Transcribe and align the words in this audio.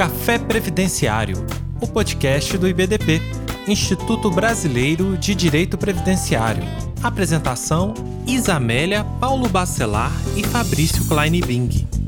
Café 0.00 0.38
Previdenciário, 0.38 1.44
o 1.78 1.86
podcast 1.86 2.56
do 2.56 2.66
IBDP, 2.66 3.20
Instituto 3.68 4.30
Brasileiro 4.30 5.14
de 5.18 5.34
Direito 5.34 5.76
Previdenciário. 5.76 6.62
Apresentação: 7.02 7.92
Isamélia, 8.26 9.04
Paulo 9.20 9.46
Bacelar 9.46 10.10
e 10.34 10.42
Fabrício 10.42 11.04
Kleinbing. 11.04 11.99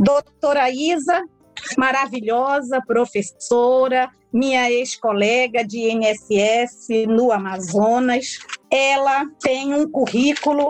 Doutora 0.00 0.68
Isa, 0.70 1.22
maravilhosa 1.78 2.82
professora, 2.84 4.10
minha 4.32 4.68
ex-colega 4.68 5.64
de 5.64 5.78
INSS 5.92 7.06
no 7.06 7.30
Amazonas. 7.30 8.38
Ela 8.68 9.24
tem 9.40 9.72
um 9.72 9.88
currículo 9.88 10.68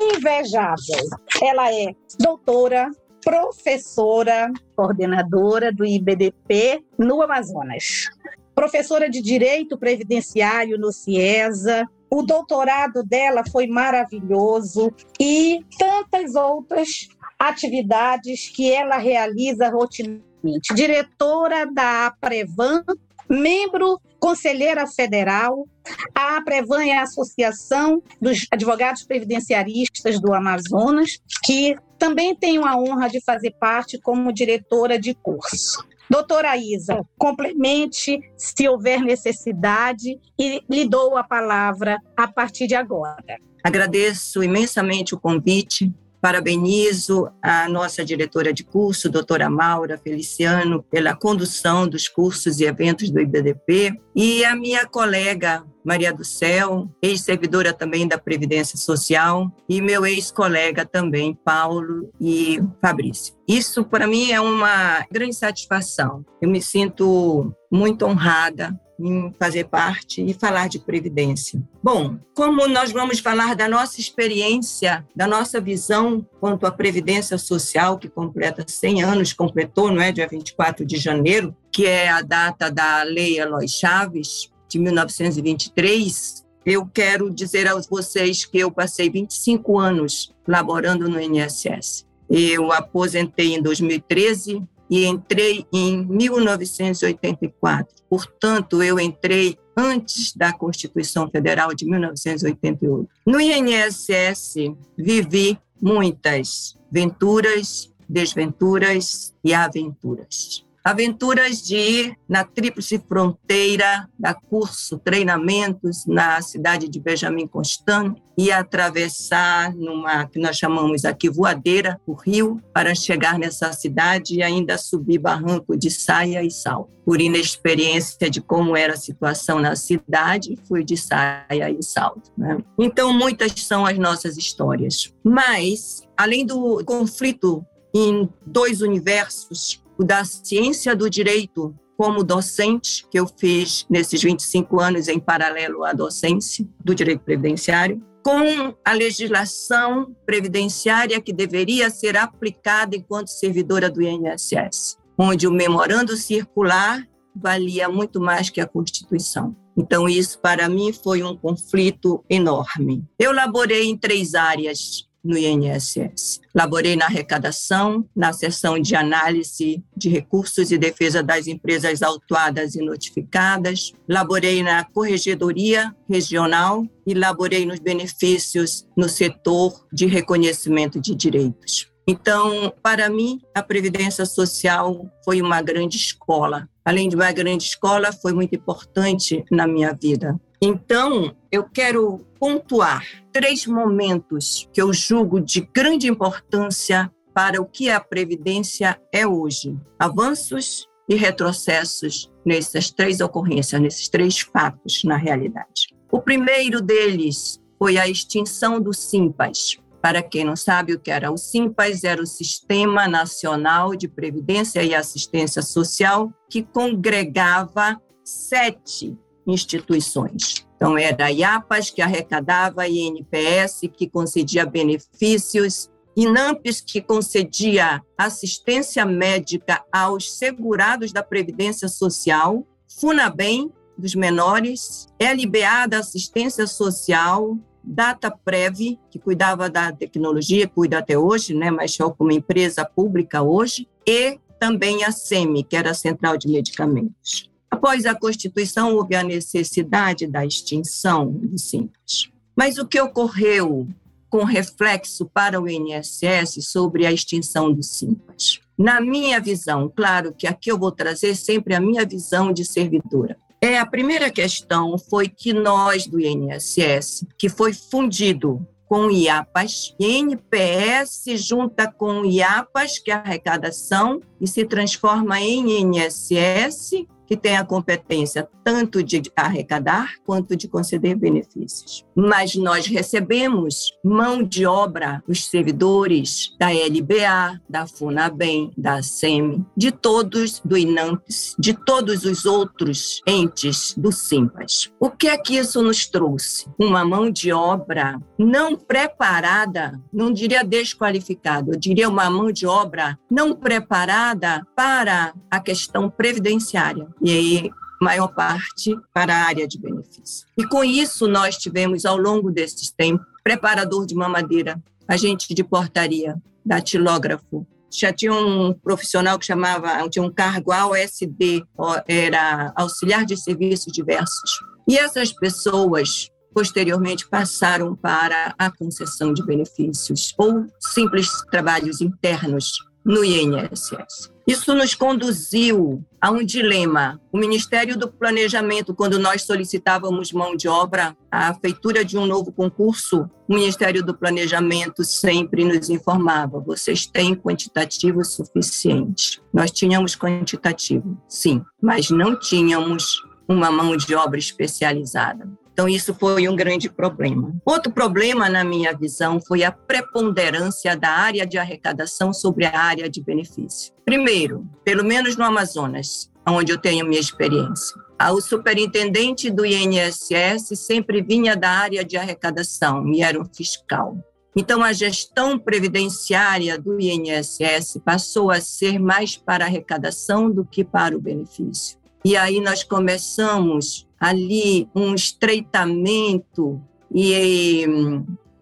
invejável. 0.00 1.04
Ela 1.42 1.70
é 1.70 1.94
doutora, 2.18 2.90
professora, 3.24 4.52
coordenadora 4.76 5.72
do 5.72 5.84
IBDP 5.84 6.84
no 6.98 7.22
Amazonas. 7.22 8.10
Professora 8.54 9.08
de 9.08 9.22
Direito 9.22 9.78
Previdenciário 9.78 10.78
no 10.78 10.92
CIESA, 10.92 11.88
o 12.10 12.22
doutorado 12.22 13.02
dela 13.02 13.42
foi 13.50 13.66
maravilhoso 13.66 14.92
e 15.18 15.64
tantas 15.78 16.34
outras 16.34 17.08
atividades 17.38 18.48
que 18.48 18.70
ela 18.70 18.98
realiza 18.98 19.70
rotineiramente. 19.70 20.74
Diretora 20.74 21.66
da 21.66 22.14
Prevan, 22.20 22.84
membro 23.28 23.98
conselheira 24.24 24.86
federal. 24.86 25.68
A 26.14 26.40
Prevan 26.40 26.82
é 26.82 26.96
a 26.96 27.02
Associação 27.02 28.02
dos 28.18 28.46
Advogados 28.50 29.02
Previdenciaristas 29.02 30.18
do 30.18 30.32
Amazonas, 30.32 31.18
que 31.44 31.76
também 31.98 32.34
tenho 32.34 32.64
a 32.64 32.74
honra 32.74 33.10
de 33.10 33.22
fazer 33.22 33.50
parte 33.60 34.00
como 34.00 34.32
diretora 34.32 34.98
de 34.98 35.12
curso. 35.12 35.86
Doutora 36.08 36.56
Isa, 36.56 37.02
complemente 37.18 38.18
se 38.34 38.66
houver 38.66 39.02
necessidade 39.02 40.18
e 40.38 40.62
lhe 40.70 40.88
dou 40.88 41.18
a 41.18 41.24
palavra 41.24 41.98
a 42.16 42.26
partir 42.26 42.66
de 42.66 42.74
agora. 42.74 43.36
Agradeço 43.62 44.42
imensamente 44.42 45.14
o 45.14 45.20
convite 45.20 45.92
Parabenizo 46.24 47.30
a 47.42 47.68
nossa 47.68 48.02
diretora 48.02 48.50
de 48.50 48.64
curso, 48.64 49.10
doutora 49.10 49.50
Maura 49.50 49.98
Feliciano, 49.98 50.82
pela 50.82 51.14
condução 51.14 51.86
dos 51.86 52.08
cursos 52.08 52.60
e 52.60 52.64
eventos 52.64 53.10
do 53.10 53.20
IBDP, 53.20 53.92
e 54.16 54.42
a 54.42 54.56
minha 54.56 54.86
colega 54.86 55.62
Maria 55.84 56.14
do 56.14 56.24
Céu, 56.24 56.88
ex-servidora 57.02 57.74
também 57.74 58.08
da 58.08 58.16
Previdência 58.16 58.78
Social, 58.78 59.54
e 59.68 59.82
meu 59.82 60.06
ex-colega 60.06 60.86
também, 60.86 61.38
Paulo 61.44 62.10
e 62.18 62.58
Fabrício. 62.80 63.34
Isso, 63.46 63.84
para 63.84 64.06
mim, 64.06 64.32
é 64.32 64.40
uma 64.40 65.04
grande 65.12 65.36
satisfação. 65.36 66.24
Eu 66.40 66.48
me 66.48 66.62
sinto 66.62 67.54
muito 67.70 68.06
honrada 68.06 68.74
em 68.98 69.32
fazer 69.38 69.64
parte 69.64 70.22
e 70.22 70.32
falar 70.34 70.68
de 70.68 70.78
previdência. 70.78 71.60
Bom, 71.82 72.16
como 72.34 72.66
nós 72.68 72.92
vamos 72.92 73.18
falar 73.18 73.54
da 73.54 73.68
nossa 73.68 74.00
experiência, 74.00 75.04
da 75.14 75.26
nossa 75.26 75.60
visão 75.60 76.24
quanto 76.40 76.66
à 76.66 76.70
previdência 76.70 77.36
social, 77.38 77.98
que 77.98 78.08
completa 78.08 78.64
100 78.66 79.02
anos, 79.02 79.32
completou, 79.32 79.90
não 79.90 80.00
é, 80.00 80.12
dia 80.12 80.28
24 80.28 80.84
de 80.84 80.96
janeiro, 80.96 81.54
que 81.72 81.86
é 81.86 82.08
a 82.08 82.22
data 82.22 82.70
da 82.70 83.02
Lei 83.02 83.38
Eloy 83.38 83.66
Chaves, 83.66 84.50
de 84.68 84.78
1923, 84.78 86.44
eu 86.64 86.86
quero 86.86 87.30
dizer 87.30 87.68
a 87.68 87.78
vocês 87.90 88.44
que 88.44 88.58
eu 88.58 88.70
passei 88.70 89.10
25 89.10 89.78
anos 89.78 90.34
laborando 90.48 91.08
no 91.08 91.20
INSS. 91.20 92.06
Eu 92.28 92.72
aposentei 92.72 93.54
em 93.54 93.62
2013 93.62 94.62
e 94.94 95.06
entrei 95.06 95.66
em 95.72 96.06
1984. 96.06 97.96
Portanto, 98.08 98.80
eu 98.80 99.00
entrei 99.00 99.58
antes 99.76 100.32
da 100.36 100.52
Constituição 100.52 101.28
Federal 101.28 101.74
de 101.74 101.84
1988. 101.84 103.10
No 103.26 103.40
INSS, 103.40 104.54
vivi 104.96 105.58
muitas 105.82 106.78
venturas, 106.88 107.92
desventuras 108.08 109.34
e 109.42 109.52
aventuras. 109.52 110.64
Aventuras 110.84 111.62
de 111.62 111.76
ir 111.76 112.16
na 112.28 112.44
tríplice 112.44 112.98
fronteira, 112.98 114.06
dar 114.18 114.34
curso, 114.34 114.98
treinamentos 114.98 116.04
na 116.06 116.42
cidade 116.42 116.90
de 116.90 117.00
Benjamin 117.00 117.46
Constant 117.46 118.18
e 118.36 118.52
atravessar 118.52 119.74
numa 119.74 120.26
que 120.26 120.38
nós 120.38 120.58
chamamos 120.58 121.06
aqui 121.06 121.30
voadeira, 121.30 121.98
o 122.06 122.12
rio, 122.12 122.60
para 122.74 122.94
chegar 122.94 123.38
nessa 123.38 123.72
cidade 123.72 124.34
e 124.34 124.42
ainda 124.42 124.76
subir 124.76 125.18
barranco 125.18 125.74
de 125.74 125.90
saia 125.90 126.42
e 126.44 126.50
sal. 126.50 126.90
Por 127.02 127.18
inexperiência 127.18 128.28
de 128.28 128.42
como 128.42 128.76
era 128.76 128.92
a 128.92 128.98
situação 128.98 129.60
na 129.60 129.74
cidade, 129.76 130.58
fui 130.68 130.84
de 130.84 130.98
saia 130.98 131.70
e 131.70 131.82
salto. 131.82 132.30
Né? 132.36 132.58
Então, 132.78 133.10
muitas 133.10 133.52
são 133.56 133.86
as 133.86 133.96
nossas 133.96 134.36
histórias. 134.36 135.14
Mas, 135.24 136.02
além 136.14 136.44
do 136.44 136.84
conflito 136.84 137.64
em 137.94 138.28
dois 138.44 138.82
universos, 138.82 139.82
o 139.98 140.04
da 140.04 140.24
ciência 140.24 140.94
do 140.94 141.08
direito 141.08 141.74
como 141.96 142.24
docente, 142.24 143.06
que 143.08 143.18
eu 143.18 143.26
fiz 143.26 143.86
nesses 143.88 144.22
25 144.22 144.80
anos 144.80 145.08
em 145.08 145.20
paralelo 145.20 145.84
à 145.84 145.92
docência 145.92 146.66
do 146.84 146.94
direito 146.94 147.20
previdenciário, 147.20 148.02
com 148.22 148.74
a 148.84 148.92
legislação 148.92 150.16
previdenciária 150.24 151.20
que 151.20 151.32
deveria 151.32 151.90
ser 151.90 152.16
aplicada 152.16 152.96
enquanto 152.96 153.28
servidora 153.28 153.90
do 153.90 154.02
INSS, 154.02 154.96
onde 155.18 155.46
o 155.46 155.52
memorando 155.52 156.16
circular 156.16 157.06
valia 157.36 157.88
muito 157.88 158.20
mais 158.20 158.48
que 158.48 158.60
a 158.60 158.66
Constituição. 158.66 159.54
Então, 159.76 160.08
isso 160.08 160.38
para 160.38 160.68
mim 160.68 160.92
foi 160.92 161.22
um 161.22 161.36
conflito 161.36 162.24
enorme. 162.30 163.04
Eu 163.18 163.32
laborei 163.32 163.88
em 163.88 163.96
três 163.96 164.34
áreas 164.34 165.08
no 165.24 165.38
INSS. 165.38 166.40
Laborei 166.54 166.94
na 166.94 167.06
arrecadação, 167.06 168.04
na 168.14 168.32
seção 168.32 168.78
de 168.78 168.94
análise 168.94 169.82
de 169.96 170.08
recursos 170.08 170.70
e 170.70 170.78
defesa 170.78 171.22
das 171.22 171.46
empresas 171.46 172.02
autuadas 172.02 172.74
e 172.74 172.82
notificadas, 172.82 173.92
laborei 174.08 174.62
na 174.62 174.84
corregedoria 174.84 175.94
regional 176.08 176.86
e 177.06 177.14
laborei 177.14 177.64
nos 177.64 177.78
benefícios 177.78 178.86
no 178.96 179.08
setor 179.08 179.86
de 179.92 180.06
reconhecimento 180.06 181.00
de 181.00 181.14
direitos. 181.14 181.88
Então, 182.06 182.72
para 182.82 183.08
mim, 183.08 183.40
a 183.54 183.62
Previdência 183.62 184.26
Social 184.26 185.10
foi 185.24 185.40
uma 185.40 185.62
grande 185.62 185.96
escola. 185.96 186.68
Além 186.84 187.08
de 187.08 187.16
uma 187.16 187.32
grande 187.32 187.64
escola, 187.64 188.12
foi 188.12 188.34
muito 188.34 188.54
importante 188.54 189.42
na 189.50 189.66
minha 189.66 189.94
vida. 189.94 190.38
Então, 190.60 191.34
eu 191.50 191.64
quero 191.64 192.26
pontuar 192.44 193.02
três 193.32 193.66
momentos 193.66 194.68
que 194.70 194.82
eu 194.82 194.92
julgo 194.92 195.40
de 195.40 195.62
grande 195.62 196.08
importância 196.08 197.10
para 197.32 197.58
o 197.58 197.64
que 197.64 197.88
a 197.88 197.98
Previdência 197.98 199.00
é 199.10 199.26
hoje: 199.26 199.74
avanços 199.98 200.86
e 201.08 201.14
retrocessos 201.14 202.30
nessas 202.44 202.90
três 202.90 203.22
ocorrências, 203.22 203.80
nesses 203.80 204.10
três 204.10 204.40
fatos, 204.40 205.04
na 205.04 205.16
realidade. 205.16 205.96
O 206.12 206.20
primeiro 206.20 206.82
deles 206.82 207.58
foi 207.78 207.96
a 207.96 208.06
extinção 208.06 208.78
do 208.78 208.92
SIMPAS. 208.92 209.78
Para 210.02 210.22
quem 210.22 210.44
não 210.44 210.54
sabe 210.54 210.92
o 210.92 211.00
que 211.00 211.10
era 211.10 211.32
o 211.32 211.38
SIMPAS, 211.38 212.04
era 212.04 212.22
o 212.22 212.26
Sistema 212.26 213.08
Nacional 213.08 213.96
de 213.96 214.06
Previdência 214.06 214.82
e 214.82 214.94
Assistência 214.94 215.62
Social, 215.62 216.30
que 216.50 216.62
congregava 216.62 217.98
sete 218.22 219.16
instituições. 219.46 220.63
Então, 220.76 220.98
era 220.98 221.26
a 221.26 221.28
IAPAS, 221.28 221.90
que 221.90 222.02
arrecadava, 222.02 222.88
INPS, 222.88 223.88
que 223.96 224.08
concedia 224.08 224.66
benefícios, 224.66 225.90
INAMPES, 226.16 226.80
que 226.80 227.00
concedia 227.00 228.02
assistência 228.16 229.04
médica 229.04 229.84
aos 229.92 230.32
segurados 230.36 231.12
da 231.12 231.22
Previdência 231.22 231.88
Social, 231.88 232.66
FUNABEM, 233.00 233.72
dos 233.96 234.14
menores, 234.14 235.08
LBA, 235.20 235.86
da 235.88 235.98
assistência 235.98 236.66
social, 236.66 237.56
DataPrev, 237.82 238.98
que 239.10 239.18
cuidava 239.18 239.68
da 239.68 239.92
tecnologia, 239.92 240.68
cuida 240.68 240.98
até 240.98 241.18
hoje, 241.18 241.54
né, 241.54 241.70
mas 241.70 241.94
só 241.94 242.10
como 242.10 242.32
empresa 242.32 242.84
pública 242.84 243.42
hoje, 243.42 243.88
e 244.06 244.38
também 244.58 245.04
a 245.04 245.12
SEMI, 245.12 245.64
que 245.64 245.76
era 245.76 245.90
a 245.90 245.94
Central 245.94 246.36
de 246.36 246.48
Medicamentos. 246.48 247.50
Após 247.74 248.06
a 248.06 248.14
Constituição, 248.14 248.94
houve 248.94 249.16
a 249.16 249.24
necessidade 249.24 250.28
da 250.28 250.46
extinção 250.46 251.32
do 251.32 251.58
Simples. 251.58 252.30
Mas 252.54 252.78
o 252.78 252.86
que 252.86 253.00
ocorreu 253.00 253.88
com 254.30 254.44
reflexo 254.44 255.26
para 255.26 255.60
o 255.60 255.68
INSS 255.68 256.64
sobre 256.68 257.04
a 257.04 257.10
extinção 257.10 257.72
do 257.72 257.82
Simples? 257.82 258.60
Na 258.78 259.00
minha 259.00 259.40
visão, 259.40 259.92
claro 259.92 260.32
que 260.32 260.46
aqui 260.46 260.70
eu 260.70 260.78
vou 260.78 260.92
trazer 260.92 261.34
sempre 261.34 261.74
a 261.74 261.80
minha 261.80 262.06
visão 262.06 262.52
de 262.52 262.64
servidora. 262.64 263.36
É, 263.60 263.76
a 263.76 263.84
primeira 263.84 264.30
questão 264.30 264.96
foi 264.96 265.28
que 265.28 265.52
nós 265.52 266.06
do 266.06 266.20
INSS, 266.20 267.26
que 267.36 267.48
foi 267.48 267.72
fundido 267.72 268.64
com 268.86 269.06
o 269.06 269.10
IAPAS, 269.10 269.96
INPS 269.98 271.24
junta 271.44 271.90
com 271.90 272.20
o 272.20 272.24
IAPAS, 272.24 273.00
que 273.00 273.10
é 273.10 273.14
a 273.14 273.18
arrecadação, 273.18 274.20
e 274.40 274.46
se 274.46 274.64
transforma 274.64 275.40
em 275.40 275.80
INSS, 275.80 277.04
que 277.26 277.36
tem 277.36 277.56
a 277.56 277.64
competência 277.64 278.48
tanto 278.62 279.02
de 279.02 279.22
arrecadar 279.36 280.14
quanto 280.24 280.56
de 280.56 280.66
conceder 280.66 281.16
benefícios. 281.16 282.04
Mas 282.14 282.54
nós 282.54 282.86
recebemos 282.86 283.92
mão 284.02 284.42
de 284.42 284.66
obra, 284.66 285.22
os 285.28 285.46
servidores 285.46 286.54
da 286.58 286.68
LBA, 286.68 287.60
da 287.68 287.86
FUNABEM, 287.86 288.72
da 288.76 289.02
SEMI, 289.02 289.64
de 289.76 289.92
todos 289.92 290.60
do 290.64 290.76
INAMPS, 290.76 291.54
de 291.58 291.74
todos 291.74 292.24
os 292.24 292.46
outros 292.46 293.20
entes 293.26 293.94
do 293.96 294.10
SIMPAS. 294.10 294.90
O 294.98 295.10
que 295.10 295.28
é 295.28 295.36
que 295.36 295.56
isso 295.56 295.82
nos 295.82 296.06
trouxe? 296.06 296.66
Uma 296.78 297.04
mão 297.04 297.30
de 297.30 297.52
obra 297.52 298.18
não 298.38 298.76
preparada, 298.76 300.00
não 300.12 300.32
diria 300.32 300.64
desqualificada, 300.64 301.72
eu 301.72 301.78
diria 301.78 302.08
uma 302.08 302.30
mão 302.30 302.50
de 302.50 302.66
obra 302.66 303.18
não 303.30 303.54
preparada 303.54 304.66
para 304.74 305.34
a 305.50 305.60
questão 305.60 306.08
previdenciária. 306.08 307.08
E 307.22 307.30
aí 307.30 307.70
maior 308.00 308.28
parte 308.28 308.94
para 309.12 309.34
a 309.34 309.46
área 309.46 309.66
de 309.66 309.78
benefício. 309.78 310.46
E 310.58 310.66
com 310.66 310.84
isso 310.84 311.26
nós 311.26 311.56
tivemos 311.56 312.04
ao 312.04 312.16
longo 312.16 312.50
desses 312.50 312.90
tempos 312.90 313.26
preparador 313.42 314.06
de 314.06 314.14
mamadeira, 314.14 314.82
agente 315.06 315.54
de 315.54 315.62
portaria, 315.62 316.36
datilógrafo, 316.64 317.66
já 317.90 318.12
tinha 318.12 318.32
um 318.32 318.72
profissional 318.72 319.38
que 319.38 319.46
chamava, 319.46 320.08
tinha 320.08 320.24
um 320.24 320.32
cargo 320.32 320.72
AOSD, 320.72 321.64
era 322.08 322.72
auxiliar 322.74 323.24
de 323.24 323.36
serviços 323.36 323.92
diversos. 323.92 324.50
E 324.88 324.98
essas 324.98 325.32
pessoas 325.32 326.28
posteriormente 326.52 327.28
passaram 327.28 327.94
para 327.94 328.54
a 328.58 328.70
concessão 328.70 329.32
de 329.32 329.44
benefícios 329.44 330.34
ou 330.38 330.66
simples 330.80 331.28
trabalhos 331.50 332.00
internos 332.00 332.72
no 333.04 333.24
INSS. 333.24 334.32
Isso 334.46 334.74
nos 334.74 334.94
conduziu 334.94 336.04
a 336.20 336.30
um 336.30 336.44
dilema. 336.44 337.20
O 337.32 337.38
Ministério 337.38 337.98
do 337.98 338.10
Planejamento, 338.10 338.94
quando 338.94 339.18
nós 339.18 339.42
solicitávamos 339.42 340.32
mão 340.32 340.54
de 340.54 340.68
obra, 340.68 341.16
a 341.30 341.54
feitura 341.54 342.04
de 342.04 342.18
um 342.18 342.26
novo 342.26 342.52
concurso, 342.52 343.28
o 343.48 343.54
Ministério 343.54 344.02
do 344.02 344.14
Planejamento 344.14 345.02
sempre 345.02 345.64
nos 345.64 345.88
informava: 345.88 346.60
vocês 346.60 347.06
têm 347.06 347.34
quantitativo 347.34 348.22
suficiente. 348.24 349.42
Nós 349.52 349.70
tínhamos 349.70 350.14
quantitativo, 350.14 351.18
sim, 351.26 351.62
mas 351.80 352.10
não 352.10 352.38
tínhamos 352.38 353.22
uma 353.48 353.70
mão 353.70 353.96
de 353.96 354.14
obra 354.14 354.38
especializada. 354.38 355.48
Então, 355.74 355.88
isso 355.88 356.14
foi 356.14 356.48
um 356.48 356.54
grande 356.54 356.88
problema. 356.88 357.52
Outro 357.66 357.90
problema, 357.90 358.48
na 358.48 358.62
minha 358.62 358.96
visão, 358.96 359.40
foi 359.40 359.64
a 359.64 359.72
preponderância 359.72 360.96
da 360.96 361.10
área 361.10 361.44
de 361.44 361.58
arrecadação 361.58 362.32
sobre 362.32 362.64
a 362.64 362.78
área 362.78 363.10
de 363.10 363.20
benefício. 363.20 363.92
Primeiro, 364.04 364.64
pelo 364.84 365.04
menos 365.04 365.36
no 365.36 365.44
Amazonas, 365.44 366.30
onde 366.46 366.70
eu 366.70 366.78
tenho 366.78 367.04
minha 367.04 367.20
experiência. 367.20 367.96
O 368.32 368.40
superintendente 368.40 369.50
do 369.50 369.66
INSS 369.66 370.78
sempre 370.78 371.20
vinha 371.20 371.56
da 371.56 371.70
área 371.70 372.04
de 372.04 372.16
arrecadação 372.16 373.12
e 373.12 373.20
era 373.20 373.40
um 373.40 373.44
fiscal. 373.44 374.16
Então, 374.56 374.84
a 374.84 374.92
gestão 374.92 375.58
previdenciária 375.58 376.78
do 376.78 377.00
INSS 377.00 377.98
passou 378.04 378.52
a 378.52 378.60
ser 378.60 379.00
mais 379.00 379.36
para 379.36 379.64
arrecadação 379.64 380.48
do 380.48 380.64
que 380.64 380.84
para 380.84 381.16
o 381.16 381.20
benefício. 381.20 381.98
E 382.24 382.36
aí 382.36 382.58
nós 382.58 382.82
começamos 382.82 384.08
ali 384.18 384.88
um 384.94 385.14
estreitamento 385.14 386.80
e 387.14 387.84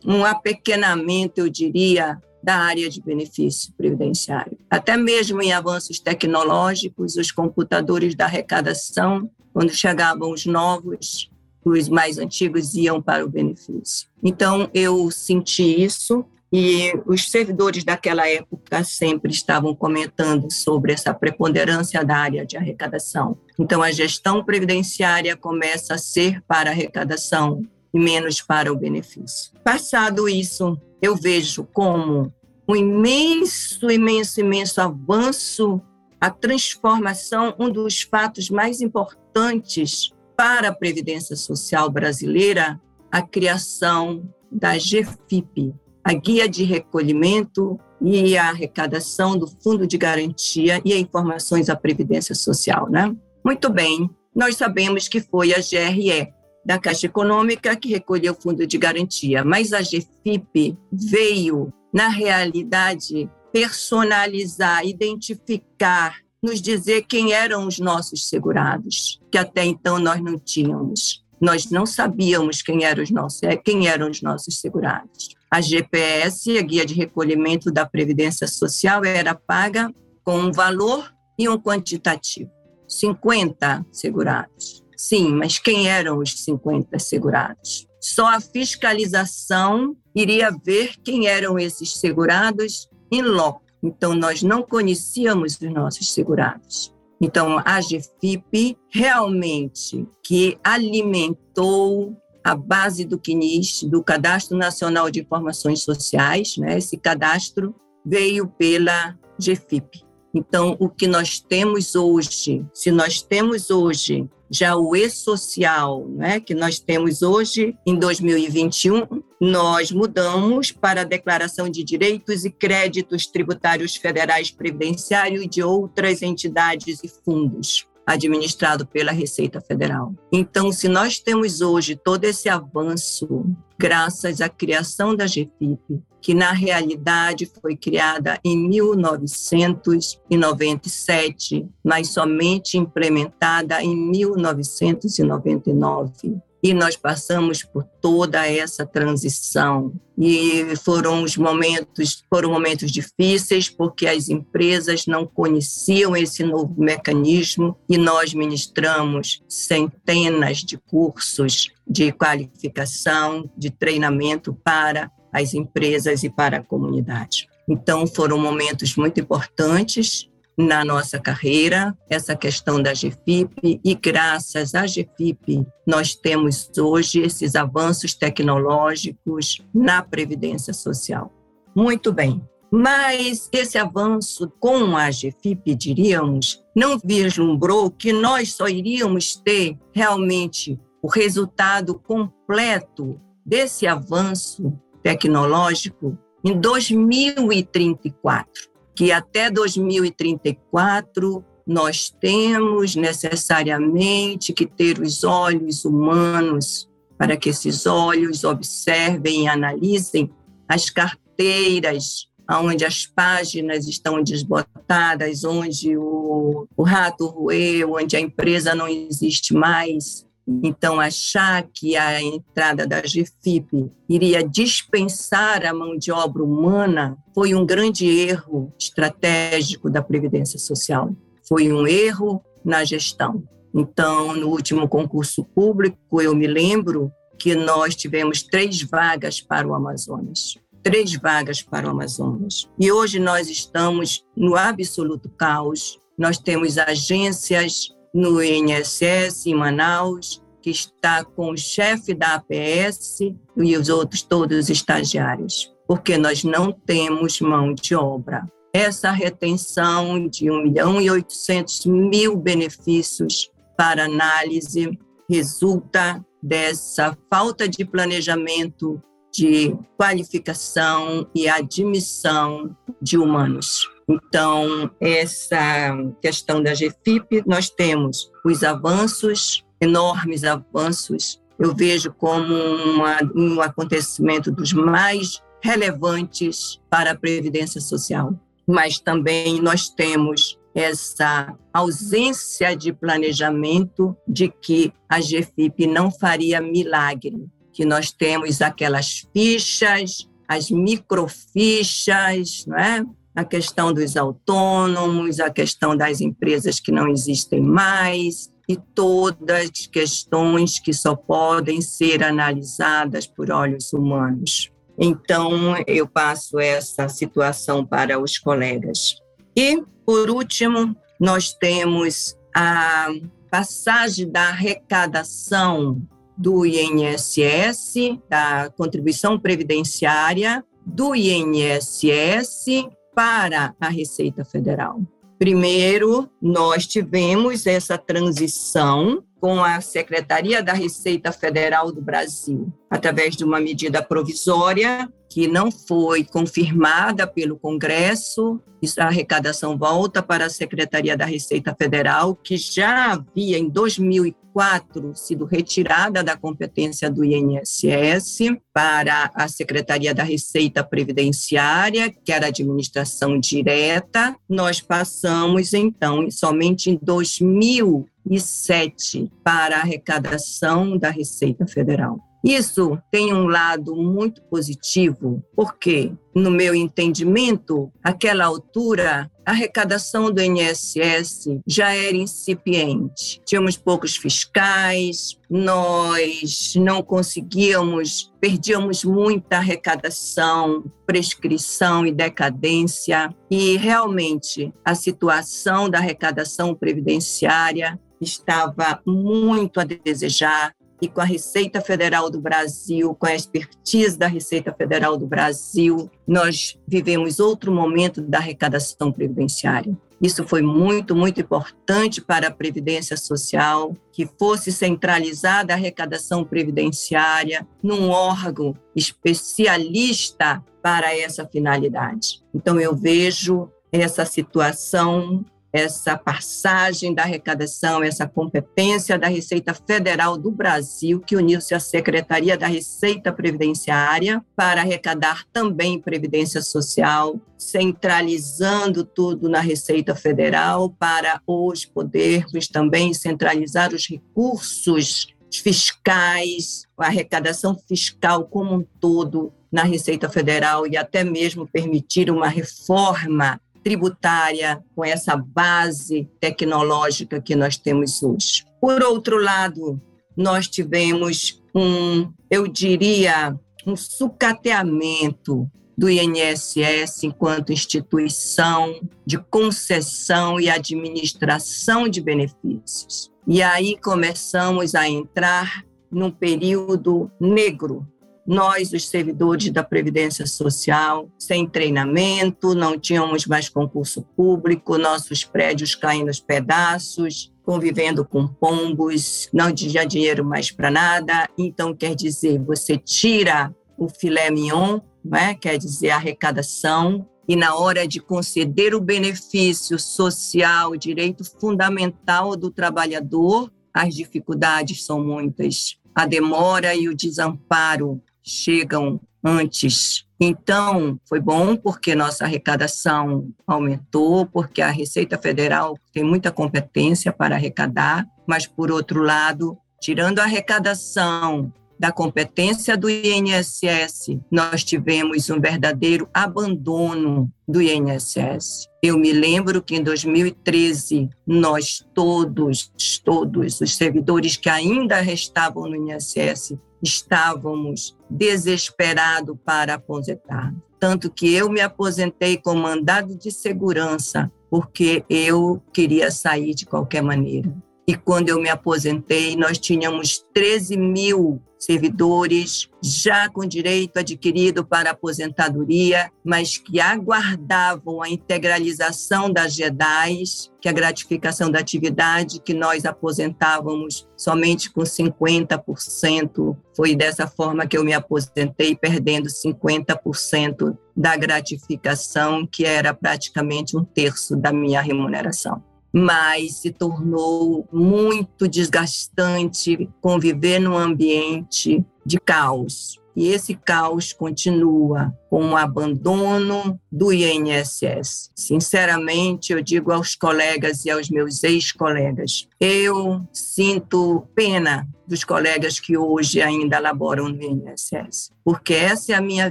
um 0.04 0.25
apequenamento, 0.25 1.40
eu 1.40 1.49
diria, 1.49 2.21
da 2.42 2.57
área 2.57 2.90
de 2.90 3.00
benefício 3.00 3.73
previdenciário. 3.75 4.59
Até 4.69 4.97
mesmo 4.97 5.40
em 5.40 5.52
avanços 5.52 6.00
tecnológicos, 6.00 7.16
os 7.16 7.31
computadores 7.31 8.16
da 8.16 8.25
arrecadação, 8.25 9.31
quando 9.52 9.73
chegavam 9.73 10.33
os 10.33 10.45
novos, 10.45 11.31
os 11.64 11.88
mais 11.88 12.19
antigos 12.19 12.75
iam 12.75 13.00
para 13.00 13.25
o 13.25 13.28
benefício. 13.28 14.09
Então, 14.21 14.69
eu 14.75 15.09
senti 15.12 15.85
isso 15.85 16.25
e 16.52 16.92
os 17.06 17.30
servidores 17.30 17.82
daquela 17.82 18.28
época 18.28 18.85
sempre 18.85 19.32
estavam 19.32 19.75
comentando 19.75 20.52
sobre 20.52 20.92
essa 20.92 21.14
preponderância 21.14 22.04
da 22.04 22.16
área 22.16 22.44
de 22.44 22.59
arrecadação. 22.59 23.38
Então, 23.59 23.82
a 23.82 23.90
gestão 23.90 24.44
previdenciária 24.44 25.35
começa 25.35 25.94
a 25.94 25.99
ser 25.99 26.42
para 26.47 26.68
a 26.68 26.73
arrecadação 26.73 27.62
e 27.94 27.99
menos 27.99 28.42
para 28.42 28.71
o 28.71 28.76
benefício. 28.76 29.52
Passado 29.64 30.28
isso, 30.28 30.78
eu 31.00 31.16
vejo 31.16 31.64
como 31.73 32.32
um 32.68 32.76
imenso, 32.76 33.90
imenso, 33.90 34.40
imenso 34.40 34.80
avanço, 34.80 35.80
a 36.21 36.30
transformação, 36.30 37.54
um 37.59 37.71
dos 37.71 38.02
fatos 38.02 38.50
mais 38.50 38.80
importantes 38.80 40.12
para 40.37 40.68
a 40.68 40.75
Previdência 40.75 41.35
Social 41.35 41.90
brasileira, 41.90 42.80
a 43.11 43.23
criação 43.23 44.23
da 44.50 44.76
GFIP, 44.76 45.75
a 46.04 46.12
guia 46.12 46.49
de 46.49 46.64
recolhimento 46.64 47.78
e 48.00 48.37
a 48.37 48.49
arrecadação 48.49 49.37
do 49.37 49.47
Fundo 49.47 49.87
de 49.87 49.97
Garantia 49.97 50.80
e 50.85 50.94
informações 50.99 51.68
à 51.68 51.76
Previdência 51.76 52.35
Social, 52.35 52.90
né? 52.90 53.14
Muito 53.44 53.71
bem, 53.71 54.11
nós 54.35 54.56
sabemos 54.56 55.09
que 55.09 55.21
foi 55.21 55.52
a 55.52 55.59
GRE 55.59 56.32
da 56.64 56.78
Caixa 56.78 57.06
Econômica 57.06 57.76
que 57.76 57.88
recolheu 57.88 58.32
o 58.32 58.40
Fundo 58.40 58.66
de 58.66 58.78
Garantia, 58.78 59.44
mas 59.44 59.73
a 59.73 59.80
GFIP 59.80 60.76
veio, 60.90 61.73
na 61.92 62.09
realidade, 62.09 63.28
personalizar, 63.52 64.85
identificar, 64.87 66.16
nos 66.42 66.61
dizer 66.61 67.02
quem 67.02 67.32
eram 67.32 67.66
os 67.66 67.78
nossos 67.78 68.28
segurados, 68.28 69.21
que 69.30 69.38
até 69.38 69.64
então 69.64 69.99
nós 69.99 70.21
não 70.21 70.38
tínhamos. 70.38 71.23
Nós 71.40 71.71
não 71.71 71.85
sabíamos 71.85 72.62
quem 72.62 72.85
eram 72.85 73.02
os 73.02 73.11
nossos, 73.11 73.40
quem 73.64 73.88
eram 73.88 74.11
os 74.11 74.23
nossos 74.23 74.61
segurados. 74.61 75.30
A 75.52 75.61
GPS, 75.61 76.56
a 76.56 76.62
Guia 76.62 76.87
de 76.87 76.94
Recolhimento 76.94 77.71
da 77.71 77.85
Previdência 77.85 78.49
Social, 78.49 79.04
era 79.04 79.35
paga 79.35 79.92
com 80.25 80.38
um 80.38 80.50
valor 80.50 81.12
e 81.38 81.47
um 81.47 81.59
quantitativo. 81.59 82.50
50 82.88 83.85
segurados. 83.92 84.82
Sim, 84.97 85.35
mas 85.35 85.59
quem 85.59 85.90
eram 85.90 86.21
os 86.21 86.42
50 86.42 86.99
segurados? 86.99 87.87
Só 88.00 88.28
a 88.28 88.40
fiscalização 88.40 89.94
iria 90.16 90.50
ver 90.64 90.94
quem 91.04 91.26
eram 91.26 91.59
esses 91.59 91.99
segurados 91.99 92.88
em 93.12 93.21
loco. 93.21 93.61
Então, 93.82 94.14
nós 94.14 94.42
não 94.42 94.62
conhecíamos 94.62 95.61
os 95.61 95.71
nossos 95.71 96.14
segurados. 96.14 96.94
Então, 97.21 97.61
a 97.62 97.78
GFIP 97.78 98.78
realmente 98.90 100.09
que 100.25 100.59
alimentou 100.64 102.16
a 102.45 102.55
base 102.55 103.05
do 103.05 103.19
CNIS, 103.19 103.85
do 103.85 104.03
Cadastro 104.03 104.57
Nacional 104.57 105.11
de 105.11 105.21
Informações 105.21 105.83
Sociais, 105.83 106.57
né? 106.57 106.79
esse 106.79 106.97
cadastro 106.97 107.75
veio 108.05 108.47
pela 108.47 109.17
GFIP. 109.39 110.03
Então, 110.35 110.77
o 110.81 110.89
que 110.89 111.07
nós 111.07 111.39
temos 111.41 111.95
hoje, 111.95 112.65
se 112.73 112.91
nós 112.91 113.21
temos 113.21 113.71
hoje 113.71 114.29
já 114.51 114.77
o 114.77 114.95
e-social, 114.95 116.07
né, 116.09 116.41
que 116.41 116.55
nós 116.55 116.79
temos 116.79 117.23
hoje 117.23 117.75
em 117.87 117.99
2021, 117.99 119.23
nós 119.41 119.91
mudamos 119.91 120.71
para 120.71 121.03
a 121.03 121.05
Declaração 121.05 121.69
de 121.69 121.83
Direitos 121.83 122.45
e 122.45 122.51
Créditos 122.51 123.27
Tributários 123.27 123.97
Federais 123.97 124.51
Previdenciário 124.51 125.43
e 125.43 125.49
de 125.49 125.63
outras 125.63 126.23
entidades 126.23 127.03
e 127.03 127.09
fundos 127.09 127.87
administrado 128.12 128.87
pela 128.87 129.12
Receita 129.12 129.61
Federal. 129.61 130.14
Então, 130.33 130.73
se 130.73 130.88
nós 130.88 131.19
temos 131.19 131.61
hoje 131.61 131.95
todo 131.97 132.25
esse 132.25 132.49
avanço, 132.49 133.45
graças 133.78 134.40
à 134.40 134.49
criação 134.49 135.14
da 135.14 135.26
GFIP, 135.26 136.00
que 136.21 136.35
na 136.35 136.50
realidade 136.52 137.50
foi 137.61 137.76
criada 137.76 138.40
em 138.45 138.57
1997, 138.69 141.69
mas 141.85 142.09
somente 142.09 142.78
implementada 142.78 143.83
em 143.83 143.97
1999 143.97 146.40
e 146.62 146.73
nós 146.73 146.97
passamos 146.97 147.64
por 147.64 147.85
toda 148.00 148.47
essa 148.47 148.87
transição 148.87 149.92
e 150.16 150.76
foram 150.85 151.23
os 151.25 151.37
momentos 151.37 152.23
foram 152.28 152.50
momentos 152.50 152.90
difíceis 152.90 153.69
porque 153.69 154.07
as 154.07 154.28
empresas 154.28 155.07
não 155.07 155.26
conheciam 155.26 156.16
esse 156.16 156.45
novo 156.45 156.75
mecanismo 156.78 157.76
e 157.88 157.99
nós 157.99 158.33
ministramos 158.33 159.42
centenas 159.49 160.59
de 160.59 160.78
cursos 160.78 161.71
de 161.87 162.12
qualificação, 162.12 163.50
de 163.57 163.71
treinamento 163.71 164.54
para 164.62 165.11
as 165.33 165.54
empresas 165.54 166.23
e 166.23 166.31
para 166.31 166.59
a 166.59 166.62
comunidade. 166.62 167.49
Então 167.69 168.07
foram 168.07 168.38
momentos 168.38 168.97
muito 168.97 169.19
importantes 169.19 170.28
na 170.56 170.85
nossa 170.85 171.18
carreira, 171.18 171.97
essa 172.09 172.37
questão 172.37 172.82
da 172.82 172.92
GFIP, 172.92 173.80
e 173.85 173.94
graças 173.94 174.75
à 174.75 174.85
GFIP, 174.85 175.66
nós 175.87 176.14
temos 176.14 176.71
hoje 176.78 177.21
esses 177.21 177.54
avanços 177.54 178.14
tecnológicos 178.14 179.62
na 179.75 180.02
Previdência 180.02 180.73
Social. 180.73 181.32
Muito 181.75 182.12
bem. 182.12 182.42
Mas 182.71 183.50
esse 183.52 183.76
avanço 183.76 184.50
com 184.59 184.97
a 184.97 185.11
GFIP, 185.11 185.75
diríamos, 185.75 186.62
não 186.75 186.99
vislumbrou 186.99 187.90
que 187.90 188.12
nós 188.12 188.54
só 188.54 188.66
iríamos 188.66 189.37
ter 189.37 189.76
realmente 189.94 190.80
o 191.02 191.09
resultado 191.09 191.99
completo 191.99 193.21
desse 193.44 193.87
avanço 193.87 194.73
tecnológico 195.02 196.16
em 196.42 196.59
2034 196.59 198.72
que 198.95 199.11
até 199.13 199.51
2034 199.51 201.45
nós 201.67 202.11
temos 202.11 202.97
necessariamente 202.97 204.53
que 204.53 204.67
ter 204.67 205.01
os 205.01 205.25
olhos 205.25 205.85
humanos 205.85 206.89
para 207.17 207.37
que 207.37 207.51
esses 207.51 207.87
olhos 207.87 208.43
observem 208.45 209.45
e 209.45 209.49
analisem 209.49 210.31
as 210.69 210.91
carteiras 210.91 212.27
onde 212.51 212.85
as 212.85 213.07
páginas 213.07 213.87
estão 213.87 214.23
desbotadas, 214.23 215.45
onde 215.45 215.97
o, 215.97 216.67
o 216.77 216.83
rato 216.83 217.27
roeu, 217.27 217.95
onde 217.95 218.17
a 218.17 218.21
empresa 218.21 218.75
não 218.75 218.89
existe 218.89 219.55
mais, 219.55 220.27
então, 220.47 220.99
achar 220.99 221.63
que 221.73 221.97
a 221.97 222.21
entrada 222.21 222.87
da 222.87 223.01
GFIP 223.01 223.91
iria 224.09 224.43
dispensar 224.43 225.65
a 225.65 225.73
mão 225.73 225.97
de 225.97 226.11
obra 226.11 226.43
humana 226.43 227.17
foi 227.35 227.55
um 227.55 227.65
grande 227.65 228.07
erro 228.07 228.73
estratégico 228.79 229.89
da 229.89 230.03
Previdência 230.03 230.59
Social. 230.59 231.15
Foi 231.49 231.73
um 231.73 231.87
erro 231.87 232.43
na 232.65 232.85
gestão. 232.85 233.43
Então, 233.75 234.35
no 234.35 234.49
último 234.49 234.89
concurso 234.89 235.45
público, 235.45 236.21
eu 236.21 236.35
me 236.35 236.47
lembro 236.47 237.11
que 237.39 237.55
nós 237.55 237.95
tivemos 237.95 238.43
três 238.43 238.83
vagas 238.83 239.41
para 239.41 239.67
o 239.67 239.75
Amazonas. 239.75 240.59
Três 240.83 241.15
vagas 241.15 241.63
para 241.63 241.87
o 241.87 241.91
Amazonas. 241.91 242.69
E 242.79 242.91
hoje 242.91 243.21
nós 243.21 243.49
estamos 243.49 244.25
no 244.37 244.57
absoluto 244.57 245.29
caos. 245.31 245.99
Nós 246.19 246.39
temos 246.39 246.77
agências 246.77 247.89
no 248.12 248.42
INSS 248.42 249.47
em 249.47 249.54
Manaus, 249.54 250.42
que 250.61 250.71
está 250.71 251.25
com 251.25 251.50
o 251.50 251.57
chefe 251.57 252.14
da 252.14 252.35
APS 252.35 253.21
e 253.57 253.76
os 253.76 253.88
outros 253.88 254.23
todos 254.23 254.71
estagiários, 254.71 255.73
porque 255.87 256.16
nós 256.16 256.45
não 256.45 256.73
temos 256.73 257.40
mão 257.40 257.75
de 257.75 257.95
obra. 257.95 258.47
Essa 258.73 259.11
retenção 259.11 260.28
de 260.28 260.50
1 260.50 260.62
milhão 260.62 261.00
e 261.00 261.11
800 261.11 261.87
mil 261.87 262.37
benefícios 262.37 263.50
para 263.76 264.04
análise 264.04 264.99
resulta 265.28 266.25
dessa 266.42 267.16
falta 267.31 267.69
de 267.69 267.85
planejamento, 267.85 269.02
de 269.33 269.75
qualificação 269.97 271.27
e 271.35 271.49
admissão 271.49 272.77
de 273.01 273.17
humanos. 273.17 273.89
Então, 274.09 274.91
essa 275.01 275.97
questão 276.21 276.62
da 276.62 276.75
GFIP, 276.75 277.43
nós 277.47 277.71
temos 277.71 278.31
os 278.45 278.62
avanços, 278.62 279.65
enormes 279.81 280.45
avanços, 280.45 281.41
eu 281.59 281.75
vejo 281.75 282.12
como 282.12 282.55
uma, 282.55 283.19
um 283.35 283.61
acontecimento 283.61 284.51
dos 284.51 284.73
mais 284.73 285.41
relevantes 285.62 286.81
para 286.91 287.12
a 287.12 287.17
Previdência 287.17 287.81
Social. 287.81 288.35
Mas 288.67 288.99
também 288.99 289.61
nós 289.61 289.89
temos 289.89 290.59
essa 290.75 291.55
ausência 291.73 292.75
de 292.75 292.93
planejamento 292.93 294.17
de 294.27 294.49
que 294.49 294.93
a 295.09 295.21
GFIP 295.21 295.87
não 295.87 296.11
faria 296.11 296.61
milagre, 296.61 297.47
que 297.73 297.85
nós 297.85 298.12
temos 298.12 298.61
aquelas 298.61 299.26
fichas, 299.33 300.29
as 300.47 300.71
microfichas, 300.71 302.64
não 302.67 302.79
é? 302.79 303.05
a 303.35 303.45
questão 303.45 303.93
dos 303.93 304.17
autônomos, 304.17 305.41
a 305.41 305.50
questão 305.50 305.97
das 305.97 306.21
empresas 306.21 306.79
que 306.79 306.93
não 306.93 307.09
existem 307.09 307.61
mais, 307.61 308.52
e 308.69 308.76
todas 308.76 309.87
questões 309.87 310.79
que 310.79 310.93
só 310.93 311.17
podem 311.17 311.81
ser 311.81 312.23
analisadas 312.23 313.26
por 313.26 313.50
olhos 313.50 313.93
humanos. 313.93 314.71
Então, 314.99 315.76
eu 315.87 316.07
passo 316.07 316.59
essa 316.59 317.09
situação 317.09 317.85
para 317.85 318.21
os 318.21 318.38
colegas. 318.38 319.17
E, 319.57 319.83
por 320.07 320.31
último, 320.31 320.95
nós 321.19 321.52
temos 321.55 322.37
a 322.55 323.09
passagem 323.50 324.31
da 324.31 324.49
arrecadação 324.49 326.00
do 326.43 326.67
INSS, 326.67 328.19
da 328.29 328.69
contribuição 328.77 329.39
previdenciária, 329.39 330.65
do 330.85 331.15
INSS 331.15 332.89
para 333.15 333.73
a 333.81 333.89
Receita 333.89 334.45
Federal. 334.45 335.01
Primeiro, 335.39 336.29
nós 336.41 336.85
tivemos 336.85 337.65
essa 337.65 337.97
transição 337.97 339.23
com 339.43 339.65
a 339.65 339.81
Secretaria 339.81 340.63
da 340.63 340.73
Receita 340.73 341.33
Federal 341.33 341.91
do 341.91 342.01
Brasil, 342.01 342.73
através 342.89 343.37
de 343.37 343.45
uma 343.45 343.59
medida 343.59 344.01
provisória 344.01 345.13
que 345.29 345.49
não 345.49 345.69
foi 345.69 346.23
confirmada 346.23 347.27
pelo 347.27 347.59
Congresso. 347.59 348.61
A 348.99 349.07
arrecadação 349.07 349.79
volta 349.79 350.23
para 350.23 350.47
a 350.47 350.51
Secretaria 350.51 351.17
da 351.17 351.25
Receita 351.25 351.75
Federal, 351.75 352.37
que 352.37 352.57
já 352.57 353.13
havia, 353.13 353.59
em 353.59 353.69
2004, 353.69 355.13
sido 355.15 355.45
retirada 355.45 356.23
da 356.23 356.37
competência 356.37 357.09
do 357.09 357.25
INSS 357.25 358.57
para 358.75 359.31
a 359.35 359.49
Secretaria 359.49 360.13
da 360.15 360.25
Receita 360.25 360.85
Previdenciária, 360.85 362.11
que 362.11 362.33
era 362.33 362.49
administração 362.49 363.39
direta. 363.39 364.37
Nós 364.49 364.81
passamos, 364.81 365.73
então, 365.73 366.31
somente 366.31 366.91
em 366.91 366.99
2000 367.01 368.09
e 368.29 368.41
sete 368.41 369.31
para 369.45 369.76
a 369.76 369.81
arrecadação 369.81 370.97
da 370.97 371.11
Receita 371.11 371.67
Federal. 371.67 372.19
Isso 372.45 372.99
tem 373.09 373.33
um 373.33 373.47
lado 373.47 373.95
muito 373.95 374.43
positivo, 374.43 375.41
porque, 375.55 376.12
no 376.35 376.50
meu 376.50 376.75
entendimento, 376.75 377.93
aquela 378.02 378.47
altura, 378.47 379.31
a 379.47 379.52
arrecadação 379.52 380.29
do 380.29 380.43
INSS 380.43 381.61
já 381.64 381.95
era 381.95 382.17
incipiente. 382.17 383.41
Tínhamos 383.47 383.76
poucos 383.76 384.17
fiscais, 384.17 385.38
nós 385.49 386.75
não 386.75 387.00
conseguíamos, 387.00 388.33
perdíamos 388.41 389.05
muita 389.05 389.59
arrecadação, 389.59 390.85
prescrição 391.07 392.05
e 392.05 392.11
decadência, 392.11 393.33
e 393.49 393.76
realmente 393.76 394.75
a 394.85 394.97
situação 394.97 395.88
da 395.88 395.99
arrecadação 395.99 396.75
previdenciária 396.75 398.00
estava 398.23 399.00
muito 399.07 399.81
a 399.81 399.85
desejar 399.85 400.75
e 401.02 401.09
com 401.09 401.21
a 401.21 401.25
Receita 401.25 401.81
Federal 401.81 402.31
do 402.31 402.41
Brasil, 402.41 403.12
com 403.17 403.26
a 403.26 403.35
expertise 403.35 404.17
da 404.17 404.29
Receita 404.29 404.73
Federal 404.73 405.17
do 405.17 405.26
Brasil, 405.26 406.09
nós 406.25 406.79
vivemos 406.87 407.41
outro 407.41 407.73
momento 407.73 408.23
da 408.23 408.38
arrecadação 408.38 409.11
previdenciária. 409.11 409.99
Isso 410.23 410.47
foi 410.47 410.62
muito, 410.62 411.17
muito 411.17 411.41
importante 411.41 412.21
para 412.21 412.47
a 412.47 412.50
Previdência 412.52 413.17
Social, 413.17 413.97
que 414.12 414.31
fosse 414.38 414.71
centralizada 414.71 415.73
a 415.73 415.76
arrecadação 415.76 416.45
previdenciária 416.45 417.67
num 417.82 418.08
órgão 418.08 418.73
especialista 418.95 420.65
para 420.80 421.19
essa 421.19 421.45
finalidade. 421.45 422.41
Então, 422.54 422.78
eu 422.78 422.95
vejo 422.95 423.69
essa 423.91 424.25
situação 424.25 425.45
essa 425.73 426.19
passagem 426.19 427.15
da 427.15 427.23
arrecadação, 427.23 428.02
essa 428.02 428.28
competência 428.28 429.19
da 429.19 429.26
Receita 429.26 429.73
Federal 429.73 430.37
do 430.37 430.50
Brasil, 430.50 431.21
que 431.21 431.35
uniu-se 431.35 431.75
à 431.75 431.80
Secretaria 431.80 432.58
da 432.58 432.67
Receita 432.67 433.32
Previdenciária 433.32 434.45
para 434.54 434.82
arrecadar 434.82 435.45
também 435.50 436.00
Previdência 436.00 436.61
Social, 436.61 437.41
centralizando 437.56 439.02
tudo 439.02 439.49
na 439.49 439.61
Receita 439.61 440.15
Federal 440.15 440.91
para 440.91 441.41
hoje 441.47 441.87
podermos 441.87 442.69
também 442.69 443.15
centralizar 443.15 443.95
os 443.95 444.06
recursos 444.06 445.28
fiscais, 445.61 446.87
a 446.99 447.06
arrecadação 447.06 447.76
fiscal 447.89 448.45
como 448.45 448.75
um 448.75 448.87
todo 449.00 449.52
na 449.71 449.85
Receita 449.85 450.28
Federal 450.28 450.87
e 450.87 450.97
até 450.97 451.25
mesmo 451.25 451.67
permitir 451.67 452.30
uma 452.30 452.49
reforma 452.49 453.58
tributária, 453.82 454.82
com 454.95 455.04
essa 455.04 455.36
base 455.36 456.28
tecnológica 456.40 457.40
que 457.40 457.56
nós 457.56 457.76
temos 457.76 458.23
hoje. 458.23 458.64
Por 458.80 459.02
outro 459.02 459.38
lado, 459.38 460.00
nós 460.36 460.68
tivemos 460.68 461.62
um, 461.75 462.32
eu 462.50 462.66
diria, 462.66 463.58
um 463.86 463.97
sucateamento 463.97 465.71
do 465.97 466.08
INSS 466.08 467.25
enquanto 467.25 467.73
instituição 467.73 469.00
de 469.26 469.38
concessão 469.38 470.58
e 470.58 470.71
administração 470.71 472.08
de 472.08 472.21
benefícios. 472.21 473.30
E 473.47 473.62
aí 473.62 473.97
começamos 473.99 474.95
a 474.95 475.08
entrar 475.08 475.84
num 476.10 476.30
período 476.30 477.30
negro 477.40 478.06
nós, 478.47 478.93
os 478.93 479.09
servidores 479.09 479.71
da 479.71 479.85
Previdência 479.85 480.47
Social, 480.47 481.28
sem 481.39 481.67
treinamento, 481.69 482.75
não 482.75 482.99
tínhamos 482.99 483.47
mais 483.47 483.69
concurso 483.69 484.23
público, 484.37 484.99
nossos 484.99 485.45
prédios 485.45 485.95
caindo 485.95 486.28
aos 486.28 486.41
pedaços, 486.41 487.52
convivendo 487.65 488.25
com 488.25 488.49
pombos, 488.49 489.49
não 489.52 489.73
tinha 489.73 490.05
dinheiro 490.05 490.45
mais 490.45 490.73
para 490.73 490.91
nada. 490.91 491.49
Então, 491.57 491.95
quer 491.95 492.17
dizer, 492.17 492.59
você 492.59 492.99
tira 492.99 493.75
o 493.97 494.09
filé 494.09 494.50
mignon, 494.50 495.00
né? 495.25 495.55
quer 495.55 495.78
dizer, 495.78 496.11
a 496.11 496.17
arrecadação, 496.17 497.28
e 497.47 497.55
na 497.55 497.76
hora 497.76 498.07
de 498.07 498.21
conceder 498.21 498.95
o 498.95 499.00
benefício 499.00 499.99
social, 499.99 500.97
direito 500.97 501.45
fundamental 501.61 502.57
do 502.57 502.71
trabalhador, 502.71 503.71
as 503.93 504.15
dificuldades 504.15 505.05
são 505.05 505.23
muitas. 505.23 505.97
A 506.15 506.26
demora 506.26 506.95
e 506.95 507.09
o 507.09 507.17
desamparo 507.17 508.23
chegam 508.43 509.21
antes. 509.45 510.25
Então, 510.41 511.21
foi 511.28 511.41
bom 511.41 511.76
porque 511.76 512.15
nossa 512.15 512.45
arrecadação 512.45 513.49
aumentou, 513.67 514.47
porque 514.47 514.83
a 514.83 514.91
Receita 514.91 515.39
Federal 515.39 515.97
tem 516.13 516.25
muita 516.25 516.50
competência 516.50 517.33
para 517.33 517.55
arrecadar, 517.55 518.26
mas, 518.47 518.67
por 518.67 518.91
outro 518.91 519.23
lado, 519.23 519.78
tirando 520.00 520.41
a 520.41 520.45
arrecadação 520.45 521.73
da 522.02 522.11
competência 522.11 522.97
do 522.97 523.09
INSS, 523.09 524.41
nós 524.50 524.83
tivemos 524.83 525.49
um 525.49 525.61
verdadeiro 525.61 526.28
abandono 526.35 527.49
do 527.69 527.81
INSS. 527.81 528.89
Eu 529.00 529.17
me 529.17 529.33
lembro 529.33 529.81
que 529.81 529.95
em 529.95 530.02
2013, 530.02 531.31
nós 531.47 532.05
todos, 532.13 532.91
todos 533.25 533.81
os 533.81 533.95
servidores 533.95 534.57
que 534.57 534.69
ainda 534.69 535.21
restavam 535.21 535.89
no 535.89 535.95
INSS, 535.95 536.76
estávamos 537.02 538.17
desesperados 538.30 539.56
para 539.65 539.95
aposentar. 539.95 540.73
Tanto 540.99 541.30
que 541.30 541.52
eu 541.52 541.69
me 541.69 541.80
aposentei 541.80 542.56
com 542.56 542.75
mandado 542.75 543.36
de 543.36 543.50
segurança, 543.50 544.50
porque 544.71 545.25
eu 545.28 545.82
queria 545.93 546.30
sair 546.30 546.75
de 546.75 546.86
qualquer 546.86 547.23
maneira. 547.23 547.75
E 548.06 548.17
quando 548.17 548.49
eu 548.49 548.60
me 548.60 548.69
aposentei, 548.69 549.54
nós 549.56 549.78
tínhamos 549.78 550.45
13 550.52 550.97
mil 550.97 551.62
servidores 551.78 552.88
já 553.02 553.49
com 553.49 553.67
direito 553.67 554.19
adquirido 554.19 554.84
para 554.84 555.10
aposentadoria, 555.10 556.30
mas 556.45 556.78
que 556.78 557.00
aguardavam 557.00 558.23
a 558.23 558.28
integralização 558.28 559.52
das 559.52 559.75
GEDAIs, 559.75 560.71
que 560.80 560.86
é 560.88 560.91
a 560.91 560.95
gratificação 560.95 561.71
da 561.71 561.80
atividade, 561.80 562.60
que 562.60 562.73
nós 562.73 563.04
aposentávamos 563.04 564.28
somente 564.36 564.93
com 564.93 565.02
50%. 565.02 566.76
Foi 566.97 567.17
dessa 567.17 567.49
forma 567.49 567.86
que 567.86 567.97
eu 567.97 568.04
me 568.04 568.12
aposentei, 568.12 568.95
perdendo 568.95 569.49
50% 569.49 570.97
da 571.17 571.36
gratificação, 571.36 572.65
que 572.65 572.84
era 572.84 573.12
praticamente 573.12 573.97
um 573.97 574.04
terço 574.04 574.56
da 574.56 574.73
minha 574.73 575.00
remuneração 575.00 575.82
mas 576.13 576.77
se 576.77 576.91
tornou 576.91 577.89
muito 577.91 578.69
desgastante 578.69 580.09
conviver 580.21 580.79
num 580.79 580.97
ambiente 580.97 582.05
de 582.25 582.39
caos. 582.39 583.22
E 583.34 583.49
esse 583.49 583.75
caos 583.75 584.32
continua 584.32 585.32
com 585.49 585.71
o 585.71 585.76
abandono 585.76 586.99
do 587.10 587.32
INSS. 587.32 588.50
Sinceramente, 588.54 589.73
eu 589.73 589.82
digo 589.82 590.12
aos 590.12 590.34
colegas 590.34 591.04
e 591.04 591.10
aos 591.10 591.28
meus 591.28 591.62
ex-colegas, 591.62 592.68
eu 592.80 593.47
sinto 593.52 594.47
pena 594.54 595.08
dos 595.26 595.45
colegas 595.45 595.99
que 595.99 596.16
hoje 596.16 596.60
ainda 596.60 596.99
laboram 596.99 597.49
no 597.49 597.62
INSS, 597.62 598.50
porque 598.64 598.95
essa 598.95 599.32
é 599.32 599.34
a 599.34 599.40
minha 599.40 599.71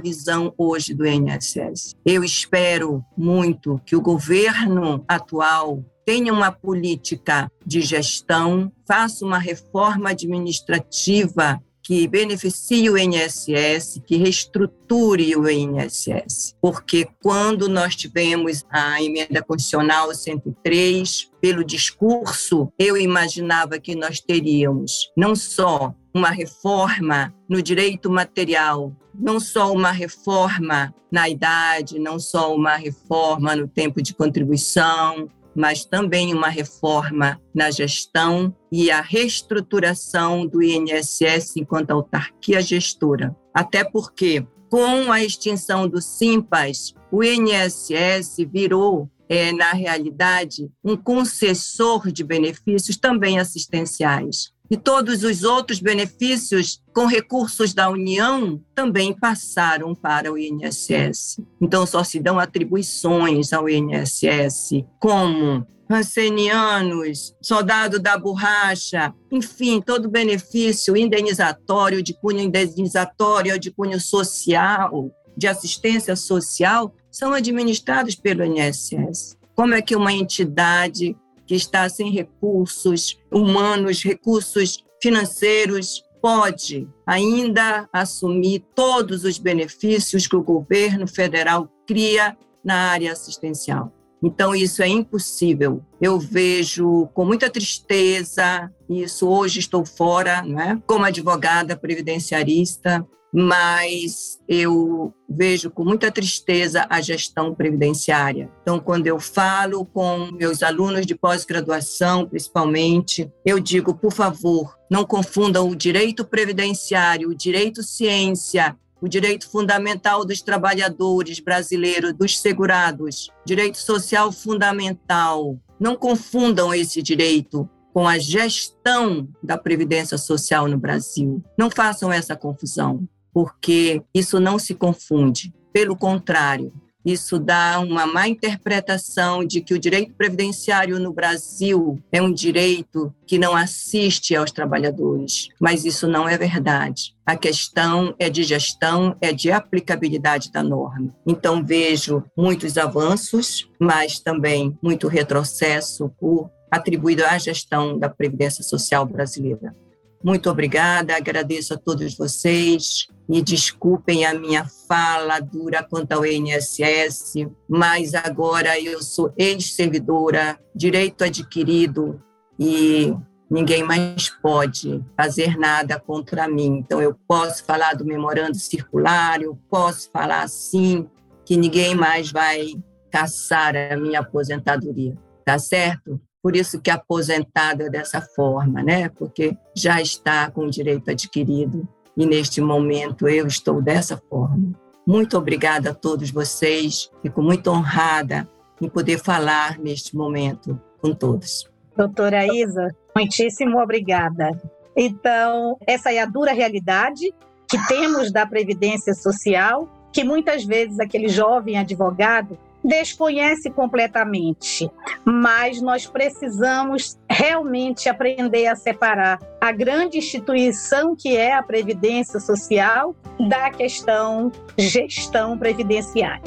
visão 0.00 0.52
hoje 0.56 0.94
do 0.94 1.06
INSS. 1.06 1.94
Eu 2.04 2.24
espero 2.24 3.04
muito 3.16 3.80
que 3.84 3.94
o 3.94 4.00
governo 4.00 5.04
atual 5.06 5.84
tenha 6.04 6.32
uma 6.32 6.50
política 6.50 7.50
de 7.64 7.80
gestão, 7.80 8.72
faça 8.86 9.24
uma 9.24 9.38
reforma 9.38 10.10
administrativa 10.10 11.62
que 11.82 12.06
beneficie 12.06 12.88
o 12.88 12.96
INSS, 12.96 14.00
que 14.06 14.16
reestruture 14.16 15.36
o 15.36 15.48
INSS. 15.48 16.56
Porque 16.60 17.08
quando 17.22 17.68
nós 17.68 17.96
tivemos 17.96 18.64
a 18.70 19.02
emenda 19.02 19.42
constitucional 19.42 20.14
103, 20.14 21.30
pelo 21.40 21.64
discurso, 21.64 22.72
eu 22.78 22.96
imaginava 22.96 23.78
que 23.78 23.96
nós 23.96 24.20
teríamos 24.20 25.10
não 25.16 25.34
só 25.34 25.92
uma 26.14 26.30
reforma 26.30 27.34
no 27.48 27.62
direito 27.62 28.10
material, 28.10 28.94
não 29.14 29.40
só 29.40 29.72
uma 29.72 29.90
reforma 29.90 30.94
na 31.10 31.28
idade, 31.28 31.98
não 31.98 32.18
só 32.18 32.54
uma 32.54 32.76
reforma 32.76 33.56
no 33.56 33.66
tempo 33.66 34.00
de 34.00 34.14
contribuição, 34.14 35.28
mas 35.54 35.84
também 35.84 36.34
uma 36.34 36.48
reforma 36.48 37.40
na 37.54 37.70
gestão 37.70 38.54
e 38.70 38.90
a 38.90 39.00
reestruturação 39.00 40.46
do 40.46 40.62
INSS 40.62 41.56
enquanto 41.56 41.90
autarquia 41.90 42.60
gestora. 42.60 43.36
Até 43.54 43.84
porque, 43.84 44.46
com 44.70 45.12
a 45.12 45.22
extinção 45.22 45.86
do 45.86 46.00
SIMPAS, 46.00 46.94
o 47.10 47.22
INSS 47.22 48.36
virou 48.50 49.10
é, 49.28 49.52
na 49.52 49.72
realidade, 49.72 50.70
um 50.84 50.96
concessor 50.96 52.10
de 52.12 52.22
benefícios 52.22 52.96
também 52.96 53.38
assistenciais 53.38 54.52
e 54.72 54.76
todos 54.78 55.22
os 55.22 55.42
outros 55.42 55.80
benefícios 55.80 56.80
com 56.94 57.04
recursos 57.04 57.74
da 57.74 57.90
União 57.90 58.58
também 58.74 59.12
passaram 59.12 59.94
para 59.94 60.32
o 60.32 60.38
INSS. 60.38 61.42
Então, 61.60 61.84
só 61.84 62.02
se 62.02 62.18
dão 62.18 62.38
atribuições 62.38 63.52
ao 63.52 63.68
INSS, 63.68 64.82
como 64.98 65.66
rancenianos, 65.90 67.36
soldado 67.42 68.00
da 68.00 68.16
borracha, 68.16 69.12
enfim, 69.30 69.78
todo 69.78 70.08
benefício 70.08 70.96
indenizatório, 70.96 72.02
de 72.02 72.14
cunho 72.14 72.40
indenizatório, 72.40 73.58
de 73.58 73.70
cunho 73.70 74.00
social, 74.00 75.14
de 75.36 75.46
assistência 75.46 76.16
social, 76.16 76.94
são 77.10 77.34
administrados 77.34 78.14
pelo 78.14 78.42
INSS. 78.42 79.36
Como 79.54 79.74
é 79.74 79.82
que 79.82 79.94
uma 79.94 80.14
entidade 80.14 81.14
que 81.46 81.54
está 81.54 81.88
sem 81.88 82.10
recursos 82.10 83.18
humanos, 83.30 84.02
recursos 84.02 84.84
financeiros, 85.02 86.02
pode 86.20 86.88
ainda 87.04 87.88
assumir 87.92 88.64
todos 88.74 89.24
os 89.24 89.38
benefícios 89.38 90.26
que 90.26 90.36
o 90.36 90.42
governo 90.42 91.06
federal 91.06 91.68
cria 91.86 92.36
na 92.64 92.90
área 92.90 93.12
assistencial. 93.12 93.92
Então, 94.22 94.54
isso 94.54 94.82
é 94.82 94.88
impossível. 94.88 95.82
Eu 96.00 96.16
vejo 96.16 97.08
com 97.12 97.24
muita 97.24 97.50
tristeza 97.50 98.70
isso. 98.88 99.26
Hoje 99.28 99.58
estou 99.58 99.84
fora, 99.84 100.42
né? 100.42 100.80
como 100.86 101.04
advogada 101.04 101.76
previdenciarista, 101.76 103.04
mas 103.32 104.38
eu 104.46 105.14
vejo 105.28 105.70
com 105.70 105.84
muita 105.84 106.10
tristeza 106.10 106.86
a 106.90 107.00
gestão 107.00 107.54
previdenciária. 107.54 108.50
Então, 108.60 108.78
quando 108.78 109.06
eu 109.06 109.18
falo 109.18 109.86
com 109.86 110.30
meus 110.32 110.62
alunos 110.62 111.06
de 111.06 111.14
pós-graduação, 111.14 112.28
principalmente, 112.28 113.32
eu 113.44 113.58
digo, 113.58 113.94
por 113.94 114.12
favor, 114.12 114.76
não 114.90 115.04
confundam 115.04 115.68
o 115.68 115.74
direito 115.74 116.24
previdenciário, 116.24 117.30
o 117.30 117.34
direito 117.34 117.82
ciência, 117.82 118.76
o 119.00 119.08
direito 119.08 119.50
fundamental 119.50 120.24
dos 120.24 120.42
trabalhadores 120.42 121.40
brasileiros, 121.40 122.12
dos 122.12 122.38
segurados, 122.38 123.30
direito 123.44 123.78
social 123.78 124.30
fundamental. 124.30 125.58
Não 125.80 125.96
confundam 125.96 126.72
esse 126.72 127.02
direito 127.02 127.68
com 127.92 128.06
a 128.06 128.18
gestão 128.18 129.28
da 129.42 129.58
previdência 129.58 130.16
social 130.16 130.68
no 130.68 130.78
Brasil. 130.78 131.42
Não 131.58 131.70
façam 131.70 132.12
essa 132.12 132.36
confusão 132.36 133.06
porque 133.32 134.02
isso 134.14 134.38
não 134.38 134.58
se 134.58 134.74
confunde. 134.74 135.52
Pelo 135.72 135.96
contrário, 135.96 136.72
isso 137.04 137.38
dá 137.38 137.80
uma 137.80 138.06
má 138.06 138.28
interpretação 138.28 139.44
de 139.44 139.60
que 139.60 139.74
o 139.74 139.78
direito 139.78 140.14
previdenciário 140.14 141.00
no 141.00 141.12
Brasil 141.12 141.98
é 142.12 142.22
um 142.22 142.32
direito 142.32 143.12
que 143.26 143.38
não 143.38 143.56
assiste 143.56 144.36
aos 144.36 144.52
trabalhadores, 144.52 145.48
mas 145.60 145.84
isso 145.84 146.06
não 146.06 146.28
é 146.28 146.38
verdade. 146.38 147.14
A 147.26 147.36
questão 147.36 148.14
é 148.18 148.30
de 148.30 148.44
gestão, 148.44 149.16
é 149.20 149.32
de 149.32 149.50
aplicabilidade 149.50 150.52
da 150.52 150.62
norma. 150.62 151.14
Então 151.26 151.64
vejo 151.64 152.22
muitos 152.36 152.78
avanços, 152.78 153.68
mas 153.80 154.20
também 154.20 154.78
muito 154.80 155.08
retrocesso 155.08 156.08
por 156.20 156.50
atribuído 156.70 157.24
à 157.24 157.36
gestão 157.36 157.98
da 157.98 158.08
previdência 158.08 158.62
social 158.62 159.04
brasileira. 159.04 159.74
Muito 160.22 160.48
obrigada, 160.48 161.16
agradeço 161.16 161.74
a 161.74 161.76
todos 161.76 162.16
vocês 162.16 163.08
e 163.28 163.42
desculpem 163.42 164.24
a 164.24 164.32
minha 164.32 164.64
fala 164.86 165.40
dura 165.40 165.82
quanto 165.82 166.12
ao 166.12 166.24
INSS, 166.24 167.46
mas 167.68 168.14
agora 168.14 168.78
eu 168.78 169.02
sou 169.02 169.32
ex-servidora, 169.36 170.60
direito 170.74 171.24
adquirido 171.24 172.22
e 172.56 173.12
ninguém 173.50 173.82
mais 173.82 174.30
pode 174.40 175.04
fazer 175.16 175.58
nada 175.58 175.98
contra 175.98 176.46
mim. 176.46 176.78
Então 176.78 177.02
eu 177.02 177.16
posso 177.26 177.64
falar 177.64 177.94
do 177.94 178.04
memorando 178.04 178.56
circular, 178.56 179.42
eu 179.42 179.58
posso 179.68 180.08
falar 180.10 180.42
assim 180.42 181.08
que 181.44 181.56
ninguém 181.56 181.96
mais 181.96 182.30
vai 182.30 182.74
caçar 183.10 183.74
a 183.76 183.96
minha 183.96 184.20
aposentadoria, 184.20 185.16
tá 185.44 185.58
certo? 185.58 186.20
Por 186.42 186.56
isso 186.56 186.80
que 186.80 186.90
aposentado 186.90 187.82
é 187.82 187.88
dessa 187.88 188.20
forma, 188.20 188.82
né? 188.82 189.08
Porque 189.08 189.56
já 189.76 190.00
está 190.00 190.50
com 190.50 190.62
o 190.66 190.70
direito 190.70 191.10
adquirido 191.10 191.88
e 192.16 192.26
neste 192.26 192.60
momento 192.60 193.28
eu 193.28 193.46
estou 193.46 193.80
dessa 193.80 194.20
forma. 194.28 194.72
Muito 195.06 195.38
obrigada 195.38 195.90
a 195.90 195.94
todos 195.94 196.30
vocês. 196.30 197.10
Fico 197.22 197.42
muito 197.42 197.70
honrada 197.70 198.48
em 198.80 198.88
poder 198.88 199.18
falar 199.18 199.78
neste 199.78 200.16
momento 200.16 200.80
com 201.00 201.14
todos. 201.14 201.70
Doutora 201.96 202.46
Isa, 202.46 202.88
muitíssimo 203.14 203.80
obrigada. 203.80 204.50
Então, 204.96 205.76
essa 205.86 206.12
é 206.12 206.18
a 206.18 206.26
dura 206.26 206.52
realidade 206.52 207.32
que 207.68 207.86
temos 207.86 208.32
da 208.32 208.44
Previdência 208.46 209.14
Social, 209.14 209.88
que 210.12 210.24
muitas 210.24 210.64
vezes 210.64 210.98
aquele 211.00 211.28
jovem 211.28 211.78
advogado 211.78 212.58
desconhece 212.84 213.70
completamente, 213.70 214.90
mas 215.24 215.80
nós 215.80 216.06
precisamos 216.06 217.18
realmente 217.30 218.08
aprender 218.08 218.66
a 218.66 218.76
separar 218.76 219.38
a 219.60 219.72
grande 219.72 220.18
instituição 220.18 221.14
que 221.14 221.36
é 221.36 221.54
a 221.54 221.62
Previdência 221.62 222.40
Social 222.40 223.14
da 223.48 223.70
questão 223.70 224.50
gestão 224.76 225.56
previdenciária. 225.56 226.42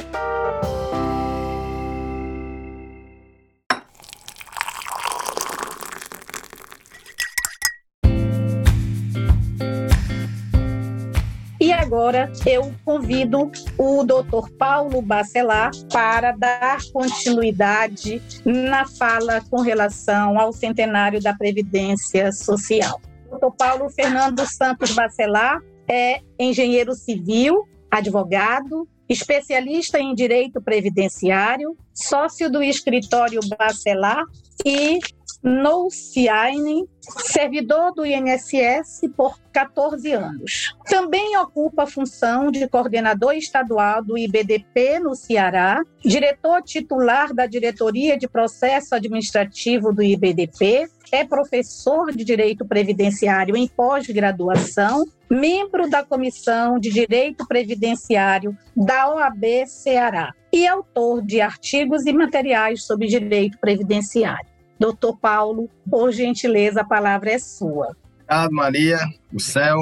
Agora 11.86 12.32
eu 12.48 12.74
convido 12.84 13.52
o 13.78 14.04
doutor 14.04 14.50
Paulo 14.58 15.04
Bacelar 15.04 15.69
para 15.93 16.32
dar 16.32 16.80
continuidade 16.91 18.19
na 18.43 18.88
fala 18.88 19.39
com 19.52 19.62
relação 19.62 20.39
ao 20.39 20.52
centenário 20.52 21.21
da 21.21 21.36
Previdência 21.36 22.32
Social. 22.32 23.00
Doutor 23.30 23.52
Paulo 23.52 23.89
Fernando 23.91 24.43
Santos 24.48 24.93
Bacelar 24.93 25.62
é 25.88 26.21
engenheiro 26.39 26.95
civil, 26.95 27.67
advogado, 27.91 28.88
especialista 29.08 30.00
em 30.00 30.15
direito 30.15 30.60
previdenciário, 30.60 31.78
sócio 31.93 32.52
do 32.52 32.63
escritório 32.63 33.39
Bacelar 33.60 34.24
e 34.65 34.98
Nouciaine, 35.46 36.90
servidor 37.00 37.94
do 37.94 38.04
INSS 38.04 39.02
por 39.16 39.40
14 39.54 40.12
anos. 40.12 40.76
Também 40.86 41.38
ocupa 41.38 41.84
a 41.84 41.88
função 41.88 42.50
de 42.50 42.68
coordenador 42.68 43.36
estadual 43.36 44.04
do 44.04 44.18
IBDP 44.18 45.00
no 45.00 45.14
Ceará, 45.14 45.84
diretor 46.04 46.64
titular 46.64 47.32
da 47.32 47.46
Diretoria 47.46 48.18
de 48.18 48.28
Processo 48.28 48.96
Administrativo 48.96 49.94
do 49.94 50.02
IBDP, 50.02 50.90
é 51.12 51.24
professor 51.24 52.12
de 52.12 52.26
Direito 52.26 52.66
Previdenciário 52.66 53.56
em 53.56 53.68
pós-graduação, 53.68 55.06
membro 55.30 55.88
da 55.88 56.04
Comissão 56.04 56.80
de 56.80 56.90
Direito 56.90 57.46
Previdenciário 57.48 58.58
da 58.76 59.14
OAB 59.14 59.68
Ceará 59.68 60.34
e 60.52 60.66
autor 60.66 61.22
de 61.22 61.40
artigos 61.40 62.04
e 62.08 62.14
materiais 62.14 62.84
sobre 62.84 63.06
direito 63.06 63.60
previdenciário. 63.60 64.55
Doutor 64.80 65.18
Paulo, 65.18 65.70
por 65.90 66.12
gentileza, 66.12 66.82
a 66.82 66.86
palavra 66.86 67.32
é 67.32 67.40
sua. 67.40 67.96
Obrigado, 68.24 68.52
Maria, 68.52 69.00
o 69.34 69.40
céu. 69.40 69.78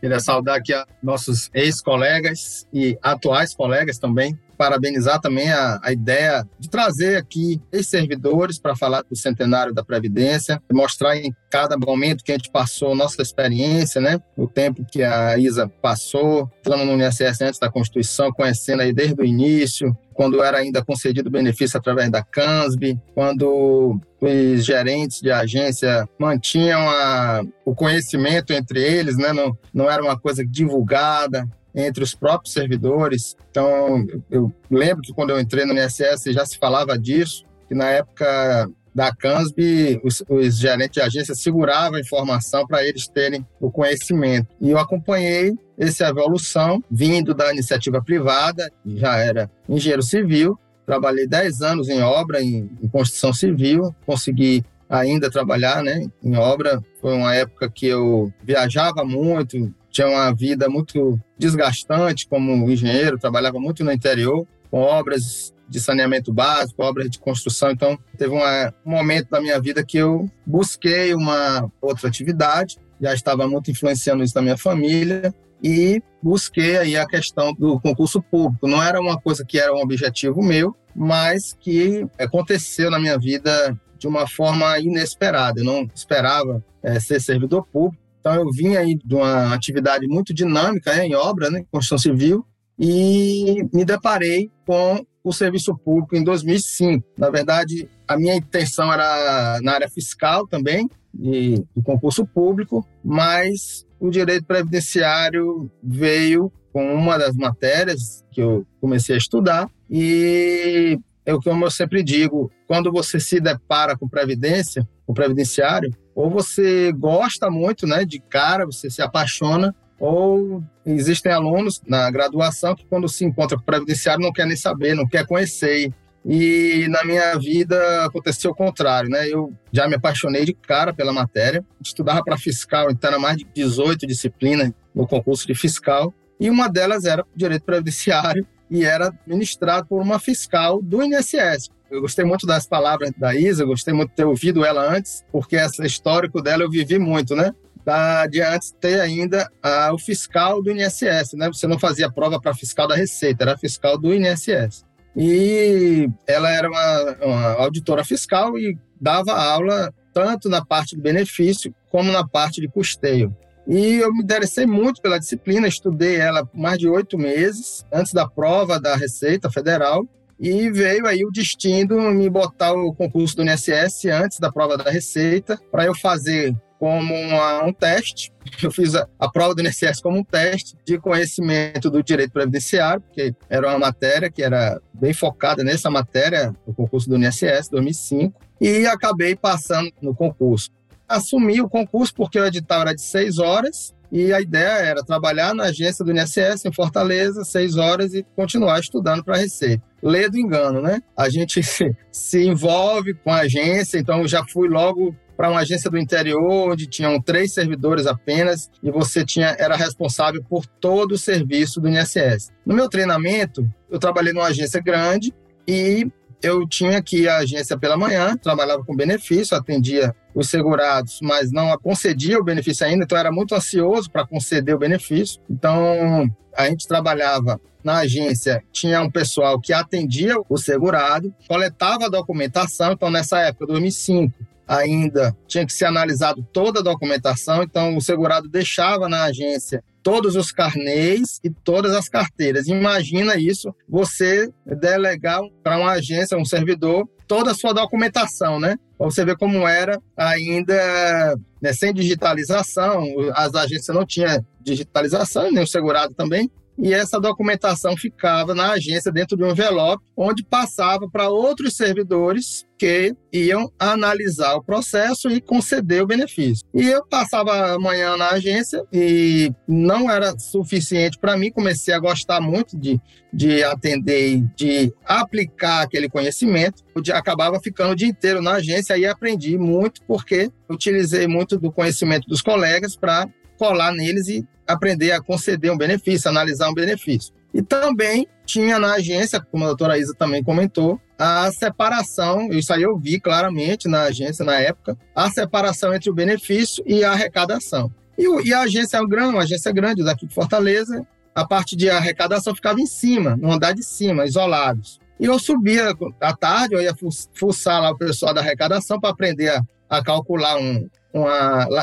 Queria 0.00 0.20
saudar 0.20 0.56
aqui 0.56 0.72
nossos 1.02 1.50
ex-colegas 1.52 2.66
e 2.72 2.96
atuais 3.02 3.54
colegas 3.54 3.98
também. 3.98 4.38
Parabenizar 4.58 5.20
também 5.20 5.50
a, 5.50 5.78
a 5.82 5.92
ideia 5.92 6.44
de 6.58 6.68
trazer 6.68 7.16
aqui 7.16 7.62
ex-servidores 7.72 8.58
para 8.58 8.74
falar 8.74 9.02
do 9.02 9.16
centenário 9.16 9.72
da 9.72 9.84
Previdência, 9.84 10.60
mostrar 10.72 11.16
em 11.16 11.32
cada 11.48 11.78
momento 11.78 12.24
que 12.24 12.32
a 12.32 12.34
gente 12.34 12.50
passou 12.50 12.94
nossa 12.94 13.22
experiência, 13.22 14.00
né? 14.00 14.20
O 14.36 14.48
tempo 14.48 14.84
que 14.84 15.02
a 15.02 15.38
Isa 15.38 15.68
passou, 15.80 16.50
entrando 16.58 16.84
no 16.84 17.00
INSS 17.00 17.40
antes 17.40 17.60
da 17.60 17.70
Constituição, 17.70 18.32
conhecendo 18.32 18.82
aí 18.82 18.92
desde 18.92 19.22
o 19.22 19.24
início, 19.24 19.96
quando 20.18 20.42
era 20.42 20.58
ainda 20.58 20.84
concedido 20.84 21.30
benefício 21.30 21.78
através 21.78 22.10
da 22.10 22.24
CANSB, 22.24 23.00
quando 23.14 24.00
os 24.20 24.64
gerentes 24.64 25.20
de 25.20 25.30
agência 25.30 26.08
mantinham 26.18 26.80
a, 26.90 27.42
o 27.64 27.72
conhecimento 27.72 28.52
entre 28.52 28.82
eles, 28.82 29.16
né? 29.16 29.32
não, 29.32 29.56
não 29.72 29.88
era 29.88 30.02
uma 30.02 30.18
coisa 30.18 30.44
divulgada 30.44 31.48
entre 31.74 32.02
os 32.02 32.14
próprios 32.14 32.52
servidores. 32.52 33.36
Então, 33.50 34.06
eu 34.30 34.52
lembro 34.70 35.02
que 35.02 35.12
quando 35.12 35.30
eu 35.30 35.40
entrei 35.40 35.64
no 35.64 35.74
INSS 35.74 36.24
já 36.32 36.44
se 36.44 36.58
falava 36.58 36.98
disso, 36.98 37.44
que 37.68 37.74
na 37.74 37.86
época 37.86 38.70
da 38.94 39.14
CANSB, 39.14 40.00
os, 40.02 40.24
os 40.28 40.58
gerentes 40.58 40.94
de 40.94 41.00
agência 41.00 41.34
seguravam 41.34 41.98
a 41.98 42.00
informação 42.00 42.66
para 42.66 42.84
eles 42.84 43.06
terem 43.06 43.46
o 43.60 43.70
conhecimento. 43.70 44.48
E 44.60 44.70
eu 44.70 44.78
acompanhei 44.78 45.56
essa 45.78 46.08
evolução 46.08 46.82
vindo 46.90 47.32
da 47.32 47.52
iniciativa 47.52 48.02
privada, 48.02 48.72
já 48.84 49.16
era 49.18 49.48
engenheiro 49.68 50.02
civil, 50.02 50.58
trabalhei 50.84 51.28
10 51.28 51.62
anos 51.62 51.88
em 51.88 52.00
obra, 52.00 52.42
em, 52.42 52.68
em 52.82 52.88
construção 52.88 53.32
civil, 53.32 53.94
consegui 54.04 54.64
ainda 54.88 55.30
trabalhar 55.30 55.82
né, 55.82 56.06
em 56.24 56.34
obra. 56.34 56.82
Foi 57.00 57.14
uma 57.14 57.34
época 57.34 57.70
que 57.70 57.86
eu 57.86 58.32
viajava 58.42 59.04
muito, 59.04 59.72
tinha 59.90 60.08
uma 60.08 60.32
vida 60.34 60.68
muito 60.68 61.18
desgastante 61.38 62.28
como 62.28 62.70
engenheiro, 62.70 63.18
trabalhava 63.18 63.58
muito 63.58 63.84
no 63.84 63.92
interior, 63.92 64.46
com 64.70 64.80
obras 64.80 65.54
de 65.68 65.80
saneamento 65.80 66.32
básico, 66.32 66.82
obras 66.82 67.10
de 67.10 67.18
construção. 67.18 67.70
Então, 67.70 67.98
teve 68.16 68.32
uma, 68.32 68.72
um 68.84 68.90
momento 68.90 69.28
da 69.30 69.40
minha 69.40 69.60
vida 69.60 69.84
que 69.84 69.98
eu 69.98 70.30
busquei 70.46 71.14
uma 71.14 71.70
outra 71.80 72.08
atividade, 72.08 72.78
já 73.00 73.12
estava 73.14 73.46
muito 73.46 73.70
influenciando 73.70 74.24
isso 74.24 74.34
na 74.34 74.42
minha 74.42 74.56
família 74.56 75.32
e 75.62 76.02
busquei 76.22 76.76
aí 76.78 76.96
a 76.96 77.06
questão 77.06 77.52
do 77.52 77.80
concurso 77.80 78.22
público. 78.22 78.66
Não 78.66 78.82
era 78.82 79.00
uma 79.00 79.20
coisa 79.20 79.44
que 79.44 79.58
era 79.58 79.72
um 79.74 79.80
objetivo 79.80 80.42
meu, 80.42 80.74
mas 80.94 81.56
que 81.60 82.06
aconteceu 82.18 82.90
na 82.90 82.98
minha 82.98 83.18
vida 83.18 83.78
de 83.98 84.06
uma 84.06 84.26
forma 84.26 84.78
inesperada. 84.78 85.60
Eu 85.60 85.64
não 85.64 85.88
esperava 85.94 86.64
é, 86.82 86.98
ser 87.00 87.20
servidor 87.20 87.66
público. 87.66 88.02
Então 88.28 88.34
eu 88.34 88.50
vim 88.50 88.76
aí 88.76 88.94
de 88.94 89.14
uma 89.14 89.54
atividade 89.54 90.06
muito 90.06 90.34
dinâmica 90.34 90.94
né, 90.94 91.06
em 91.06 91.14
obra, 91.14 91.50
né, 91.50 91.64
construção 91.70 91.96
civil, 91.96 92.44
e 92.78 93.66
me 93.72 93.84
deparei 93.84 94.50
com 94.66 95.04
o 95.24 95.32
serviço 95.32 95.74
público 95.76 96.14
em 96.14 96.22
2005. 96.22 97.04
Na 97.16 97.30
verdade, 97.30 97.88
a 98.06 98.18
minha 98.18 98.34
intenção 98.34 98.92
era 98.92 99.58
na 99.62 99.72
área 99.72 99.88
fiscal 99.88 100.46
também, 100.46 100.88
de, 101.12 101.64
de 101.74 101.82
concurso 101.82 102.26
público, 102.26 102.86
mas 103.02 103.86
o 103.98 104.10
direito 104.10 104.44
previdenciário 104.44 105.70
veio 105.82 106.52
com 106.70 106.94
uma 106.94 107.16
das 107.16 107.34
matérias 107.34 108.22
que 108.30 108.42
eu 108.42 108.66
comecei 108.78 109.14
a 109.14 109.18
estudar 109.18 109.70
e 109.90 110.98
é 111.24 111.34
o 111.34 111.40
que 111.40 111.48
eu 111.48 111.70
sempre 111.70 112.02
digo, 112.02 112.50
quando 112.66 112.92
você 112.92 113.18
se 113.18 113.40
depara 113.40 113.96
com 113.96 114.08
previdência, 114.08 114.86
com 115.06 115.12
previdenciário, 115.12 115.90
ou 116.18 116.28
você 116.28 116.90
gosta 116.90 117.48
muito, 117.48 117.86
né, 117.86 118.04
de 118.04 118.18
cara, 118.18 118.66
você 118.66 118.90
se 118.90 119.00
apaixona, 119.00 119.72
ou 120.00 120.60
existem 120.84 121.30
alunos 121.30 121.80
na 121.86 122.10
graduação 122.10 122.74
que 122.74 122.84
quando 122.86 123.08
se 123.08 123.24
encontra 123.24 123.56
com 123.56 123.62
o 123.62 123.64
previdenciário 123.64 124.24
não 124.24 124.32
quer 124.32 124.44
nem 124.44 124.56
saber, 124.56 124.96
não 124.96 125.06
quer 125.06 125.24
conhecer. 125.24 125.92
E 126.26 126.88
na 126.88 127.04
minha 127.04 127.38
vida 127.38 128.04
aconteceu 128.04 128.50
o 128.50 128.54
contrário, 128.54 129.08
né? 129.08 129.28
Eu 129.28 129.52
já 129.72 129.86
me 129.86 129.94
apaixonei 129.94 130.44
de 130.44 130.52
cara 130.52 130.92
pela 130.92 131.12
matéria, 131.12 131.64
estudava 131.80 132.20
para 132.24 132.36
fiscal, 132.36 132.90
então 132.90 133.10
era 133.10 133.20
mais 133.20 133.36
de 133.36 133.46
18 133.54 134.04
disciplinas 134.04 134.72
no 134.92 135.06
concurso 135.06 135.46
de 135.46 135.54
fiscal, 135.54 136.12
e 136.40 136.50
uma 136.50 136.66
delas 136.66 137.04
era 137.04 137.24
direito 137.32 137.62
previdenciário 137.62 138.44
e 138.68 138.84
era 138.84 139.12
ministrado 139.24 139.86
por 139.86 140.02
uma 140.02 140.18
fiscal 140.18 140.82
do 140.82 141.00
INSS. 141.00 141.70
Eu 141.90 142.00
gostei 142.00 142.24
muito 142.24 142.46
das 142.46 142.66
palavras 142.66 143.10
da 143.16 143.34
Isa, 143.34 143.64
gostei 143.64 143.94
muito 143.94 144.10
de 144.10 144.16
ter 144.16 144.24
ouvido 144.24 144.64
ela 144.64 144.94
antes, 144.94 145.24
porque 145.32 145.56
esse 145.56 145.84
histórico 145.86 146.42
dela 146.42 146.62
eu 146.62 146.70
vivi 146.70 146.98
muito, 146.98 147.34
né? 147.34 147.52
da, 147.88 148.26
de 148.26 148.42
antes 148.42 148.70
ter 148.78 149.00
ainda 149.00 149.50
a, 149.62 149.94
o 149.94 149.98
fiscal 149.98 150.62
do 150.62 150.70
INSS, 150.70 151.32
né? 151.32 151.48
Você 151.48 151.66
não 151.66 151.78
fazia 151.78 152.12
prova 152.12 152.38
para 152.38 152.54
fiscal 152.54 152.86
da 152.86 152.94
Receita, 152.94 153.44
era 153.44 153.56
fiscal 153.56 153.96
do 153.96 154.12
INSS. 154.12 154.84
E 155.16 156.06
ela 156.26 156.50
era 156.50 156.68
uma, 156.68 157.16
uma 157.22 157.52
auditora 157.54 158.04
fiscal 158.04 158.58
e 158.58 158.76
dava 159.00 159.32
aula 159.32 159.90
tanto 160.12 160.50
na 160.50 160.62
parte 160.62 160.96
de 160.96 161.00
benefício 161.00 161.74
como 161.90 162.12
na 162.12 162.28
parte 162.28 162.60
de 162.60 162.68
custeio. 162.68 163.34
E 163.66 163.96
eu 163.96 164.12
me 164.12 164.22
interessei 164.22 164.66
muito 164.66 165.00
pela 165.00 165.18
disciplina, 165.18 165.66
estudei 165.66 166.16
ela 166.16 166.46
mais 166.54 166.78
de 166.78 166.88
oito 166.88 167.16
meses, 167.16 167.86
antes 167.90 168.12
da 168.12 168.28
prova 168.28 168.78
da 168.78 168.96
Receita 168.96 169.50
Federal, 169.50 170.06
e 170.38 170.70
veio 170.70 171.06
aí 171.06 171.24
o 171.24 171.30
destino 171.30 172.10
me 172.12 172.30
botar 172.30 172.72
o 172.72 172.94
concurso 172.94 173.36
do 173.36 173.42
INSS 173.42 174.06
antes 174.06 174.38
da 174.38 174.52
prova 174.52 174.76
da 174.76 174.90
Receita, 174.90 175.58
para 175.70 175.84
eu 175.84 175.94
fazer 175.94 176.54
como 176.78 177.12
uma, 177.12 177.64
um 177.64 177.72
teste. 177.72 178.32
Eu 178.62 178.70
fiz 178.70 178.94
a, 178.94 179.06
a, 179.18 179.28
prova 179.28 179.54
do 179.54 179.62
INSS 179.62 180.00
como 180.00 180.18
um 180.18 180.24
teste 180.24 180.76
de 180.86 180.98
conhecimento 180.98 181.90
do 181.90 182.02
direito 182.02 182.32
previdenciário, 182.32 183.00
porque 183.00 183.34
era 183.50 183.68
uma 183.68 183.78
matéria 183.78 184.30
que 184.30 184.42
era 184.42 184.80
bem 184.94 185.12
focada 185.12 185.64
nessa 185.64 185.90
matéria, 185.90 186.54
o 186.64 186.72
concurso 186.72 187.08
do 187.08 187.16
INSS 187.16 187.68
2005, 187.70 188.40
e 188.60 188.86
acabei 188.86 189.34
passando 189.34 189.90
no 190.00 190.14
concurso. 190.14 190.70
Assumi 191.08 191.60
o 191.60 191.68
concurso 191.68 192.14
porque 192.14 192.38
o 192.38 192.46
edital 192.46 192.82
era 192.82 192.94
de 192.94 193.02
seis 193.02 193.38
horas 193.38 193.94
e 194.10 194.32
a 194.32 194.40
ideia 194.40 194.84
era 194.84 195.04
trabalhar 195.04 195.54
na 195.54 195.64
agência 195.64 196.04
do 196.04 196.12
INSS 196.12 196.64
em 196.64 196.72
Fortaleza, 196.72 197.44
seis 197.44 197.76
horas, 197.76 198.14
e 198.14 198.24
continuar 198.36 198.80
estudando 198.80 199.24
para 199.24 199.36
a 199.36 199.38
Receita. 199.38 199.82
Lê 200.02 200.28
do 200.28 200.38
engano, 200.38 200.80
né? 200.80 201.02
A 201.16 201.28
gente 201.28 201.60
se, 202.12 202.44
envolve 202.44 203.14
com 203.14 203.30
a 203.30 203.40
agência, 203.40 203.98
então 203.98 204.26
já 204.26 204.44
fui 204.44 204.68
logo 204.68 205.14
para 205.36 205.50
uma 205.50 205.60
agência 205.60 205.88
do 205.88 205.98
interior 205.98 206.72
onde 206.72 206.86
tinham 206.86 207.20
três 207.20 207.52
servidores 207.52 208.06
apenas 208.06 208.68
e 208.82 208.90
você 208.90 209.24
tinha 209.24 209.54
era 209.58 209.76
responsável 209.76 210.42
por 210.48 210.66
todo 210.66 211.12
o 211.12 211.18
serviço 211.18 211.80
do 211.80 211.88
INSS. 211.88 212.52
No 212.66 212.74
meu 212.74 212.88
treinamento, 212.88 213.68
eu 213.88 213.98
trabalhei 214.00 214.32
numa 214.32 214.46
agência 214.46 214.80
grande 214.80 215.32
e 215.66 216.10
eu 216.42 216.66
tinha 216.66 217.02
que 217.02 217.22
ir 217.22 217.28
à 217.28 217.38
agência 217.38 217.76
pela 217.76 217.96
manhã, 217.96 218.36
trabalhava 218.36 218.84
com 218.84 218.94
benefício, 218.94 219.56
atendia 219.56 220.14
os 220.34 220.48
segurados, 220.48 221.18
mas 221.22 221.50
não 221.50 221.76
concedia 221.78 222.38
o 222.38 222.44
benefício 222.44 222.86
ainda, 222.86 223.04
então 223.04 223.18
era 223.18 223.32
muito 223.32 223.54
ansioso 223.54 224.10
para 224.10 224.26
conceder 224.26 224.74
o 224.74 224.78
benefício. 224.78 225.40
Então, 225.50 226.30
a 226.56 226.66
gente 226.66 226.86
trabalhava 226.86 227.60
na 227.82 227.98
agência, 227.98 228.62
tinha 228.72 229.00
um 229.00 229.10
pessoal 229.10 229.58
que 229.60 229.72
atendia 229.72 230.36
o 230.48 230.56
segurado, 230.56 231.34
coletava 231.46 232.06
a 232.06 232.08
documentação, 232.08 232.92
então 232.92 233.10
nessa 233.10 233.40
época, 233.40 233.66
2005, 233.66 234.32
ainda 234.68 235.34
tinha 235.46 235.64
que 235.64 235.72
ser 235.72 235.86
analisado 235.86 236.46
toda 236.52 236.80
a 236.80 236.82
documentação, 236.82 237.62
então 237.62 237.96
o 237.96 238.00
segurado 238.02 238.48
deixava 238.48 239.08
na 239.08 239.24
agência 239.24 239.82
todos 240.02 240.36
os 240.36 240.52
carnês 240.52 241.40
e 241.42 241.50
todas 241.50 241.92
as 241.92 242.08
carteiras. 242.08 242.68
Imagina 242.68 243.36
isso, 243.36 243.74
você 243.88 244.50
delegar 244.64 245.40
para 245.62 245.78
uma 245.78 245.92
agência, 245.92 246.38
um 246.38 246.44
servidor, 246.44 247.08
toda 247.26 247.50
a 247.50 247.54
sua 247.54 247.72
documentação, 247.72 248.58
né? 248.60 248.76
Para 248.96 249.06
você 249.06 249.24
ver 249.24 249.36
como 249.36 249.66
era 249.66 250.00
ainda 250.16 251.36
né, 251.60 251.72
sem 251.72 251.92
digitalização, 251.92 253.04
as 253.34 253.54
agências 253.54 253.94
não 253.94 254.06
tinham 254.06 254.44
digitalização, 254.60 255.50
nem 255.50 255.62
o 255.62 255.66
segurado 255.66 256.14
também. 256.14 256.50
E 256.78 256.94
essa 256.94 257.20
documentação 257.20 257.96
ficava 257.96 258.54
na 258.54 258.72
agência 258.72 259.10
dentro 259.10 259.36
de 259.36 259.42
um 259.42 259.50
envelope, 259.50 260.04
onde 260.16 260.44
passava 260.44 261.08
para 261.10 261.28
outros 261.28 261.76
servidores 261.76 262.64
que 262.78 263.12
iam 263.32 263.70
analisar 263.76 264.54
o 264.54 264.62
processo 264.62 265.28
e 265.28 265.40
conceder 265.40 266.02
o 266.02 266.06
benefício. 266.06 266.64
E 266.72 266.86
eu 266.86 267.04
passava 267.06 267.74
a 267.74 267.78
manhã 267.78 268.16
na 268.16 268.30
agência 268.30 268.84
e 268.92 269.52
não 269.66 270.08
era 270.08 270.38
suficiente 270.38 271.18
para 271.18 271.36
mim, 271.36 271.50
comecei 271.50 271.92
a 271.92 271.98
gostar 271.98 272.40
muito 272.40 272.78
de, 272.78 273.00
de 273.32 273.64
atender 273.64 274.34
e 274.34 274.40
de 274.56 274.92
aplicar 275.04 275.82
aquele 275.82 276.08
conhecimento. 276.08 276.84
Eu 276.94 277.02
acabava 277.16 277.58
ficando 277.58 277.92
o 277.92 277.96
dia 277.96 278.08
inteiro 278.08 278.40
na 278.40 278.52
agência 278.52 278.96
e 278.96 279.04
aprendi 279.04 279.58
muito 279.58 280.00
porque 280.02 280.50
utilizei 280.70 281.26
muito 281.26 281.58
do 281.58 281.72
conhecimento 281.72 282.28
dos 282.28 282.42
colegas 282.42 282.94
para 282.94 283.28
colar 283.58 283.92
neles 283.92 284.28
e 284.28 284.46
aprender 284.66 285.12
a 285.12 285.20
conceder 285.20 285.72
um 285.72 285.76
benefício, 285.76 286.28
analisar 286.28 286.68
um 286.70 286.74
benefício. 286.74 287.32
E 287.52 287.62
também 287.62 288.26
tinha 288.44 288.78
na 288.78 288.94
agência, 288.94 289.40
como 289.40 289.64
a 289.64 289.68
doutora 289.68 289.98
Isa 289.98 290.14
também 290.14 290.42
comentou, 290.42 291.00
a 291.18 291.50
separação, 291.50 292.48
isso 292.50 292.72
aí 292.72 292.82
eu 292.82 292.96
vi 292.96 293.18
claramente 293.18 293.88
na 293.88 294.02
agência 294.02 294.44
na 294.44 294.60
época, 294.60 294.96
a 295.14 295.28
separação 295.30 295.92
entre 295.92 296.10
o 296.10 296.14
benefício 296.14 296.84
e 296.86 297.02
a 297.02 297.12
arrecadação. 297.12 297.92
E, 298.16 298.48
e 298.48 298.54
a 298.54 298.60
agência 298.60 298.98
é 298.98 299.06
grande, 299.06 299.34
uma 299.34 299.42
agência 299.42 299.72
grande 299.72 300.04
daqui 300.04 300.26
de 300.26 300.34
Fortaleza, 300.34 301.06
a 301.34 301.46
parte 301.46 301.76
de 301.76 301.88
arrecadação 301.88 302.54
ficava 302.54 302.80
em 302.80 302.86
cima, 302.86 303.36
no 303.36 303.52
andar 303.52 303.72
de 303.72 303.82
cima, 303.82 304.26
isolados. 304.26 304.98
E 305.20 305.24
eu 305.24 305.38
subia 305.38 305.92
à 306.20 306.34
tarde, 306.34 306.74
eu 306.74 306.80
ia 306.80 306.94
fuçar 307.34 307.82
lá 307.82 307.90
o 307.90 307.98
pessoal 307.98 308.32
da 308.32 308.40
arrecadação 308.40 309.00
para 309.00 309.10
aprender 309.10 309.48
a, 309.48 309.62
a 309.90 310.02
calcular 310.02 310.56
um, 310.58 310.88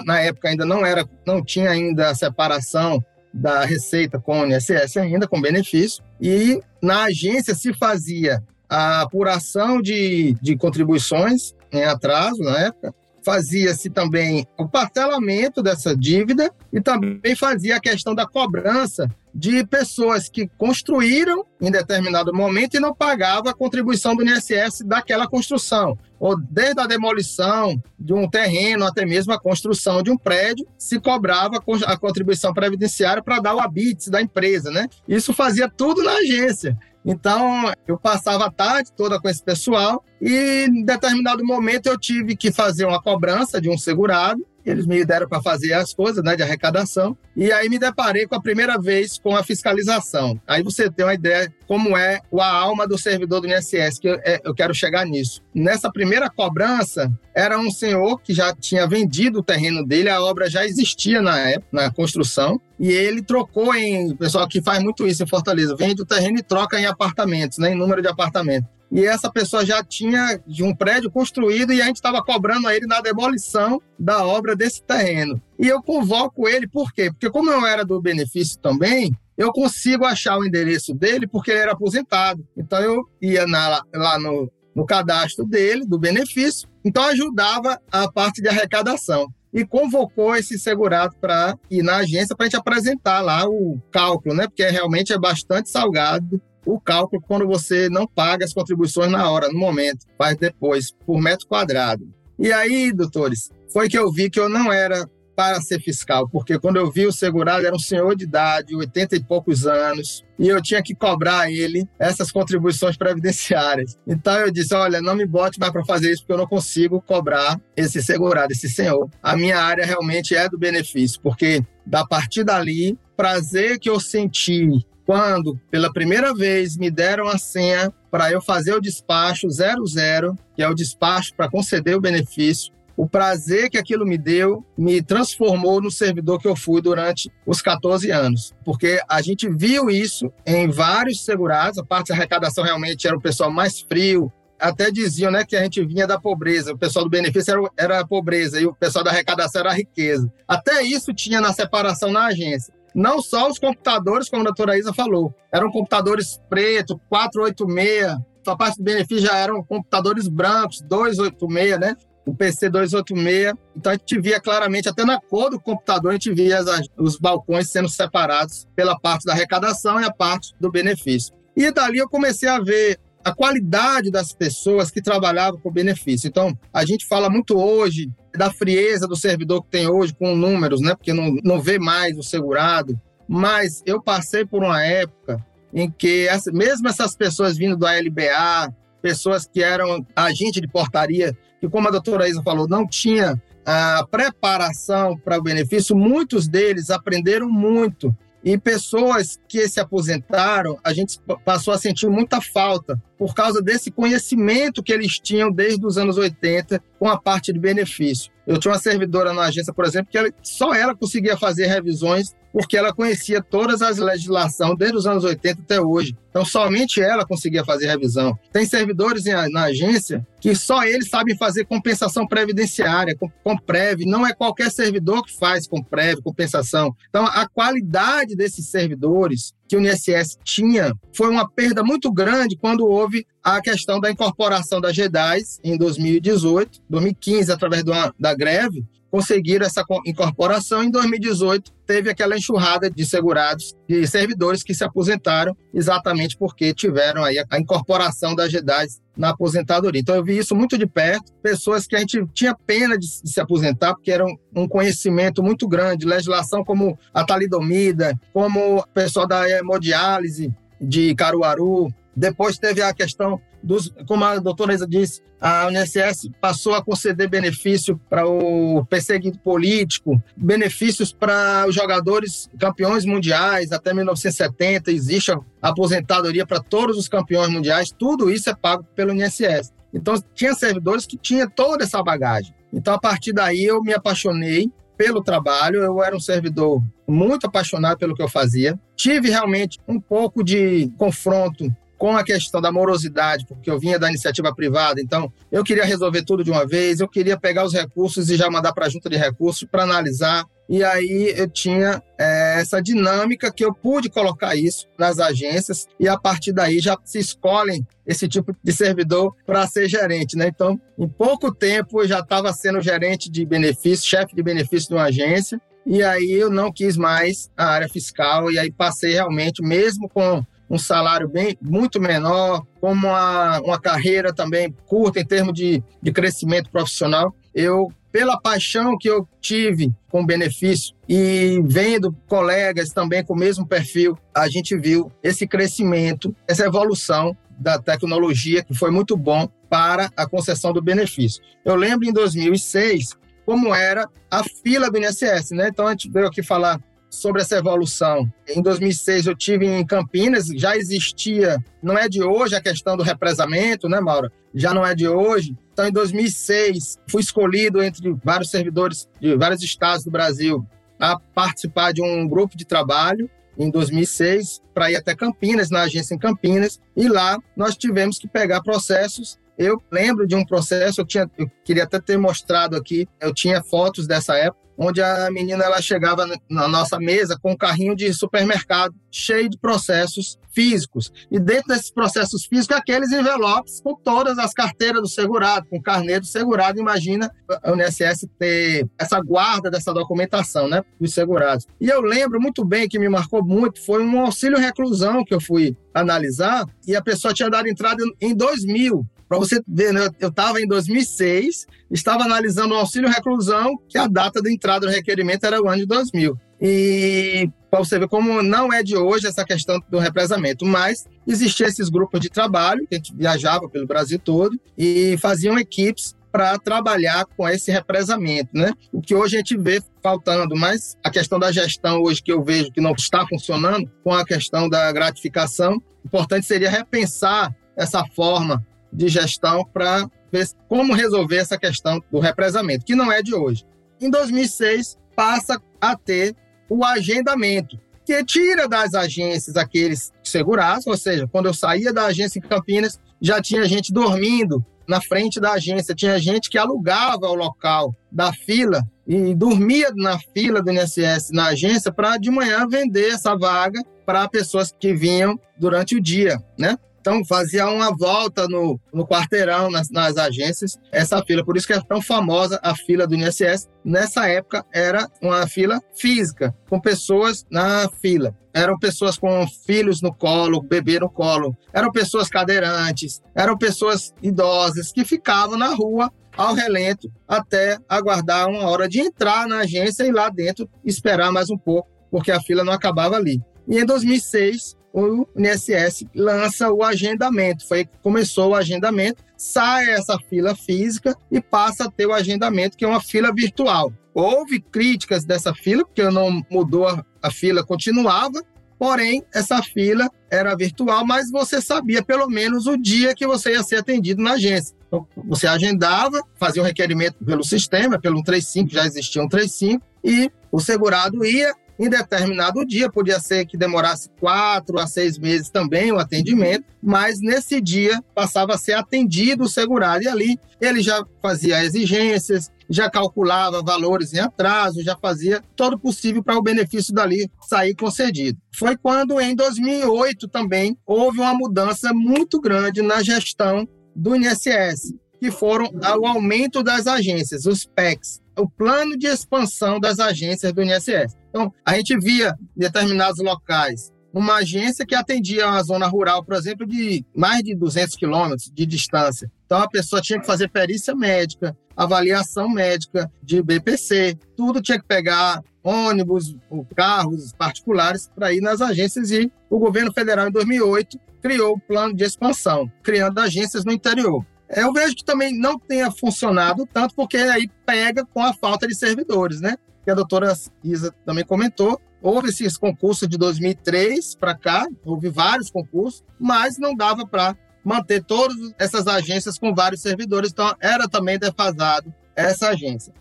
na 0.05 0.19
época 0.21 0.49
ainda 0.49 0.65
não 0.65 0.85
era, 0.85 1.07
não 1.25 1.43
tinha 1.43 1.69
ainda 1.69 2.09
a 2.09 2.15
separação 2.15 3.03
da 3.33 3.65
receita 3.65 4.19
com 4.19 4.41
o 4.41 4.45
INSS 4.45 4.97
ainda 4.97 5.27
com 5.27 5.41
benefício 5.41 6.03
e 6.21 6.59
na 6.81 7.03
agência 7.03 7.53
se 7.53 7.73
fazia 7.73 8.41
a 8.69 9.01
apuração 9.01 9.81
de, 9.81 10.35
de 10.41 10.55
contribuições 10.55 11.53
em 11.71 11.83
atraso 11.83 12.41
na 12.41 12.57
época 12.59 12.93
fazia-se 13.25 13.89
também 13.89 14.45
o 14.57 14.67
parcelamento 14.69 15.63
dessa 15.63 15.97
dívida 15.97 16.53
e 16.71 16.79
também 16.79 17.35
fazia 17.35 17.75
a 17.75 17.81
questão 17.81 18.13
da 18.13 18.27
cobrança 18.27 19.09
de 19.33 19.65
pessoas 19.65 20.29
que 20.29 20.47
construíram 20.57 21.43
em 21.59 21.71
determinado 21.71 22.33
momento 22.33 22.77
e 22.77 22.79
não 22.79 22.93
pagavam 22.93 23.49
a 23.49 23.53
contribuição 23.53 24.15
do 24.15 24.23
INSS 24.23 24.83
daquela 24.85 25.27
construção. 25.27 25.97
Ou 26.19 26.39
desde 26.39 26.79
a 26.79 26.87
demolição 26.87 27.81
de 27.99 28.13
um 28.13 28.29
terreno 28.29 28.85
até 28.85 29.05
mesmo 29.05 29.33
a 29.33 29.39
construção 29.39 30.01
de 30.01 30.11
um 30.11 30.17
prédio, 30.17 30.67
se 30.77 30.99
cobrava 30.99 31.61
a 31.85 31.97
contribuição 31.97 32.53
previdenciária 32.53 33.21
para 33.21 33.39
dar 33.39 33.55
o 33.55 33.59
habite 33.59 34.09
da 34.09 34.21
empresa, 34.21 34.71
né? 34.71 34.87
Isso 35.07 35.33
fazia 35.33 35.69
tudo 35.69 36.03
na 36.03 36.13
agência. 36.13 36.77
Então, 37.05 37.71
eu 37.87 37.99
passava 37.99 38.47
a 38.47 38.51
tarde 38.51 38.91
toda 38.91 39.21
com 39.21 39.29
esse 39.29 39.43
pessoal 39.43 40.03
e, 40.19 40.65
em 40.67 40.83
determinado 40.83 41.45
momento, 41.45 41.85
eu 41.85 41.99
tive 41.99 42.35
que 42.35 42.51
fazer 42.51 42.85
uma 42.85 43.01
cobrança 43.01 43.61
de 43.61 43.69
um 43.69 43.77
segurado 43.77 44.43
eles 44.65 44.87
me 44.87 45.05
deram 45.05 45.27
para 45.27 45.41
fazer 45.41 45.73
as 45.73 45.93
coisas 45.93 46.23
né, 46.23 46.35
de 46.35 46.41
arrecadação. 46.41 47.15
E 47.35 47.51
aí 47.51 47.69
me 47.69 47.77
deparei 47.77 48.25
com 48.25 48.35
a 48.35 48.41
primeira 48.41 48.79
vez 48.79 49.17
com 49.19 49.35
a 49.35 49.43
fiscalização. 49.43 50.41
Aí 50.47 50.63
você 50.63 50.89
tem 50.89 51.05
uma 51.05 51.13
ideia 51.13 51.53
como 51.67 51.97
é 51.97 52.21
a 52.39 52.47
alma 52.47 52.87
do 52.87 52.97
servidor 52.97 53.41
do 53.41 53.47
INSS, 53.47 53.99
que 53.99 54.07
eu, 54.07 54.15
é, 54.23 54.41
eu 54.43 54.53
quero 54.53 54.73
chegar 54.73 55.05
nisso. 55.05 55.41
Nessa 55.53 55.91
primeira 55.91 56.29
cobrança, 56.29 57.11
era 57.33 57.59
um 57.59 57.71
senhor 57.71 58.21
que 58.21 58.33
já 58.33 58.53
tinha 58.53 58.87
vendido 58.87 59.39
o 59.39 59.43
terreno 59.43 59.85
dele, 59.85 60.09
a 60.09 60.21
obra 60.21 60.49
já 60.49 60.65
existia 60.65 61.21
na 61.21 61.37
época, 61.39 61.67
na 61.71 61.91
construção, 61.91 62.59
e 62.79 62.91
ele 62.91 63.21
trocou 63.21 63.73
em. 63.75 64.15
Pessoal 64.15 64.47
que 64.47 64.61
faz 64.61 64.83
muito 64.83 65.07
isso 65.07 65.23
em 65.23 65.27
Fortaleza, 65.27 65.75
vende 65.75 66.01
o 66.01 66.05
terreno 66.05 66.37
e 66.37 66.43
troca 66.43 66.79
em 66.79 66.85
apartamentos, 66.85 67.57
né, 67.57 67.71
em 67.71 67.75
número 67.75 68.01
de 68.01 68.07
apartamentos 68.07 68.75
e 68.91 69.05
essa 69.05 69.31
pessoa 69.31 69.65
já 69.65 69.83
tinha 69.83 70.39
um 70.61 70.73
prédio 70.73 71.11
construído 71.11 71.73
e 71.73 71.81
a 71.81 71.85
gente 71.85 71.97
estava 71.97 72.23
cobrando 72.23 72.67
a 72.67 72.75
ele 72.75 72.85
na 72.85 73.01
demolição 73.01 73.81
da 73.99 74.25
obra 74.25 74.55
desse 74.55 74.81
terreno. 74.83 75.41
E 75.59 75.67
eu 75.67 75.81
convoco 75.81 76.47
ele, 76.47 76.67
por 76.67 76.93
quê? 76.93 77.09
Porque 77.11 77.29
como 77.29 77.51
eu 77.51 77.65
era 77.65 77.83
do 77.83 78.01
benefício 78.01 78.57
também, 78.59 79.11
eu 79.37 79.51
consigo 79.51 80.05
achar 80.05 80.37
o 80.37 80.45
endereço 80.45 80.93
dele 80.93 81.27
porque 81.27 81.51
ele 81.51 81.61
era 81.61 81.73
aposentado. 81.73 82.45
Então 82.55 82.79
eu 82.79 83.03
ia 83.21 83.45
na, 83.45 83.81
lá 83.93 84.19
no, 84.19 84.51
no 84.75 84.85
cadastro 84.85 85.45
dele, 85.45 85.85
do 85.85 85.99
benefício, 85.99 86.67
então 86.83 87.03
ajudava 87.03 87.79
a 87.91 88.11
parte 88.11 88.41
de 88.41 88.47
arrecadação 88.47 89.27
e 89.53 89.65
convocou 89.65 90.35
esse 90.35 90.59
segurado 90.59 91.15
para 91.19 91.57
ir 91.71 91.81
na 91.81 91.97
agência 91.97 92.35
para 92.35 92.45
a 92.45 92.49
gente 92.49 92.59
apresentar 92.59 93.21
lá 93.21 93.47
o 93.47 93.79
cálculo, 93.89 94.35
né? 94.35 94.47
Porque 94.47 94.67
realmente 94.67 95.13
é 95.13 95.17
bastante 95.17 95.69
salgado 95.69 96.41
o 96.65 96.79
cálculo 96.79 97.21
quando 97.25 97.47
você 97.47 97.87
não 97.89 98.07
paga 98.07 98.43
as 98.43 98.53
contribuições 98.53 99.11
na 99.11 99.29
hora, 99.29 99.47
no 99.47 99.59
momento, 99.59 100.05
faz 100.17 100.35
depois, 100.35 100.91
por 101.05 101.21
metro 101.21 101.47
quadrado. 101.47 102.05
E 102.37 102.51
aí, 102.51 102.91
doutores, 102.91 103.49
foi 103.71 103.87
que 103.87 103.97
eu 103.97 104.11
vi 104.11 104.29
que 104.29 104.39
eu 104.39 104.49
não 104.49 104.73
era 104.73 105.07
para 105.35 105.61
ser 105.61 105.81
fiscal, 105.81 106.27
porque 106.29 106.57
quando 106.57 106.77
eu 106.77 106.89
vi 106.89 107.05
o 107.05 107.11
segurado 107.11 107.65
era 107.65 107.75
um 107.75 107.79
senhor 107.79 108.15
de 108.15 108.23
idade, 108.23 108.75
80 108.75 109.15
e 109.15 109.23
poucos 109.23 109.67
anos, 109.67 110.23
e 110.39 110.47
eu 110.47 110.61
tinha 110.61 110.81
que 110.81 110.95
cobrar 110.95 111.51
ele 111.51 111.87
essas 111.99 112.31
contribuições 112.31 112.97
previdenciárias. 112.97 113.97
Então 114.07 114.33
eu 114.39 114.51
disse: 114.51 114.73
olha, 114.73 115.01
não 115.01 115.15
me 115.15 115.25
bote 115.25 115.59
mais 115.59 115.71
para 115.71 115.85
fazer 115.85 116.11
isso, 116.11 116.21
porque 116.21 116.33
eu 116.33 116.37
não 116.37 116.47
consigo 116.47 117.01
cobrar 117.01 117.59
esse 117.75 118.01
segurado, 118.01 118.51
esse 118.51 118.69
senhor. 118.69 119.09
A 119.21 119.35
minha 119.35 119.59
área 119.59 119.85
realmente 119.85 120.35
é 120.35 120.47
do 120.47 120.57
benefício, 120.57 121.19
porque 121.21 121.63
da 121.85 122.05
partir 122.05 122.43
dali, 122.43 122.97
prazer 123.15 123.79
que 123.79 123.89
eu 123.89 123.99
senti 123.99 124.85
quando 125.05 125.59
pela 125.69 125.93
primeira 125.93 126.33
vez 126.33 126.75
me 126.75 126.89
deram 126.89 127.27
a 127.27 127.37
senha 127.37 127.93
para 128.09 128.31
eu 128.31 128.41
fazer 128.41 128.73
o 128.73 128.81
despacho 128.81 129.47
00, 129.49 130.35
que 130.55 130.63
é 130.63 130.67
o 130.67 130.73
despacho 130.73 131.33
para 131.35 131.49
conceder 131.49 131.95
o 131.95 132.01
benefício, 132.01 132.73
o 132.97 133.07
prazer 133.07 133.69
que 133.69 133.77
aquilo 133.77 134.05
me 134.05 134.17
deu 134.17 134.65
me 134.77 135.01
transformou 135.01 135.81
no 135.81 135.91
servidor 135.91 136.39
que 136.39 136.47
eu 136.47 136.55
fui 136.55 136.81
durante 136.81 137.29
os 137.45 137.61
14 137.61 138.09
anos. 138.11 138.53
Porque 138.63 138.99
a 139.07 139.21
gente 139.21 139.49
viu 139.49 139.89
isso 139.89 140.31
em 140.45 140.69
vários 140.69 141.23
segurados, 141.23 141.77
a 141.77 141.83
parte 141.83 142.09
da 142.09 142.15
arrecadação 142.15 142.63
realmente 142.63 143.07
era 143.07 143.17
o 143.17 143.21
pessoal 143.21 143.51
mais 143.51 143.81
frio, 143.81 144.31
até 144.59 144.89
diziam 144.89 145.31
né, 145.31 145.43
que 145.43 145.55
a 145.55 145.63
gente 145.63 145.85
vinha 145.85 146.07
da 146.07 146.19
pobreza, 146.19 146.73
o 146.73 146.77
pessoal 146.77 147.03
do 147.03 147.11
benefício 147.11 147.51
era, 147.51 147.69
era 147.77 147.99
a 147.99 148.07
pobreza 148.07 148.59
e 148.59 148.65
o 148.65 148.73
pessoal 148.73 149.03
da 149.03 149.11
arrecadação 149.11 149.61
era 149.61 149.71
a 149.71 149.75
riqueza. 149.75 150.31
Até 150.47 150.81
isso 150.81 151.13
tinha 151.13 151.41
na 151.41 151.51
separação 151.51 152.11
na 152.11 152.27
agência 152.27 152.73
não 152.95 153.21
só 153.21 153.49
os 153.49 153.59
computadores, 153.59 154.29
como 154.29 154.41
a 154.41 154.45
doutora 154.45 154.79
Isa 154.79 154.93
falou, 154.93 155.35
eram 155.51 155.69
computadores 155.69 156.39
pretos, 156.49 156.95
486, 157.09 158.17
a 158.47 158.55
parte 158.55 158.77
do 158.77 158.83
benefício 158.83 159.27
já 159.27 159.35
eram 159.35 159.61
computadores 159.61 160.29
brancos, 160.29 160.81
286, 160.81 161.79
né? 161.79 161.97
O 162.25 162.33
PC 162.33 162.69
286. 162.69 163.53
Então 163.75 163.91
a 163.91 163.95
gente 163.95 164.19
via 164.19 164.39
claramente, 164.39 164.89
até 164.89 165.05
na 165.05 165.19
cor 165.19 165.49
do 165.49 165.59
computador, 165.59 166.09
a 166.09 166.13
gente 166.13 166.33
via 166.33 166.59
as, 166.59 166.87
os 166.97 167.17
balcões 167.17 167.69
sendo 167.69 167.87
separados 167.87 168.67
pela 168.75 168.99
parte 168.99 169.25
da 169.25 169.33
arrecadação 169.33 169.99
e 169.99 170.03
a 170.03 170.11
parte 170.11 170.53
do 170.59 170.71
benefício. 170.71 171.33
E 171.55 171.71
dali 171.71 171.99
eu 171.99 172.09
comecei 172.09 172.49
a 172.49 172.59
ver 172.59 172.99
a 173.25 173.33
qualidade 173.33 174.11
das 174.11 174.31
pessoas 174.33 174.91
que 174.91 175.01
trabalhavam 175.01 175.59
com 175.59 175.71
benefício. 175.71 176.27
Então, 176.27 176.55
a 176.71 176.85
gente 176.85 177.07
fala 177.07 177.27
muito 177.27 177.57
hoje 177.57 178.11
da 178.35 178.51
frieza 178.51 179.07
do 179.07 179.15
servidor 179.15 179.63
que 179.63 179.71
tem 179.71 179.87
hoje 179.87 180.13
com 180.13 180.35
números, 180.35 180.79
né? 180.79 180.93
Porque 180.93 181.11
não, 181.11 181.35
não 181.43 181.59
vê 181.59 181.79
mais 181.79 182.15
o 182.19 182.23
segurado. 182.23 182.99
Mas 183.27 183.81
eu 183.83 183.99
passei 183.99 184.45
por 184.45 184.63
uma 184.63 184.83
época 184.83 185.43
em 185.73 185.89
que, 185.89 186.27
essa, 186.27 186.51
mesmo 186.51 186.87
essas 186.87 187.15
pessoas 187.15 187.57
vindo 187.57 187.75
do 187.75 187.87
ALBA, 187.87 188.71
pessoas 189.01 189.47
que 189.47 189.63
eram 189.63 190.05
agente 190.15 190.61
de 190.61 190.67
portaria, 190.67 191.35
que, 191.65 191.71
como 191.71 191.87
a 191.87 191.91
doutora 191.91 192.29
Isa 192.29 192.41
falou, 192.43 192.67
não 192.67 192.87
tinha 192.87 193.41
a 193.65 194.05
preparação 194.09 195.17
para 195.17 195.39
o 195.39 195.41
benefício, 195.41 195.95
muitos 195.95 196.47
deles 196.47 196.89
aprenderam 196.89 197.49
muito. 197.49 198.15
E 198.43 198.59
pessoas 198.59 199.39
que 199.47 199.67
se 199.67 199.79
aposentaram, 199.79 200.77
a 200.83 200.93
gente 200.93 201.19
passou 201.43 201.73
a 201.73 201.79
sentir 201.79 202.07
muita 202.07 202.39
falta 202.39 203.01
por 203.17 203.33
causa 203.33 203.61
desse 203.61 203.91
conhecimento 203.91 204.83
que 204.83 204.93
eles 204.93 205.19
tinham 205.19 205.51
desde 205.51 205.85
os 205.85 205.97
anos 205.97 206.17
80 206.17 206.81
com 206.99 207.07
a 207.07 207.17
parte 207.17 207.51
de 207.51 207.59
benefício. 207.59 208.31
Eu 208.45 208.59
tinha 208.59 208.71
uma 208.71 208.79
servidora 208.79 209.33
na 209.33 209.43
agência, 209.43 209.73
por 209.73 209.85
exemplo, 209.85 210.11
que 210.11 210.17
ela, 210.17 210.29
só 210.43 210.73
ela 210.73 210.95
conseguia 210.95 211.35
fazer 211.35 211.65
revisões 211.65 212.35
porque 212.55 212.77
ela 212.77 212.93
conhecia 212.93 213.41
todas 213.41 213.81
as 213.81 213.97
legislações 213.97 214.77
desde 214.77 214.95
os 214.95 215.05
anos 215.05 215.25
80 215.25 215.61
até 215.61 215.81
hoje. 215.81 216.15
Então, 216.29 216.45
somente 216.45 217.01
ela 217.01 217.25
conseguia 217.25 217.65
fazer 217.65 217.87
revisão. 217.87 218.37
Tem 218.53 218.65
servidores 218.65 219.25
na 219.51 219.63
agência 219.65 220.25
que 220.39 220.55
só 220.55 220.85
eles 220.85 221.09
sabem 221.09 221.35
fazer 221.35 221.65
compensação 221.65 222.25
previdenciária, 222.25 223.13
com, 223.13 223.29
com. 223.43 223.57
Não 224.05 224.25
é 224.25 224.33
qualquer 224.33 224.71
servidor 224.71 225.25
que 225.25 225.37
faz 225.37 225.67
com 225.67 225.83
PREV, 225.83 226.21
compensação. 226.21 226.95
Então, 227.09 227.25
a 227.25 227.45
qualidade 227.45 228.37
desses 228.37 228.69
servidores 228.69 229.53
que 229.67 229.75
o 229.75 229.79
INSS 229.79 230.37
tinha 230.43 230.93
foi 231.15 231.29
uma 231.29 231.49
perda 231.49 231.83
muito 231.83 232.11
grande 232.11 232.57
quando 232.57 232.87
houve 232.87 233.25
a 233.45 233.61
questão 233.61 233.99
da 233.99 234.09
incorporação 234.09 234.81
da 234.81 234.91
GEDAS 234.91 235.59
em 235.63 235.77
2018, 235.77 236.81
2015, 236.89 237.51
através 237.51 237.83
uma, 237.83 238.11
da 238.19 238.33
greve, 238.33 238.83
conseguiram 239.11 239.67
essa 239.67 239.85
incorporação. 240.03 240.83
Em 240.83 240.89
2018, 240.89 241.71
teve 241.85 242.09
aquela 242.09 242.35
enxurrada 242.35 242.89
de 242.89 243.05
segurados 243.05 243.75
e 243.87 244.07
servidores 244.07 244.63
que 244.63 244.73
se 244.73 244.83
aposentaram 244.83 245.55
exatamente 245.71 246.35
porque 246.35 246.73
tiveram 246.73 247.23
aí 247.23 247.37
a 247.47 247.59
incorporação 247.59 248.33
da 248.33 248.49
GEDAS 248.49 248.99
na 249.15 249.29
aposentadoria. 249.29 250.01
Então, 250.01 250.15
eu 250.15 250.23
vi 250.23 250.39
isso 250.39 250.55
muito 250.55 250.75
de 250.75 250.87
perto, 250.87 251.31
pessoas 251.43 251.85
que 251.85 251.95
a 251.95 251.99
gente 251.99 252.25
tinha 252.33 252.57
pena 252.65 252.97
de, 252.97 253.05
se 253.07 253.39
aposentar, 253.39 253.93
porque 253.93 254.11
era 254.11 254.25
um, 254.55 254.67
conhecimento 254.67 255.43
muito 255.43 255.67
grande, 255.67 256.07
legislação 256.07 256.65
como 256.65 256.97
a 257.13 257.23
talidomida, 257.23 258.19
como 258.33 258.79
o 258.79 258.87
pessoal 258.87 259.27
da 259.27 259.47
hemodiálise 259.47 260.51
de 260.81 261.13
Caruaru, 261.15 261.93
depois 262.15 262.57
teve 262.57 262.81
a 262.81 262.93
questão 262.93 263.41
dos, 263.61 263.91
como 264.07 264.23
a 264.23 264.39
doutora 264.39 264.73
Isa 264.73 264.87
disse, 264.87 265.21
a 265.41 265.67
UNSS 265.67 266.29
passou 266.39 266.73
a 266.73 266.83
conceder 266.83 267.27
benefício 267.29 267.99
para 268.09 268.25
o 268.27 268.85
perseguido 268.85 269.37
político, 269.39 270.21
benefícios 270.35 271.11
para 271.11 271.65
os 271.67 271.75
jogadores 271.75 272.49
campeões 272.59 273.05
mundiais 273.05 273.71
até 273.71 273.93
1970, 273.93 274.91
existe 274.91 275.31
a 275.31 275.39
aposentadoria 275.61 276.45
para 276.45 276.61
todos 276.61 276.97
os 276.97 277.09
campeões 277.09 277.49
mundiais, 277.49 277.91
tudo 277.91 278.29
isso 278.29 278.49
é 278.49 278.55
pago 278.55 278.85
pelo 278.95 279.13
INSS. 279.13 279.73
Então, 279.93 280.15
tinha 280.33 280.53
servidores 280.53 281.05
que 281.05 281.17
tinham 281.17 281.49
toda 281.49 281.83
essa 281.83 282.03
bagagem. 282.03 282.53
Então, 282.71 282.93
a 282.93 282.99
partir 282.99 283.31
daí, 283.31 283.63
eu 283.63 283.81
me 283.81 283.93
apaixonei 283.93 284.69
pelo 284.97 285.23
trabalho, 285.23 285.81
eu 285.81 286.03
era 286.03 286.15
um 286.15 286.19
servidor 286.19 286.81
muito 287.07 287.47
apaixonado 287.47 287.97
pelo 287.97 288.15
que 288.15 288.21
eu 288.21 288.29
fazia. 288.29 288.79
Tive 288.95 289.29
realmente 289.29 289.79
um 289.87 289.99
pouco 289.99 290.43
de 290.43 290.91
confronto 290.97 291.73
com 291.97 292.15
a 292.15 292.23
questão 292.23 292.61
da 292.61 292.71
morosidade, 292.71 293.45
porque 293.47 293.69
eu 293.69 293.79
vinha 293.79 293.99
da 293.99 294.09
iniciativa 294.09 294.53
privada, 294.53 295.01
então 295.01 295.31
eu 295.51 295.63
queria 295.63 295.85
resolver 295.85 296.23
tudo 296.23 296.43
de 296.43 296.51
uma 296.51 296.65
vez, 296.65 296.99
eu 296.99 297.07
queria 297.07 297.37
pegar 297.37 297.65
os 297.65 297.73
recursos 297.73 298.29
e 298.29 298.35
já 298.35 298.49
mandar 298.49 298.73
para 298.73 298.85
a 298.85 298.89
junta 298.89 299.09
de 299.09 299.17
recursos 299.17 299.67
para 299.69 299.83
analisar. 299.83 300.45
E 300.67 300.83
aí 300.83 301.31
eu 301.37 301.47
tinha 301.47 302.01
é, 302.17 302.59
essa 302.59 302.81
dinâmica 302.81 303.53
que 303.53 303.63
eu 303.63 303.71
pude 303.71 304.09
colocar 304.09 304.55
isso 304.55 304.87
nas 304.97 305.19
agências 305.19 305.87
e 305.99 306.07
a 306.07 306.17
partir 306.17 306.53
daí 306.53 306.79
já 306.79 306.97
se 307.05 307.19
escolhem 307.19 307.85
esse 308.05 308.27
tipo 308.27 308.55
de 308.63 308.73
servidor 308.73 309.35
para 309.45 309.67
ser 309.67 309.87
gerente, 309.87 310.35
né? 310.35 310.47
Então, 310.47 310.79
em 310.97 311.07
pouco 311.07 311.53
tempo 311.53 312.01
eu 312.01 312.07
já 312.07 312.19
estava 312.19 312.51
sendo 312.51 312.81
gerente 312.81 313.29
de 313.29 313.45
benefício, 313.45 314.07
chefe 314.07 314.35
de 314.35 314.41
benefício 314.41 314.89
de 314.89 314.95
uma 314.95 315.03
agência 315.03 315.61
e 315.85 316.01
aí 316.01 316.31
eu 316.31 316.49
não 316.49 316.71
quis 316.71 316.97
mais 316.97 317.51
a 317.55 317.67
área 317.67 317.87
fiscal 317.87 318.51
e 318.51 318.57
aí 318.57 318.71
passei 318.71 319.13
realmente, 319.13 319.61
mesmo 319.61 320.09
com 320.09 320.43
um 320.69 320.77
salário 320.77 321.27
bem 321.27 321.57
muito 321.61 321.99
menor, 321.99 322.65
com 322.79 322.91
uma, 322.91 323.59
uma 323.59 323.79
carreira 323.79 324.33
também 324.33 324.73
curta 324.85 325.19
em 325.19 325.25
termos 325.25 325.53
de, 325.53 325.83
de 326.01 326.11
crescimento 326.11 326.69
profissional, 326.69 327.33
eu 327.53 327.91
pela 328.11 328.39
paixão 328.39 328.97
que 328.97 329.09
eu 329.09 329.27
tive 329.41 329.93
com 330.09 330.21
o 330.21 330.25
benefício 330.25 330.95
e 331.07 331.61
vendo 331.65 332.15
colegas 332.29 332.91
também 332.93 333.21
com 333.21 333.33
o 333.33 333.37
mesmo 333.37 333.67
perfil, 333.67 334.17
a 334.33 334.47
gente 334.47 334.77
viu 334.77 335.11
esse 335.21 335.45
crescimento, 335.45 336.33
essa 336.47 336.65
evolução 336.65 337.35
da 337.59 337.77
tecnologia 337.77 338.63
que 338.63 338.73
foi 338.73 338.89
muito 338.89 339.17
bom 339.17 339.49
para 339.69 340.09
a 340.15 340.25
concessão 340.25 340.71
do 340.71 340.81
benefício. 340.81 341.43
Eu 341.65 341.75
lembro 341.75 342.07
em 342.07 342.13
2006 342.13 343.17
como 343.45 343.75
era 343.75 344.07
a 344.31 344.43
fila 344.63 344.89
do 344.89 344.97
INSS, 344.97 345.51
né? 345.51 345.67
Então 345.67 345.85
a 345.85 345.91
gente 345.91 346.09
veio 346.09 346.27
aqui 346.27 346.41
falar 346.41 346.79
sobre 347.09 347.41
essa 347.41 347.57
evolução. 347.57 348.31
Em 348.47 348.61
2006 348.61 349.27
eu 349.27 349.35
tive 349.35 349.65
em 349.65 349.85
Campinas, 349.85 350.47
já 350.47 350.75
existia, 350.77 351.57
não 351.81 351.97
é 351.97 352.09
de 352.09 352.23
hoje 352.23 352.55
a 352.55 352.61
questão 352.61 352.97
do 352.97 353.03
represamento, 353.03 353.87
né, 353.87 353.99
Maura? 353.99 354.31
Já 354.53 354.73
não 354.73 354.85
é 354.85 354.93
de 354.93 355.07
hoje. 355.07 355.55
Então, 355.73 355.87
em 355.87 355.91
2006, 355.91 356.97
fui 357.09 357.21
escolhido 357.21 357.83
entre 357.83 358.15
vários 358.23 358.49
servidores 358.49 359.09
de 359.19 359.35
vários 359.35 359.61
estados 359.61 360.05
do 360.05 360.11
Brasil 360.11 360.65
a 360.99 361.19
participar 361.19 361.91
de 361.91 362.01
um 362.01 362.27
grupo 362.27 362.55
de 362.55 362.65
trabalho 362.65 363.29
em 363.57 363.69
2006 363.69 364.61
para 364.73 364.91
ir 364.91 364.95
até 364.95 365.13
Campinas, 365.15 365.69
na 365.69 365.81
agência 365.81 366.15
em 366.15 366.17
Campinas, 366.17 366.79
e 366.95 367.07
lá 367.07 367.37
nós 367.55 367.75
tivemos 367.75 368.17
que 368.17 368.27
pegar 368.27 368.61
processos 368.61 369.37
eu 369.57 369.81
lembro 369.89 370.27
de 370.27 370.35
um 370.35 370.45
processo, 370.45 371.01
eu, 371.01 371.05
tinha, 371.05 371.29
eu 371.37 371.49
queria 371.63 371.83
até 371.83 371.99
ter 371.99 372.17
mostrado 372.17 372.75
aqui, 372.75 373.07
eu 373.19 373.33
tinha 373.33 373.63
fotos 373.63 374.05
dessa 374.05 374.35
época, 374.35 374.64
onde 374.77 375.01
a 375.01 375.29
menina 375.31 375.63
ela 375.63 375.81
chegava 375.81 376.25
na 376.49 376.67
nossa 376.67 376.97
mesa 376.97 377.37
com 377.41 377.51
um 377.51 377.57
carrinho 377.57 377.95
de 377.95 378.13
supermercado 378.13 378.93
cheio 379.11 379.49
de 379.49 379.57
processos 379.57 380.37
físicos. 380.51 381.11
E 381.31 381.39
dentro 381.39 381.67
desses 381.67 381.91
processos 381.91 382.45
físicos, 382.45 382.77
aqueles 382.77 383.11
envelopes 383.11 383.81
com 383.81 383.95
todas 383.95 384.37
as 384.37 384.53
carteiras 384.53 385.01
do 385.01 385.07
segurado, 385.07 385.67
com 385.69 385.77
o 385.77 385.81
carnê 385.81 386.19
do 386.19 386.25
segurado. 386.25 386.79
Imagina 386.79 387.29
a 387.63 387.71
UNSS 387.71 388.27
ter 388.39 388.87
essa 388.97 389.19
guarda 389.19 389.69
dessa 389.69 389.93
documentação, 389.93 390.67
né, 390.67 390.83
dos 390.99 391.13
segurados. 391.13 391.67
E 391.79 391.87
eu 391.87 392.01
lembro 392.01 392.39
muito 392.41 392.63
bem 392.65 392.87
que 392.87 392.99
me 392.99 393.09
marcou 393.09 393.43
muito, 393.43 393.83
foi 393.85 394.03
um 394.03 394.19
auxílio 394.19 394.57
reclusão 394.57 395.23
que 395.23 395.33
eu 395.33 395.41
fui 395.41 395.75
analisar 395.93 396.65
e 396.87 396.95
a 396.95 397.01
pessoa 397.01 397.33
tinha 397.33 397.49
dado 397.49 397.67
entrada 397.67 398.03
em 398.21 398.35
2000 398.35 399.05
para 399.27 399.37
você 399.37 399.61
ver, 399.67 399.93
né? 399.93 400.07
eu 400.19 400.29
estava 400.29 400.61
em 400.61 400.67
2006, 400.67 401.65
estava 401.91 402.23
analisando 402.23 402.73
o 402.73 402.77
auxílio 402.77 403.09
reclusão, 403.09 403.77
que 403.87 403.97
a 403.97 404.07
data 404.07 404.41
da 404.41 404.51
entrada 404.51 404.85
do 404.85 404.91
requerimento 404.91 405.45
era 405.45 405.61
o 405.61 405.67
ano 405.67 405.79
de 405.79 405.85
2000. 405.85 406.37
E 406.61 407.49
para 407.69 407.79
você 407.79 407.99
ver 407.99 408.07
como 408.07 408.41
não 408.41 408.71
é 408.71 408.81
de 408.81 408.95
hoje 408.95 409.27
essa 409.27 409.43
questão 409.43 409.79
do 409.89 409.99
represamento, 409.99 410.65
mas 410.65 411.05
existiam 411.27 411.67
esses 411.67 411.89
grupos 411.89 412.21
de 412.21 412.29
trabalho, 412.29 412.87
que 412.87 412.95
a 412.95 412.97
gente 412.97 413.13
viajava 413.13 413.67
pelo 413.67 413.85
Brasil 413.85 414.17
todo, 414.17 414.57
e 414.77 415.17
faziam 415.17 415.57
equipes 415.59 416.15
para 416.31 416.57
trabalhar 416.59 417.25
com 417.25 417.47
esse 417.47 417.71
represamento, 417.71 418.49
né? 418.53 418.71
O 418.91 419.01
que 419.01 419.15
hoje 419.15 419.35
a 419.35 419.39
gente 419.39 419.57
vê 419.57 419.81
faltando, 420.03 420.53
mas 420.55 420.97
a 421.03 421.09
questão 421.09 421.39
da 421.39 421.51
gestão 421.51 422.01
hoje 422.01 422.21
que 422.21 422.31
eu 422.31 422.43
vejo 422.43 422.71
que 422.71 422.81
não 422.81 422.91
está 422.91 423.25
funcionando, 423.25 423.89
com 424.03 424.13
a 424.13 424.25
questão 424.25 424.67
da 424.67 424.91
gratificação, 424.91 425.81
importante 426.05 426.45
seria 426.45 426.69
repensar 426.69 427.55
essa 427.75 428.05
forma 428.05 428.65
de 428.95 429.07
gestão 429.07 429.65
para 429.65 430.09
ver 430.31 430.47
como 430.67 430.93
resolver 430.93 431.37
essa 431.37 431.57
questão 431.57 432.01
do 432.11 432.19
represamento, 432.19 432.85
que 432.85 432.95
não 432.95 433.11
é 433.11 433.21
de 433.21 433.33
hoje. 433.33 433.65
Em 433.99 434.09
2006, 434.09 434.97
passa 435.15 435.61
a 435.79 435.95
ter 435.95 436.35
o 436.69 436.83
agendamento, 436.83 437.79
que 438.05 438.23
tira 438.23 438.67
das 438.67 438.93
agências 438.93 439.55
aqueles 439.55 440.11
segurados, 440.23 440.87
ou 440.87 440.97
seja, 440.97 441.27
quando 441.27 441.47
eu 441.47 441.53
saía 441.53 441.93
da 441.93 442.05
agência 442.05 442.39
em 442.39 442.41
Campinas, 442.41 442.99
já 443.21 443.41
tinha 443.41 443.65
gente 443.65 443.93
dormindo 443.93 444.63
na 444.87 445.01
frente 445.01 445.39
da 445.39 445.53
agência, 445.53 445.95
tinha 445.95 446.19
gente 446.19 446.49
que 446.49 446.57
alugava 446.57 447.27
o 447.27 447.33
local 447.33 447.95
da 448.11 448.31
fila 448.31 448.83
e 449.07 449.33
dormia 449.33 449.91
na 449.95 450.19
fila 450.33 450.61
do 450.61 450.71
INSS 450.71 451.31
na 451.31 451.47
agência 451.47 451.91
para 451.91 452.17
de 452.17 452.29
manhã 452.29 452.67
vender 452.67 453.09
essa 453.09 453.35
vaga 453.35 453.81
para 454.05 454.27
pessoas 454.27 454.71
que 454.79 454.93
vinham 454.93 455.39
durante 455.57 455.95
o 455.95 456.01
dia, 456.01 456.37
né? 456.57 456.77
Então, 457.05 457.23
fazia 457.23 457.69
uma 457.69 457.95
volta 457.95 458.47
no, 458.47 458.79
no 458.91 459.05
quarteirão, 459.05 459.69
nas, 459.69 459.91
nas, 459.91 460.17
agências, 460.17 460.75
essa 460.91 461.23
fila. 461.23 461.45
Por 461.45 461.55
isso 461.55 461.67
que 461.67 461.73
é 461.73 461.79
tão 461.79 462.01
famosa 462.01 462.59
a 462.63 462.75
fila 462.75 463.05
do 463.05 463.13
INSS. 463.13 463.69
Nessa 463.83 464.27
época, 464.27 464.65
era 464.73 465.07
uma 465.21 465.45
fila 465.45 465.79
física, 465.95 466.51
com 466.67 466.81
pessoas 466.81 467.45
na 467.51 467.87
fila. 468.01 468.35
Eram 468.51 468.75
pessoas 468.79 469.19
com 469.19 469.45
filhos 469.67 470.01
no 470.01 470.11
colo, 470.11 470.63
bebê 470.63 470.99
no 470.99 471.07
colo. 471.07 471.55
Eram 471.71 471.91
pessoas 471.91 472.27
cadeirantes, 472.27 473.21
eram 473.35 473.55
pessoas 473.55 474.11
idosas 474.23 474.91
que 474.91 475.05
ficavam 475.05 475.59
na 475.59 475.75
rua 475.75 476.11
ao 476.35 476.55
relento 476.55 477.07
até 477.27 477.77
aguardar 477.87 478.49
uma 478.49 478.67
hora 478.67 478.89
de 478.89 478.99
entrar 478.99 479.47
na 479.47 479.59
agência 479.59 480.05
e 480.05 480.11
lá 480.11 480.27
dentro 480.29 480.67
esperar 480.83 481.31
mais 481.31 481.51
um 481.51 481.57
pouco, 481.57 481.87
porque 482.09 482.31
a 482.31 482.41
fila 482.41 482.63
não 482.63 482.73
acabava 482.73 483.15
ali. 483.15 483.39
E 483.67 483.77
em 483.77 483.85
2006, 483.85 484.75
o 484.95 485.27
INSS 485.35 486.05
lança 486.15 486.71
o 486.71 486.81
agendamento. 486.81 487.67
Foi 487.67 487.85
começou 488.01 488.51
o 488.51 488.55
agendamento, 488.55 489.21
sai 489.35 489.89
essa 489.89 490.17
fila 490.29 490.55
física 490.55 491.13
e 491.29 491.41
passa 491.41 491.85
a 491.85 491.91
ter 491.91 492.05
o 492.05 492.13
agendamento, 492.13 492.77
que 492.77 492.85
é 492.85 492.87
uma 492.87 493.01
fila 493.01 493.33
virtual. 493.33 493.91
Houve 494.13 494.61
críticas 494.61 495.25
dessa 495.25 495.53
fila, 495.53 495.83
porque 495.83 496.01
não 496.09 496.41
mudou 496.49 496.87
a, 496.87 497.03
a 497.21 497.29
fila, 497.29 497.65
continuava, 497.65 498.41
porém, 498.79 499.21
essa 499.33 499.61
fila 499.61 500.09
era 500.31 500.55
virtual, 500.55 501.05
mas 501.05 501.29
você 501.29 501.61
sabia 501.61 502.01
pelo 502.01 502.29
menos 502.29 502.65
o 502.65 502.77
dia 502.77 503.13
que 503.13 503.27
você 503.27 503.51
ia 503.51 503.63
ser 503.63 503.77
atendido 503.77 504.23
na 504.23 504.33
agência. 504.33 504.73
Então, 504.87 505.05
você 505.27 505.45
agendava, 505.45 506.21
fazia 506.39 506.61
um 506.61 506.65
requerimento 506.65 507.17
pelo 507.25 507.43
sistema, 507.43 507.99
pelo 507.99 508.19
135, 508.19 508.69
já 508.71 508.85
existia 508.85 509.21
um 509.21 509.29
135, 509.29 509.85
e 510.01 510.31
o 510.49 510.61
segurado 510.61 511.25
ia, 511.25 511.53
em 511.77 511.89
determinado 511.89 512.65
dia, 512.65 512.89
podia 512.89 513.19
ser 513.19 513.45
que 513.45 513.57
demorasse 513.57 514.09
quatro 514.19 514.79
a 514.79 514.87
seis 514.87 515.17
meses 515.17 515.49
também 515.49 515.91
o 515.91 515.99
atendimento, 515.99 516.65
mas 516.81 517.19
nesse 517.19 517.59
dia 517.59 518.01
passava 518.13 518.53
a 518.53 518.57
ser 518.57 518.73
atendido 518.73 519.43
o 519.43 519.49
segurado. 519.49 520.03
E 520.03 520.07
ali 520.07 520.39
ele 520.59 520.81
já 520.81 521.03
fazia 521.21 521.63
exigências, 521.63 522.49
já 522.69 522.89
calculava 522.89 523.61
valores 523.61 524.13
em 524.13 524.19
atraso, 524.19 524.83
já 524.83 524.95
fazia 524.95 525.43
todo 525.55 525.77
possível 525.77 526.23
para 526.23 526.37
o 526.37 526.41
benefício 526.41 526.93
dali 526.93 527.29
sair 527.47 527.75
concedido. 527.75 528.39
Foi 528.53 528.77
quando, 528.77 529.19
em 529.19 529.35
2008, 529.35 530.27
também 530.27 530.77
houve 530.85 531.19
uma 531.19 531.33
mudança 531.33 531.93
muito 531.93 532.39
grande 532.39 532.81
na 532.81 533.03
gestão 533.03 533.67
do 533.95 534.15
INSS, 534.15 534.93
que 535.19 535.31
foram 535.31 535.69
o 535.99 536.07
aumento 536.07 536.63
das 536.63 536.87
agências, 536.87 537.45
os 537.45 537.65
PECs, 537.65 538.21
o 538.37 538.49
plano 538.49 538.97
de 538.97 539.07
expansão 539.07 539.79
das 539.79 539.99
agências 539.99 540.53
do 540.53 540.61
INSS. 540.61 541.15
Então, 541.29 541.53
a 541.65 541.75
gente 541.75 541.97
via 541.99 542.35
determinados 542.55 543.23
locais 543.23 543.93
uma 544.13 544.35
agência 544.35 544.85
que 544.85 544.95
atendia 544.95 545.45
uma 545.45 545.61
zona 545.61 545.87
rural, 545.87 546.23
por 546.23 546.35
exemplo, 546.35 546.65
de 546.65 547.05
mais 547.13 547.43
de 547.43 547.53
200 547.53 547.97
quilômetros 547.97 548.49
de 548.49 548.65
distância. 548.65 549.29
Então, 549.45 549.59
a 549.59 549.67
pessoa 549.67 550.01
tinha 550.01 550.19
que 550.19 550.25
fazer 550.25 550.47
perícia 550.47 550.95
médica, 550.95 551.55
avaliação 551.75 552.47
médica 552.47 553.11
de 553.21 553.41
BPC, 553.41 554.17
tudo 554.37 554.61
tinha 554.61 554.79
que 554.79 554.87
pegar 554.87 555.43
ônibus, 555.61 556.33
carros 556.75 557.33
particulares 557.37 558.09
para 558.15 558.31
ir 558.31 558.39
nas 558.39 558.61
agências 558.61 559.11
e 559.11 559.29
o 559.49 559.59
governo 559.59 559.91
federal, 559.91 560.29
em 560.29 560.31
2008, 560.31 560.97
criou 561.21 561.55
o 561.55 561.59
plano 561.59 561.93
de 561.93 562.05
expansão, 562.05 562.71
criando 562.81 563.19
agências 563.19 563.65
no 563.65 563.73
interior. 563.73 564.25
Eu 564.49 564.71
vejo 564.71 564.95
que 564.95 565.03
também 565.03 565.37
não 565.37 565.57
tenha 565.57 565.91
funcionado 565.91 566.67
tanto, 566.71 566.93
porque 566.95 567.17
aí 567.17 567.49
pega 567.65 568.05
com 568.05 568.21
a 568.21 568.33
falta 568.33 568.67
de 568.67 568.75
servidores, 568.75 569.41
né? 569.41 569.55
Que 569.83 569.91
a 569.91 569.95
doutora 569.95 570.33
Isa 570.63 570.93
também 571.05 571.23
comentou, 571.23 571.79
Houve 572.05 572.29
esses 572.29 572.55
concursos 572.55 573.09
de 573.09 573.17
2003 573.17 574.13
para 574.13 574.35
cá, 574.35 574.67
houve 574.85 575.09
vários 575.09 575.49
concursos, 575.49 576.03
mas 576.19 576.55
não 576.59 576.75
dava 576.75 577.03
para 577.03 577.35
manter 577.63 578.03
todas 578.03 578.37
essas 578.59 578.85
agências 578.85 579.39
com 579.39 579.55
vários 579.55 579.81
servidores, 579.81 580.29
então 580.31 580.55
era 580.59 580.87
também 580.87 581.17
defasado 581.17 581.91
essa 582.15 582.49
agência. 582.49 582.93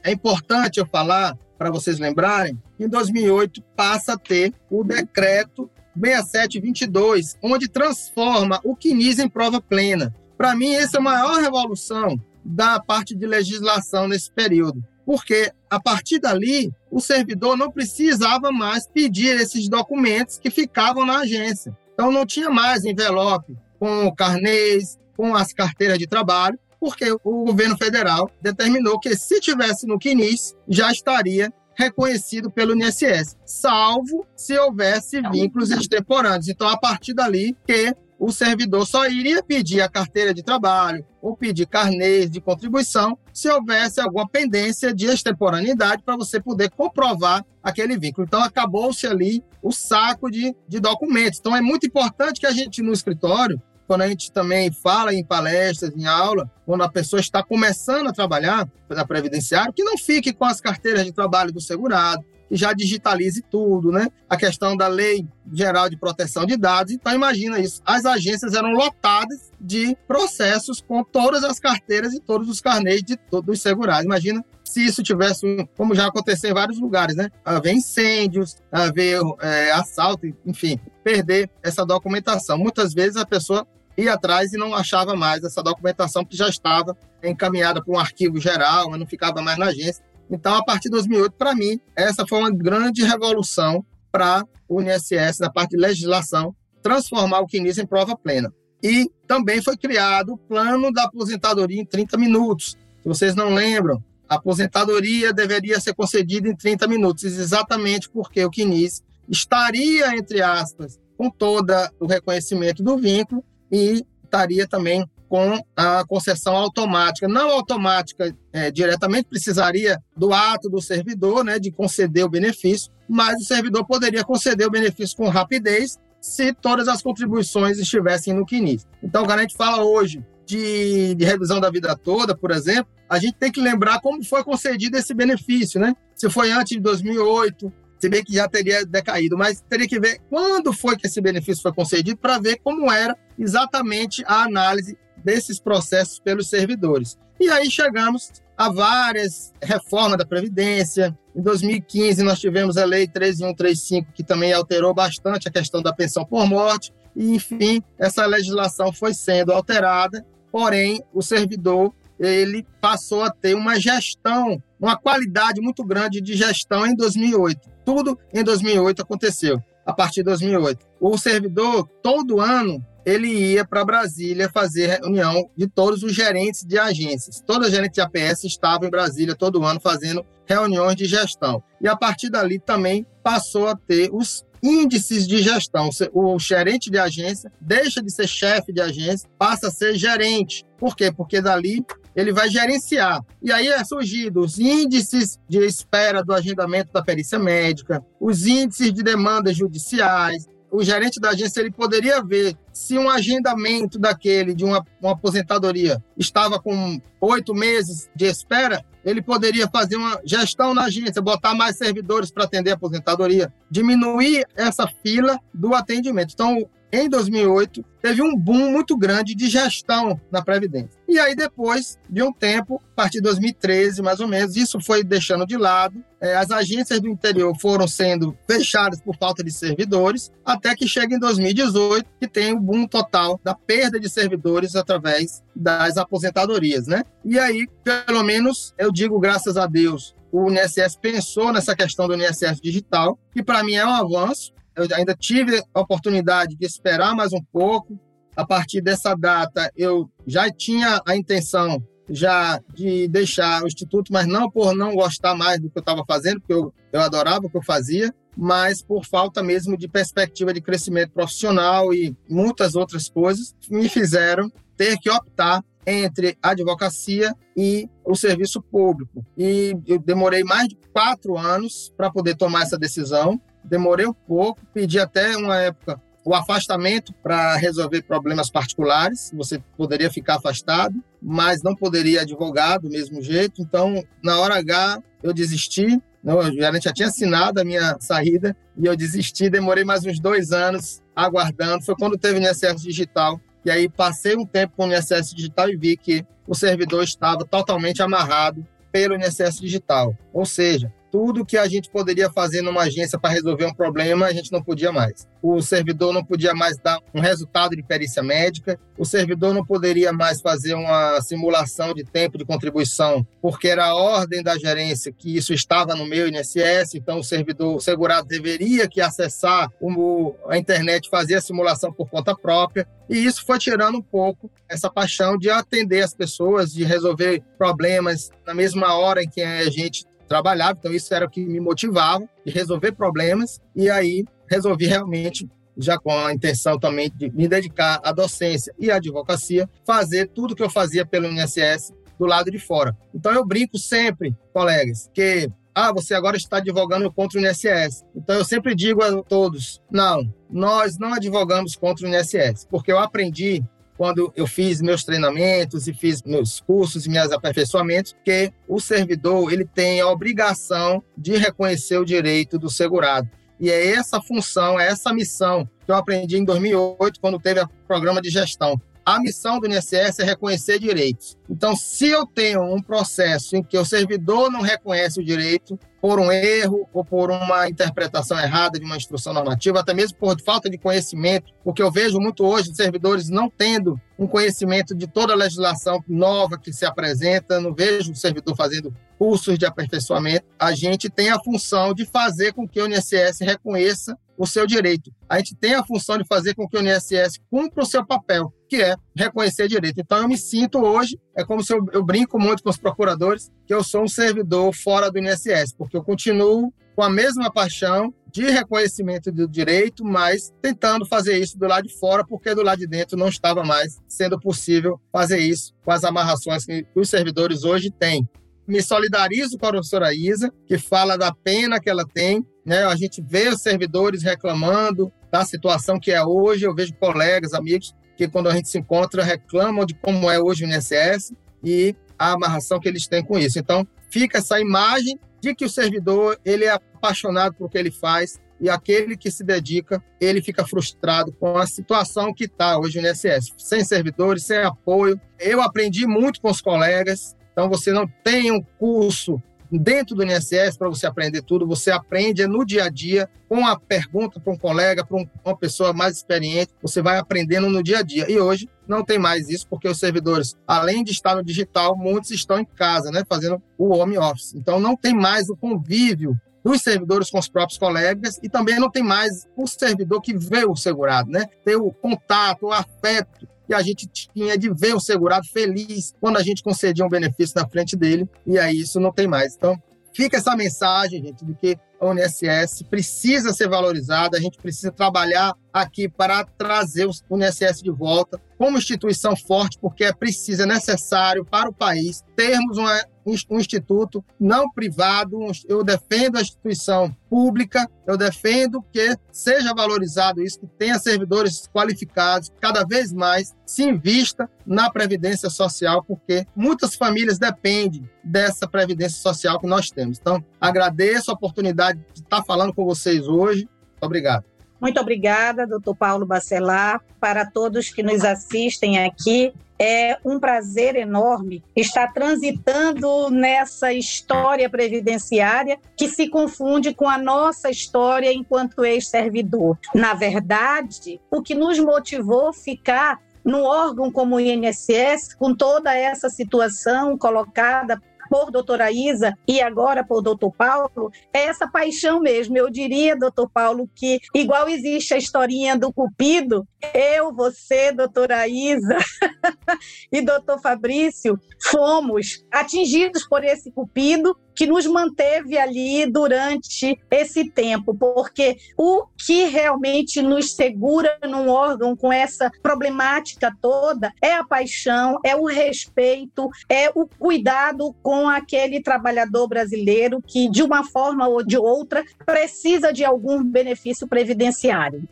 É 0.00 0.12
importante 0.12 0.78
eu 0.78 0.86
falar, 0.86 1.36
para 1.58 1.72
vocês 1.72 1.98
lembrarem, 1.98 2.56
que 2.78 2.84
em 2.84 2.88
2008 2.88 3.60
passa 3.74 4.12
a 4.12 4.16
ter 4.16 4.54
o 4.70 4.84
decreto 4.84 5.68
6722, 6.00 7.36
onde 7.42 7.68
transforma 7.68 8.60
o 8.62 8.76
CNIS 8.76 9.18
em 9.18 9.28
prova 9.28 9.60
plena. 9.60 10.14
Para 10.42 10.56
mim, 10.56 10.74
essa 10.74 10.96
é 10.96 10.98
a 10.98 11.04
maior 11.04 11.40
revolução 11.40 12.20
da 12.44 12.80
parte 12.80 13.14
de 13.14 13.28
legislação 13.28 14.08
nesse 14.08 14.28
período 14.28 14.82
porque 15.06 15.52
a 15.70 15.80
partir 15.80 16.18
dali 16.18 16.72
o 16.90 17.00
servidor 17.00 17.56
não 17.56 17.70
precisava 17.70 18.50
mais 18.50 18.84
pedir 18.84 19.40
esses 19.40 19.68
documentos 19.68 20.38
que 20.38 20.50
ficavam 20.50 21.06
na 21.06 21.20
agência. 21.20 21.76
Então 21.94 22.10
não 22.10 22.26
tinha 22.26 22.50
mais 22.50 22.84
envelope 22.84 23.56
com 23.78 24.12
carnês, 24.16 24.98
com 25.16 25.32
as 25.36 25.52
carteiras 25.52 25.96
de 25.96 26.08
trabalho, 26.08 26.58
porque 26.80 27.12
o 27.22 27.44
governo 27.44 27.76
federal 27.76 28.28
determinou 28.40 28.98
que 28.98 29.14
se 29.14 29.40
tivesse 29.40 29.86
no 29.86 29.96
CNIS 29.96 30.56
já 30.68 30.90
estaria 30.90 31.52
reconhecido 31.74 32.50
pelo 32.50 32.74
INSS, 32.76 33.36
salvo 33.46 34.26
se 34.36 34.58
houvesse 34.58 35.20
vínculos 35.30 35.70
extemporâneos. 35.70 36.48
Então, 36.48 36.68
a 36.68 36.76
partir 36.76 37.14
dali 37.14 37.56
que 37.66 37.94
o 38.22 38.30
servidor 38.30 38.86
só 38.86 39.08
iria 39.08 39.42
pedir 39.42 39.80
a 39.80 39.88
carteira 39.88 40.32
de 40.32 40.44
trabalho 40.44 41.04
ou 41.20 41.36
pedir 41.36 41.66
carnês 41.66 42.30
de 42.30 42.40
contribuição 42.40 43.18
se 43.32 43.50
houvesse 43.50 44.00
alguma 44.00 44.28
pendência 44.28 44.94
de 44.94 45.06
extemporaneidade 45.06 46.04
para 46.04 46.16
você 46.16 46.40
poder 46.40 46.70
comprovar 46.70 47.44
aquele 47.60 47.98
vínculo. 47.98 48.24
Então, 48.24 48.40
acabou-se 48.40 49.04
ali 49.08 49.42
o 49.60 49.72
saco 49.72 50.30
de, 50.30 50.54
de 50.68 50.78
documentos. 50.78 51.40
Então, 51.40 51.56
é 51.56 51.60
muito 51.60 51.84
importante 51.84 52.38
que 52.38 52.46
a 52.46 52.52
gente, 52.52 52.80
no 52.80 52.92
escritório, 52.92 53.60
quando 53.88 54.02
a 54.02 54.08
gente 54.08 54.30
também 54.30 54.70
fala 54.70 55.12
em 55.12 55.24
palestras, 55.24 55.92
em 55.96 56.06
aula, 56.06 56.48
quando 56.64 56.84
a 56.84 56.88
pessoa 56.88 57.18
está 57.18 57.42
começando 57.42 58.06
a 58.06 58.12
trabalhar 58.12 58.70
na 58.88 59.04
previdenciária, 59.04 59.72
que 59.72 59.82
não 59.82 59.98
fique 59.98 60.32
com 60.32 60.44
as 60.44 60.60
carteiras 60.60 61.04
de 61.04 61.10
trabalho 61.10 61.52
do 61.52 61.60
segurado, 61.60 62.24
já 62.56 62.72
digitalize 62.72 63.42
tudo, 63.42 63.90
né? 63.90 64.08
A 64.28 64.36
questão 64.36 64.76
da 64.76 64.86
Lei 64.86 65.26
Geral 65.52 65.88
de 65.88 65.96
Proteção 65.96 66.44
de 66.44 66.56
Dados. 66.56 66.92
Então, 66.92 67.14
imagina 67.14 67.58
isso. 67.58 67.80
As 67.84 68.04
agências 68.04 68.54
eram 68.54 68.72
lotadas 68.72 69.50
de 69.60 69.96
processos 70.06 70.80
com 70.80 71.02
todas 71.02 71.44
as 71.44 71.58
carteiras 71.58 72.12
e 72.12 72.20
todos 72.20 72.48
os 72.48 72.60
carnês 72.60 73.02
de 73.02 73.16
todos 73.16 73.56
os 73.56 73.62
segurados. 73.62 74.04
Imagina 74.04 74.44
se 74.64 74.84
isso 74.84 75.02
tivesse, 75.02 75.68
como 75.76 75.94
já 75.94 76.06
aconteceu 76.06 76.50
em 76.50 76.54
vários 76.54 76.78
lugares, 76.78 77.16
né? 77.16 77.30
Haver 77.44 77.74
incêndios, 77.74 78.56
haver 78.70 79.20
é, 79.40 79.72
assalto, 79.72 80.26
enfim, 80.46 80.78
perder 81.02 81.50
essa 81.62 81.84
documentação. 81.84 82.58
Muitas 82.58 82.94
vezes 82.94 83.16
a 83.16 83.26
pessoa 83.26 83.66
ia 83.96 84.14
atrás 84.14 84.52
e 84.52 84.56
não 84.56 84.74
achava 84.74 85.14
mais 85.14 85.44
essa 85.44 85.62
documentação 85.62 86.24
que 86.24 86.36
já 86.36 86.48
estava 86.48 86.96
encaminhada 87.22 87.82
para 87.82 87.94
um 87.94 87.98
arquivo 87.98 88.40
geral, 88.40 88.90
mas 88.90 88.98
não 88.98 89.06
ficava 89.06 89.42
mais 89.42 89.58
na 89.58 89.66
agência. 89.66 90.02
Então, 90.32 90.54
a 90.54 90.64
partir 90.64 90.84
de 90.84 90.92
2008, 90.92 91.34
para 91.34 91.54
mim, 91.54 91.78
essa 91.94 92.26
foi 92.26 92.38
uma 92.38 92.50
grande 92.50 93.04
revolução 93.04 93.84
para 94.10 94.42
o 94.66 94.80
INSS 94.80 95.38
na 95.38 95.50
parte 95.50 95.72
de 95.72 95.76
legislação, 95.76 96.56
transformar 96.82 97.40
o 97.40 97.46
CNIS 97.46 97.76
em 97.76 97.86
prova 97.86 98.16
plena. 98.16 98.50
E 98.82 99.10
também 99.28 99.62
foi 99.62 99.76
criado 99.76 100.32
o 100.32 100.38
plano 100.38 100.90
da 100.90 101.04
aposentadoria 101.04 101.80
em 101.80 101.84
30 101.84 102.16
minutos. 102.16 102.78
Se 103.02 103.08
vocês 103.08 103.34
não 103.34 103.52
lembram, 103.52 104.02
a 104.26 104.36
aposentadoria 104.36 105.34
deveria 105.34 105.78
ser 105.78 105.94
concedida 105.94 106.48
em 106.48 106.56
30 106.56 106.88
minutos, 106.88 107.24
exatamente 107.24 108.08
porque 108.08 108.42
o 108.42 108.50
CNIS 108.50 109.02
estaria, 109.28 110.16
entre 110.16 110.40
aspas, 110.40 110.98
com 111.16 111.30
todo 111.30 111.72
o 112.00 112.06
reconhecimento 112.06 112.82
do 112.82 112.96
vínculo 112.96 113.44
e 113.70 114.02
estaria 114.24 114.66
também 114.66 115.06
com 115.32 115.58
a 115.74 116.04
concessão 116.06 116.54
automática. 116.54 117.26
Não 117.26 117.48
automática 117.48 118.36
é, 118.52 118.70
diretamente, 118.70 119.30
precisaria 119.30 119.98
do 120.14 120.30
ato 120.30 120.68
do 120.68 120.78
servidor, 120.78 121.42
né, 121.42 121.58
de 121.58 121.72
conceder 121.72 122.22
o 122.22 122.28
benefício, 122.28 122.92
mas 123.08 123.40
o 123.40 123.44
servidor 123.46 123.86
poderia 123.86 124.22
conceder 124.22 124.66
o 124.66 124.70
benefício 124.70 125.16
com 125.16 125.30
rapidez 125.30 125.98
se 126.20 126.52
todas 126.52 126.86
as 126.86 127.00
contribuições 127.00 127.78
estivessem 127.78 128.34
no 128.34 128.44
CNIS. 128.44 128.86
Então, 129.02 129.24
quando 129.24 129.38
a 129.38 129.40
gente 129.40 129.56
fala 129.56 129.82
hoje 129.82 130.22
de, 130.44 131.14
de, 131.14 131.24
revisão 131.24 131.58
da 131.58 131.70
vida 131.70 131.96
toda, 131.96 132.36
por 132.36 132.50
exemplo, 132.50 132.92
a 133.08 133.18
gente 133.18 133.32
tem 133.38 133.50
que 133.50 133.60
lembrar 133.60 134.02
como 134.02 134.22
foi 134.22 134.44
concedido 134.44 134.98
esse 134.98 135.14
benefício, 135.14 135.80
né? 135.80 135.96
Se 136.14 136.28
foi 136.28 136.52
antes 136.52 136.76
de 136.76 136.80
2008, 136.80 137.72
se 137.98 138.08
bem 138.10 138.22
que 138.22 138.34
já 138.34 138.46
teria 138.46 138.84
decaído, 138.84 139.38
mas 139.38 139.62
teria 139.66 139.88
que 139.88 139.98
ver 139.98 140.20
quando 140.28 140.74
foi 140.74 140.94
que 140.94 141.06
esse 141.06 141.22
benefício 141.22 141.62
foi 141.62 141.72
concedido 141.72 142.18
para 142.18 142.38
ver 142.38 142.60
como 142.62 142.92
era 142.92 143.16
exatamente 143.38 144.22
a 144.26 144.42
análise 144.42 144.98
desses 145.24 145.60
processos 145.60 146.18
pelos 146.18 146.48
servidores. 146.48 147.16
E 147.40 147.48
aí 147.50 147.70
chegamos 147.70 148.30
a 148.56 148.68
várias 148.68 149.52
reformas 149.60 150.18
da 150.18 150.24
Previdência. 150.24 151.16
Em 151.34 151.42
2015, 151.42 152.22
nós 152.22 152.38
tivemos 152.38 152.76
a 152.76 152.84
Lei 152.84 153.06
13135, 153.06 154.12
que 154.12 154.22
também 154.22 154.52
alterou 154.52 154.94
bastante 154.94 155.48
a 155.48 155.50
questão 155.50 155.82
da 155.82 155.92
pensão 155.92 156.24
por 156.24 156.46
morte. 156.46 156.92
E, 157.16 157.34
enfim, 157.34 157.82
essa 157.98 158.24
legislação 158.26 158.92
foi 158.92 159.12
sendo 159.14 159.52
alterada, 159.52 160.24
porém, 160.50 161.02
o 161.12 161.22
servidor 161.22 161.92
ele 162.18 162.64
passou 162.80 163.22
a 163.24 163.30
ter 163.30 163.54
uma 163.54 163.80
gestão, 163.80 164.62
uma 164.78 164.96
qualidade 164.96 165.60
muito 165.60 165.84
grande 165.84 166.20
de 166.20 166.36
gestão 166.36 166.86
em 166.86 166.94
2008. 166.94 167.68
Tudo 167.84 168.18
em 168.32 168.44
2008 168.44 169.02
aconteceu, 169.02 169.60
a 169.84 169.92
partir 169.92 170.20
de 170.20 170.24
2008. 170.24 170.86
O 171.00 171.18
servidor, 171.18 171.88
todo 172.02 172.40
ano, 172.40 172.84
ele 173.04 173.28
ia 173.28 173.64
para 173.64 173.84
Brasília 173.84 174.50
fazer 174.52 175.00
reunião 175.00 175.48
de 175.56 175.66
todos 175.66 176.02
os 176.02 176.12
gerentes 176.12 176.64
de 176.64 176.78
agências. 176.78 177.42
Toda 177.44 177.70
gerente 177.70 177.94
de 177.94 178.00
APS 178.00 178.44
estava 178.44 178.86
em 178.86 178.90
Brasília 178.90 179.34
todo 179.34 179.64
ano 179.64 179.80
fazendo 179.80 180.24
reuniões 180.46 180.96
de 180.96 181.06
gestão. 181.06 181.62
E 181.80 181.88
a 181.88 181.96
partir 181.96 182.30
dali 182.30 182.58
também 182.58 183.06
passou 183.22 183.68
a 183.68 183.76
ter 183.76 184.10
os 184.12 184.44
índices 184.62 185.26
de 185.26 185.42
gestão. 185.42 185.90
O 186.12 186.38
gerente 186.38 186.90
de 186.90 186.98
agência 186.98 187.52
deixa 187.60 188.02
de 188.02 188.12
ser 188.12 188.28
chefe 188.28 188.72
de 188.72 188.80
agência, 188.80 189.28
passa 189.38 189.68
a 189.68 189.70
ser 189.70 189.96
gerente. 189.96 190.64
Por 190.78 190.94
quê? 190.94 191.10
Porque 191.10 191.40
dali 191.40 191.84
ele 192.14 192.32
vai 192.32 192.48
gerenciar. 192.48 193.20
E 193.42 193.50
aí 193.50 193.68
é 193.68 193.84
surgido 193.84 194.40
os 194.40 194.58
índices 194.58 195.38
de 195.48 195.58
espera 195.64 196.22
do 196.22 196.32
agendamento 196.32 196.92
da 196.92 197.02
perícia 197.02 197.38
médica, 197.38 198.04
os 198.20 198.46
índices 198.46 198.92
de 198.92 199.02
demandas 199.02 199.56
judiciais, 199.56 200.46
o 200.72 200.82
gerente 200.82 201.20
da 201.20 201.30
agência 201.30 201.60
ele 201.60 201.70
poderia 201.70 202.22
ver 202.22 202.56
se 202.72 202.98
um 202.98 203.10
agendamento 203.10 203.98
daquele 203.98 204.54
de 204.54 204.64
uma, 204.64 204.82
uma 205.02 205.12
aposentadoria 205.12 206.02
estava 206.16 206.58
com 206.58 206.98
oito 207.20 207.54
meses 207.54 208.08
de 208.16 208.24
espera, 208.24 208.82
ele 209.04 209.20
poderia 209.20 209.68
fazer 209.68 209.96
uma 209.96 210.18
gestão 210.24 210.72
na 210.72 210.84
agência, 210.84 211.20
botar 211.20 211.54
mais 211.54 211.76
servidores 211.76 212.30
para 212.30 212.44
atender 212.44 212.70
a 212.70 212.74
aposentadoria, 212.74 213.52
diminuir 213.70 214.46
essa 214.56 214.88
fila 215.02 215.38
do 215.52 215.74
atendimento. 215.74 216.32
Então, 216.32 216.66
em 216.92 217.08
2008, 217.08 217.82
teve 218.02 218.20
um 218.20 218.36
boom 218.36 218.70
muito 218.70 218.96
grande 218.96 219.34
de 219.34 219.48
gestão 219.48 220.20
na 220.30 220.42
Previdência. 220.42 221.00
E 221.08 221.18
aí, 221.18 221.34
depois 221.34 221.98
de 222.08 222.22
um 222.22 222.30
tempo, 222.30 222.82
a 222.92 222.94
partir 222.96 223.18
de 223.18 223.22
2013, 223.22 224.02
mais 224.02 224.20
ou 224.20 224.28
menos, 224.28 224.56
isso 224.56 224.78
foi 224.78 225.02
deixando 225.02 225.46
de 225.46 225.56
lado. 225.56 226.04
É, 226.20 226.36
as 226.36 226.50
agências 226.50 227.00
do 227.00 227.08
interior 227.08 227.54
foram 227.58 227.88
sendo 227.88 228.36
fechadas 228.46 229.00
por 229.00 229.16
falta 229.16 229.42
de 229.42 229.50
servidores, 229.50 230.30
até 230.44 230.74
que 230.74 230.86
chega 230.86 231.14
em 231.14 231.18
2018, 231.18 232.06
que 232.20 232.28
tem 232.28 232.52
o 232.52 232.56
um 232.56 232.60
boom 232.60 232.86
total 232.86 233.40
da 233.42 233.54
perda 233.54 233.98
de 233.98 234.10
servidores 234.10 234.76
através 234.76 235.42
das 235.56 235.96
aposentadorias, 235.96 236.86
né? 236.86 237.04
E 237.24 237.38
aí, 237.38 237.66
pelo 237.82 238.22
menos, 238.22 238.74
eu 238.76 238.92
digo 238.92 239.18
graças 239.18 239.56
a 239.56 239.66
Deus, 239.66 240.14
o 240.30 240.50
INSS 240.50 240.96
pensou 240.96 241.52
nessa 241.52 241.76
questão 241.76 242.08
do 242.08 242.14
INSS 242.14 242.60
digital, 242.60 243.18
que 243.32 243.42
para 243.42 243.62
mim 243.62 243.74
é 243.74 243.86
um 243.86 243.90
avanço, 243.90 244.52
eu 244.76 244.86
ainda 244.94 245.14
tive 245.14 245.62
a 245.74 245.80
oportunidade 245.80 246.56
de 246.56 246.66
esperar 246.66 247.14
mais 247.14 247.32
um 247.32 247.42
pouco. 247.52 247.98
A 248.34 248.46
partir 248.46 248.80
dessa 248.80 249.14
data, 249.14 249.70
eu 249.76 250.10
já 250.26 250.50
tinha 250.50 251.02
a 251.06 251.14
intenção 251.14 251.82
já 252.08 252.58
de 252.74 253.06
deixar 253.08 253.62
o 253.62 253.66
instituto, 253.66 254.12
mas 254.12 254.26
não 254.26 254.50
por 254.50 254.74
não 254.74 254.94
gostar 254.94 255.34
mais 255.34 255.60
do 255.60 255.70
que 255.70 255.78
eu 255.78 255.80
estava 255.80 256.02
fazendo, 256.06 256.40
porque 256.40 256.54
eu, 256.54 256.72
eu 256.92 257.00
adorava 257.00 257.46
o 257.46 257.50
que 257.50 257.56
eu 257.56 257.62
fazia, 257.62 258.12
mas 258.36 258.82
por 258.82 259.04
falta 259.04 259.42
mesmo 259.42 259.76
de 259.76 259.86
perspectiva 259.86 260.52
de 260.52 260.60
crescimento 260.60 261.12
profissional 261.12 261.92
e 261.92 262.16
muitas 262.28 262.74
outras 262.74 263.08
coisas 263.08 263.54
me 263.70 263.88
fizeram 263.88 264.50
ter 264.76 264.98
que 264.98 265.10
optar 265.10 265.62
entre 265.86 266.38
a 266.42 266.50
advocacia 266.50 267.34
e 267.56 267.88
o 268.04 268.14
serviço 268.14 268.62
público. 268.62 269.24
E 269.36 269.76
eu 269.86 269.98
demorei 269.98 270.44
mais 270.44 270.68
de 270.68 270.78
quatro 270.92 271.36
anos 271.36 271.92
para 271.96 272.10
poder 272.10 272.36
tomar 272.36 272.62
essa 272.62 272.78
decisão 272.78 273.40
demorei 273.64 274.06
um 274.06 274.12
pouco, 274.12 274.60
pedi 274.72 274.98
até 274.98 275.36
uma 275.36 275.56
época 275.58 276.00
o 276.24 276.34
afastamento 276.34 277.12
para 277.22 277.56
resolver 277.56 278.02
problemas 278.02 278.48
particulares. 278.50 279.30
Você 279.34 279.62
poderia 279.76 280.10
ficar 280.10 280.36
afastado, 280.36 280.94
mas 281.20 281.62
não 281.62 281.74
poderia 281.74 282.22
advogar 282.22 282.80
do 282.80 282.88
mesmo 282.88 283.22
jeito. 283.22 283.60
Então, 283.60 284.02
na 284.22 284.38
hora 284.38 284.58
H, 284.58 285.02
eu 285.22 285.32
desisti. 285.32 286.00
Não, 286.22 286.40
gerente 286.52 286.84
já 286.84 286.92
tinha 286.92 287.08
assinado 287.08 287.60
a 287.60 287.64
minha 287.64 287.96
saída 287.98 288.56
e 288.76 288.86
eu 288.86 288.96
desisti. 288.96 289.50
Demorei 289.50 289.84
mais 289.84 290.04
uns 290.04 290.20
dois 290.20 290.52
anos 290.52 291.02
aguardando. 291.14 291.84
Foi 291.84 291.96
quando 291.96 292.16
teve 292.16 292.38
o 292.38 292.42
INSS 292.42 292.82
Digital. 292.82 293.40
E 293.64 293.70
aí 293.70 293.88
passei 293.88 294.36
um 294.36 294.46
tempo 294.46 294.74
com 294.76 294.86
o 294.86 294.92
INSS 294.92 295.34
Digital 295.34 295.68
e 295.68 295.76
vi 295.76 295.96
que 295.96 296.24
o 296.46 296.54
servidor 296.54 297.02
estava 297.02 297.44
totalmente 297.44 298.02
amarrado 298.02 298.64
pelo 298.92 299.14
INSS 299.16 299.60
Digital. 299.60 300.16
Ou 300.32 300.44
seja, 300.44 300.92
tudo 301.12 301.44
que 301.44 301.58
a 301.58 301.68
gente 301.68 301.90
poderia 301.90 302.30
fazer 302.30 302.62
numa 302.62 302.84
agência 302.84 303.18
para 303.18 303.34
resolver 303.34 303.66
um 303.66 303.74
problema, 303.74 304.24
a 304.24 304.32
gente 304.32 304.50
não 304.50 304.62
podia 304.62 304.90
mais. 304.90 305.28
O 305.42 305.60
servidor 305.60 306.10
não 306.10 306.24
podia 306.24 306.54
mais 306.54 306.78
dar 306.78 306.98
um 307.14 307.20
resultado 307.20 307.76
de 307.76 307.82
perícia 307.82 308.22
médica, 308.22 308.80
o 308.96 309.04
servidor 309.04 309.52
não 309.52 309.62
poderia 309.62 310.10
mais 310.10 310.40
fazer 310.40 310.72
uma 310.72 311.20
simulação 311.20 311.92
de 311.92 312.02
tempo 312.02 312.38
de 312.38 312.46
contribuição, 312.46 313.26
porque 313.42 313.68
era 313.68 313.86
a 313.86 313.94
ordem 313.94 314.42
da 314.42 314.56
gerência 314.56 315.12
que 315.12 315.36
isso 315.36 315.52
estava 315.52 315.94
no 315.94 316.06
meu 316.06 316.28
INSS, 316.28 316.94
então 316.94 317.18
o 317.18 317.24
servidor 317.24 317.76
o 317.76 317.80
segurado 317.80 318.26
deveria 318.26 318.88
que 318.88 319.00
acessar 319.00 319.70
o, 319.80 320.34
a 320.48 320.56
internet, 320.56 321.10
fazer 321.10 321.34
a 321.34 321.40
simulação 321.42 321.92
por 321.92 322.08
conta 322.08 322.34
própria, 322.34 322.88
e 323.10 323.18
isso 323.18 323.44
foi 323.44 323.58
tirando 323.58 323.98
um 323.98 324.02
pouco 324.02 324.50
essa 324.66 324.88
paixão 324.88 325.36
de 325.36 325.50
atender 325.50 326.00
as 326.00 326.14
pessoas, 326.14 326.72
de 326.72 326.84
resolver 326.84 327.42
problemas 327.58 328.30
na 328.46 328.54
mesma 328.54 328.94
hora 328.94 329.22
em 329.22 329.28
que 329.28 329.42
a 329.42 329.68
gente 329.68 330.06
trabalhava, 330.32 330.78
então 330.78 330.94
isso 330.94 331.12
era 331.12 331.26
o 331.26 331.28
que 331.28 331.44
me 331.44 331.60
motivava 331.60 332.26
de 332.42 332.50
resolver 332.50 332.92
problemas 332.92 333.60
e 333.76 333.90
aí 333.90 334.24
resolvi 334.48 334.86
realmente 334.86 335.46
já 335.76 335.98
com 335.98 336.10
a 336.10 336.32
intenção 336.32 336.78
também 336.78 337.12
de 337.14 337.30
me 337.30 337.46
dedicar 337.46 338.00
à 338.02 338.12
docência 338.12 338.74
e 338.78 338.90
à 338.90 338.96
advocacia, 338.96 339.68
fazer 339.86 340.28
tudo 340.28 340.56
que 340.56 340.62
eu 340.62 340.70
fazia 340.70 341.04
pelo 341.04 341.26
INSS 341.26 341.92
do 342.18 342.24
lado 342.24 342.50
de 342.50 342.58
fora. 342.58 342.96
Então 343.14 343.30
eu 343.30 343.44
brinco 343.44 343.76
sempre, 343.76 344.34
colegas, 344.54 345.10
que 345.12 345.50
ah, 345.74 345.92
você 345.92 346.14
agora 346.14 346.38
está 346.38 346.56
advogando 346.56 347.12
contra 347.12 347.38
o 347.38 347.42
INSS. 347.42 348.02
Então 348.16 348.36
eu 348.36 348.44
sempre 348.44 348.74
digo 348.74 349.02
a 349.02 349.22
todos, 349.22 349.82
não, 349.90 350.32
nós 350.50 350.98
não 350.98 351.12
advogamos 351.12 351.76
contra 351.76 352.06
o 352.06 352.08
INSS, 352.08 352.66
porque 352.70 352.90
eu 352.90 352.98
aprendi 352.98 353.62
quando 353.96 354.32
eu 354.34 354.46
fiz 354.46 354.80
meus 354.80 355.04
treinamentos 355.04 355.86
e 355.86 355.94
fiz 355.94 356.22
meus 356.22 356.60
cursos 356.60 357.06
e 357.06 357.10
meus 357.10 357.30
aperfeiçoamentos, 357.30 358.16
que 358.24 358.52
o 358.66 358.80
servidor 358.80 359.52
ele 359.52 359.64
tem 359.64 360.00
a 360.00 360.08
obrigação 360.08 361.02
de 361.16 361.36
reconhecer 361.36 361.98
o 361.98 362.04
direito 362.04 362.58
do 362.58 362.70
segurado. 362.70 363.28
E 363.60 363.70
é 363.70 363.94
essa 363.94 364.20
função, 364.20 364.80
é 364.80 364.88
essa 364.88 365.12
missão 365.12 365.68
que 365.84 365.92
eu 365.92 365.94
aprendi 365.94 366.36
em 366.36 366.44
2008, 366.44 367.20
quando 367.20 367.38
teve 367.38 367.60
o 367.60 367.68
programa 367.86 368.20
de 368.20 368.28
gestão. 368.28 368.80
A 369.04 369.20
missão 369.20 369.58
do 369.58 369.66
INSS 369.66 370.20
é 370.20 370.24
reconhecer 370.24 370.78
direitos. 370.78 371.36
Então, 371.50 371.74
se 371.74 372.08
eu 372.08 372.24
tenho 372.24 372.62
um 372.62 372.80
processo 372.80 373.56
em 373.56 373.62
que 373.62 373.76
o 373.76 373.84
servidor 373.84 374.50
não 374.50 374.60
reconhece 374.60 375.20
o 375.20 375.24
direito, 375.24 375.78
por 376.02 376.18
um 376.18 376.32
erro 376.32 376.88
ou 376.92 377.04
por 377.04 377.30
uma 377.30 377.68
interpretação 377.68 378.36
errada 378.36 378.76
de 378.76 378.84
uma 378.84 378.96
instrução 378.96 379.32
normativa, 379.32 379.78
até 379.78 379.94
mesmo 379.94 380.18
por 380.18 380.38
falta 380.42 380.68
de 380.68 380.76
conhecimento, 380.76 381.52
porque 381.62 381.80
eu 381.80 381.92
vejo 381.92 382.18
muito 382.18 382.44
hoje 382.44 382.74
servidores 382.74 383.28
não 383.28 383.48
tendo 383.48 384.00
um 384.22 384.26
conhecimento 384.28 384.94
de 384.94 385.08
toda 385.08 385.32
a 385.32 385.36
legislação 385.36 386.02
nova 386.06 386.56
que 386.56 386.72
se 386.72 386.86
apresenta, 386.86 387.60
não 387.60 387.74
vejo 387.74 388.12
o 388.12 388.16
servidor 388.16 388.54
fazendo 388.54 388.94
cursos 389.18 389.58
de 389.58 389.66
aperfeiçoamento. 389.66 390.46
A 390.56 390.72
gente 390.72 391.10
tem 391.10 391.30
a 391.30 391.42
função 391.42 391.92
de 391.92 392.06
fazer 392.06 392.52
com 392.52 392.68
que 392.68 392.80
o 392.80 392.86
INSS 392.86 393.40
reconheça 393.40 394.16
o 394.38 394.46
seu 394.46 394.64
direito. 394.64 395.12
A 395.28 395.38
gente 395.38 395.56
tem 395.56 395.74
a 395.74 395.84
função 395.84 396.18
de 396.18 396.24
fazer 396.24 396.54
com 396.54 396.68
que 396.68 396.76
o 396.76 396.80
INSS 396.80 397.40
cumpra 397.50 397.82
o 397.82 397.86
seu 397.86 398.06
papel, 398.06 398.52
que 398.68 398.76
é 398.76 398.94
reconhecer 399.14 399.66
direito. 399.66 400.00
Então, 400.00 400.18
eu 400.18 400.28
me 400.28 400.38
sinto 400.38 400.78
hoje, 400.78 401.18
é 401.34 401.44
como 401.44 401.62
se 401.62 401.74
eu, 401.74 401.84
eu 401.92 402.04
brinco 402.04 402.38
muito 402.38 402.62
com 402.62 402.70
os 402.70 402.78
procuradores, 402.78 403.50
que 403.66 403.74
eu 403.74 403.82
sou 403.82 404.04
um 404.04 404.08
servidor 404.08 404.72
fora 404.72 405.10
do 405.10 405.18
INSS, 405.18 405.74
porque 405.76 405.96
eu 405.96 406.02
continuo 406.02 406.72
com 406.94 407.02
a 407.02 407.10
mesma 407.10 407.50
paixão 407.50 408.12
de 408.30 408.48
reconhecimento 408.50 409.30
do 409.30 409.46
direito, 409.46 410.04
mas 410.04 410.52
tentando 410.62 411.04
fazer 411.04 411.38
isso 411.38 411.58
do 411.58 411.66
lado 411.66 411.86
de 411.86 411.94
fora, 411.98 412.24
porque 412.24 412.54
do 412.54 412.62
lado 412.62 412.78
de 412.78 412.86
dentro 412.86 413.16
não 413.16 413.28
estava 413.28 413.62
mais 413.62 413.98
sendo 414.08 414.40
possível 414.40 414.98
fazer 415.12 415.38
isso 415.38 415.74
com 415.84 415.90
as 415.90 416.02
amarrações 416.02 416.64
que 416.64 416.86
os 416.94 417.10
servidores 417.10 417.62
hoje 417.62 417.90
têm. 417.90 418.26
Me 418.66 418.80
solidarizo 418.80 419.58
com 419.58 419.66
a 419.66 419.70
professora 419.70 420.14
Isa, 420.14 420.50
que 420.66 420.78
fala 420.78 421.18
da 421.18 421.32
pena 421.32 421.80
que 421.80 421.90
ela 421.90 422.06
tem. 422.06 422.46
Né? 422.64 422.84
A 422.84 422.94
gente 422.96 423.20
vê 423.20 423.48
os 423.48 423.60
servidores 423.60 424.22
reclamando 424.22 425.12
da 425.30 425.44
situação 425.44 425.98
que 425.98 426.12
é 426.12 426.24
hoje. 426.24 426.64
Eu 426.64 426.74
vejo 426.74 426.94
colegas, 426.94 427.52
amigos, 427.52 427.92
que 428.16 428.28
quando 428.28 428.48
a 428.48 428.54
gente 428.54 428.68
se 428.68 428.78
encontra 428.78 429.24
reclamam 429.24 429.84
de 429.84 429.94
como 429.94 430.30
é 430.30 430.38
hoje 430.38 430.64
o 430.64 430.68
INSS 430.68 431.34
e 431.62 431.94
a 432.18 432.32
amarração 432.32 432.78
que 432.78 432.88
eles 432.88 433.06
têm 433.08 433.22
com 433.22 433.36
isso. 433.36 433.58
Então, 433.58 433.86
fica 434.08 434.38
essa 434.38 434.60
imagem 434.60 435.18
de 435.42 435.54
que 435.56 435.64
o 435.64 435.68
servidor 435.68 436.38
ele 436.44 436.64
é 436.64 436.70
apaixonado 436.70 437.54
por 437.54 437.66
o 437.66 437.68
que 437.68 437.76
ele 437.76 437.90
faz 437.90 438.40
e 438.60 438.70
aquele 438.70 439.16
que 439.16 439.28
se 439.28 439.42
dedica, 439.42 440.00
ele 440.20 440.40
fica 440.40 440.64
frustrado 440.64 441.32
com 441.32 441.58
a 441.58 441.66
situação 441.66 442.32
que 442.32 442.44
está 442.44 442.78
hoje 442.78 443.00
no 443.00 443.08
INSS, 443.08 443.52
sem 443.58 443.84
servidores, 443.84 444.44
sem 444.44 444.58
apoio. 444.58 445.20
Eu 445.36 445.60
aprendi 445.60 446.06
muito 446.06 446.40
com 446.40 446.48
os 446.48 446.60
colegas, 446.60 447.36
então 447.50 447.68
você 447.68 447.92
não 447.92 448.06
tem 448.22 448.52
um 448.52 448.62
curso 448.78 449.42
dentro 449.78 450.14
do 450.14 450.22
INSS 450.22 450.76
para 450.76 450.88
você 450.88 451.06
aprender 451.06 451.42
tudo, 451.42 451.66
você 451.66 451.90
aprende 451.90 452.46
no 452.46 452.64
dia 452.64 452.84
a 452.84 452.88
dia, 452.88 453.28
com 453.48 453.66
a 453.66 453.78
pergunta 453.78 454.40
para 454.40 454.52
um 454.52 454.58
colega, 454.58 455.04
para 455.04 455.26
uma 455.44 455.56
pessoa 455.56 455.92
mais 455.92 456.16
experiente, 456.16 456.72
você 456.80 457.02
vai 457.02 457.18
aprendendo 457.18 457.68
no 457.68 457.82
dia 457.82 457.98
a 457.98 458.02
dia. 458.02 458.30
E 458.30 458.38
hoje 458.38 458.68
não 458.86 459.04
tem 459.04 459.18
mais 459.18 459.48
isso, 459.48 459.66
porque 459.68 459.88
os 459.88 459.98
servidores, 459.98 460.56
além 460.66 461.02
de 461.04 461.12
estar 461.12 461.34
no 461.34 461.44
digital, 461.44 461.96
muitos 461.96 462.30
estão 462.30 462.58
em 462.58 462.64
casa, 462.64 463.10
né, 463.10 463.22
fazendo 463.28 463.62
o 463.78 463.94
home 463.94 464.18
office. 464.18 464.54
Então 464.54 464.80
não 464.80 464.96
tem 464.96 465.14
mais 465.14 465.48
o 465.48 465.56
convívio 465.56 466.38
dos 466.64 466.82
servidores 466.82 467.30
com 467.30 467.38
os 467.38 467.48
próprios 467.48 467.78
colegas 467.78 468.38
e 468.42 468.48
também 468.48 468.78
não 468.78 468.90
tem 468.90 469.02
mais 469.02 469.48
o 469.56 469.66
servidor 469.66 470.20
que 470.20 470.36
vê 470.36 470.64
o 470.64 470.76
segurado, 470.76 471.30
né? 471.30 471.46
Ter 471.64 471.76
o 471.76 471.90
contato, 471.90 472.66
o 472.66 472.72
afeto 472.72 473.48
que 473.72 473.74
a 473.74 473.82
gente 473.82 474.06
tinha 474.06 474.58
de 474.58 474.68
ver 474.68 474.94
o 474.94 475.00
segurado 475.00 475.46
feliz 475.46 476.14
quando 476.20 476.36
a 476.36 476.42
gente 476.42 476.62
concedia 476.62 477.04
um 477.06 477.08
benefício 477.08 477.54
na 477.56 477.66
frente 477.66 477.96
dele, 477.96 478.28
e 478.46 478.58
aí 478.58 478.78
isso 478.80 479.00
não 479.00 479.10
tem 479.10 479.26
mais. 479.26 479.54
Então, 479.54 479.80
fica 480.14 480.36
essa 480.36 480.54
mensagem, 480.54 481.24
gente, 481.24 481.42
de 481.42 481.54
que 481.54 481.78
a 481.98 482.06
UNSS 482.06 482.82
precisa 482.90 483.50
ser 483.54 483.70
valorizada, 483.70 484.36
a 484.36 484.40
gente 484.40 484.58
precisa 484.58 484.92
trabalhar 484.92 485.54
aqui 485.72 486.06
para 486.06 486.44
trazer 486.44 487.06
o 487.06 487.12
UNSS 487.30 487.80
de 487.82 487.90
volta 487.90 488.38
como 488.62 488.78
instituição 488.78 489.34
forte, 489.34 489.76
porque 489.76 490.04
é 490.04 490.12
preciso, 490.12 490.62
é 490.62 490.66
necessário 490.66 491.44
para 491.44 491.68
o 491.68 491.72
país 491.72 492.22
termos 492.36 492.78
uma, 492.78 493.04
um 493.50 493.58
instituto 493.58 494.24
não 494.38 494.70
privado. 494.70 495.36
Eu 495.68 495.82
defendo 495.82 496.36
a 496.36 496.40
instituição 496.40 497.12
pública, 497.28 497.90
eu 498.06 498.16
defendo 498.16 498.80
que 498.92 499.16
seja 499.32 499.74
valorizado 499.74 500.40
isso, 500.40 500.60
que 500.60 500.68
tenha 500.78 500.96
servidores 501.00 501.68
qualificados, 501.74 502.52
cada 502.60 502.84
vez 502.84 503.12
mais 503.12 503.52
se 503.66 503.82
invista 503.82 504.48
na 504.64 504.88
previdência 504.88 505.50
social, 505.50 506.04
porque 506.04 506.46
muitas 506.54 506.94
famílias 506.94 507.40
dependem 507.40 508.08
dessa 508.22 508.68
previdência 508.68 509.20
social 509.20 509.58
que 509.58 509.66
nós 509.66 509.90
temos. 509.90 510.20
Então, 510.20 510.40
agradeço 510.60 511.32
a 511.32 511.34
oportunidade 511.34 511.98
de 512.14 512.20
estar 512.20 512.44
falando 512.44 512.72
com 512.72 512.84
vocês 512.84 513.26
hoje. 513.26 513.68
Obrigado. 514.00 514.51
Muito 514.82 515.00
obrigada, 515.00 515.64
doutor 515.64 515.94
Paulo 515.94 516.26
Bacelar. 516.26 517.00
Para 517.20 517.46
todos 517.46 517.88
que 517.88 518.02
nos 518.02 518.24
assistem 518.24 518.98
aqui, 519.06 519.54
é 519.78 520.18
um 520.24 520.40
prazer 520.40 520.96
enorme 520.96 521.62
estar 521.76 522.12
transitando 522.12 523.30
nessa 523.30 523.92
história 523.92 524.68
previdenciária 524.68 525.78
que 525.96 526.08
se 526.08 526.28
confunde 526.28 526.92
com 526.92 527.08
a 527.08 527.16
nossa 527.16 527.70
história 527.70 528.32
enquanto 528.32 528.84
ex-servidor. 528.84 529.78
Na 529.94 530.14
verdade, 530.14 531.20
o 531.30 531.40
que 531.40 531.54
nos 531.54 531.78
motivou 531.78 532.52
ficar 532.52 533.20
num 533.44 533.62
órgão 533.62 534.10
como 534.10 534.36
o 534.36 534.40
INSS, 534.40 535.34
com 535.38 535.54
toda 535.54 535.94
essa 535.94 536.28
situação 536.28 537.16
colocada 537.16 538.00
por 538.32 538.50
doutora 538.50 538.90
Isa 538.90 539.36
e 539.46 539.60
agora 539.60 540.02
por 540.02 540.22
doutor 540.22 540.50
Paulo, 540.52 541.12
é 541.34 541.44
essa 541.44 541.68
paixão 541.68 542.18
mesmo. 542.18 542.56
Eu 542.56 542.70
diria, 542.70 543.14
doutor 543.14 543.50
Paulo, 543.52 543.86
que 543.94 544.20
igual 544.34 544.70
existe 544.70 545.12
a 545.12 545.18
historinha 545.18 545.76
do 545.76 545.92
Cupido, 545.92 546.66
eu, 546.94 547.34
você, 547.34 547.92
doutora 547.92 548.48
Isa 548.48 548.96
e 550.10 550.22
doutor 550.22 550.58
Fabrício 550.62 551.38
fomos 551.70 552.42
atingidos 552.50 553.28
por 553.28 553.44
esse 553.44 553.70
Cupido 553.70 554.34
que 554.54 554.66
nos 554.66 554.86
manteve 554.86 555.58
ali 555.58 556.06
durante 556.06 556.98
esse 557.10 557.50
tempo, 557.50 557.94
porque 557.94 558.56
o 558.76 559.06
que 559.16 559.44
realmente 559.44 560.20
nos 560.20 560.54
segura 560.54 561.18
num 561.28 561.48
órgão 561.48 561.96
com 561.96 562.12
essa 562.12 562.50
problemática 562.62 563.54
toda 563.60 564.12
é 564.20 564.34
a 564.34 564.44
paixão, 564.44 565.18
é 565.24 565.34
o 565.34 565.46
respeito, 565.46 566.50
é 566.68 566.90
o 566.94 567.06
cuidado 567.06 567.94
com 568.02 568.28
aquele 568.28 568.80
trabalhador 568.80 569.48
brasileiro 569.48 570.22
que, 570.26 570.48
de 570.48 570.62
uma 570.62 570.84
forma 570.84 571.28
ou 571.28 571.44
de 571.44 571.56
outra, 571.56 572.04
precisa 572.24 572.92
de 572.92 573.04
algum 573.04 573.42
benefício 573.42 574.06
previdenciário. 574.06 575.02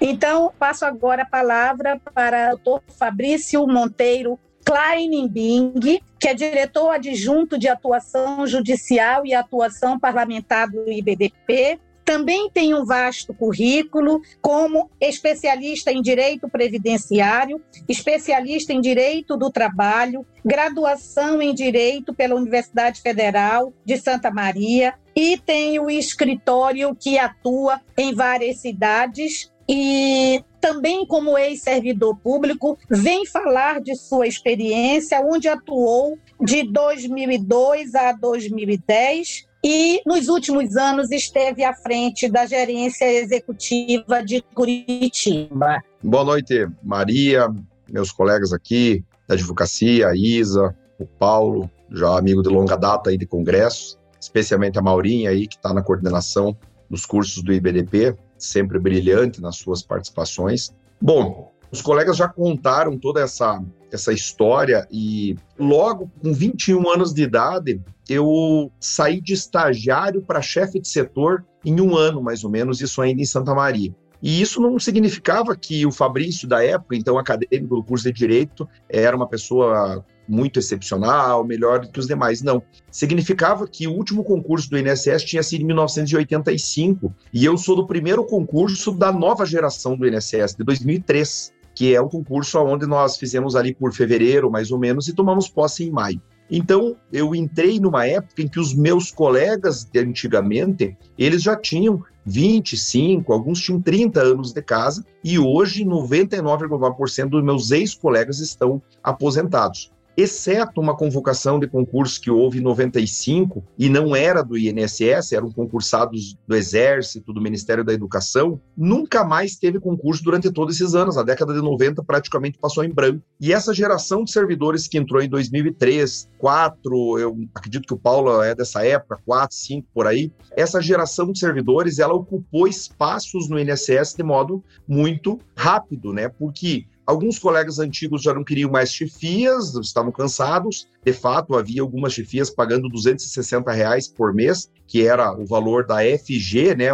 Então, 0.00 0.52
passo 0.58 0.84
agora 0.84 1.22
a 1.22 1.28
palavra 1.28 2.00
para 2.14 2.54
o 2.54 2.56
doutor 2.56 2.82
Fabrício 2.96 3.66
Monteiro 3.66 4.38
Kleinbing, 4.68 5.72
que 6.20 6.28
é 6.28 6.34
diretor 6.34 6.90
adjunto 6.90 7.58
de 7.58 7.68
atuação 7.68 8.46
judicial 8.46 9.24
e 9.24 9.32
atuação 9.34 9.98
parlamentar 9.98 10.70
do 10.70 10.92
IBDP. 10.92 11.80
Também 12.04 12.50
tem 12.50 12.74
um 12.74 12.84
vasto 12.84 13.32
currículo 13.32 14.20
como 14.42 14.90
especialista 15.00 15.90
em 15.90 16.02
direito 16.02 16.50
previdenciário, 16.50 17.62
especialista 17.88 18.72
em 18.74 18.80
direito 18.80 19.38
do 19.38 19.50
trabalho, 19.50 20.24
graduação 20.44 21.40
em 21.40 21.54
direito 21.54 22.12
pela 22.12 22.34
Universidade 22.34 23.00
Federal 23.00 23.72
de 23.86 23.96
Santa 23.96 24.30
Maria 24.30 24.94
e 25.16 25.38
tem 25.38 25.78
o 25.78 25.90
escritório 25.90 26.94
que 26.94 27.18
atua 27.18 27.80
em 27.96 28.14
várias 28.14 28.58
cidades 28.58 29.50
e 29.68 30.42
também 30.60 31.06
como 31.06 31.36
ex-servidor 31.36 32.16
público, 32.16 32.78
vem 32.88 33.26
falar 33.26 33.80
de 33.80 33.94
sua 33.94 34.26
experiência, 34.26 35.20
onde 35.20 35.46
atuou 35.48 36.18
de 36.40 36.62
2002 36.64 37.94
a 37.94 38.12
2010 38.12 39.46
e 39.64 40.00
nos 40.06 40.28
últimos 40.28 40.76
anos 40.76 41.10
esteve 41.10 41.64
à 41.64 41.74
frente 41.74 42.28
da 42.28 42.46
gerência 42.46 43.12
executiva 43.12 44.22
de 44.24 44.40
Curitiba. 44.54 45.82
Boa 46.02 46.24
noite, 46.24 46.66
Maria, 46.82 47.48
meus 47.90 48.10
colegas 48.10 48.52
aqui 48.52 49.04
da 49.26 49.34
advocacia, 49.34 50.08
a 50.08 50.16
Isa, 50.16 50.74
o 50.98 51.04
Paulo, 51.04 51.70
já 51.90 52.16
amigo 52.16 52.42
de 52.42 52.48
longa 52.48 52.76
data 52.76 53.10
aí 53.10 53.18
de 53.18 53.26
congressos, 53.26 53.98
especialmente 54.20 54.78
a 54.78 54.82
Maurinha 54.82 55.30
aí 55.30 55.46
que 55.46 55.56
está 55.56 55.74
na 55.74 55.82
coordenação 55.82 56.56
dos 56.88 57.04
cursos 57.04 57.42
do 57.42 57.52
IBDP 57.52 58.16
sempre 58.38 58.78
brilhante 58.78 59.40
nas 59.40 59.56
suas 59.56 59.82
participações. 59.82 60.72
Bom, 61.00 61.52
os 61.70 61.82
colegas 61.82 62.16
já 62.16 62.28
contaram 62.28 62.98
toda 62.98 63.20
essa, 63.20 63.62
essa 63.92 64.12
história 64.12 64.86
e 64.90 65.36
logo 65.58 66.10
com 66.22 66.32
21 66.32 66.90
anos 66.90 67.12
de 67.12 67.22
idade 67.22 67.80
eu 68.08 68.72
saí 68.80 69.20
de 69.20 69.34
estagiário 69.34 70.22
para 70.22 70.40
chefe 70.40 70.80
de 70.80 70.88
setor 70.88 71.44
em 71.64 71.78
um 71.80 71.94
ano, 71.94 72.22
mais 72.22 72.42
ou 72.42 72.50
menos, 72.50 72.80
isso 72.80 73.02
ainda 73.02 73.20
em 73.20 73.26
Santa 73.26 73.54
Maria. 73.54 73.94
E 74.22 74.40
isso 74.40 74.60
não 74.60 74.78
significava 74.78 75.54
que 75.54 75.86
o 75.86 75.92
Fabrício, 75.92 76.48
da 76.48 76.64
época, 76.64 76.96
então 76.96 77.18
acadêmico 77.18 77.76
do 77.76 77.84
curso 77.84 78.04
de 78.04 78.12
Direito, 78.12 78.68
era 78.88 79.16
uma 79.16 79.28
pessoa 79.28 80.04
muito 80.28 80.58
excepcional, 80.58 81.44
melhor 81.44 81.86
que 81.86 81.98
os 81.98 82.06
demais. 82.06 82.42
Não. 82.42 82.62
Significava 82.90 83.66
que 83.66 83.86
o 83.88 83.92
último 83.92 84.22
concurso 84.22 84.68
do 84.68 84.78
INSS 84.78 85.24
tinha 85.24 85.42
sido 85.42 85.62
em 85.62 85.66
1985 85.66 87.14
e 87.32 87.44
eu 87.44 87.56
sou 87.56 87.74
do 87.74 87.86
primeiro 87.86 88.24
concurso 88.24 88.92
da 88.92 89.10
nova 89.10 89.46
geração 89.46 89.96
do 89.96 90.06
INSS, 90.06 90.54
de 90.56 90.64
2003, 90.64 91.52
que 91.74 91.94
é 91.94 92.00
o 92.00 92.08
concurso 92.08 92.58
onde 92.58 92.86
nós 92.86 93.16
fizemos 93.16 93.56
ali 93.56 93.74
por 93.74 93.92
fevereiro, 93.92 94.50
mais 94.50 94.70
ou 94.70 94.78
menos, 94.78 95.08
e 95.08 95.14
tomamos 95.14 95.48
posse 95.48 95.84
em 95.84 95.90
maio. 95.90 96.20
Então, 96.50 96.96
eu 97.12 97.34
entrei 97.34 97.78
numa 97.78 98.06
época 98.06 98.42
em 98.42 98.48
que 98.48 98.58
os 98.58 98.74
meus 98.74 99.10
colegas 99.10 99.84
de 99.84 100.00
antigamente, 100.00 100.96
eles 101.18 101.42
já 101.42 101.54
tinham 101.54 102.02
25, 102.24 103.32
alguns 103.32 103.60
tinham 103.60 103.80
30 103.80 104.20
anos 104.20 104.52
de 104.52 104.62
casa, 104.62 105.04
e 105.22 105.38
hoje 105.38 105.84
99,9% 105.84 107.28
dos 107.28 107.44
meus 107.44 107.70
ex-colegas 107.70 108.40
estão 108.40 108.82
aposentados 109.02 109.92
exceto 110.18 110.80
uma 110.80 110.96
convocação 110.96 111.60
de 111.60 111.68
concurso 111.68 112.20
que 112.20 112.28
houve 112.28 112.58
em 112.58 112.60
95 112.60 113.64
e 113.78 113.88
não 113.88 114.16
era 114.16 114.42
do 114.42 114.58
INSS, 114.58 115.32
eram 115.32 115.52
concursados 115.52 116.36
do 116.44 116.56
Exército, 116.56 117.32
do 117.32 117.40
Ministério 117.40 117.84
da 117.84 117.92
Educação, 117.92 118.60
nunca 118.76 119.22
mais 119.22 119.54
teve 119.54 119.78
concurso 119.78 120.24
durante 120.24 120.50
todos 120.50 120.74
esses 120.74 120.96
anos. 120.96 121.16
A 121.16 121.22
década 121.22 121.54
de 121.54 121.60
90 121.60 122.02
praticamente 122.02 122.58
passou 122.58 122.82
em 122.82 122.90
branco. 122.90 123.22
E 123.40 123.52
essa 123.52 123.72
geração 123.72 124.24
de 124.24 124.32
servidores 124.32 124.88
que 124.88 124.98
entrou 124.98 125.22
em 125.22 125.28
2003, 125.28 126.28
4, 126.36 127.18
eu 127.20 127.38
acredito 127.54 127.86
que 127.86 127.94
o 127.94 127.98
Paulo 127.98 128.42
é 128.42 128.56
dessa 128.56 128.84
época, 128.84 129.20
4, 129.24 129.56
5 129.56 129.86
por 129.94 130.08
aí, 130.08 130.32
essa 130.56 130.82
geração 130.82 131.30
de 131.30 131.38
servidores, 131.38 132.00
ela 132.00 132.14
ocupou 132.14 132.66
espaços 132.66 133.48
no 133.48 133.56
INSS 133.56 134.14
de 134.16 134.24
modo 134.24 134.64
muito 134.88 135.38
rápido, 135.56 136.12
né? 136.12 136.28
Porque 136.28 136.86
Alguns 137.08 137.38
colegas 137.38 137.78
antigos 137.78 138.20
já 138.20 138.34
não 138.34 138.44
queriam 138.44 138.70
mais 138.70 138.92
chefias, 138.92 139.74
estavam 139.76 140.12
cansados. 140.12 140.86
De 141.02 141.10
fato, 141.14 141.56
havia 141.56 141.80
algumas 141.80 142.12
chefias 142.12 142.50
pagando 142.50 142.86
260 142.86 143.72
reais 143.72 144.06
por 144.06 144.34
mês, 144.34 144.70
que 144.86 145.06
era 145.06 145.32
o 145.32 145.46
valor 145.46 145.86
da 145.86 146.00
FG, 146.02 146.74
né? 146.76 146.88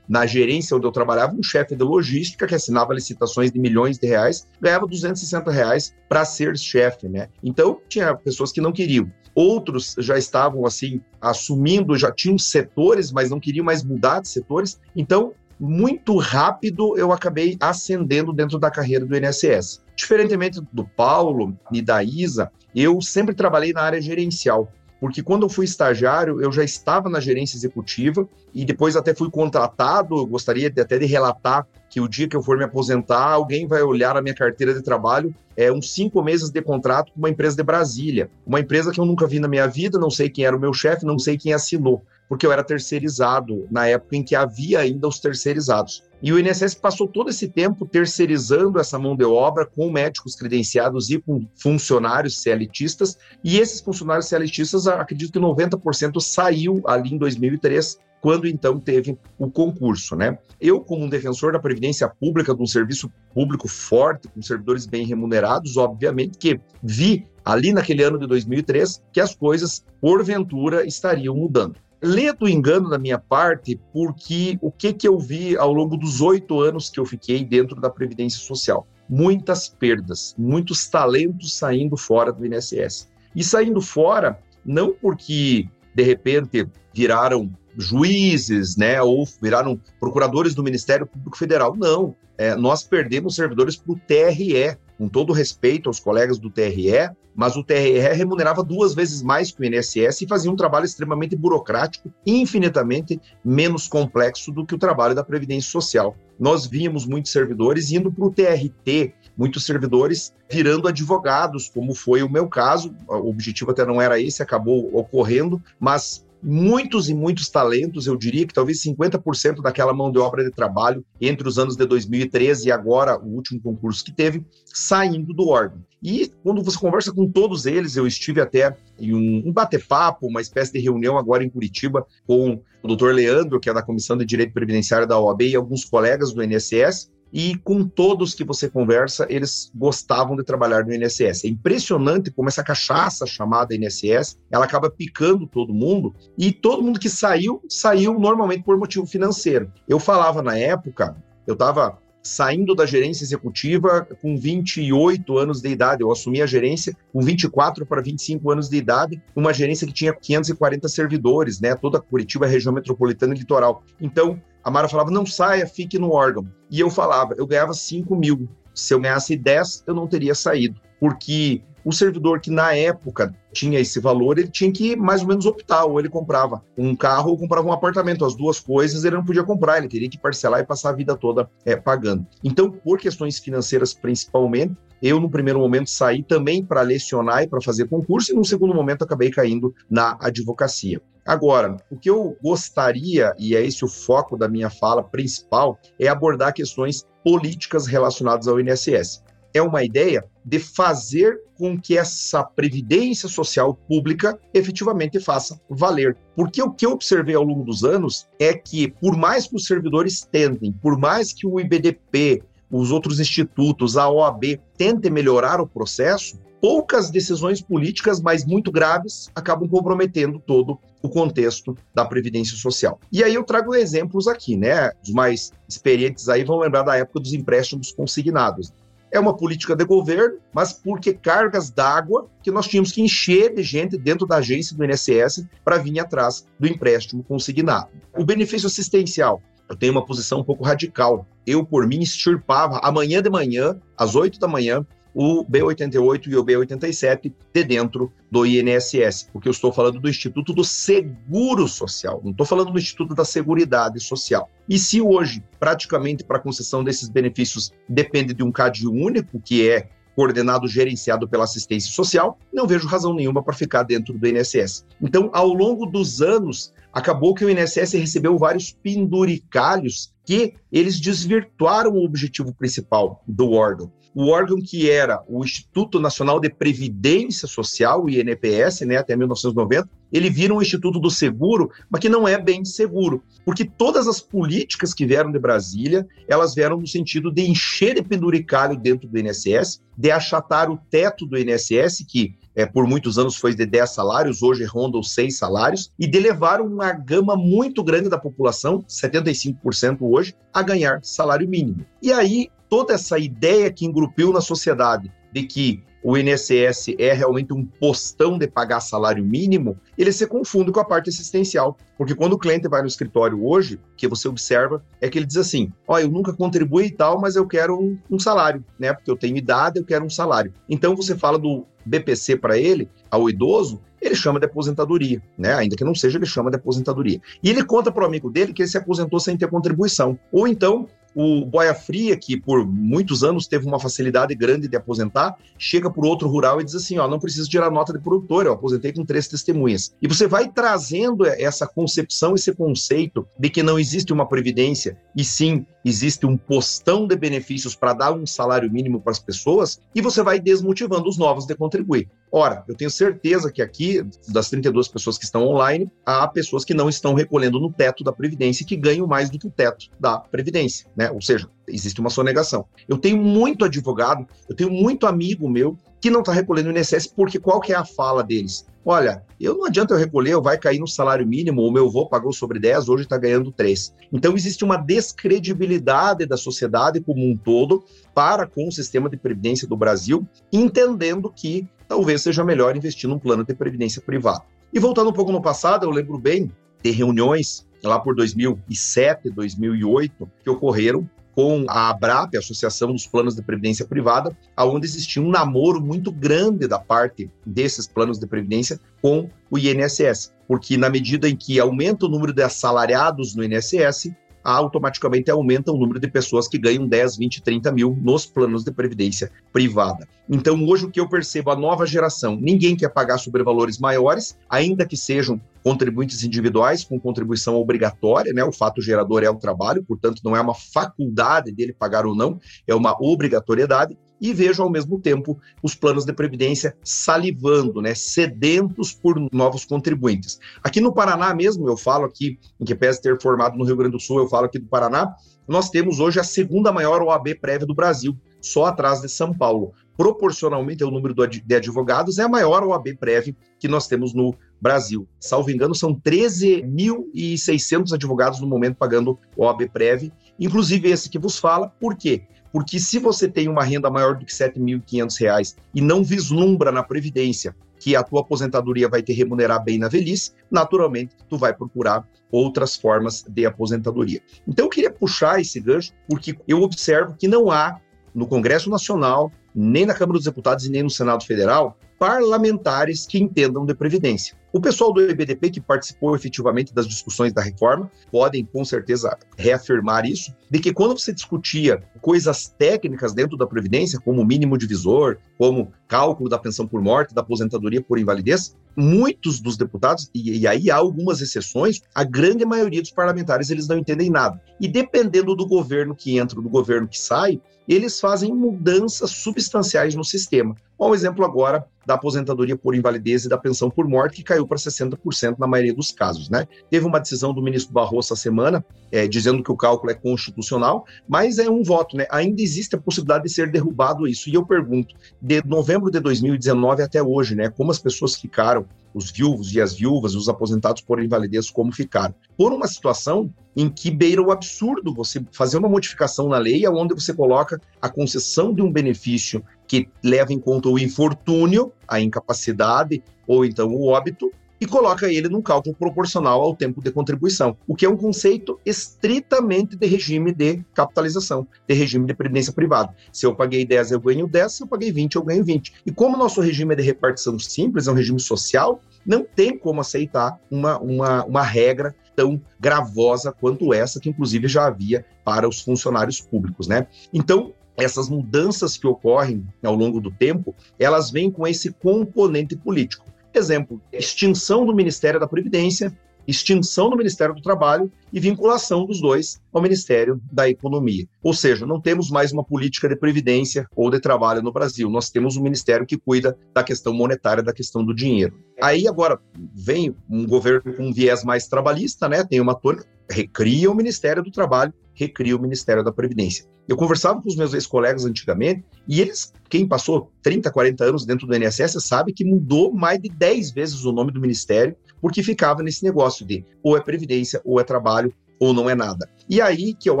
Na 0.08 0.24
gerência 0.24 0.74
onde 0.74 0.86
eu 0.86 0.90
trabalhava, 0.90 1.34
um 1.34 1.42
chefe 1.42 1.76
de 1.76 1.84
logística 1.84 2.46
que 2.46 2.54
assinava 2.54 2.94
licitações 2.94 3.52
de 3.52 3.58
milhões 3.58 3.98
de 3.98 4.06
reais, 4.06 4.48
ganhava 4.58 4.86
260 4.86 5.50
reais 5.50 5.94
para 6.08 6.24
ser 6.24 6.56
chefe, 6.56 7.06
né? 7.06 7.28
Então, 7.44 7.78
tinha 7.90 8.14
pessoas 8.14 8.50
que 8.50 8.62
não 8.62 8.72
queriam. 8.72 9.12
Outros 9.34 9.94
já 9.98 10.16
estavam 10.16 10.64
assim 10.64 10.98
assumindo, 11.20 11.94
já 11.94 12.10
tinham 12.10 12.38
setores, 12.38 13.12
mas 13.12 13.28
não 13.28 13.38
queriam 13.38 13.66
mais 13.66 13.84
mudar 13.84 14.20
de 14.20 14.28
setores. 14.28 14.80
Então, 14.96 15.34
muito 15.58 16.16
rápido 16.18 16.96
eu 16.96 17.12
acabei 17.12 17.56
ascendendo 17.60 18.32
dentro 18.32 18.58
da 18.58 18.70
carreira 18.70 19.04
do 19.04 19.16
INSS. 19.16 19.82
Diferentemente 19.96 20.60
do 20.72 20.84
Paulo 20.84 21.56
e 21.72 21.82
da 21.82 22.02
Isa, 22.02 22.50
eu 22.74 23.00
sempre 23.00 23.34
trabalhei 23.34 23.72
na 23.72 23.82
área 23.82 24.00
gerencial 24.00 24.72
porque 25.00 25.22
quando 25.22 25.44
eu 25.44 25.48
fui 25.48 25.64
estagiário, 25.64 26.40
eu 26.40 26.50
já 26.50 26.64
estava 26.64 27.08
na 27.08 27.20
gerência 27.20 27.56
executiva 27.56 28.28
e 28.52 28.64
depois 28.64 28.96
até 28.96 29.14
fui 29.14 29.30
contratado. 29.30 30.16
Eu 30.16 30.26
gostaria 30.26 30.68
de, 30.68 30.80
até 30.80 30.98
de 30.98 31.06
relatar 31.06 31.66
que 31.88 32.00
o 32.00 32.08
dia 32.08 32.28
que 32.28 32.36
eu 32.36 32.42
for 32.42 32.58
me 32.58 32.64
aposentar, 32.64 33.30
alguém 33.30 33.66
vai 33.66 33.80
olhar 33.82 34.16
a 34.16 34.22
minha 34.22 34.34
carteira 34.34 34.74
de 34.74 34.82
trabalho, 34.82 35.34
é 35.56 35.72
uns 35.72 35.94
cinco 35.94 36.22
meses 36.22 36.50
de 36.50 36.60
contrato 36.60 37.12
com 37.12 37.18
uma 37.18 37.30
empresa 37.30 37.56
de 37.56 37.62
Brasília, 37.62 38.28
uma 38.46 38.60
empresa 38.60 38.90
que 38.90 39.00
eu 39.00 39.06
nunca 39.06 39.26
vi 39.26 39.38
na 39.38 39.48
minha 39.48 39.66
vida, 39.66 39.98
não 39.98 40.10
sei 40.10 40.28
quem 40.28 40.44
era 40.44 40.56
o 40.56 40.60
meu 40.60 40.72
chefe, 40.72 41.06
não 41.06 41.18
sei 41.18 41.38
quem 41.38 41.52
assinou 41.52 42.02
porque 42.28 42.46
eu 42.46 42.52
era 42.52 42.62
terceirizado 42.62 43.66
na 43.70 43.86
época 43.86 44.16
em 44.16 44.22
que 44.22 44.36
havia 44.36 44.80
ainda 44.80 45.08
os 45.08 45.18
terceirizados. 45.18 46.04
E 46.20 46.32
o 46.32 46.38
INSS 46.38 46.74
passou 46.74 47.06
todo 47.06 47.30
esse 47.30 47.48
tempo 47.48 47.86
terceirizando 47.86 48.78
essa 48.78 48.98
mão 48.98 49.16
de 49.16 49.24
obra 49.24 49.64
com 49.64 49.90
médicos 49.90 50.34
credenciados 50.34 51.10
e 51.10 51.18
com 51.20 51.46
funcionários 51.56 52.42
CLTistas, 52.42 53.16
e 53.42 53.58
esses 53.58 53.80
funcionários 53.80 54.28
CLTistas, 54.28 54.86
acredito 54.88 55.32
que 55.32 55.38
90% 55.38 56.20
saiu 56.20 56.82
ali 56.86 57.14
em 57.14 57.18
2003, 57.18 57.98
quando 58.20 58.48
então 58.48 58.80
teve 58.80 59.16
o 59.38 59.48
concurso, 59.48 60.16
né? 60.16 60.36
Eu, 60.60 60.80
como 60.80 61.04
um 61.04 61.08
defensor 61.08 61.52
da 61.52 61.60
previdência 61.60 62.08
pública, 62.08 62.52
de 62.52 62.60
um 62.60 62.66
serviço 62.66 63.08
público 63.32 63.68
forte, 63.68 64.26
com 64.26 64.42
servidores 64.42 64.86
bem 64.86 65.06
remunerados, 65.06 65.76
obviamente 65.76 66.36
que 66.36 66.60
vi 66.82 67.24
ali 67.44 67.72
naquele 67.72 68.02
ano 68.02 68.18
de 68.18 68.26
2003 68.26 69.00
que 69.12 69.20
as 69.20 69.36
coisas, 69.36 69.84
porventura, 70.00 70.84
estariam 70.84 71.36
mudando 71.36 71.76
ledo 72.02 72.48
engano 72.48 72.88
da 72.88 72.98
minha 72.98 73.18
parte, 73.18 73.80
porque 73.92 74.58
o 74.60 74.70
que, 74.70 74.92
que 74.92 75.08
eu 75.08 75.18
vi 75.18 75.56
ao 75.56 75.72
longo 75.72 75.96
dos 75.96 76.20
oito 76.20 76.60
anos 76.60 76.88
que 76.88 77.00
eu 77.00 77.04
fiquei 77.04 77.44
dentro 77.44 77.80
da 77.80 77.90
Previdência 77.90 78.40
Social? 78.40 78.86
Muitas 79.08 79.68
perdas, 79.68 80.34
muitos 80.38 80.86
talentos 80.88 81.54
saindo 81.54 81.96
fora 81.96 82.32
do 82.32 82.44
INSS. 82.44 83.08
E 83.34 83.42
saindo 83.42 83.80
fora, 83.80 84.38
não 84.64 84.92
porque 84.92 85.68
de 85.94 86.02
repente 86.02 86.68
viraram 86.94 87.50
juízes, 87.76 88.76
né, 88.76 89.00
ou 89.00 89.24
viraram 89.40 89.80
procuradores 90.00 90.54
do 90.54 90.62
Ministério 90.62 91.06
Público 91.06 91.38
Federal. 91.38 91.76
Não, 91.76 92.14
é, 92.36 92.54
nós 92.54 92.82
perdemos 92.82 93.34
servidores 93.34 93.76
para 93.76 93.92
o 93.92 94.00
TRE, 94.06 94.76
com 94.98 95.08
todo 95.08 95.32
respeito 95.32 95.88
aos 95.88 96.00
colegas 96.00 96.38
do 96.38 96.50
TRE, 96.50 97.08
mas 97.34 97.54
o 97.54 97.62
TRE 97.62 98.00
remunerava 98.14 98.64
duas 98.64 98.94
vezes 98.94 99.22
mais 99.22 99.52
que 99.52 99.60
o 99.60 99.64
INSS 99.64 100.22
e 100.22 100.26
fazia 100.26 100.50
um 100.50 100.56
trabalho 100.56 100.84
extremamente 100.84 101.36
burocrático 101.36 102.12
infinitamente 102.26 103.20
menos 103.44 103.86
complexo 103.86 104.50
do 104.50 104.66
que 104.66 104.74
o 104.74 104.78
trabalho 104.78 105.14
da 105.14 105.22
Previdência 105.22 105.70
Social. 105.70 106.16
Nós 106.38 106.66
víamos 106.66 107.06
muitos 107.06 107.30
servidores 107.30 107.92
indo 107.92 108.10
para 108.10 108.24
o 108.24 108.30
TRT, 108.30 109.14
muitos 109.36 109.64
servidores 109.64 110.34
virando 110.50 110.88
advogados, 110.88 111.68
como 111.68 111.94
foi 111.94 112.24
o 112.24 112.30
meu 112.30 112.48
caso. 112.48 112.92
O 113.06 113.30
objetivo 113.30 113.70
até 113.70 113.86
não 113.86 114.02
era 114.02 114.20
esse, 114.20 114.42
acabou 114.42 114.90
ocorrendo, 114.96 115.62
mas 115.78 116.26
muitos 116.42 117.08
e 117.08 117.14
muitos 117.14 117.48
talentos, 117.48 118.06
eu 118.06 118.16
diria 118.16 118.46
que 118.46 118.54
talvez 118.54 118.82
50% 118.82 119.62
daquela 119.62 119.92
mão 119.92 120.10
de 120.10 120.18
obra 120.18 120.44
de 120.44 120.50
trabalho 120.50 121.04
entre 121.20 121.46
os 121.48 121.58
anos 121.58 121.76
de 121.76 121.84
2013 121.86 122.68
e 122.68 122.72
agora, 122.72 123.18
o 123.18 123.34
último 123.34 123.60
concurso 123.60 124.04
que 124.04 124.12
teve, 124.12 124.44
saindo 124.66 125.32
do 125.32 125.48
órgão. 125.48 125.82
E 126.02 126.30
quando 126.42 126.62
você 126.62 126.78
conversa 126.78 127.12
com 127.12 127.28
todos 127.28 127.66
eles, 127.66 127.96
eu 127.96 128.06
estive 128.06 128.40
até 128.40 128.76
em 128.98 129.14
um, 129.14 129.48
um 129.48 129.52
bate-papo, 129.52 130.28
uma 130.28 130.40
espécie 130.40 130.72
de 130.72 130.78
reunião 130.78 131.18
agora 131.18 131.44
em 131.44 131.50
Curitiba 131.50 132.06
com 132.26 132.60
o 132.82 132.86
doutor 132.86 133.12
Leandro, 133.14 133.58
que 133.58 133.68
é 133.68 133.74
da 133.74 133.82
Comissão 133.82 134.16
de 134.16 134.24
Direito 134.24 134.52
Previdenciário 134.52 135.06
da 135.06 135.18
OAB, 135.18 135.42
e 135.42 135.56
alguns 135.56 135.84
colegas 135.84 136.32
do 136.32 136.42
INSS, 136.42 137.10
e 137.32 137.56
com 137.56 137.84
todos 137.84 138.34
que 138.34 138.44
você 138.44 138.68
conversa, 138.68 139.26
eles 139.28 139.70
gostavam 139.74 140.36
de 140.36 140.44
trabalhar 140.44 140.84
no 140.84 140.94
INSS. 140.94 141.44
É 141.44 141.48
impressionante 141.48 142.30
como 142.30 142.48
essa 142.48 142.62
cachaça 142.62 143.26
chamada 143.26 143.74
INSS, 143.74 144.38
ela 144.50 144.64
acaba 144.64 144.90
picando 144.90 145.46
todo 145.46 145.74
mundo, 145.74 146.14
e 146.36 146.52
todo 146.52 146.82
mundo 146.82 147.00
que 147.00 147.08
saiu, 147.08 147.62
saiu 147.68 148.18
normalmente 148.18 148.64
por 148.64 148.78
motivo 148.78 149.06
financeiro. 149.06 149.70
Eu 149.86 149.98
falava 149.98 150.42
na 150.42 150.56
época, 150.56 151.16
eu 151.46 151.54
estava 151.54 151.98
saindo 152.22 152.74
da 152.74 152.84
gerência 152.86 153.24
executiva 153.24 154.06
com 154.20 154.36
28 154.36 155.38
anos 155.38 155.60
de 155.60 155.68
idade. 155.68 156.02
Eu 156.02 156.12
assumi 156.12 156.42
a 156.42 156.46
gerência 156.46 156.96
com 157.12 157.20
24 157.20 157.86
para 157.86 158.02
25 158.02 158.50
anos 158.50 158.68
de 158.68 158.76
idade, 158.76 159.22
uma 159.34 159.52
gerência 159.52 159.86
que 159.86 159.92
tinha 159.92 160.12
540 160.12 160.88
servidores, 160.88 161.60
né? 161.60 161.74
Toda 161.74 162.00
Curitiba, 162.00 162.46
região 162.46 162.74
metropolitana 162.74 163.34
e 163.34 163.38
litoral. 163.38 163.82
Então, 164.00 164.40
a 164.62 164.70
Mara 164.70 164.88
falava, 164.88 165.10
não 165.10 165.24
saia, 165.24 165.66
fique 165.66 165.98
no 165.98 166.12
órgão. 166.12 166.46
E 166.70 166.80
eu 166.80 166.90
falava, 166.90 167.34
eu 167.38 167.46
ganhava 167.46 167.72
5 167.72 168.14
mil. 168.14 168.48
Se 168.74 168.94
eu 168.94 169.00
ganhasse 169.00 169.36
10, 169.36 169.84
eu 169.86 169.94
não 169.94 170.06
teria 170.06 170.34
saído. 170.34 170.80
Porque 171.00 171.62
o 171.88 171.92
servidor 171.92 172.38
que 172.38 172.50
na 172.50 172.74
época 172.74 173.34
tinha 173.50 173.80
esse 173.80 173.98
valor, 173.98 174.38
ele 174.38 174.50
tinha 174.50 174.70
que 174.70 174.94
mais 174.94 175.22
ou 175.22 175.28
menos 175.28 175.46
optar, 175.46 175.86
ou 175.86 175.98
ele 175.98 176.10
comprava 176.10 176.62
um 176.76 176.94
carro 176.94 177.30
ou 177.30 177.38
comprava 177.38 177.66
um 177.66 177.72
apartamento, 177.72 178.26
as 178.26 178.36
duas 178.36 178.60
coisas 178.60 179.04
ele 179.04 179.16
não 179.16 179.24
podia 179.24 179.42
comprar, 179.42 179.78
ele 179.78 179.88
teria 179.88 180.10
que 180.10 180.18
parcelar 180.18 180.60
e 180.60 180.66
passar 180.66 180.90
a 180.90 180.92
vida 180.92 181.16
toda 181.16 181.48
é, 181.64 181.74
pagando. 181.76 182.26
Então, 182.44 182.70
por 182.70 182.98
questões 182.98 183.38
financeiras 183.38 183.94
principalmente, 183.94 184.76
eu 185.00 185.18
no 185.18 185.30
primeiro 185.30 185.60
momento 185.60 185.88
saí 185.88 186.22
também 186.22 186.62
para 186.62 186.82
lecionar 186.82 187.44
e 187.44 187.48
para 187.48 187.62
fazer 187.62 187.88
concurso, 187.88 188.32
e 188.32 188.34
no 188.34 188.44
segundo 188.44 188.74
momento 188.74 189.02
acabei 189.02 189.30
caindo 189.30 189.74
na 189.88 190.14
advocacia. 190.20 191.00
Agora, 191.24 191.74
o 191.90 191.96
que 191.96 192.10
eu 192.10 192.36
gostaria, 192.42 193.34
e 193.38 193.56
é 193.56 193.64
esse 193.64 193.82
o 193.82 193.88
foco 193.88 194.36
da 194.36 194.46
minha 194.46 194.68
fala 194.68 195.02
principal, 195.02 195.78
é 195.98 196.06
abordar 196.08 196.52
questões 196.52 197.06
políticas 197.24 197.86
relacionadas 197.86 198.46
ao 198.46 198.60
INSS. 198.60 199.22
É 199.54 199.62
uma 199.62 199.84
ideia 199.84 200.24
de 200.44 200.58
fazer 200.58 201.40
com 201.56 201.78
que 201.78 201.98
essa 201.98 202.42
previdência 202.44 203.28
social 203.28 203.74
pública 203.74 204.38
efetivamente 204.54 205.18
faça 205.20 205.60
valer. 205.68 206.16
Porque 206.34 206.62
o 206.62 206.70
que 206.70 206.86
eu 206.86 206.92
observei 206.92 207.34
ao 207.34 207.42
longo 207.42 207.64
dos 207.64 207.84
anos 207.84 208.26
é 208.38 208.54
que, 208.54 208.88
por 208.88 209.16
mais 209.16 209.46
que 209.46 209.56
os 209.56 209.66
servidores 209.66 210.26
tentem, 210.30 210.72
por 210.72 210.98
mais 210.98 211.32
que 211.32 211.46
o 211.46 211.58
IBDP, 211.58 212.42
os 212.70 212.92
outros 212.92 213.18
institutos, 213.18 213.96
a 213.96 214.08
OAB, 214.08 214.60
tentem 214.76 215.10
melhorar 215.10 215.60
o 215.60 215.66
processo, 215.66 216.38
poucas 216.60 217.10
decisões 217.10 217.60
políticas, 217.60 218.20
mas 218.20 218.44
muito 218.44 218.70
graves, 218.70 219.28
acabam 219.34 219.68
comprometendo 219.68 220.42
todo 220.44 220.78
o 221.02 221.08
contexto 221.08 221.76
da 221.94 222.04
previdência 222.04 222.56
social. 222.56 222.98
E 223.12 223.22
aí 223.22 223.34
eu 223.34 223.44
trago 223.44 223.74
exemplos 223.74 224.26
aqui, 224.26 224.56
né? 224.56 224.90
Os 225.02 225.10
mais 225.10 225.52
experientes 225.68 226.28
aí 226.28 226.42
vão 226.44 226.58
lembrar 226.58 226.82
da 226.82 226.96
época 226.96 227.20
dos 227.20 227.32
empréstimos 227.32 227.92
consignados. 227.92 228.72
É 229.10 229.18
uma 229.18 229.36
política 229.36 229.74
de 229.74 229.84
governo, 229.84 230.38
mas 230.52 230.72
porque 230.72 231.14
cargas 231.14 231.70
d'água 231.70 232.28
que 232.42 232.50
nós 232.50 232.66
tínhamos 232.66 232.92
que 232.92 233.00
encher 233.00 233.54
de 233.54 233.62
gente 233.62 233.96
dentro 233.96 234.26
da 234.26 234.36
agência 234.36 234.76
do 234.76 234.84
INSS 234.84 235.46
para 235.64 235.78
vir 235.78 235.98
atrás 235.98 236.46
do 236.58 236.66
empréstimo 236.66 237.22
consignado. 237.22 237.88
O 238.16 238.24
benefício 238.24 238.66
assistencial. 238.66 239.42
Eu 239.68 239.76
tenho 239.76 239.92
uma 239.92 240.04
posição 240.04 240.40
um 240.40 240.44
pouco 240.44 240.64
radical. 240.64 241.26
Eu, 241.46 241.64
por 241.64 241.86
mim, 241.86 242.00
extirpava 242.00 242.80
amanhã 242.82 243.22
de 243.22 243.28
manhã, 243.28 243.78
às 243.96 244.14
8 244.14 244.38
da 244.38 244.48
manhã, 244.48 244.84
o 245.14 245.44
B88 245.44 246.26
e 246.28 246.36
o 246.36 246.44
B87 246.44 247.32
de 247.52 247.64
dentro 247.64 248.12
do 248.30 248.46
INSS, 248.46 249.28
porque 249.32 249.48
eu 249.48 249.52
estou 249.52 249.72
falando 249.72 250.00
do 250.00 250.08
Instituto 250.08 250.52
do 250.52 250.64
Seguro 250.64 251.66
Social, 251.66 252.20
não 252.22 252.32
estou 252.32 252.46
falando 252.46 252.70
do 252.70 252.78
Instituto 252.78 253.14
da 253.14 253.24
Seguridade 253.24 254.00
Social. 254.00 254.48
E 254.68 254.78
se 254.78 255.00
hoje, 255.00 255.42
praticamente 255.58 256.24
para 256.24 256.36
a 256.36 256.40
concessão 256.40 256.84
desses 256.84 257.08
benefícios, 257.08 257.72
depende 257.88 258.34
de 258.34 258.42
um 258.42 258.52
CAD 258.52 258.86
único, 258.86 259.40
que 259.40 259.68
é 259.68 259.88
coordenado, 260.18 260.66
gerenciado 260.66 261.28
pela 261.28 261.44
assistência 261.44 261.92
social, 261.92 262.36
não 262.52 262.66
vejo 262.66 262.88
razão 262.88 263.14
nenhuma 263.14 263.40
para 263.40 263.54
ficar 263.54 263.84
dentro 263.84 264.18
do 264.18 264.26
INSS. 264.26 264.84
Então, 265.00 265.30
ao 265.32 265.46
longo 265.54 265.86
dos 265.86 266.20
anos, 266.20 266.74
acabou 266.92 267.34
que 267.34 267.44
o 267.44 267.48
INSS 267.48 267.92
recebeu 267.92 268.36
vários 268.36 268.72
penduricalhos 268.72 270.12
que 270.24 270.54
eles 270.72 270.98
desvirtuaram 270.98 271.92
o 271.92 272.04
objetivo 272.04 272.52
principal 272.52 273.22
do 273.28 273.52
órgão 273.52 273.92
o 274.14 274.28
órgão 274.28 274.58
que 274.60 274.90
era 274.90 275.22
o 275.28 275.44
Instituto 275.44 276.00
Nacional 276.00 276.40
de 276.40 276.50
Previdência 276.50 277.46
Social, 277.46 278.04
o 278.04 278.10
INPS, 278.10 278.80
né, 278.80 278.96
até 278.96 279.14
1990, 279.14 279.88
ele 280.12 280.30
vira 280.30 280.54
um 280.54 280.62
instituto 280.62 280.98
do 280.98 281.10
seguro, 281.10 281.70
mas 281.90 282.00
que 282.00 282.08
não 282.08 282.26
é 282.26 282.40
bem 282.40 282.64
seguro, 282.64 283.22
porque 283.44 283.64
todas 283.64 284.08
as 284.08 284.20
políticas 284.20 284.94
que 284.94 285.06
vieram 285.06 285.30
de 285.30 285.38
Brasília, 285.38 286.06
elas 286.26 286.54
vieram 286.54 286.78
no 286.78 286.86
sentido 286.86 287.30
de 287.30 287.42
encher 287.42 287.94
de 287.94 288.02
penduricalho 288.02 288.76
dentro 288.76 289.08
do 289.08 289.18
INSS, 289.18 289.82
de 289.96 290.10
achatar 290.10 290.70
o 290.70 290.78
teto 290.90 291.26
do 291.26 291.36
INSS, 291.36 292.04
que 292.08 292.34
é, 292.54 292.66
por 292.66 292.88
muitos 292.88 293.18
anos 293.18 293.36
foi 293.36 293.54
de 293.54 293.64
10 293.64 293.90
salários, 293.90 294.42
hoje 294.42 294.64
ronda 294.64 294.98
os 294.98 295.12
6 295.14 295.38
salários, 295.38 295.92
e 295.96 296.08
de 296.08 296.18
levar 296.18 296.60
uma 296.60 296.92
gama 296.92 297.36
muito 297.36 297.84
grande 297.84 298.08
da 298.08 298.18
população, 298.18 298.82
75% 298.88 299.98
hoje, 300.00 300.34
a 300.52 300.60
ganhar 300.62 300.98
salário 301.04 301.48
mínimo. 301.48 301.86
E 302.02 302.12
aí 302.12 302.48
toda 302.68 302.94
essa 302.94 303.18
ideia 303.18 303.72
que 303.72 303.86
engrupiu 303.86 304.32
na 304.32 304.40
sociedade 304.40 305.12
de 305.32 305.42
que 305.42 305.82
o 306.02 306.16
INSS 306.16 306.94
é 306.98 307.12
realmente 307.12 307.52
um 307.52 307.64
postão 307.64 308.38
de 308.38 308.46
pagar 308.46 308.80
salário 308.80 309.24
mínimo, 309.24 309.76
ele 309.96 310.12
se 310.12 310.26
confunde 310.26 310.70
com 310.70 310.80
a 310.80 310.84
parte 310.84 311.10
assistencial. 311.10 311.76
Porque 311.96 312.14
quando 312.14 312.34
o 312.34 312.38
cliente 312.38 312.68
vai 312.68 312.80
no 312.80 312.86
escritório 312.86 313.44
hoje, 313.44 313.74
o 313.74 313.96
que 313.96 314.06
você 314.06 314.28
observa 314.28 314.82
é 315.00 315.08
que 315.08 315.18
ele 315.18 315.26
diz 315.26 315.36
assim: 315.36 315.72
Ó, 315.86 315.94
oh, 315.94 315.98
eu 315.98 316.08
nunca 316.08 316.32
contribuí 316.32 316.86
e 316.86 316.90
tal, 316.90 317.20
mas 317.20 317.36
eu 317.36 317.46
quero 317.46 317.78
um, 317.78 317.98
um, 318.10 318.18
salário, 318.18 318.64
né? 318.78 318.92
Porque 318.92 319.10
eu 319.10 319.16
tenho 319.16 319.36
idade, 319.36 319.80
eu 319.80 319.84
quero 319.84 320.04
um 320.04 320.10
salário. 320.10 320.52
Então 320.68 320.94
você 320.94 321.16
fala 321.16 321.38
do 321.38 321.66
BPC 321.84 322.36
para 322.36 322.56
ele, 322.56 322.88
ao 323.10 323.28
idoso, 323.28 323.80
ele 324.00 324.14
chama 324.14 324.38
de 324.38 324.46
aposentadoria, 324.46 325.20
né? 325.36 325.54
Ainda 325.54 325.74
que 325.74 325.84
não 325.84 325.94
seja, 325.94 326.18
ele 326.18 326.26
chama 326.26 326.50
de 326.50 326.56
aposentadoria. 326.56 327.20
E 327.42 327.50
ele 327.50 327.64
conta 327.64 327.90
para 327.90 328.04
o 328.04 328.06
amigo 328.06 328.30
dele 328.30 328.52
que 328.52 328.62
ele 328.62 328.68
se 328.68 328.78
aposentou 328.78 329.18
sem 329.18 329.36
ter 329.36 329.48
contribuição. 329.48 330.18
Ou 330.30 330.46
então, 330.46 330.86
o 331.20 331.44
Boia 331.44 331.74
Fria, 331.74 332.16
que 332.16 332.40
por 332.40 332.64
muitos 332.64 333.24
anos 333.24 333.48
teve 333.48 333.66
uma 333.66 333.80
facilidade 333.80 334.32
grande 334.36 334.68
de 334.68 334.76
aposentar, 334.76 335.36
chega 335.58 335.90
por 335.90 336.06
outro 336.06 336.28
rural 336.28 336.60
e 336.60 336.64
diz 336.64 336.76
assim: 336.76 336.96
ó, 336.98 337.08
não 337.08 337.18
preciso 337.18 337.50
tirar 337.50 337.72
nota 337.72 337.92
de 337.92 337.98
produtor, 337.98 338.46
eu 338.46 338.52
aposentei 338.52 338.92
com 338.92 339.04
três 339.04 339.26
testemunhas. 339.26 339.92
E 340.00 340.06
você 340.06 340.28
vai 340.28 340.48
trazendo 340.48 341.26
essa 341.26 341.66
concepção, 341.66 342.36
esse 342.36 342.54
conceito 342.54 343.26
de 343.36 343.50
que 343.50 343.64
não 343.64 343.80
existe 343.80 344.12
uma 344.12 344.28
previdência, 344.28 344.96
e 345.16 345.24
sim 345.24 345.66
existe 345.84 346.26
um 346.26 346.36
postão 346.36 347.06
de 347.06 347.16
benefícios 347.16 347.74
para 347.74 347.92
dar 347.92 348.12
um 348.12 348.26
salário 348.26 348.70
mínimo 348.70 349.00
para 349.00 349.12
as 349.12 349.18
pessoas, 349.18 349.80
e 349.94 350.00
você 350.00 350.22
vai 350.22 350.40
desmotivando 350.40 351.08
os 351.08 351.18
novos 351.18 351.46
de 351.46 351.54
contribuir. 351.54 352.08
Ora, 352.30 352.62
eu 352.68 352.74
tenho 352.74 352.90
certeza 352.90 353.50
que 353.50 353.62
aqui, 353.62 354.04
das 354.28 354.50
32 354.50 354.88
pessoas 354.88 355.16
que 355.16 355.24
estão 355.24 355.46
online, 355.46 355.90
há 356.04 356.28
pessoas 356.28 356.64
que 356.64 356.74
não 356.74 356.88
estão 356.88 357.14
recolhendo 357.14 357.58
no 357.58 357.72
teto 357.72 358.04
da 358.04 358.12
Previdência 358.12 358.62
e 358.62 358.66
que 358.66 358.76
ganham 358.76 359.06
mais 359.06 359.30
do 359.30 359.38
que 359.38 359.46
o 359.46 359.50
teto 359.50 359.86
da 359.98 360.18
Previdência, 360.18 360.86
né? 360.94 361.10
Ou 361.10 361.22
seja, 361.22 361.48
existe 361.66 362.00
uma 362.00 362.10
sonegação. 362.10 362.66
Eu 362.86 362.98
tenho 362.98 363.16
muito 363.16 363.64
advogado, 363.64 364.26
eu 364.48 364.54
tenho 364.54 364.70
muito 364.70 365.06
amigo 365.06 365.48
meu 365.48 365.76
que 366.00 366.10
não 366.10 366.20
está 366.20 366.32
recolhendo 366.32 366.70
o 366.70 366.78
INSS, 366.78 367.06
porque 367.08 367.38
qual 367.38 367.60
que 367.60 367.72
é 367.72 367.76
a 367.76 367.84
fala 367.84 368.22
deles? 368.22 368.66
Olha, 368.84 369.22
eu 369.38 369.56
não 369.56 369.66
adianta 369.66 369.92
eu 369.92 369.98
recolher, 369.98 370.32
eu 370.32 370.42
vai 370.42 370.56
cair 370.56 370.78
no 370.78 370.86
salário 370.86 371.26
mínimo, 371.26 371.62
o 371.62 371.70
meu 371.70 371.86
avô 371.86 372.06
pagou 372.06 372.32
sobre 372.32 372.58
10, 372.58 372.88
hoje 372.88 373.02
está 373.02 373.18
ganhando 373.18 373.52
3. 373.52 373.94
Então 374.12 374.34
existe 374.34 374.64
uma 374.64 374.76
descredibilidade 374.76 376.24
da 376.24 376.36
sociedade 376.36 377.00
como 377.00 377.22
um 377.22 377.36
todo 377.36 377.84
para 378.14 378.46
com 378.46 378.66
o 378.66 378.72
sistema 378.72 379.10
de 379.10 379.16
previdência 379.16 379.68
do 379.68 379.76
Brasil, 379.76 380.26
entendendo 380.52 381.30
que 381.30 381.68
talvez 381.86 382.22
seja 382.22 382.44
melhor 382.44 382.76
investir 382.76 383.10
num 383.10 383.18
plano 383.18 383.44
de 383.44 383.54
previdência 383.54 384.00
privado. 384.00 384.42
E 384.72 384.78
voltando 384.78 385.10
um 385.10 385.14
pouco 385.14 385.32
no 385.32 385.42
passado, 385.42 385.84
eu 385.84 385.90
lembro 385.90 386.18
bem 386.18 386.50
de 386.82 386.90
reuniões 386.90 387.66
lá 387.82 387.98
por 387.98 388.14
2007, 388.14 389.30
2008, 389.30 390.30
que 390.42 390.50
ocorreram 390.50 391.08
com 391.38 391.66
a 391.68 391.90
ABRAP, 391.90 392.34
a 392.34 392.40
Associação 392.40 392.90
dos 392.92 393.06
Planos 393.06 393.36
de 393.36 393.42
Previdência 393.42 393.86
Privada, 393.86 394.36
aonde 394.56 394.86
existia 394.86 395.22
um 395.22 395.30
namoro 395.30 395.80
muito 395.80 396.10
grande 396.10 396.66
da 396.66 396.80
parte 396.80 397.30
desses 397.46 397.86
planos 397.86 398.18
de 398.18 398.26
previdência 398.26 398.80
com 399.00 399.30
o 399.48 399.56
INSS, 399.56 400.32
porque 400.48 400.76
na 400.76 400.90
medida 400.90 401.28
em 401.28 401.36
que 401.36 401.60
aumenta 401.60 402.06
o 402.06 402.08
número 402.08 402.32
de 402.32 402.42
assalariados 402.42 403.36
no 403.36 403.44
INSS, 403.44 404.10
automaticamente 404.42 405.30
aumenta 405.30 405.72
o 405.72 405.76
número 405.76 406.00
de 406.00 406.08
pessoas 406.08 406.48
que 406.48 406.58
ganham 406.58 406.86
10, 406.86 407.16
20, 407.16 407.42
30 407.42 407.72
mil 407.72 407.96
nos 408.00 408.26
planos 408.26 408.64
de 408.64 408.70
previdência 408.70 409.30
privada. 409.52 410.08
Então, 410.28 410.62
hoje, 410.66 410.84
o 410.84 410.90
que 410.90 411.00
eu 411.00 411.08
percebo, 411.08 411.50
a 411.50 411.56
nova 411.56 411.86
geração, 411.86 412.36
ninguém 412.36 412.76
quer 412.76 412.90
pagar 412.90 413.18
sobrevalores 413.18 413.78
maiores, 413.78 414.36
ainda 414.48 414.86
que 414.86 414.96
sejam 414.96 415.40
contribuintes 415.62 416.22
individuais 416.22 416.84
com 416.84 417.00
contribuição 417.00 417.56
obrigatória, 417.56 418.32
né? 418.32 418.44
O 418.44 418.52
fato 418.52 418.80
gerador 418.80 419.22
é 419.22 419.30
o 419.30 419.36
trabalho, 419.36 419.82
portanto, 419.82 420.20
não 420.24 420.36
é 420.36 420.40
uma 420.40 420.54
faculdade 420.54 421.52
dele 421.52 421.72
pagar 421.72 422.06
ou 422.06 422.14
não, 422.14 422.38
é 422.66 422.74
uma 422.74 422.96
obrigatoriedade 423.00 423.96
e 424.20 424.32
vejo 424.32 424.62
ao 424.62 424.70
mesmo 424.70 425.00
tempo 425.00 425.38
os 425.62 425.74
planos 425.74 426.04
de 426.04 426.12
previdência 426.12 426.76
salivando, 426.82 427.80
né, 427.80 427.94
sedentos 427.94 428.92
por 428.92 429.16
novos 429.32 429.64
contribuintes. 429.64 430.38
Aqui 430.62 430.80
no 430.80 430.92
Paraná 430.92 431.34
mesmo, 431.34 431.68
eu 431.68 431.76
falo 431.76 432.04
aqui, 432.04 432.38
em 432.60 432.64
que 432.64 432.74
pese 432.74 433.00
ter 433.00 433.20
formado 433.20 433.56
no 433.56 433.64
Rio 433.64 433.76
Grande 433.76 433.92
do 433.92 434.00
Sul, 434.00 434.18
eu 434.18 434.28
falo 434.28 434.46
aqui 434.46 434.58
do 434.58 434.66
Paraná, 434.66 435.14
nós 435.46 435.70
temos 435.70 435.98
hoje 435.98 436.20
a 436.20 436.24
segunda 436.24 436.70
maior 436.70 437.02
OAB 437.02 437.34
prévia 437.40 437.66
do 437.66 437.74
Brasil, 437.74 438.14
só 438.40 438.66
atrás 438.66 439.00
de 439.00 439.08
São 439.08 439.32
Paulo. 439.32 439.72
Proporcionalmente 439.96 440.84
ao 440.84 440.90
número 440.90 441.14
de 441.14 441.54
advogados, 441.54 442.18
é 442.18 442.22
a 442.22 442.28
maior 442.28 442.62
OAB 442.62 442.96
prévia 443.00 443.34
que 443.58 443.66
nós 443.66 443.88
temos 443.88 444.14
no 444.14 444.34
Brasil. 444.60 445.08
Salvo 445.18 445.50
engano, 445.50 445.74
são 445.74 445.94
13.600 445.94 447.94
advogados 447.94 448.40
no 448.40 448.46
momento 448.46 448.76
pagando 448.76 449.18
OAB 449.36 449.68
prévia, 449.72 450.12
inclusive 450.38 450.88
esse 450.88 451.08
que 451.08 451.18
vos 451.18 451.38
fala. 451.38 451.68
Por 451.68 451.96
quê? 451.96 452.22
Porque 452.52 452.78
se 452.78 452.98
você 452.98 453.28
tem 453.28 453.48
uma 453.48 453.62
renda 453.62 453.90
maior 453.90 454.16
do 454.16 454.24
que 454.24 454.32
R$ 454.32 454.50
7.500 454.50 455.56
e 455.74 455.80
não 455.80 456.02
vislumbra 456.02 456.72
na 456.72 456.82
Previdência 456.82 457.54
que 457.78 457.94
a 457.94 458.02
tua 458.02 458.20
aposentadoria 458.20 458.88
vai 458.88 459.02
te 459.02 459.12
remunerar 459.12 459.62
bem 459.62 459.78
na 459.78 459.88
velhice, 459.88 460.32
naturalmente 460.50 461.14
tu 461.28 461.38
vai 461.38 461.54
procurar 461.54 462.06
outras 462.30 462.76
formas 462.76 463.22
de 463.22 463.46
aposentadoria. 463.46 464.20
Então 464.46 464.66
eu 464.66 464.70
queria 464.70 464.90
puxar 464.90 465.40
esse 465.40 465.60
gancho 465.60 465.92
porque 466.08 466.36
eu 466.46 466.62
observo 466.62 467.14
que 467.16 467.28
não 467.28 467.50
há 467.50 467.80
no 468.14 468.26
Congresso 468.26 468.68
Nacional, 468.68 469.30
nem 469.54 469.86
na 469.86 469.94
Câmara 469.94 470.18
dos 470.18 470.24
Deputados 470.24 470.64
e 470.66 470.70
nem 470.70 470.82
no 470.82 470.90
Senado 470.90 471.24
Federal 471.24 471.78
parlamentares 471.98 473.06
que 473.06 473.18
entendam 473.18 473.66
de 473.66 473.74
previdência. 473.74 474.36
O 474.52 474.60
pessoal 474.60 474.92
do 474.92 475.02
EBDP 475.02 475.50
que 475.50 475.60
participou 475.60 476.14
efetivamente 476.14 476.72
das 476.72 476.86
discussões 476.86 477.32
da 477.32 477.42
reforma 477.42 477.90
podem 478.10 478.44
com 478.44 478.64
certeza 478.64 479.16
reafirmar 479.36 480.06
isso, 480.06 480.32
de 480.50 480.58
que 480.58 480.72
quando 480.72 480.98
você 480.98 481.12
discutia 481.12 481.82
coisas 482.00 482.48
técnicas 482.56 483.12
dentro 483.12 483.36
da 483.36 483.46
previdência, 483.46 484.00
como 484.00 484.24
mínimo 484.24 484.56
divisor, 484.56 485.18
como 485.36 485.72
cálculo 485.86 486.30
da 486.30 486.38
pensão 486.38 486.66
por 486.66 486.80
morte, 486.80 487.14
da 487.14 487.20
aposentadoria 487.20 487.82
por 487.82 487.98
invalidez, 487.98 488.56
muitos 488.76 489.40
dos 489.40 489.56
deputados, 489.56 490.08
e, 490.14 490.38
e 490.38 490.46
aí 490.46 490.70
há 490.70 490.76
algumas 490.76 491.20
exceções, 491.20 491.82
a 491.94 492.04
grande 492.04 492.44
maioria 492.46 492.80
dos 492.80 492.92
parlamentares 492.92 493.50
eles 493.50 493.66
não 493.66 493.76
entendem 493.76 494.08
nada. 494.08 494.40
E 494.60 494.68
dependendo 494.68 495.34
do 495.34 495.46
governo 495.46 495.94
que 495.94 496.16
entra, 496.16 496.40
do 496.40 496.48
governo 496.48 496.86
que 496.88 496.98
sai, 496.98 497.40
eles 497.68 498.00
fazem 498.00 498.34
mudanças 498.34 499.10
substanciais 499.10 499.94
no 499.94 500.02
sistema. 500.02 500.56
Um 500.80 500.94
exemplo 500.94 501.24
agora 501.24 501.66
da 501.84 501.94
aposentadoria 501.94 502.56
por 502.56 502.74
invalidez 502.74 503.24
e 503.24 503.28
da 503.28 503.36
pensão 503.36 503.68
por 503.68 503.88
morte, 503.88 504.16
que 504.16 504.22
caiu 504.22 504.46
para 504.46 504.56
60% 504.56 505.38
na 505.38 505.46
maioria 505.46 505.74
dos 505.74 505.90
casos. 505.90 506.30
Né? 506.30 506.46
Teve 506.70 506.86
uma 506.86 507.00
decisão 507.00 507.34
do 507.34 507.42
ministro 507.42 507.72
Barroso 507.72 508.12
essa 508.12 508.16
semana, 508.16 508.64
é, 508.92 509.08
dizendo 509.08 509.42
que 509.42 509.50
o 509.50 509.56
cálculo 509.56 509.90
é 509.90 509.94
constitucional, 509.94 510.84
mas 511.08 511.38
é 511.38 511.50
um 511.50 511.62
voto. 511.62 511.96
Né? 511.96 512.06
Ainda 512.10 512.40
existe 512.40 512.76
a 512.76 512.78
possibilidade 512.78 513.24
de 513.24 513.30
ser 513.30 513.50
derrubado 513.50 514.06
isso. 514.06 514.30
E 514.30 514.34
eu 514.34 514.46
pergunto, 514.46 514.94
de 515.20 515.42
novembro 515.44 515.90
de 515.90 515.98
2019 515.98 516.82
até 516.82 517.02
hoje, 517.02 517.34
né, 517.34 517.48
como 517.48 517.70
as 517.70 517.78
pessoas 517.78 518.14
ficaram, 518.14 518.66
os 518.94 519.10
viúvos 519.10 519.54
e 519.54 519.60
as 519.60 519.74
viúvas, 519.74 520.14
os 520.14 520.28
aposentados 520.28 520.82
por 520.82 521.02
invalidez, 521.02 521.50
como 521.50 521.72
ficaram? 521.72 522.14
Por 522.36 522.52
uma 522.52 522.66
situação 522.66 523.32
em 523.56 523.68
que 523.68 523.90
beira 523.90 524.22
o 524.22 524.30
absurdo 524.30 524.94
você 524.94 525.24
fazer 525.32 525.58
uma 525.58 525.68
modificação 525.68 526.28
na 526.28 526.38
lei 526.38 526.66
onde 526.68 526.94
você 526.94 527.12
coloca 527.12 527.60
a 527.80 527.88
concessão 527.88 528.52
de 528.52 528.62
um 528.62 528.70
benefício 528.70 529.44
que 529.66 529.88
leva 530.02 530.32
em 530.32 530.38
conta 530.38 530.68
o 530.68 530.78
infortúnio, 530.78 531.72
a 531.86 532.00
incapacidade 532.00 533.02
ou 533.26 533.44
então 533.44 533.68
o 533.68 533.88
óbito, 533.88 534.32
e 534.60 534.66
coloca 534.66 535.10
ele 535.10 535.28
num 535.28 535.42
cálculo 535.42 535.74
proporcional 535.74 536.40
ao 536.40 536.54
tempo 536.54 536.82
de 536.82 536.90
contribuição, 536.90 537.56
o 537.66 537.74
que 537.74 537.86
é 537.86 537.88
um 537.88 537.96
conceito 537.96 538.58
estritamente 538.64 539.76
de 539.76 539.86
regime 539.86 540.32
de 540.32 540.64
capitalização, 540.74 541.46
de 541.66 541.74
regime 541.74 542.06
de 542.06 542.14
previdência 542.14 542.52
privada. 542.52 542.94
Se 543.12 543.26
eu 543.26 543.34
paguei 543.34 543.64
10, 543.64 543.92
eu 543.92 544.00
ganho 544.00 544.26
10, 544.26 544.52
se 544.52 544.62
eu 544.62 544.66
paguei 544.66 544.92
20, 544.92 545.16
eu 545.16 545.22
ganho 545.22 545.44
20. 545.44 545.72
E 545.86 545.92
como 545.92 546.16
o 546.16 546.18
nosso 546.18 546.40
regime 546.40 546.74
é 546.74 546.76
de 546.76 546.82
repartição 546.82 547.38
simples, 547.38 547.86
é 547.86 547.90
um 547.92 547.94
regime 547.94 548.20
social, 548.20 548.80
não 549.06 549.24
tem 549.24 549.56
como 549.56 549.80
aceitar 549.80 550.38
uma, 550.50 550.78
uma, 550.78 551.24
uma 551.24 551.42
regra 551.42 551.94
tão 552.14 552.40
gravosa 552.58 553.32
quanto 553.32 553.72
essa, 553.72 554.00
que 554.00 554.08
inclusive 554.08 554.48
já 554.48 554.66
havia 554.66 555.04
para 555.24 555.48
os 555.48 555.60
funcionários 555.60 556.20
públicos, 556.20 556.66
né? 556.66 556.88
Então, 557.12 557.54
essas 557.76 558.08
mudanças 558.08 558.76
que 558.76 558.88
ocorrem 558.88 559.46
ao 559.62 559.74
longo 559.74 560.00
do 560.00 560.10
tempo, 560.10 560.52
elas 560.78 561.12
vêm 561.12 561.30
com 561.30 561.46
esse 561.46 561.72
componente 561.72 562.56
político. 562.56 563.06
Exemplo, 563.38 563.80
extinção 563.92 564.66
do 564.66 564.74
Ministério 564.74 565.20
da 565.20 565.28
Previdência, 565.28 565.96
extinção 566.26 566.90
do 566.90 566.96
Ministério 566.96 567.36
do 567.36 567.40
Trabalho 567.40 567.88
e 568.12 568.18
vinculação 568.18 568.84
dos 568.84 569.00
dois 569.00 569.40
ao 569.52 569.62
Ministério 569.62 570.20
da 570.32 570.48
Economia. 570.48 571.06
Ou 571.22 571.32
seja, 571.32 571.64
não 571.64 571.80
temos 571.80 572.10
mais 572.10 572.32
uma 572.32 572.42
política 572.42 572.88
de 572.88 572.96
previdência 572.96 573.64
ou 573.76 573.90
de 573.92 574.00
trabalho 574.00 574.42
no 574.42 574.52
Brasil, 574.52 574.90
nós 574.90 575.08
temos 575.08 575.36
um 575.36 575.42
ministério 575.42 575.86
que 575.86 575.96
cuida 575.96 576.36
da 576.52 576.64
questão 576.64 576.92
monetária, 576.92 577.40
da 577.40 577.52
questão 577.52 577.84
do 577.84 577.94
dinheiro. 577.94 578.36
Aí 578.60 578.88
agora 578.88 579.20
vem 579.54 579.94
um 580.10 580.26
governo 580.26 580.74
com 580.74 580.88
um 580.88 580.92
viés 580.92 581.22
mais 581.22 581.46
trabalhista, 581.46 582.08
né? 582.08 582.24
Tem 582.24 582.40
uma 582.40 582.56
tônica, 582.56 582.86
recria 583.08 583.70
o 583.70 583.74
Ministério 583.74 584.20
do 584.20 584.32
Trabalho, 584.32 584.74
recria 584.98 585.36
o 585.36 585.40
Ministério 585.40 585.84
da 585.84 585.92
Previdência. 585.92 586.44
Eu 586.66 586.76
conversava 586.76 587.22
com 587.22 587.28
os 587.28 587.36
meus 587.36 587.54
ex-colegas 587.54 588.04
antigamente 588.04 588.64
e 588.86 589.00
eles, 589.00 589.32
quem 589.48 589.66
passou 589.66 590.10
30, 590.22 590.50
40 590.50 590.84
anos 590.84 591.06
dentro 591.06 591.26
do 591.26 591.34
INSS, 591.34 591.82
sabe 591.82 592.12
que 592.12 592.24
mudou 592.24 592.74
mais 592.74 593.00
de 593.00 593.08
10 593.08 593.52
vezes 593.52 593.84
o 593.84 593.92
nome 593.92 594.10
do 594.10 594.20
ministério 594.20 594.76
porque 595.00 595.22
ficava 595.22 595.62
nesse 595.62 595.84
negócio 595.84 596.26
de 596.26 596.44
ou 596.62 596.76
é 596.76 596.80
previdência, 596.80 597.40
ou 597.44 597.60
é 597.60 597.64
trabalho, 597.64 598.12
ou 598.40 598.52
não 598.52 598.68
é 598.68 598.74
nada. 598.74 599.08
E 599.28 599.40
aí 599.40 599.74
que 599.74 599.88
eu 599.88 600.00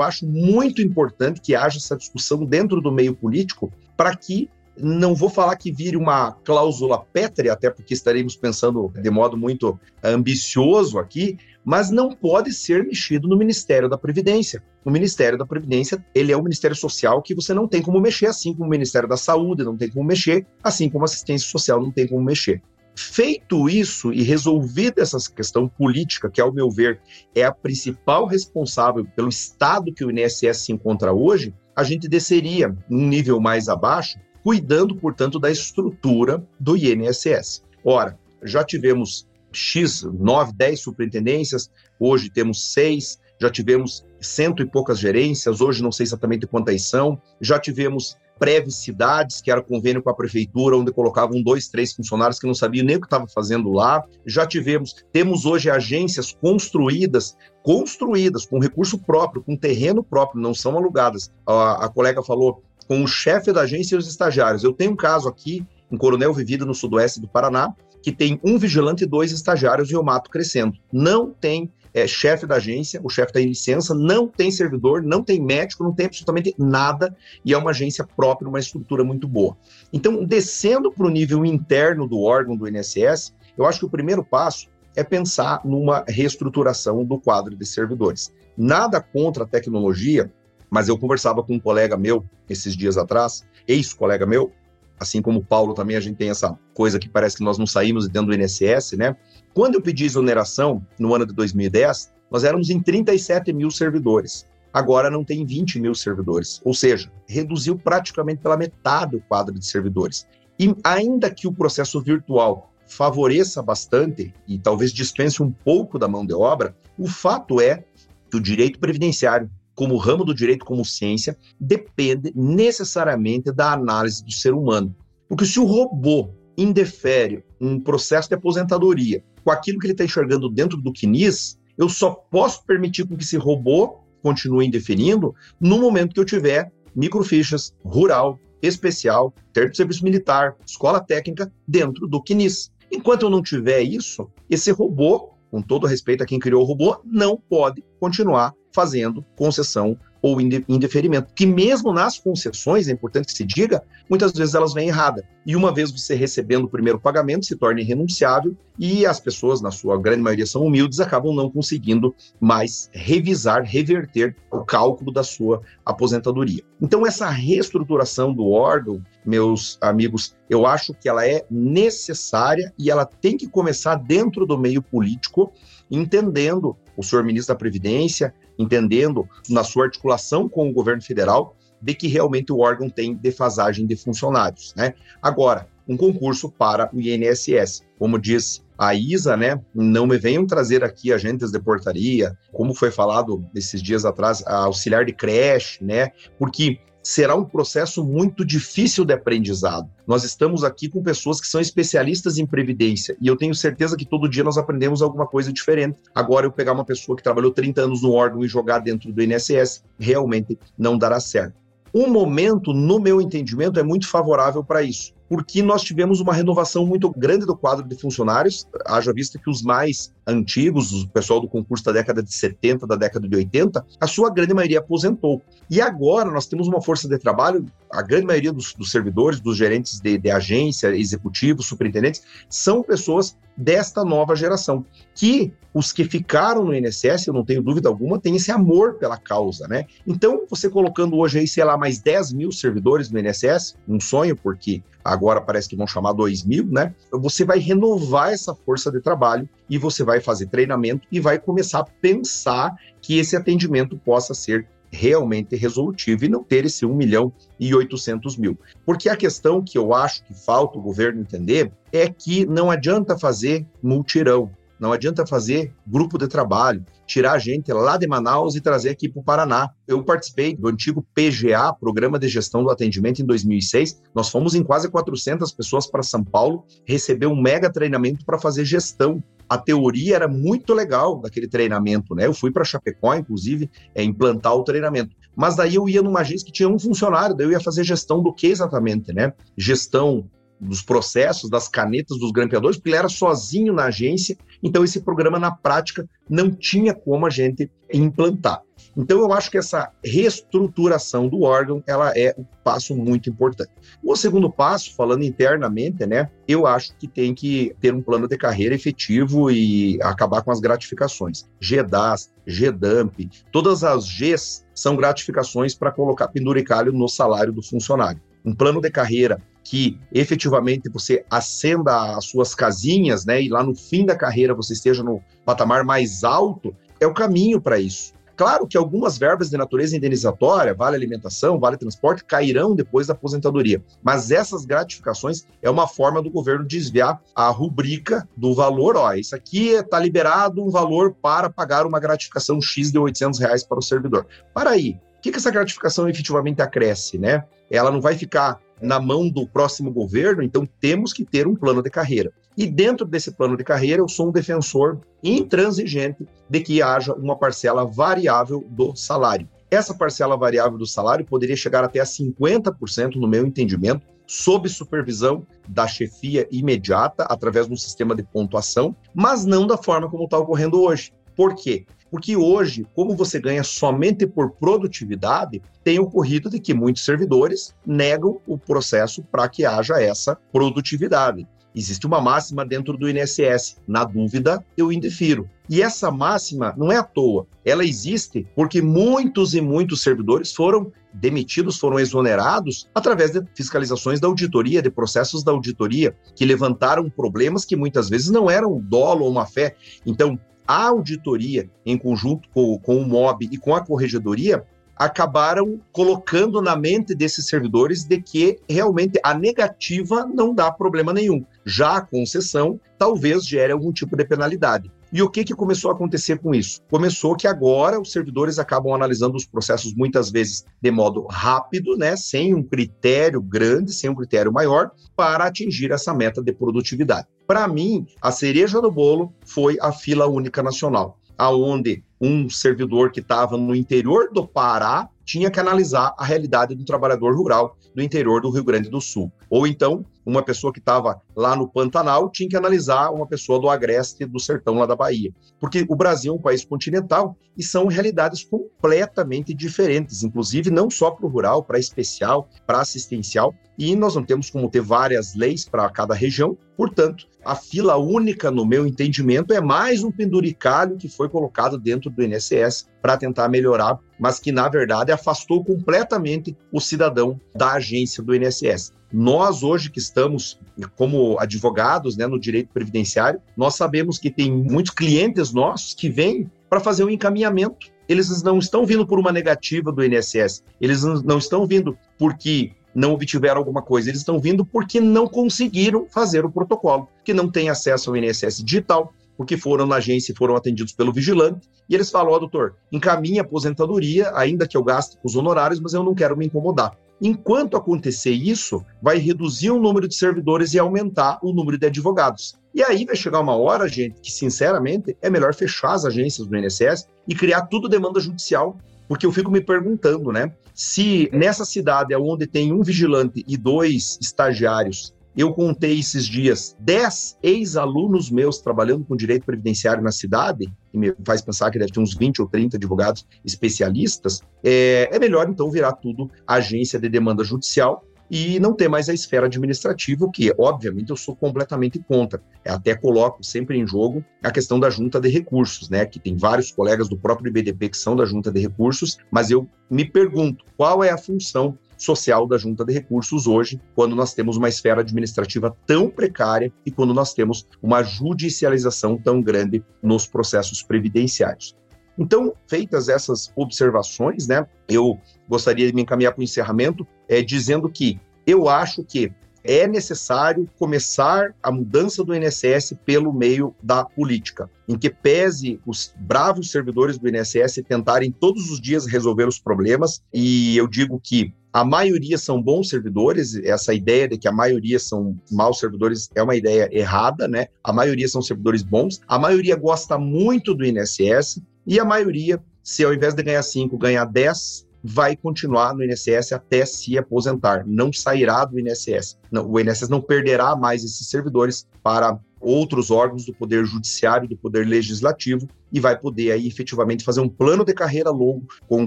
acho 0.02 0.26
muito 0.26 0.82
importante 0.82 1.40
que 1.40 1.54
haja 1.54 1.78
essa 1.78 1.96
discussão 1.96 2.44
dentro 2.44 2.80
do 2.80 2.90
meio 2.90 3.14
político 3.14 3.72
para 3.96 4.14
que 4.16 4.50
não 4.80 5.14
vou 5.14 5.28
falar 5.28 5.56
que 5.56 5.72
vire 5.72 5.96
uma 5.96 6.32
cláusula 6.44 7.04
pétrea, 7.12 7.52
até 7.52 7.68
porque 7.68 7.94
estaremos 7.94 8.36
pensando 8.36 8.92
de 8.94 9.10
modo 9.10 9.36
muito 9.36 9.78
ambicioso 10.02 10.98
aqui, 10.98 11.36
mas 11.64 11.90
não 11.90 12.10
pode 12.10 12.52
ser 12.52 12.84
mexido 12.84 13.28
no 13.28 13.36
Ministério 13.36 13.88
da 13.88 13.98
Previdência. 13.98 14.62
O 14.84 14.90
Ministério 14.90 15.36
da 15.36 15.44
Previdência, 15.44 16.04
ele 16.14 16.32
é 16.32 16.36
um 16.36 16.42
ministério 16.42 16.76
social 16.76 17.20
que 17.20 17.34
você 17.34 17.52
não 17.52 17.68
tem 17.68 17.82
como 17.82 18.00
mexer, 18.00 18.26
assim 18.26 18.52
como 18.52 18.66
o 18.66 18.70
Ministério 18.70 19.08
da 19.08 19.16
Saúde 19.16 19.64
não 19.64 19.76
tem 19.76 19.90
como 19.90 20.04
mexer, 20.04 20.46
assim 20.62 20.88
como 20.88 21.04
a 21.04 21.06
assistência 21.06 21.48
social 21.48 21.80
não 21.80 21.90
tem 21.90 22.06
como 22.06 22.22
mexer. 22.22 22.62
Feito 22.96 23.68
isso 23.68 24.12
e 24.12 24.22
resolvida 24.22 25.02
essa 25.02 25.18
questão 25.30 25.68
política, 25.68 26.28
que, 26.28 26.40
ao 26.40 26.52
meu 26.52 26.68
ver, 26.68 27.00
é 27.32 27.44
a 27.44 27.52
principal 27.52 28.26
responsável 28.26 29.04
pelo 29.14 29.28
estado 29.28 29.92
que 29.92 30.04
o 30.04 30.10
INSS 30.10 30.64
se 30.64 30.72
encontra 30.72 31.12
hoje, 31.12 31.54
a 31.76 31.84
gente 31.84 32.08
desceria 32.08 32.76
um 32.90 33.06
nível 33.06 33.38
mais 33.38 33.68
abaixo, 33.68 34.18
cuidando, 34.42 34.96
portanto, 34.96 35.38
da 35.38 35.48
estrutura 35.48 36.44
do 36.58 36.76
INSS. 36.76 37.62
Ora, 37.84 38.18
já 38.42 38.64
tivemos 38.64 39.27
X, 39.52 40.02
9, 40.02 40.52
10 40.52 40.80
superintendências, 40.80 41.70
hoje 41.98 42.30
temos 42.30 42.72
seis, 42.72 43.18
já 43.40 43.50
tivemos 43.50 44.04
cento 44.20 44.62
e 44.62 44.66
poucas 44.66 44.98
gerências, 44.98 45.60
hoje 45.60 45.82
não 45.82 45.92
sei 45.92 46.04
exatamente 46.04 46.46
quantas 46.46 46.82
são, 46.82 47.20
já 47.40 47.58
tivemos 47.58 48.16
pré-cidades, 48.38 49.40
que 49.40 49.50
era 49.50 49.62
convênio 49.62 50.02
com 50.02 50.10
a 50.10 50.14
prefeitura, 50.14 50.76
onde 50.76 50.92
colocavam 50.92 51.42
dois, 51.42 51.68
três 51.68 51.92
funcionários 51.92 52.38
que 52.38 52.46
não 52.46 52.54
sabiam 52.54 52.86
nem 52.86 52.96
o 52.96 53.00
que 53.00 53.06
estava 53.06 53.26
fazendo 53.26 53.70
lá. 53.72 54.04
Já 54.24 54.46
tivemos, 54.46 55.04
temos 55.12 55.44
hoje 55.44 55.68
agências 55.68 56.32
construídas, 56.40 57.36
construídas 57.62 58.46
com 58.46 58.58
recurso 58.58 58.98
próprio, 58.98 59.42
com 59.42 59.56
terreno 59.56 60.02
próprio, 60.04 60.40
não 60.40 60.54
são 60.54 60.76
alugadas. 60.76 61.32
A, 61.44 61.86
a 61.86 61.88
colega 61.88 62.22
falou 62.22 62.62
com 62.86 63.02
o 63.02 63.08
chefe 63.08 63.52
da 63.52 63.62
agência 63.62 63.96
e 63.96 63.98
os 63.98 64.08
estagiários. 64.08 64.62
Eu 64.62 64.72
tenho 64.72 64.92
um 64.92 64.96
caso 64.96 65.28
aqui 65.28 65.66
em 65.90 65.96
Coronel 65.96 66.32
Vivida, 66.32 66.64
no 66.64 66.74
sudoeste 66.74 67.20
do 67.20 67.28
Paraná, 67.28 67.74
que 68.02 68.12
tem 68.12 68.40
um 68.44 68.58
vigilante 68.58 69.04
e 69.04 69.06
dois 69.06 69.32
estagiários 69.32 69.90
e 69.90 69.96
o 69.96 70.02
mato 70.02 70.30
crescendo. 70.30 70.76
Não 70.92 71.30
tem 71.30 71.72
é, 71.92 72.06
chefe 72.06 72.46
da 72.46 72.56
agência, 72.56 73.00
o 73.02 73.08
chefe 73.08 73.30
está 73.30 73.40
em 73.40 73.46
licença, 73.46 73.94
não 73.94 74.28
tem 74.28 74.50
servidor, 74.50 75.02
não 75.02 75.22
tem 75.22 75.40
médico, 75.40 75.84
não 75.84 75.92
tem 75.92 76.06
absolutamente 76.06 76.54
nada, 76.58 77.16
e 77.44 77.52
é 77.52 77.58
uma 77.58 77.70
agência 77.70 78.04
própria, 78.04 78.48
uma 78.48 78.58
estrutura 78.58 79.02
muito 79.04 79.26
boa. 79.26 79.56
Então, 79.92 80.24
descendo 80.24 80.92
para 80.92 81.06
o 81.06 81.10
nível 81.10 81.44
interno 81.44 82.06
do 82.06 82.20
órgão 82.20 82.56
do 82.56 82.68
INSS, 82.68 83.34
eu 83.56 83.66
acho 83.66 83.80
que 83.80 83.86
o 83.86 83.90
primeiro 83.90 84.24
passo 84.24 84.68
é 84.94 85.02
pensar 85.02 85.60
numa 85.64 86.04
reestruturação 86.08 87.04
do 87.04 87.18
quadro 87.20 87.56
de 87.56 87.66
servidores. 87.66 88.32
Nada 88.56 89.00
contra 89.00 89.44
a 89.44 89.46
tecnologia, 89.46 90.32
mas 90.70 90.88
eu 90.88 90.98
conversava 90.98 91.42
com 91.42 91.54
um 91.54 91.60
colega 91.60 91.96
meu 91.96 92.24
esses 92.48 92.76
dias 92.76 92.96
atrás, 92.96 93.44
ex-colega 93.66 94.26
meu, 94.26 94.52
assim 94.98 95.22
como 95.22 95.40
o 95.40 95.44
Paulo 95.44 95.74
também, 95.74 95.96
a 95.96 96.00
gente 96.00 96.16
tem 96.16 96.30
essa 96.30 96.58
coisa 96.74 96.98
que 96.98 97.08
parece 97.08 97.36
que 97.36 97.44
nós 97.44 97.58
não 97.58 97.66
saímos 97.66 98.08
dentro 98.08 98.28
do 98.28 98.34
INSS, 98.34 98.92
né? 98.92 99.16
Quando 99.54 99.74
eu 99.74 99.82
pedi 99.82 100.04
exoneração 100.04 100.84
no 100.98 101.14
ano 101.14 101.26
de 101.26 101.34
2010, 101.34 102.12
nós 102.30 102.44
éramos 102.44 102.70
em 102.70 102.80
37 102.80 103.52
mil 103.52 103.70
servidores. 103.70 104.46
Agora 104.72 105.10
não 105.10 105.24
tem 105.24 105.44
20 105.44 105.80
mil 105.80 105.94
servidores, 105.94 106.60
ou 106.64 106.74
seja, 106.74 107.10
reduziu 107.26 107.76
praticamente 107.76 108.42
pela 108.42 108.56
metade 108.56 109.16
o 109.16 109.20
quadro 109.22 109.58
de 109.58 109.66
servidores. 109.66 110.26
E 110.58 110.74
ainda 110.84 111.30
que 111.30 111.48
o 111.48 111.52
processo 111.52 112.00
virtual 112.00 112.72
favoreça 112.86 113.62
bastante 113.62 114.32
e 114.46 114.58
talvez 114.58 114.92
dispense 114.92 115.42
um 115.42 115.50
pouco 115.50 115.98
da 115.98 116.08
mão 116.08 116.24
de 116.24 116.34
obra, 116.34 116.76
o 116.98 117.06
fato 117.06 117.60
é 117.60 117.84
que 118.30 118.36
o 118.36 118.40
direito 118.40 118.78
previdenciário, 118.78 119.50
como 119.78 119.96
ramo 119.96 120.24
do 120.24 120.34
direito 120.34 120.64
como 120.64 120.84
ciência, 120.84 121.38
depende 121.60 122.32
necessariamente 122.34 123.52
da 123.52 123.74
análise 123.74 124.24
do 124.24 124.32
ser 124.32 124.52
humano. 124.52 124.92
Porque 125.28 125.44
se 125.44 125.60
o 125.60 125.64
robô 125.64 126.30
indefere 126.56 127.44
um 127.60 127.78
processo 127.78 128.28
de 128.28 128.34
aposentadoria 128.34 129.22
com 129.44 129.52
aquilo 129.52 129.78
que 129.78 129.86
ele 129.86 129.92
está 129.92 130.02
enxergando 130.02 130.50
dentro 130.50 130.78
do 130.78 130.92
CNIS, 130.92 131.60
eu 131.78 131.88
só 131.88 132.10
posso 132.10 132.64
permitir 132.66 133.06
que 133.06 133.22
esse 133.22 133.36
robô 133.36 134.00
continue 134.20 134.66
indeferindo 134.66 135.32
no 135.60 135.78
momento 135.78 136.12
que 136.12 136.18
eu 136.18 136.24
tiver 136.24 136.72
microfichas, 136.92 137.72
rural, 137.84 138.36
especial, 138.60 139.32
de 139.54 139.76
serviço 139.76 140.02
militar, 140.02 140.56
escola 140.66 140.98
técnica 140.98 141.52
dentro 141.68 142.08
do 142.08 142.20
CNIS. 142.20 142.72
Enquanto 142.90 143.22
eu 143.22 143.30
não 143.30 143.40
tiver 143.40 143.82
isso, 143.82 144.28
esse 144.50 144.72
robô, 144.72 145.37
com 145.50 145.62
todo 145.62 145.86
respeito 145.86 146.22
a 146.22 146.26
quem 146.26 146.38
criou 146.38 146.62
o 146.62 146.64
robô, 146.64 147.00
não 147.04 147.36
pode 147.36 147.84
continuar 148.00 148.52
fazendo 148.74 149.24
concessão 149.36 149.98
ou 150.20 150.40
indeferimento, 150.40 151.32
que 151.34 151.46
mesmo 151.46 151.92
nas 151.92 152.18
concessões, 152.18 152.88
é 152.88 152.92
importante 152.92 153.26
que 153.26 153.32
se 153.32 153.44
diga, 153.44 153.82
muitas 154.08 154.32
vezes 154.32 154.54
elas 154.54 154.74
vêm 154.74 154.88
erradas. 154.88 155.24
E 155.46 155.56
uma 155.56 155.72
vez 155.72 155.90
você 155.90 156.14
recebendo 156.14 156.64
o 156.64 156.68
primeiro 156.68 156.98
pagamento, 156.98 157.46
se 157.46 157.56
torna 157.56 157.80
irrenunciável 157.80 158.56
e 158.78 159.06
as 159.06 159.18
pessoas, 159.18 159.60
na 159.60 159.70
sua 159.70 160.00
grande 160.00 160.22
maioria 160.22 160.46
são 160.46 160.62
humildes, 160.62 161.00
acabam 161.00 161.34
não 161.34 161.50
conseguindo 161.50 162.14
mais 162.40 162.90
revisar, 162.92 163.62
reverter 163.62 164.36
o 164.52 164.64
cálculo 164.64 165.12
da 165.12 165.22
sua 165.22 165.62
aposentadoria. 165.84 166.62
Então 166.80 167.06
essa 167.06 167.28
reestruturação 167.28 168.32
do 168.32 168.48
órgão, 168.50 169.02
meus 169.24 169.78
amigos, 169.80 170.36
eu 170.50 170.66
acho 170.66 170.92
que 170.94 171.08
ela 171.08 171.26
é 171.26 171.44
necessária 171.50 172.72
e 172.78 172.90
ela 172.90 173.06
tem 173.06 173.36
que 173.36 173.48
começar 173.48 173.94
dentro 173.94 174.44
do 174.44 174.58
meio 174.58 174.82
político, 174.82 175.52
entendendo 175.90 176.76
o 176.96 177.02
senhor 177.02 177.24
ministro 177.24 177.54
da 177.54 177.58
Previdência, 177.58 178.34
entendendo 178.58 179.28
na 179.48 179.62
sua 179.62 179.84
articulação 179.84 180.48
com 180.48 180.68
o 180.68 180.72
governo 180.72 181.02
federal 181.02 181.56
de 181.80 181.94
que 181.94 182.08
realmente 182.08 182.52
o 182.52 182.58
órgão 182.58 182.90
tem 182.90 183.14
defasagem 183.14 183.86
de 183.86 183.96
funcionários, 183.96 184.74
né? 184.76 184.94
Agora, 185.22 185.68
um 185.88 185.96
concurso 185.96 186.50
para 186.50 186.90
o 186.92 187.00
INSS, 187.00 187.82
como 187.98 188.18
diz 188.18 188.62
a 188.76 188.94
ISA, 188.94 189.36
né? 189.36 189.60
Não 189.74 190.06
me 190.06 190.18
venham 190.18 190.46
trazer 190.46 190.84
aqui 190.84 191.12
agentes 191.12 191.50
de 191.50 191.58
portaria, 191.58 192.36
como 192.52 192.74
foi 192.74 192.90
falado 192.90 193.44
esses 193.54 193.82
dias 193.82 194.04
atrás, 194.04 194.44
auxiliar 194.46 195.04
de 195.04 195.12
creche, 195.12 195.82
né? 195.82 196.10
Porque 196.38 196.78
será 197.08 197.34
um 197.34 197.42
processo 197.42 198.04
muito 198.04 198.44
difícil 198.44 199.02
de 199.02 199.14
aprendizado. 199.14 199.88
Nós 200.06 200.24
estamos 200.24 200.62
aqui 200.62 200.90
com 200.90 201.02
pessoas 201.02 201.40
que 201.40 201.46
são 201.46 201.58
especialistas 201.58 202.36
em 202.36 202.44
previdência 202.44 203.16
e 203.18 203.26
eu 203.26 203.34
tenho 203.34 203.54
certeza 203.54 203.96
que 203.96 204.04
todo 204.04 204.28
dia 204.28 204.44
nós 204.44 204.58
aprendemos 204.58 205.00
alguma 205.00 205.26
coisa 205.26 205.50
diferente. 205.50 205.98
Agora, 206.14 206.44
eu 206.44 206.52
pegar 206.52 206.72
uma 206.72 206.84
pessoa 206.84 207.16
que 207.16 207.22
trabalhou 207.22 207.50
30 207.50 207.80
anos 207.80 208.02
no 208.02 208.12
órgão 208.12 208.44
e 208.44 208.46
jogar 208.48 208.80
dentro 208.80 209.10
do 209.10 209.22
INSS, 209.22 209.82
realmente 209.98 210.58
não 210.76 210.98
dará 210.98 211.18
certo. 211.18 211.54
O 211.94 212.08
momento, 212.08 212.74
no 212.74 213.00
meu 213.00 213.22
entendimento, 213.22 213.80
é 213.80 213.82
muito 213.82 214.06
favorável 214.06 214.62
para 214.62 214.82
isso 214.82 215.14
porque 215.28 215.62
nós 215.62 215.82
tivemos 215.82 216.20
uma 216.20 216.32
renovação 216.32 216.86
muito 216.86 217.10
grande 217.10 217.44
do 217.44 217.56
quadro 217.56 217.86
de 217.86 217.94
funcionários, 217.96 218.66
haja 218.86 219.12
vista 219.12 219.38
que 219.38 219.50
os 219.50 219.62
mais 219.62 220.12
antigos, 220.26 220.92
o 220.92 221.08
pessoal 221.08 221.40
do 221.40 221.48
concurso 221.48 221.84
da 221.84 221.92
década 221.92 222.22
de 222.22 222.32
70, 222.32 222.86
da 222.86 222.96
década 222.96 223.28
de 223.28 223.36
80, 223.36 223.84
a 224.00 224.06
sua 224.06 224.30
grande 224.30 224.54
maioria 224.54 224.78
aposentou. 224.78 225.42
E 225.70 225.80
agora 225.80 226.30
nós 226.30 226.46
temos 226.46 226.66
uma 226.66 226.80
força 226.80 227.08
de 227.08 227.18
trabalho, 227.18 227.64
a 227.90 228.02
grande 228.02 228.26
maioria 228.26 228.52
dos, 228.52 228.74
dos 228.74 228.90
servidores, 228.90 229.40
dos 229.40 229.56
gerentes 229.56 230.00
de, 230.00 230.18
de 230.18 230.30
agência, 230.30 230.94
executivos, 230.96 231.66
superintendentes, 231.66 232.22
são 232.48 232.82
pessoas 232.82 233.36
desta 233.56 234.04
nova 234.04 234.36
geração, 234.36 234.84
que 235.14 235.52
os 235.74 235.92
que 235.92 236.04
ficaram 236.04 236.64
no 236.64 236.74
INSS, 236.74 237.26
eu 237.26 237.34
não 237.34 237.44
tenho 237.44 237.60
dúvida 237.60 237.88
alguma, 237.88 238.18
têm 238.18 238.36
esse 238.36 238.52
amor 238.52 238.94
pela 238.94 239.16
causa, 239.16 239.66
né? 239.66 239.84
Então, 240.06 240.44
você 240.48 240.70
colocando 240.70 241.16
hoje 241.16 241.40
aí, 241.40 241.48
sei 241.48 241.64
lá, 241.64 241.76
mais 241.76 241.98
10 241.98 242.32
mil 242.32 242.52
servidores 242.52 243.10
no 243.10 243.18
INSS, 243.18 243.76
um 243.86 244.00
sonho, 244.00 244.36
porque 244.36 244.82
agora 245.18 245.40
parece 245.40 245.68
que 245.68 245.76
vão 245.76 245.86
chamar 245.86 246.12
2 246.12 246.44
mil, 246.44 246.64
né? 246.66 246.94
Você 247.12 247.44
vai 247.44 247.58
renovar 247.58 248.32
essa 248.32 248.54
força 248.54 248.90
de 248.90 249.00
trabalho 249.00 249.48
e 249.68 249.76
você 249.76 250.04
vai 250.04 250.20
fazer 250.20 250.46
treinamento 250.46 251.06
e 251.10 251.18
vai 251.18 251.38
começar 251.38 251.80
a 251.80 251.84
pensar 251.84 252.74
que 253.02 253.18
esse 253.18 253.36
atendimento 253.36 253.98
possa 253.98 254.32
ser 254.32 254.66
realmente 254.90 255.54
resolutivo 255.56 256.24
e 256.24 256.28
não 256.28 256.42
ter 256.42 256.64
esse 256.64 256.86
1 256.86 256.94
milhão 256.94 257.32
e 257.58 257.74
800 257.74 258.36
mil. 258.36 258.58
Porque 258.86 259.08
a 259.08 259.16
questão 259.16 259.62
que 259.62 259.76
eu 259.76 259.92
acho 259.92 260.24
que 260.24 260.34
falta 260.34 260.78
o 260.78 260.82
governo 260.82 261.20
entender 261.20 261.70
é 261.92 262.08
que 262.08 262.46
não 262.46 262.70
adianta 262.70 263.18
fazer 263.18 263.66
multirão, 263.82 264.50
não 264.80 264.92
adianta 264.92 265.26
fazer 265.26 265.74
grupo 265.86 266.18
de 266.18 266.28
trabalho, 266.28 266.84
tirar 267.06 267.32
a 267.32 267.38
gente 267.38 267.72
lá 267.72 267.96
de 267.96 268.06
Manaus 268.06 268.54
e 268.54 268.60
trazer 268.60 268.90
aqui 268.90 269.08
para 269.08 269.20
o 269.20 269.24
Paraná. 269.24 269.70
Eu 269.86 270.02
participei 270.02 270.54
do 270.54 270.68
antigo 270.68 271.04
PGA, 271.14 271.72
Programa 271.72 272.18
de 272.18 272.28
Gestão 272.28 272.62
do 272.62 272.70
Atendimento, 272.70 273.20
em 273.22 273.26
2006. 273.26 274.00
Nós 274.14 274.28
fomos 274.28 274.54
em 274.54 274.62
quase 274.62 274.88
400 274.88 275.52
pessoas 275.52 275.86
para 275.86 276.02
São 276.02 276.22
Paulo 276.22 276.64
receber 276.86 277.26
um 277.26 277.40
mega 277.40 277.72
treinamento 277.72 278.24
para 278.24 278.38
fazer 278.38 278.64
gestão 278.64 279.22
a 279.48 279.56
teoria 279.56 280.16
era 280.16 280.28
muito 280.28 280.74
legal 280.74 281.20
daquele 281.20 281.48
treinamento, 281.48 282.14
né? 282.14 282.26
Eu 282.26 282.34
fui 282.34 282.50
para 282.50 282.64
Chapecó, 282.64 283.14
inclusive, 283.14 283.70
é, 283.94 284.02
implantar 284.02 284.54
o 284.54 284.62
treinamento. 284.62 285.16
Mas 285.34 285.56
daí 285.56 285.76
eu 285.76 285.88
ia 285.88 286.02
numa 286.02 286.20
agência 286.20 286.44
que 286.44 286.52
tinha 286.52 286.68
um 286.68 286.78
funcionário, 286.78 287.34
daí 287.34 287.46
eu 287.46 287.52
ia 287.52 287.60
fazer 287.60 287.82
gestão 287.82 288.22
do 288.22 288.34
que 288.34 288.48
exatamente, 288.48 289.12
né? 289.12 289.32
Gestão 289.56 290.28
dos 290.60 290.82
processos, 290.82 291.50
das 291.50 291.68
canetas, 291.68 292.18
dos 292.18 292.32
grampeadores, 292.32 292.76
porque 292.76 292.90
ele 292.90 292.96
era 292.96 293.08
sozinho 293.08 293.72
na 293.72 293.84
agência, 293.84 294.36
então 294.62 294.84
esse 294.84 295.00
programa 295.00 295.38
na 295.38 295.50
prática 295.50 296.08
não 296.28 296.50
tinha 296.50 296.94
como 296.94 297.26
a 297.26 297.30
gente 297.30 297.70
implantar. 297.92 298.62
Então 298.96 299.20
eu 299.20 299.32
acho 299.32 299.50
que 299.50 299.58
essa 299.58 299.92
reestruturação 300.04 301.28
do 301.28 301.42
órgão, 301.42 301.82
ela 301.86 302.12
é 302.16 302.34
um 302.36 302.44
passo 302.64 302.96
muito 302.96 303.30
importante. 303.30 303.70
O 304.02 304.16
segundo 304.16 304.50
passo, 304.50 304.94
falando 304.94 305.22
internamente, 305.22 306.04
né, 306.04 306.30
eu 306.46 306.66
acho 306.66 306.96
que 306.96 307.06
tem 307.06 307.34
que 307.34 307.74
ter 307.80 307.94
um 307.94 308.02
plano 308.02 308.26
de 308.26 308.36
carreira 308.36 308.74
efetivo 308.74 309.50
e 309.50 309.98
acabar 310.02 310.42
com 310.42 310.50
as 310.50 310.60
gratificações. 310.60 311.48
GEDAS, 311.60 312.32
GEDAMP, 312.46 313.30
todas 313.52 313.84
as 313.84 314.08
Gs 314.08 314.64
são 314.74 314.96
gratificações 314.96 315.74
para 315.74 315.92
colocar 315.92 316.28
penduricalho 316.28 316.92
no 316.92 317.08
salário 317.08 317.52
do 317.52 317.62
funcionário. 317.62 318.20
Um 318.44 318.54
plano 318.54 318.80
de 318.80 318.90
carreira 318.90 319.40
que 319.68 320.00
efetivamente 320.10 320.88
você 320.88 321.24
acenda 321.30 322.16
as 322.16 322.24
suas 322.24 322.54
casinhas, 322.54 323.26
né, 323.26 323.42
e 323.42 323.50
lá 323.50 323.62
no 323.62 323.74
fim 323.74 324.06
da 324.06 324.16
carreira 324.16 324.54
você 324.54 324.72
esteja 324.72 325.02
no 325.02 325.22
patamar 325.44 325.84
mais 325.84 326.24
alto, 326.24 326.74
é 326.98 327.06
o 327.06 327.12
caminho 327.12 327.60
para 327.60 327.78
isso. 327.78 328.14
Claro 328.34 328.66
que 328.66 328.78
algumas 328.78 329.18
verbas 329.18 329.50
de 329.50 329.58
natureza 329.58 329.94
indenizatória, 329.94 330.72
vale 330.72 330.96
alimentação, 330.96 331.58
vale 331.58 331.76
transporte, 331.76 332.24
cairão 332.24 332.74
depois 332.74 333.08
da 333.08 333.12
aposentadoria. 333.12 333.82
Mas 334.02 334.30
essas 334.30 334.64
gratificações 334.64 335.44
é 335.60 335.68
uma 335.68 335.86
forma 335.88 336.22
do 336.22 336.30
governo 336.30 336.64
desviar 336.64 337.20
a 337.34 337.48
rubrica 337.48 338.26
do 338.36 338.54
valor. 338.54 338.96
Ó, 338.96 339.12
isso 339.12 339.34
aqui 339.34 339.70
está 339.70 339.98
liberado 339.98 340.64
um 340.64 340.70
valor 340.70 341.12
para 341.20 341.50
pagar 341.50 341.84
uma 341.84 341.98
gratificação 341.98 342.60
X 342.60 342.92
de 342.92 342.98
800 342.98 343.40
reais 343.40 343.64
para 343.64 343.80
o 343.80 343.82
servidor. 343.82 344.24
Para 344.54 344.70
aí, 344.70 345.00
o 345.18 345.20
que, 345.20 345.32
que 345.32 345.36
essa 345.36 345.50
gratificação 345.50 346.08
efetivamente 346.08 346.62
acresce, 346.62 347.18
né? 347.18 347.44
Ela 347.68 347.90
não 347.90 348.00
vai 348.00 348.14
ficar 348.14 348.60
na 348.80 349.00
mão 349.00 349.28
do 349.28 349.46
próximo 349.46 349.90
governo, 349.90 350.42
então 350.42 350.66
temos 350.80 351.12
que 351.12 351.24
ter 351.24 351.46
um 351.46 351.54
plano 351.54 351.82
de 351.82 351.90
carreira. 351.90 352.32
E 352.56 352.66
dentro 352.66 353.06
desse 353.06 353.30
plano 353.30 353.56
de 353.56 353.64
carreira, 353.64 354.02
eu 354.02 354.08
sou 354.08 354.28
um 354.28 354.32
defensor 354.32 355.00
intransigente 355.22 356.26
de 356.48 356.60
que 356.60 356.82
haja 356.82 357.14
uma 357.14 357.36
parcela 357.36 357.84
variável 357.84 358.64
do 358.68 358.96
salário. 358.96 359.48
Essa 359.70 359.94
parcela 359.94 360.36
variável 360.36 360.78
do 360.78 360.86
salário 360.86 361.24
poderia 361.24 361.56
chegar 361.56 361.84
até 361.84 362.00
a 362.00 362.04
50%, 362.04 363.16
no 363.16 363.28
meu 363.28 363.46
entendimento, 363.46 364.02
sob 364.26 364.68
supervisão 364.68 365.46
da 365.68 365.86
chefia 365.86 366.48
imediata, 366.50 367.24
através 367.24 367.66
de 367.66 367.72
um 367.72 367.76
sistema 367.76 368.14
de 368.14 368.22
pontuação, 368.22 368.94
mas 369.14 369.44
não 369.44 369.66
da 369.66 369.76
forma 369.76 370.10
como 370.10 370.24
está 370.24 370.38
ocorrendo 370.38 370.82
hoje. 370.82 371.12
Por 371.36 371.54
quê? 371.54 371.86
Porque 372.10 372.36
hoje, 372.36 372.86
como 372.94 373.16
você 373.16 373.40
ganha 373.40 373.62
somente 373.62 374.26
por 374.26 374.52
produtividade, 374.52 375.62
tem 375.84 375.98
ocorrido 375.98 376.50
de 376.50 376.58
que 376.58 376.74
muitos 376.74 377.04
servidores 377.04 377.74
negam 377.86 378.40
o 378.46 378.58
processo 378.58 379.22
para 379.22 379.48
que 379.48 379.64
haja 379.64 380.00
essa 380.00 380.36
produtividade. 380.52 381.46
Existe 381.74 382.06
uma 382.06 382.20
máxima 382.20 382.64
dentro 382.64 382.96
do 382.96 383.08
INSS. 383.08 383.76
Na 383.86 384.02
dúvida, 384.02 384.64
eu 384.76 384.90
indefiro. 384.90 385.48
E 385.68 385.82
essa 385.82 386.10
máxima 386.10 386.74
não 386.76 386.90
é 386.90 386.96
à 386.96 387.02
toa. 387.02 387.46
Ela 387.64 387.84
existe 387.84 388.46
porque 388.56 388.80
muitos 388.80 389.54
e 389.54 389.60
muitos 389.60 390.02
servidores 390.02 390.52
foram 390.52 390.90
demitidos, 391.12 391.78
foram 391.78 391.98
exonerados 391.98 392.88
através 392.94 393.32
de 393.32 393.44
fiscalizações 393.54 394.18
da 394.18 394.26
auditoria, 394.26 394.82
de 394.82 394.90
processos 394.90 395.44
da 395.44 395.52
auditoria, 395.52 396.16
que 396.34 396.44
levantaram 396.44 397.08
problemas 397.08 397.64
que 397.64 397.76
muitas 397.76 398.08
vezes 398.08 398.30
não 398.30 398.50
eram 398.50 398.80
dolo 398.80 399.24
ou 399.24 399.32
má 399.32 399.46
fé. 399.46 399.76
Então, 400.04 400.38
a 400.68 400.84
auditoria, 400.88 401.70
em 401.86 401.96
conjunto 401.96 402.46
com, 402.50 402.78
com 402.78 402.96
o 402.98 403.08
MOB 403.08 403.48
e 403.50 403.56
com 403.56 403.74
a 403.74 403.82
corregedoria, 403.82 404.62
acabaram 404.94 405.80
colocando 405.92 406.60
na 406.60 406.76
mente 406.76 407.14
desses 407.14 407.46
servidores 407.46 408.04
de 408.04 408.20
que 408.20 408.58
realmente 408.68 409.18
a 409.24 409.32
negativa 409.32 410.26
não 410.26 410.54
dá 410.54 410.70
problema 410.70 411.12
nenhum. 411.12 411.42
Já 411.64 411.96
a 411.96 412.00
concessão 412.02 412.78
talvez 412.98 413.46
gere 413.46 413.72
algum 413.72 413.92
tipo 413.92 414.14
de 414.14 414.24
penalidade. 414.26 414.92
E 415.10 415.22
o 415.22 415.30
que, 415.30 415.42
que 415.42 415.54
começou 415.54 415.90
a 415.90 415.94
acontecer 415.94 416.38
com 416.38 416.54
isso? 416.54 416.82
Começou 416.90 417.34
que 417.34 417.46
agora 417.46 417.98
os 417.98 418.12
servidores 418.12 418.58
acabam 418.58 418.92
analisando 418.92 419.36
os 419.36 419.46
processos 419.46 419.94
muitas 419.94 420.30
vezes 420.30 420.66
de 420.82 420.90
modo 420.90 421.26
rápido, 421.30 421.96
né, 421.96 422.14
sem 422.14 422.54
um 422.54 422.62
critério 422.62 423.40
grande, 423.40 423.92
sem 423.92 424.10
um 424.10 424.14
critério 424.14 424.52
maior, 424.52 424.90
para 425.16 425.46
atingir 425.46 425.92
essa 425.92 426.12
meta 426.12 426.42
de 426.42 426.52
produtividade. 426.52 427.26
Para 427.46 427.66
mim, 427.66 428.06
a 428.20 428.30
cereja 428.30 428.82
do 428.82 428.90
bolo 428.90 429.32
foi 429.46 429.78
a 429.80 429.92
fila 429.92 430.26
única 430.26 430.62
nacional, 430.62 431.18
aonde 431.38 432.04
um 432.20 432.50
servidor 432.50 433.10
que 433.10 433.20
estava 433.20 433.56
no 433.56 433.74
interior 433.74 434.30
do 434.30 434.46
Pará 434.46 435.08
tinha 435.24 435.50
que 435.50 435.60
analisar 435.60 436.14
a 436.18 436.24
realidade 436.24 436.74
do 436.74 436.84
trabalhador 436.84 437.34
rural 437.34 437.76
do 437.94 438.02
interior 438.02 438.40
do 438.40 438.50
Rio 438.50 438.64
Grande 438.64 438.88
do 438.88 439.00
Sul. 439.00 439.30
Ou 439.48 439.66
então, 439.66 440.04
uma 440.28 440.42
pessoa 440.42 440.70
que 440.70 440.78
estava 440.78 441.20
lá 441.34 441.56
no 441.56 441.66
Pantanal 441.66 442.30
tinha 442.30 442.48
que 442.48 442.56
analisar 442.56 443.10
uma 443.10 443.26
pessoa 443.26 443.58
do 443.58 443.68
Agreste, 443.70 444.26
do 444.26 444.38
sertão 444.38 444.74
lá 444.74 444.84
da 444.84 444.94
Bahia. 444.94 445.32
Porque 445.58 445.86
o 445.88 445.96
Brasil 445.96 446.34
é 446.34 446.36
um 446.36 446.40
país 446.40 446.64
continental 446.64 447.34
e 447.56 447.62
são 447.62 447.86
realidades 447.86 448.44
completamente 448.44 449.54
diferentes, 449.54 450.22
inclusive 450.22 450.70
não 450.70 450.90
só 450.90 451.10
para 451.10 451.24
o 451.24 451.30
rural, 451.30 451.64
para 451.64 451.78
especial, 451.78 452.46
para 452.66 452.80
assistencial. 452.80 453.54
E 453.78 453.96
nós 453.96 454.14
não 454.14 454.22
temos 454.22 454.50
como 454.50 454.68
ter 454.68 454.82
várias 454.82 455.34
leis 455.34 455.64
para 455.64 455.88
cada 455.88 456.12
região, 456.12 456.58
portanto, 456.76 457.26
a 457.44 457.54
fila 457.54 457.96
única, 457.96 458.50
no 458.50 458.66
meu 458.66 458.86
entendimento, 458.86 459.54
é 459.54 459.60
mais 459.60 460.04
um 460.04 460.10
penduricalho 460.10 460.96
que 460.98 461.08
foi 461.08 461.28
colocado 461.28 461.78
dentro 461.78 462.10
do 462.10 462.22
INSS 462.22 462.86
para 463.00 463.16
tentar 463.16 463.48
melhorar, 463.48 463.98
mas 464.20 464.38
que, 464.38 464.52
na 464.52 464.68
verdade, 464.68 465.12
afastou 465.12 465.64
completamente 465.64 466.54
o 466.70 466.80
cidadão 466.80 467.40
da 467.54 467.72
agência 467.72 468.22
do 468.22 468.34
INSS. 468.34 468.92
Nós, 469.12 469.62
hoje 469.62 469.90
que 469.90 469.98
estamos 469.98 470.58
como 470.96 471.38
advogados 471.38 472.16
né, 472.16 472.26
no 472.26 472.38
direito 472.38 472.68
previdenciário, 472.72 473.40
nós 473.56 473.74
sabemos 473.74 474.18
que 474.18 474.30
tem 474.30 474.52
muitos 474.52 474.92
clientes 474.92 475.52
nossos 475.52 475.94
que 475.94 476.10
vêm 476.10 476.50
para 476.68 476.80
fazer 476.80 477.04
um 477.04 477.10
encaminhamento. 477.10 477.88
Eles 478.08 478.42
não 478.42 478.58
estão 478.58 478.84
vindo 478.86 479.06
por 479.06 479.18
uma 479.18 479.32
negativa 479.32 479.92
do 479.92 480.04
INSS, 480.04 480.62
eles 480.80 481.02
não 481.02 481.38
estão 481.38 481.66
vindo 481.66 481.96
porque 482.18 482.72
não 482.94 483.12
obtiveram 483.12 483.58
alguma 483.58 483.82
coisa, 483.82 484.08
eles 484.08 484.20
estão 484.20 484.38
vindo 484.38 484.64
porque 484.64 485.00
não 485.00 485.26
conseguiram 485.26 486.06
fazer 486.10 486.44
o 486.44 486.50
protocolo, 486.50 487.08
que 487.22 487.34
não 487.34 487.50
tem 487.50 487.68
acesso 487.68 488.10
ao 488.10 488.16
INSS 488.16 488.62
digital, 488.64 489.12
porque 489.36 489.56
foram 489.56 489.86
na 489.86 489.96
agência 489.96 490.32
e 490.32 490.34
foram 490.34 490.56
atendidos 490.56 490.92
pelo 490.92 491.12
vigilante, 491.12 491.68
e 491.88 491.94
eles 491.94 492.10
falam, 492.10 492.32
ó, 492.32 492.36
oh, 492.36 492.40
doutor, 492.40 492.74
encaminhe 492.90 493.38
a 493.38 493.42
aposentadoria, 493.42 494.32
ainda 494.34 494.66
que 494.66 494.76
eu 494.76 494.82
gaste 494.82 495.16
com 495.16 495.28
os 495.28 495.36
honorários, 495.36 495.80
mas 495.80 495.94
eu 495.94 496.02
não 496.02 496.14
quero 496.14 496.36
me 496.36 496.46
incomodar. 496.46 496.96
Enquanto 497.20 497.76
acontecer 497.76 498.30
isso, 498.30 498.84
vai 499.02 499.18
reduzir 499.18 499.70
o 499.70 499.80
número 499.80 500.06
de 500.06 500.14
servidores 500.14 500.72
e 500.72 500.78
aumentar 500.78 501.38
o 501.42 501.52
número 501.52 501.76
de 501.76 501.86
advogados. 501.86 502.54
E 502.74 502.82
aí 502.82 503.04
vai 503.04 503.16
chegar 503.16 503.40
uma 503.40 503.56
hora, 503.56 503.88
gente, 503.88 504.20
que 504.20 504.30
sinceramente 504.30 505.16
é 505.20 505.28
melhor 505.28 505.54
fechar 505.54 505.94
as 505.94 506.04
agências 506.04 506.46
do 506.46 506.56
INSS 506.56 507.08
e 507.26 507.34
criar 507.34 507.62
tudo 507.62 507.88
demanda 507.88 508.20
judicial, 508.20 508.78
porque 509.08 509.26
eu 509.26 509.32
fico 509.32 509.50
me 509.50 509.60
perguntando, 509.60 510.30
né? 510.30 510.52
Se 510.74 511.28
nessa 511.32 511.64
cidade 511.64 512.14
é 512.14 512.18
onde 512.18 512.46
tem 512.46 512.72
um 512.72 512.82
vigilante 512.82 513.44
e 513.48 513.56
dois 513.56 514.16
estagiários 514.20 515.12
eu 515.38 515.54
contei 515.54 516.00
esses 516.00 516.26
dias 516.26 516.76
10 516.80 517.38
ex-alunos 517.44 518.28
meus 518.28 518.58
trabalhando 518.58 519.04
com 519.04 519.14
direito 519.14 519.46
previdenciário 519.46 520.02
na 520.02 520.10
cidade, 520.10 520.66
que 520.90 520.98
me 520.98 521.14
faz 521.24 521.40
pensar 521.40 521.70
que 521.70 521.78
deve 521.78 521.92
ter 521.92 522.00
uns 522.00 522.12
20 522.12 522.42
ou 522.42 522.48
30 522.48 522.76
advogados 522.76 523.24
especialistas. 523.44 524.42
É, 524.64 525.08
é 525.12 525.18
melhor, 525.20 525.48
então, 525.48 525.70
virar 525.70 525.92
tudo 525.92 526.28
agência 526.44 526.98
de 526.98 527.08
demanda 527.08 527.44
judicial 527.44 528.04
e 528.28 528.58
não 528.58 528.74
ter 528.74 528.88
mais 528.88 529.08
a 529.08 529.14
esfera 529.14 529.46
administrativa, 529.46 530.28
que, 530.28 530.52
obviamente, 530.58 531.10
eu 531.10 531.16
sou 531.16 531.36
completamente 531.36 532.00
contra. 532.00 532.42
Eu 532.64 532.74
até 532.74 532.96
coloco 532.96 533.44
sempre 533.44 533.78
em 533.78 533.86
jogo 533.86 534.24
a 534.42 534.50
questão 534.50 534.80
da 534.80 534.90
junta 534.90 535.20
de 535.20 535.28
recursos, 535.28 535.88
né? 535.88 536.04
Que 536.04 536.18
tem 536.18 536.36
vários 536.36 536.72
colegas 536.72 537.08
do 537.08 537.16
próprio 537.16 537.48
IBDP 537.48 537.90
que 537.90 537.96
são 537.96 538.16
da 538.16 538.24
junta 538.24 538.50
de 538.50 538.60
recursos, 538.60 539.18
mas 539.30 539.52
eu 539.52 539.68
me 539.88 540.04
pergunto 540.04 540.64
qual 540.76 541.04
é 541.04 541.10
a 541.10 541.16
função 541.16 541.78
social 541.98 542.46
da 542.46 542.56
junta 542.56 542.84
de 542.84 542.92
recursos 542.94 543.46
hoje, 543.46 543.80
quando 543.94 544.16
nós 544.16 544.32
temos 544.32 544.56
uma 544.56 544.68
esfera 544.68 545.00
administrativa 545.00 545.76
tão 545.86 546.08
precária 546.08 546.72
e 546.86 546.90
quando 546.90 547.12
nós 547.12 547.34
temos 547.34 547.66
uma 547.82 548.02
judicialização 548.02 549.18
tão 549.18 549.42
grande 549.42 549.84
nos 550.02 550.26
processos 550.26 550.82
previdenciários. 550.82 551.76
Então, 552.16 552.52
feitas 552.66 553.08
essas 553.08 553.52
observações, 553.54 554.48
né, 554.48 554.66
eu 554.88 555.18
gostaria 555.48 555.86
de 555.86 555.94
me 555.94 556.02
encaminhar 556.02 556.32
para 556.32 556.40
o 556.40 556.44
encerramento, 556.44 557.06
é, 557.28 557.42
dizendo 557.42 557.88
que 557.88 558.18
eu 558.46 558.68
acho 558.68 559.04
que 559.04 559.30
é 559.64 559.86
necessário 559.86 560.68
começar 560.78 561.54
a 561.62 561.70
mudança 561.70 562.24
do 562.24 562.34
INSS 562.34 562.94
pelo 563.04 563.32
meio 563.32 563.74
da 563.82 564.04
política, 564.04 564.70
em 564.88 564.96
que 564.96 565.10
pese 565.10 565.80
os 565.86 566.14
bravos 566.18 566.70
servidores 566.70 567.18
do 567.18 567.28
INSS 567.28 567.82
tentarem 567.86 568.30
todos 568.30 568.70
os 568.70 568.80
dias 568.80 569.06
resolver 569.06 569.46
os 569.46 569.58
problemas, 569.58 570.22
e 570.32 570.76
eu 570.76 570.86
digo 570.86 571.20
que 571.22 571.52
a 571.72 571.84
maioria 571.84 572.38
são 572.38 572.60
bons 572.62 572.88
servidores, 572.88 573.54
essa 573.56 573.92
ideia 573.92 574.26
de 574.26 574.38
que 574.38 574.48
a 574.48 574.52
maioria 574.52 574.98
são 574.98 575.38
maus 575.50 575.78
servidores 575.78 576.28
é 576.34 576.42
uma 576.42 576.56
ideia 576.56 576.88
errada, 576.90 577.46
né? 577.46 577.66
A 577.84 577.92
maioria 577.92 578.26
são 578.26 578.40
servidores 578.40 578.82
bons, 578.82 579.20
a 579.28 579.38
maioria 579.38 579.76
gosta 579.76 580.18
muito 580.18 580.74
do 580.74 580.84
INSS 580.84 581.60
e 581.86 582.00
a 582.00 582.04
maioria, 582.04 582.60
se 582.82 583.04
ao 583.04 583.12
invés 583.12 583.34
de 583.34 583.42
ganhar 583.42 583.62
5, 583.62 583.96
ganhar 583.98 584.24
10, 584.24 584.87
vai 585.02 585.36
continuar 585.36 585.94
no 585.94 586.04
INSS 586.04 586.52
até 586.52 586.84
se 586.84 587.16
aposentar, 587.16 587.84
não 587.86 588.12
sairá 588.12 588.64
do 588.64 588.78
INSS. 588.78 589.38
Não, 589.50 589.68
o 589.70 589.80
INSS 589.80 590.08
não 590.08 590.20
perderá 590.20 590.74
mais 590.76 591.04
esses 591.04 591.28
servidores 591.28 591.86
para 592.02 592.38
outros 592.60 593.10
órgãos 593.10 593.44
do 593.44 593.54
Poder 593.54 593.84
Judiciário, 593.84 594.48
do 594.48 594.56
Poder 594.56 594.86
Legislativo, 594.86 595.68
e 595.92 596.00
vai 596.00 596.18
poder 596.18 596.52
aí 596.52 596.66
efetivamente 596.66 597.24
fazer 597.24 597.40
um 597.40 597.48
plano 597.48 597.84
de 597.84 597.94
carreira 597.94 598.30
longo, 598.30 598.66
com 598.86 599.06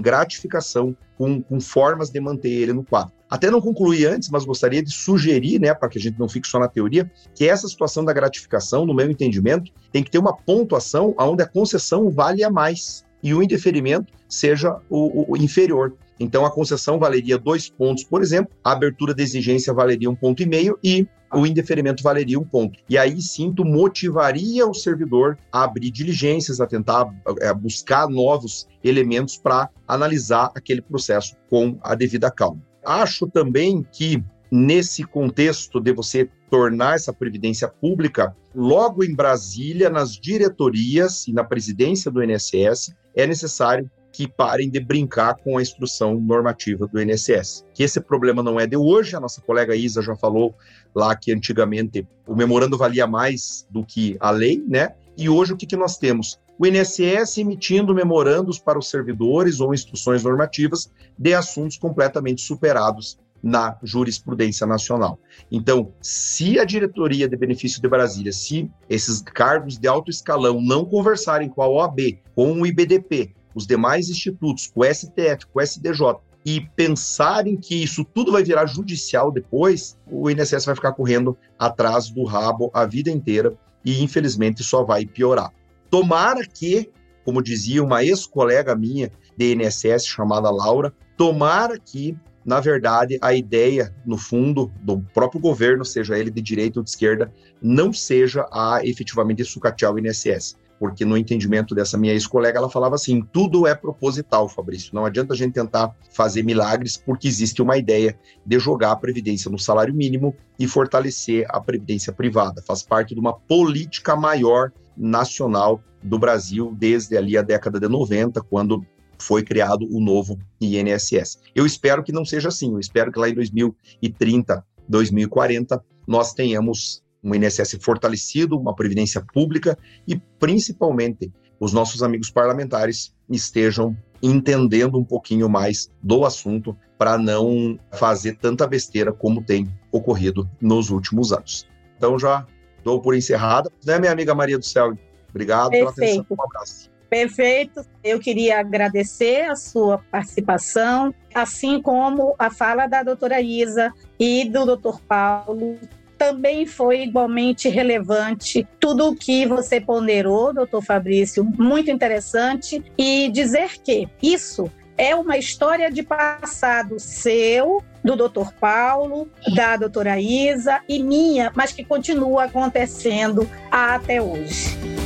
gratificação, 0.00 0.96
com, 1.16 1.42
com 1.42 1.60
formas 1.60 2.10
de 2.10 2.20
manter 2.20 2.50
ele 2.50 2.72
no 2.72 2.84
quadro. 2.84 3.12
Até 3.30 3.50
não 3.50 3.60
concluí 3.60 4.04
antes, 4.04 4.28
mas 4.28 4.44
gostaria 4.44 4.82
de 4.82 4.90
sugerir, 4.90 5.60
né, 5.60 5.72
para 5.72 5.88
que 5.88 5.98
a 5.98 6.00
gente 6.00 6.18
não 6.18 6.28
fique 6.28 6.46
só 6.46 6.58
na 6.58 6.68
teoria, 6.68 7.10
que 7.34 7.48
essa 7.48 7.68
situação 7.68 8.04
da 8.04 8.12
gratificação, 8.12 8.84
no 8.84 8.94
meu 8.94 9.10
entendimento, 9.10 9.72
tem 9.90 10.02
que 10.02 10.10
ter 10.10 10.18
uma 10.18 10.36
pontuação 10.36 11.14
onde 11.18 11.42
a 11.42 11.46
concessão 11.46 12.10
vale 12.10 12.42
a 12.44 12.50
mais 12.50 13.04
e 13.22 13.34
o 13.34 13.42
indeferimento 13.42 14.12
seja 14.28 14.78
o, 14.88 15.32
o 15.32 15.36
inferior. 15.36 15.94
Então, 16.18 16.44
a 16.44 16.50
concessão 16.50 16.98
valeria 16.98 17.38
dois 17.38 17.68
pontos, 17.68 18.04
por 18.04 18.22
exemplo, 18.22 18.54
a 18.62 18.72
abertura 18.72 19.14
da 19.14 19.22
exigência 19.22 19.72
valeria 19.72 20.10
um 20.10 20.14
ponto 20.14 20.42
e 20.42 20.46
meio 20.46 20.78
e 20.82 21.06
o 21.32 21.46
indeferimento 21.46 22.02
valeria 22.02 22.38
um 22.38 22.44
ponto. 22.44 22.78
E 22.88 22.98
aí 22.98 23.20
sim, 23.20 23.52
motivaria 23.58 24.66
o 24.66 24.74
servidor 24.74 25.38
a 25.50 25.64
abrir 25.64 25.90
diligências, 25.90 26.60
a 26.60 26.66
tentar 26.66 27.12
é, 27.40 27.52
buscar 27.54 28.08
novos 28.08 28.68
elementos 28.84 29.36
para 29.36 29.70
analisar 29.88 30.50
aquele 30.54 30.82
processo 30.82 31.34
com 31.48 31.78
a 31.82 31.94
devida 31.94 32.30
calma. 32.30 32.62
Acho 32.84 33.26
também 33.26 33.84
que 33.90 34.22
nesse 34.50 35.04
contexto 35.04 35.80
de 35.80 35.92
você 35.92 36.28
tornar 36.52 36.96
essa 36.96 37.14
previdência 37.14 37.66
pública, 37.66 38.36
logo 38.54 39.02
em 39.02 39.14
Brasília, 39.14 39.88
nas 39.88 40.12
diretorias 40.12 41.26
e 41.26 41.32
na 41.32 41.42
presidência 41.42 42.10
do 42.10 42.22
INSS, 42.22 42.94
é 43.16 43.26
necessário 43.26 43.90
que 44.12 44.28
parem 44.28 44.68
de 44.68 44.78
brincar 44.78 45.36
com 45.36 45.56
a 45.56 45.62
instrução 45.62 46.20
normativa 46.20 46.86
do 46.86 47.00
INSS. 47.00 47.64
Que 47.72 47.82
esse 47.82 47.98
problema 48.02 48.42
não 48.42 48.60
é 48.60 48.66
de 48.66 48.76
hoje, 48.76 49.16
a 49.16 49.20
nossa 49.20 49.40
colega 49.40 49.74
Isa 49.74 50.02
já 50.02 50.14
falou 50.14 50.54
lá 50.94 51.16
que 51.16 51.32
antigamente 51.32 52.06
o 52.26 52.36
memorando 52.36 52.76
valia 52.76 53.06
mais 53.06 53.66
do 53.70 53.82
que 53.82 54.18
a 54.20 54.30
lei, 54.30 54.62
né? 54.68 54.90
E 55.16 55.30
hoje 55.30 55.54
o 55.54 55.56
que, 55.56 55.64
que 55.64 55.76
nós 55.76 55.96
temos? 55.96 56.38
O 56.58 56.66
INSS 56.66 57.38
emitindo 57.38 57.94
memorandos 57.94 58.58
para 58.58 58.78
os 58.78 58.90
servidores 58.90 59.58
ou 59.58 59.72
instruções 59.72 60.22
normativas 60.22 60.92
de 61.18 61.32
assuntos 61.32 61.78
completamente 61.78 62.42
superados 62.42 63.18
na 63.42 63.76
jurisprudência 63.82 64.66
nacional. 64.66 65.18
Então, 65.50 65.92
se 66.00 66.58
a 66.58 66.64
diretoria 66.64 67.28
de 67.28 67.36
benefício 67.36 67.82
de 67.82 67.88
Brasília, 67.88 68.32
se 68.32 68.70
esses 68.88 69.20
cargos 69.20 69.78
de 69.78 69.88
alto 69.88 70.10
escalão 70.10 70.60
não 70.60 70.84
conversarem 70.84 71.48
com 71.48 71.62
a 71.62 71.68
OAB, 71.68 72.20
com 72.34 72.60
o 72.60 72.66
IBDP, 72.66 73.34
os 73.54 73.66
demais 73.66 74.08
institutos, 74.08 74.68
com 74.68 74.80
o 74.80 74.84
STF, 74.84 75.46
com 75.52 75.58
o 75.58 75.62
SDJ, 75.62 76.16
e 76.44 76.60
pensarem 76.74 77.56
que 77.56 77.82
isso 77.82 78.04
tudo 78.04 78.32
vai 78.32 78.42
virar 78.42 78.66
judicial 78.66 79.30
depois, 79.30 79.96
o 80.10 80.28
INSS 80.28 80.64
vai 80.64 80.74
ficar 80.74 80.92
correndo 80.92 81.36
atrás 81.58 82.10
do 82.10 82.24
rabo 82.24 82.70
a 82.74 82.84
vida 82.84 83.10
inteira 83.10 83.56
e 83.84 84.02
infelizmente 84.02 84.62
só 84.64 84.82
vai 84.82 85.06
piorar. 85.06 85.52
Tomara 85.90 86.44
que, 86.46 86.90
como 87.24 87.42
dizia 87.42 87.82
uma 87.82 88.04
ex-colega 88.04 88.74
minha 88.74 89.10
de 89.36 89.54
INSS 89.54 90.06
chamada 90.06 90.50
Laura, 90.50 90.92
tomara 91.16 91.78
que 91.78 92.16
na 92.44 92.60
verdade, 92.60 93.18
a 93.20 93.34
ideia, 93.34 93.94
no 94.04 94.18
fundo, 94.18 94.72
do 94.82 95.00
próprio 95.14 95.40
governo, 95.40 95.84
seja 95.84 96.18
ele 96.18 96.30
de 96.30 96.40
direita 96.40 96.80
ou 96.80 96.84
de 96.84 96.90
esquerda, 96.90 97.32
não 97.60 97.92
seja 97.92 98.46
a 98.52 98.80
efetivamente 98.84 99.44
sucatear 99.44 99.92
o 99.92 99.98
INSS 99.98 100.56
porque 100.82 101.04
no 101.04 101.16
entendimento 101.16 101.76
dessa 101.76 101.96
minha 101.96 102.12
ex-colega, 102.12 102.58
ela 102.58 102.68
falava 102.68 102.96
assim: 102.96 103.22
tudo 103.32 103.68
é 103.68 103.72
proposital, 103.72 104.48
Fabrício. 104.48 104.92
Não 104.92 105.06
adianta 105.06 105.32
a 105.32 105.36
gente 105.36 105.52
tentar 105.52 105.94
fazer 106.10 106.42
milagres, 106.42 106.96
porque 106.96 107.28
existe 107.28 107.62
uma 107.62 107.76
ideia 107.76 108.18
de 108.44 108.58
jogar 108.58 108.90
a 108.90 108.96
previdência 108.96 109.48
no 109.48 109.60
salário 109.60 109.94
mínimo 109.94 110.34
e 110.58 110.66
fortalecer 110.66 111.46
a 111.50 111.60
previdência 111.60 112.12
privada. 112.12 112.60
Faz 112.66 112.82
parte 112.82 113.14
de 113.14 113.20
uma 113.20 113.32
política 113.32 114.16
maior 114.16 114.72
nacional 114.96 115.80
do 116.02 116.18
Brasil 116.18 116.74
desde 116.76 117.16
ali 117.16 117.38
a 117.38 117.42
década 117.42 117.78
de 117.78 117.86
90, 117.86 118.42
quando 118.42 118.84
foi 119.22 119.42
criado 119.42 119.86
o 119.90 120.00
novo 120.00 120.38
INSS. 120.60 121.38
Eu 121.54 121.64
espero 121.64 122.02
que 122.02 122.12
não 122.12 122.24
seja 122.24 122.48
assim. 122.48 122.72
Eu 122.72 122.80
espero 122.80 123.12
que 123.12 123.18
lá 123.18 123.28
em 123.28 123.34
2030, 123.34 124.64
2040, 124.88 125.82
nós 126.06 126.34
tenhamos 126.34 127.02
um 127.22 127.34
INSS 127.34 127.78
fortalecido, 127.80 128.58
uma 128.58 128.74
previdência 128.74 129.24
pública 129.32 129.78
e, 130.06 130.16
principalmente, 130.38 131.32
os 131.60 131.72
nossos 131.72 132.02
amigos 132.02 132.30
parlamentares 132.30 133.14
estejam 133.30 133.96
entendendo 134.20 134.98
um 134.98 135.04
pouquinho 135.04 135.48
mais 135.48 135.90
do 136.02 136.24
assunto 136.24 136.76
para 136.98 137.16
não 137.16 137.78
fazer 137.92 138.36
tanta 138.36 138.66
besteira 138.66 139.12
como 139.12 139.42
tem 139.42 139.72
ocorrido 139.90 140.48
nos 140.60 140.90
últimos 140.90 141.32
anos. 141.32 141.68
Então, 141.96 142.18
já 142.18 142.44
dou 142.82 143.00
por 143.00 143.14
encerrada. 143.14 143.70
Né, 143.86 143.98
minha 143.98 144.12
amiga 144.12 144.34
Maria 144.34 144.58
do 144.58 144.64
Céu? 144.64 144.96
Obrigado 145.30 145.70
Perfeito. 145.70 145.94
pela 145.94 146.10
atenção. 146.10 146.26
Um 146.30 146.42
abraço. 146.42 146.91
Perfeito. 147.12 147.84
Eu 148.02 148.18
queria 148.18 148.58
agradecer 148.58 149.42
a 149.42 149.54
sua 149.54 149.98
participação, 149.98 151.14
assim 151.34 151.78
como 151.82 152.34
a 152.38 152.50
fala 152.50 152.86
da 152.86 153.02
doutora 153.02 153.38
Isa 153.38 153.92
e 154.18 154.48
do 154.48 154.64
doutor 154.64 154.98
Paulo, 155.02 155.78
também 156.16 156.64
foi 156.64 157.02
igualmente 157.02 157.68
relevante. 157.68 158.66
Tudo 158.80 159.10
o 159.10 159.14
que 159.14 159.44
você 159.44 159.78
ponderou, 159.78 160.54
doutor 160.54 160.82
Fabrício, 160.82 161.44
muito 161.44 161.90
interessante. 161.90 162.82
E 162.96 163.28
dizer 163.28 163.78
que 163.82 164.08
isso 164.22 164.72
é 164.96 165.14
uma 165.14 165.36
história 165.36 165.90
de 165.90 166.02
passado 166.02 166.98
seu, 166.98 167.84
do 168.02 168.16
doutor 168.16 168.54
Paulo, 168.54 169.28
da 169.54 169.76
doutora 169.76 170.18
Isa 170.18 170.80
e 170.88 171.02
minha, 171.02 171.52
mas 171.54 171.72
que 171.72 171.84
continua 171.84 172.44
acontecendo 172.44 173.46
até 173.70 174.22
hoje. 174.22 175.01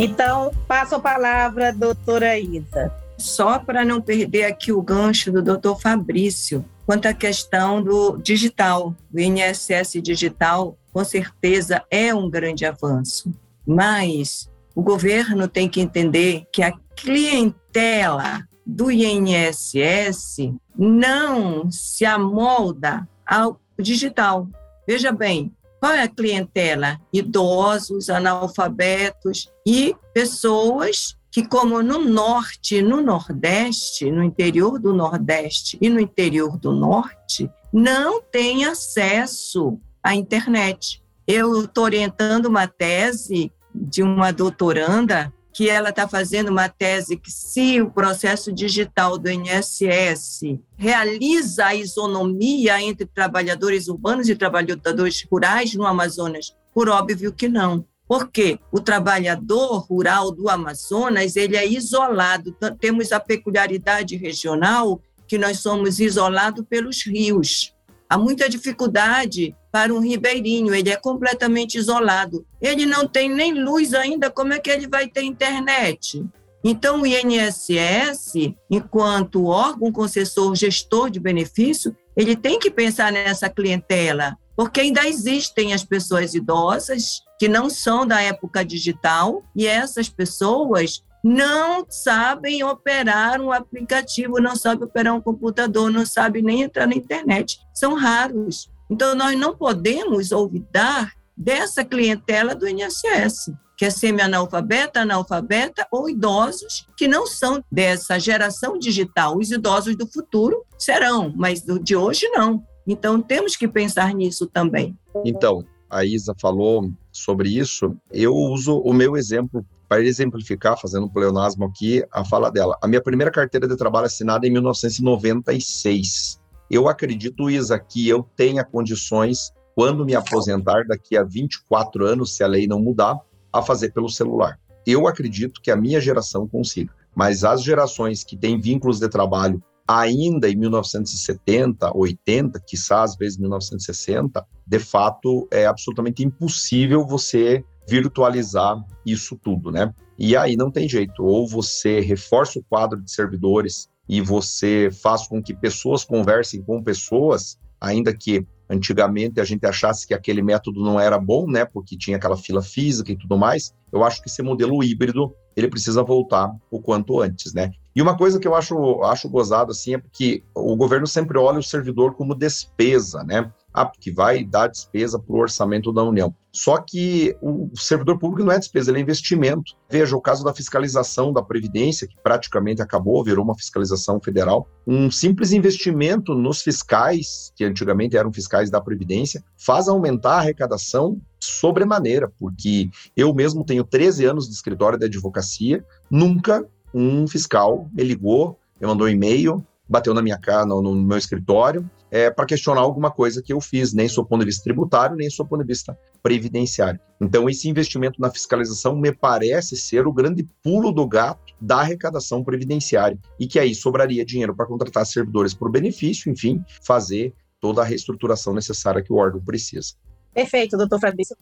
Então, 0.00 0.52
passo 0.68 0.94
a 0.94 1.00
palavra, 1.00 1.72
doutora 1.72 2.38
Isa. 2.38 2.94
Só 3.18 3.58
para 3.58 3.84
não 3.84 4.00
perder 4.00 4.44
aqui 4.44 4.70
o 4.70 4.80
gancho 4.80 5.32
do 5.32 5.42
doutor 5.42 5.80
Fabrício, 5.80 6.64
quanto 6.86 7.06
à 7.06 7.12
questão 7.12 7.82
do 7.82 8.16
digital, 8.18 8.94
o 9.12 9.18
INSS 9.18 10.00
digital, 10.00 10.78
com 10.92 11.04
certeza 11.04 11.82
é 11.90 12.14
um 12.14 12.30
grande 12.30 12.64
avanço, 12.64 13.32
mas 13.66 14.48
o 14.72 14.82
governo 14.82 15.48
tem 15.48 15.68
que 15.68 15.80
entender 15.80 16.44
que 16.52 16.62
a 16.62 16.72
clientela 16.94 18.46
do 18.64 18.92
INSS 18.92 20.54
não 20.78 21.68
se 21.72 22.04
amolda 22.04 23.08
ao 23.26 23.60
digital. 23.76 24.46
Veja 24.86 25.10
bem, 25.10 25.52
qual 25.80 25.92
é 25.92 26.02
a 26.02 26.08
clientela? 26.08 27.00
Idosos, 27.12 28.10
analfabetos 28.10 29.50
e 29.66 29.94
pessoas 30.12 31.16
que, 31.30 31.46
como 31.46 31.82
no 31.82 31.98
norte, 31.98 32.82
no 32.82 33.00
nordeste, 33.00 34.10
no 34.10 34.22
interior 34.22 34.78
do 34.78 34.92
nordeste 34.92 35.78
e 35.80 35.88
no 35.88 36.00
interior 36.00 36.58
do 36.58 36.72
norte, 36.72 37.50
não 37.72 38.20
têm 38.20 38.64
acesso 38.64 39.78
à 40.02 40.14
internet. 40.14 41.02
Eu 41.26 41.64
estou 41.64 41.84
orientando 41.84 42.46
uma 42.46 42.66
tese 42.66 43.52
de 43.74 44.02
uma 44.02 44.32
doutoranda 44.32 45.32
que 45.58 45.68
ela 45.68 45.88
está 45.88 46.06
fazendo 46.06 46.52
uma 46.52 46.68
tese 46.68 47.16
que 47.16 47.32
se 47.32 47.80
o 47.80 47.90
processo 47.90 48.52
digital 48.52 49.18
do 49.18 49.28
INSS 49.28 50.56
realiza 50.76 51.66
a 51.66 51.74
isonomia 51.74 52.80
entre 52.80 53.04
trabalhadores 53.04 53.88
urbanos 53.88 54.28
e 54.28 54.36
trabalhadores 54.36 55.26
rurais 55.28 55.74
no 55.74 55.84
Amazonas, 55.84 56.54
por 56.72 56.88
óbvio 56.88 57.32
que 57.32 57.48
não. 57.48 57.84
Porque 58.06 58.60
o 58.70 58.78
trabalhador 58.78 59.80
rural 59.80 60.30
do 60.30 60.48
Amazonas, 60.48 61.34
ele 61.34 61.56
é 61.56 61.66
isolado, 61.66 62.56
temos 62.78 63.10
a 63.10 63.18
peculiaridade 63.18 64.14
regional 64.14 65.02
que 65.26 65.36
nós 65.36 65.58
somos 65.58 65.98
isolados 65.98 66.64
pelos 66.70 67.04
rios. 67.04 67.74
Há 68.08 68.16
muita 68.16 68.48
dificuldade 68.48 69.54
para 69.70 69.92
um 69.92 70.00
ribeirinho, 70.00 70.74
ele 70.74 70.90
é 70.90 70.96
completamente 70.96 71.76
isolado. 71.76 72.46
Ele 72.60 72.86
não 72.86 73.06
tem 73.06 73.28
nem 73.28 73.52
luz 73.52 73.92
ainda, 73.92 74.30
como 74.30 74.54
é 74.54 74.58
que 74.58 74.70
ele 74.70 74.88
vai 74.88 75.08
ter 75.08 75.22
internet? 75.22 76.24
Então, 76.64 77.02
o 77.02 77.06
INSS, 77.06 78.54
enquanto 78.70 79.46
órgão 79.46 79.92
concessor 79.92 80.54
gestor 80.54 81.10
de 81.10 81.20
benefício, 81.20 81.94
ele 82.16 82.34
tem 82.34 82.58
que 82.58 82.70
pensar 82.70 83.12
nessa 83.12 83.48
clientela, 83.48 84.36
porque 84.56 84.80
ainda 84.80 85.06
existem 85.06 85.72
as 85.72 85.84
pessoas 85.84 86.34
idosas 86.34 87.22
que 87.38 87.46
não 87.46 87.70
são 87.70 88.04
da 88.04 88.20
época 88.20 88.64
digital 88.64 89.44
e 89.54 89.66
essas 89.66 90.08
pessoas 90.08 91.04
não 91.22 91.84
sabem 91.88 92.62
operar 92.62 93.40
um 93.40 93.52
aplicativo, 93.52 94.40
não 94.40 94.54
sabem 94.54 94.84
operar 94.84 95.14
um 95.14 95.20
computador, 95.20 95.90
não 95.90 96.06
sabem 96.06 96.42
nem 96.42 96.62
entrar 96.62 96.86
na 96.86 96.94
internet. 96.94 97.58
São 97.74 97.94
raros. 97.94 98.70
Então, 98.90 99.14
nós 99.14 99.38
não 99.38 99.56
podemos 99.56 100.32
olvidar 100.32 101.12
dessa 101.36 101.84
clientela 101.84 102.54
do 102.54 102.68
INSS, 102.68 103.52
que 103.76 103.84
é 103.84 103.90
semi-analfabeta, 103.90 105.00
analfabeta 105.00 105.86
ou 105.92 106.08
idosos 106.08 106.88
que 106.96 107.06
não 107.06 107.26
são 107.26 107.62
dessa 107.70 108.18
geração 108.18 108.78
digital. 108.78 109.36
Os 109.36 109.50
idosos 109.50 109.96
do 109.96 110.06
futuro 110.06 110.64
serão, 110.78 111.32
mas 111.36 111.62
de 111.62 111.94
hoje 111.94 112.28
não. 112.30 112.64
Então, 112.86 113.20
temos 113.20 113.54
que 113.54 113.68
pensar 113.68 114.14
nisso 114.14 114.46
também. 114.46 114.96
Então, 115.24 115.64
a 115.90 116.04
Isa 116.04 116.34
falou 116.40 116.90
sobre 117.12 117.50
isso. 117.50 117.94
Eu 118.10 118.34
uso 118.34 118.78
o 118.78 118.92
meu 118.92 119.16
exemplo 119.16 119.64
para 119.88 120.04
exemplificar, 120.04 120.78
fazendo 120.78 121.06
um 121.06 121.08
pleonasmo 121.08 121.64
aqui, 121.64 122.04
a 122.12 122.24
fala 122.24 122.50
dela. 122.50 122.76
A 122.82 122.86
minha 122.86 123.02
primeira 123.02 123.30
carteira 123.30 123.66
de 123.66 123.76
trabalho 123.76 124.06
assinada 124.06 124.46
em 124.46 124.50
1996. 124.50 126.40
Eu 126.70 126.88
acredito, 126.88 127.48
Isa, 127.48 127.78
que 127.78 128.06
eu 128.08 128.22
tenha 128.36 128.62
condições, 128.62 129.50
quando 129.74 130.04
me 130.04 130.14
aposentar 130.14 130.84
daqui 130.86 131.16
a 131.16 131.22
24 131.22 132.04
anos, 132.04 132.36
se 132.36 132.44
a 132.44 132.46
lei 132.46 132.66
não 132.66 132.78
mudar, 132.78 133.16
a 133.52 133.62
fazer 133.62 133.92
pelo 133.92 134.08
celular. 134.08 134.58
Eu 134.86 135.06
acredito 135.06 135.60
que 135.62 135.70
a 135.70 135.76
minha 135.76 136.00
geração 136.00 136.46
consiga, 136.46 136.92
mas 137.14 137.42
as 137.44 137.62
gerações 137.62 138.22
que 138.22 138.36
têm 138.36 138.60
vínculos 138.60 139.00
de 139.00 139.08
trabalho 139.08 139.62
ainda 139.86 140.50
em 140.50 140.54
1970, 140.54 141.96
80, 141.96 142.60
quiçá 142.60 143.02
às 143.02 143.16
vezes 143.16 143.38
1960, 143.38 144.46
de 144.66 144.78
fato 144.78 145.48
é 145.50 145.64
absolutamente 145.64 146.22
impossível 146.22 147.06
você 147.06 147.64
virtualizar 147.88 148.84
isso 149.04 149.38
tudo, 149.42 149.70
né? 149.70 149.92
E 150.18 150.36
aí 150.36 150.56
não 150.56 150.70
tem 150.70 150.88
jeito, 150.88 151.24
ou 151.24 151.48
você 151.48 152.00
reforça 152.00 152.58
o 152.58 152.64
quadro 152.64 153.00
de 153.00 153.10
servidores 153.10 153.88
e 154.08 154.20
você 154.20 154.90
faz 154.90 155.26
com 155.26 155.42
que 155.42 155.54
pessoas 155.54 156.04
conversem 156.04 156.62
com 156.62 156.82
pessoas, 156.82 157.58
ainda 157.80 158.14
que 158.14 158.46
antigamente 158.68 159.40
a 159.40 159.44
gente 159.44 159.64
achasse 159.64 160.06
que 160.06 160.12
aquele 160.12 160.42
método 160.42 160.82
não 160.82 161.00
era 161.00 161.18
bom, 161.18 161.46
né, 161.46 161.64
porque 161.64 161.96
tinha 161.96 162.16
aquela 162.16 162.36
fila 162.36 162.60
física 162.60 163.10
e 163.10 163.16
tudo 163.16 163.38
mais. 163.38 163.72
Eu 163.90 164.04
acho 164.04 164.22
que 164.22 164.28
esse 164.28 164.42
modelo 164.42 164.82
híbrido, 164.84 165.34
ele 165.56 165.68
precisa 165.68 166.02
voltar 166.02 166.54
o 166.70 166.80
quanto 166.80 167.20
antes, 167.20 167.54
né? 167.54 167.70
E 167.96 168.02
uma 168.02 168.16
coisa 168.16 168.38
que 168.38 168.46
eu 168.46 168.54
acho, 168.54 169.02
acho 169.04 169.28
gozado, 169.28 169.72
assim, 169.72 169.94
é 169.94 169.98
porque 169.98 170.44
o 170.54 170.76
governo 170.76 171.06
sempre 171.06 171.38
olha 171.38 171.58
o 171.58 171.62
servidor 171.62 172.14
como 172.14 172.34
despesa, 172.34 173.24
né? 173.24 173.50
Que 174.00 174.10
vai 174.10 174.44
dar 174.44 174.68
despesa 174.68 175.18
para 175.18 175.34
o 175.34 175.38
orçamento 175.38 175.92
da 175.92 176.02
União. 176.02 176.34
Só 176.52 176.78
que 176.78 177.36
o 177.40 177.70
servidor 177.76 178.18
público 178.18 178.44
não 178.44 178.52
é 178.52 178.58
despesa, 178.58 178.90
ele 178.90 178.98
é 178.98 179.02
investimento. 179.02 179.74
Veja 179.88 180.16
o 180.16 180.20
caso 180.20 180.42
da 180.42 180.52
fiscalização 180.52 181.32
da 181.32 181.42
Previdência, 181.42 182.08
que 182.08 182.16
praticamente 182.22 182.82
acabou, 182.82 183.22
virou 183.22 183.44
uma 183.44 183.54
fiscalização 183.54 184.20
federal. 184.20 184.66
Um 184.86 185.10
simples 185.10 185.52
investimento 185.52 186.34
nos 186.34 186.60
fiscais, 186.62 187.52
que 187.54 187.64
antigamente 187.64 188.16
eram 188.16 188.32
fiscais 188.32 188.70
da 188.70 188.80
Previdência, 188.80 189.44
faz 189.56 189.88
aumentar 189.88 190.32
a 190.32 190.38
arrecadação 190.38 191.20
sobremaneira, 191.38 192.28
porque 192.38 192.90
eu 193.16 193.32
mesmo 193.32 193.64
tenho 193.64 193.84
13 193.84 194.24
anos 194.24 194.48
de 194.48 194.54
escritório 194.54 194.98
de 194.98 195.04
advocacia, 195.04 195.84
nunca 196.10 196.66
um 196.92 197.26
fiscal 197.28 197.88
me 197.92 198.02
ligou, 198.02 198.58
me 198.80 198.86
mandou 198.86 199.06
um 199.06 199.10
e-mail, 199.10 199.64
bateu 199.88 200.12
na 200.12 200.22
minha 200.22 200.38
cara, 200.38 200.66
no, 200.66 200.82
no 200.82 200.94
meu 200.94 201.18
escritório, 201.18 201.88
é, 202.10 202.30
para 202.30 202.46
questionar 202.46 202.80
alguma 202.80 203.10
coisa 203.10 203.42
que 203.42 203.52
eu 203.52 203.60
fiz, 203.60 203.92
nem 203.92 204.08
sob 204.08 204.28
ponto 204.28 204.40
de 204.40 204.46
vista 204.46 204.64
tributário, 204.64 205.16
nem 205.16 205.28
sob 205.28 205.48
ponto 205.48 205.62
de 205.62 205.66
vista 205.66 205.98
previdenciário. 206.22 207.00
Então, 207.20 207.48
esse 207.48 207.68
investimento 207.68 208.20
na 208.20 208.30
fiscalização 208.30 208.96
me 208.96 209.12
parece 209.12 209.76
ser 209.76 210.06
o 210.06 210.12
grande 210.12 210.46
pulo 210.62 210.92
do 210.92 211.06
gato 211.06 211.54
da 211.60 211.80
arrecadação 211.80 212.42
previdenciária, 212.44 213.18
e 213.38 213.46
que 213.46 213.58
aí 213.58 213.74
sobraria 213.74 214.24
dinheiro 214.24 214.54
para 214.54 214.66
contratar 214.66 215.04
servidores 215.06 215.54
por 215.54 215.70
benefício, 215.70 216.30
enfim, 216.30 216.62
fazer 216.82 217.34
toda 217.60 217.82
a 217.82 217.84
reestruturação 217.84 218.54
necessária 218.54 219.02
que 219.02 219.12
o 219.12 219.16
órgão 219.16 219.40
precisa. 219.40 219.94
Perfeito, 220.32 220.76
doutor 220.76 221.00
Fabrício. 221.00 221.36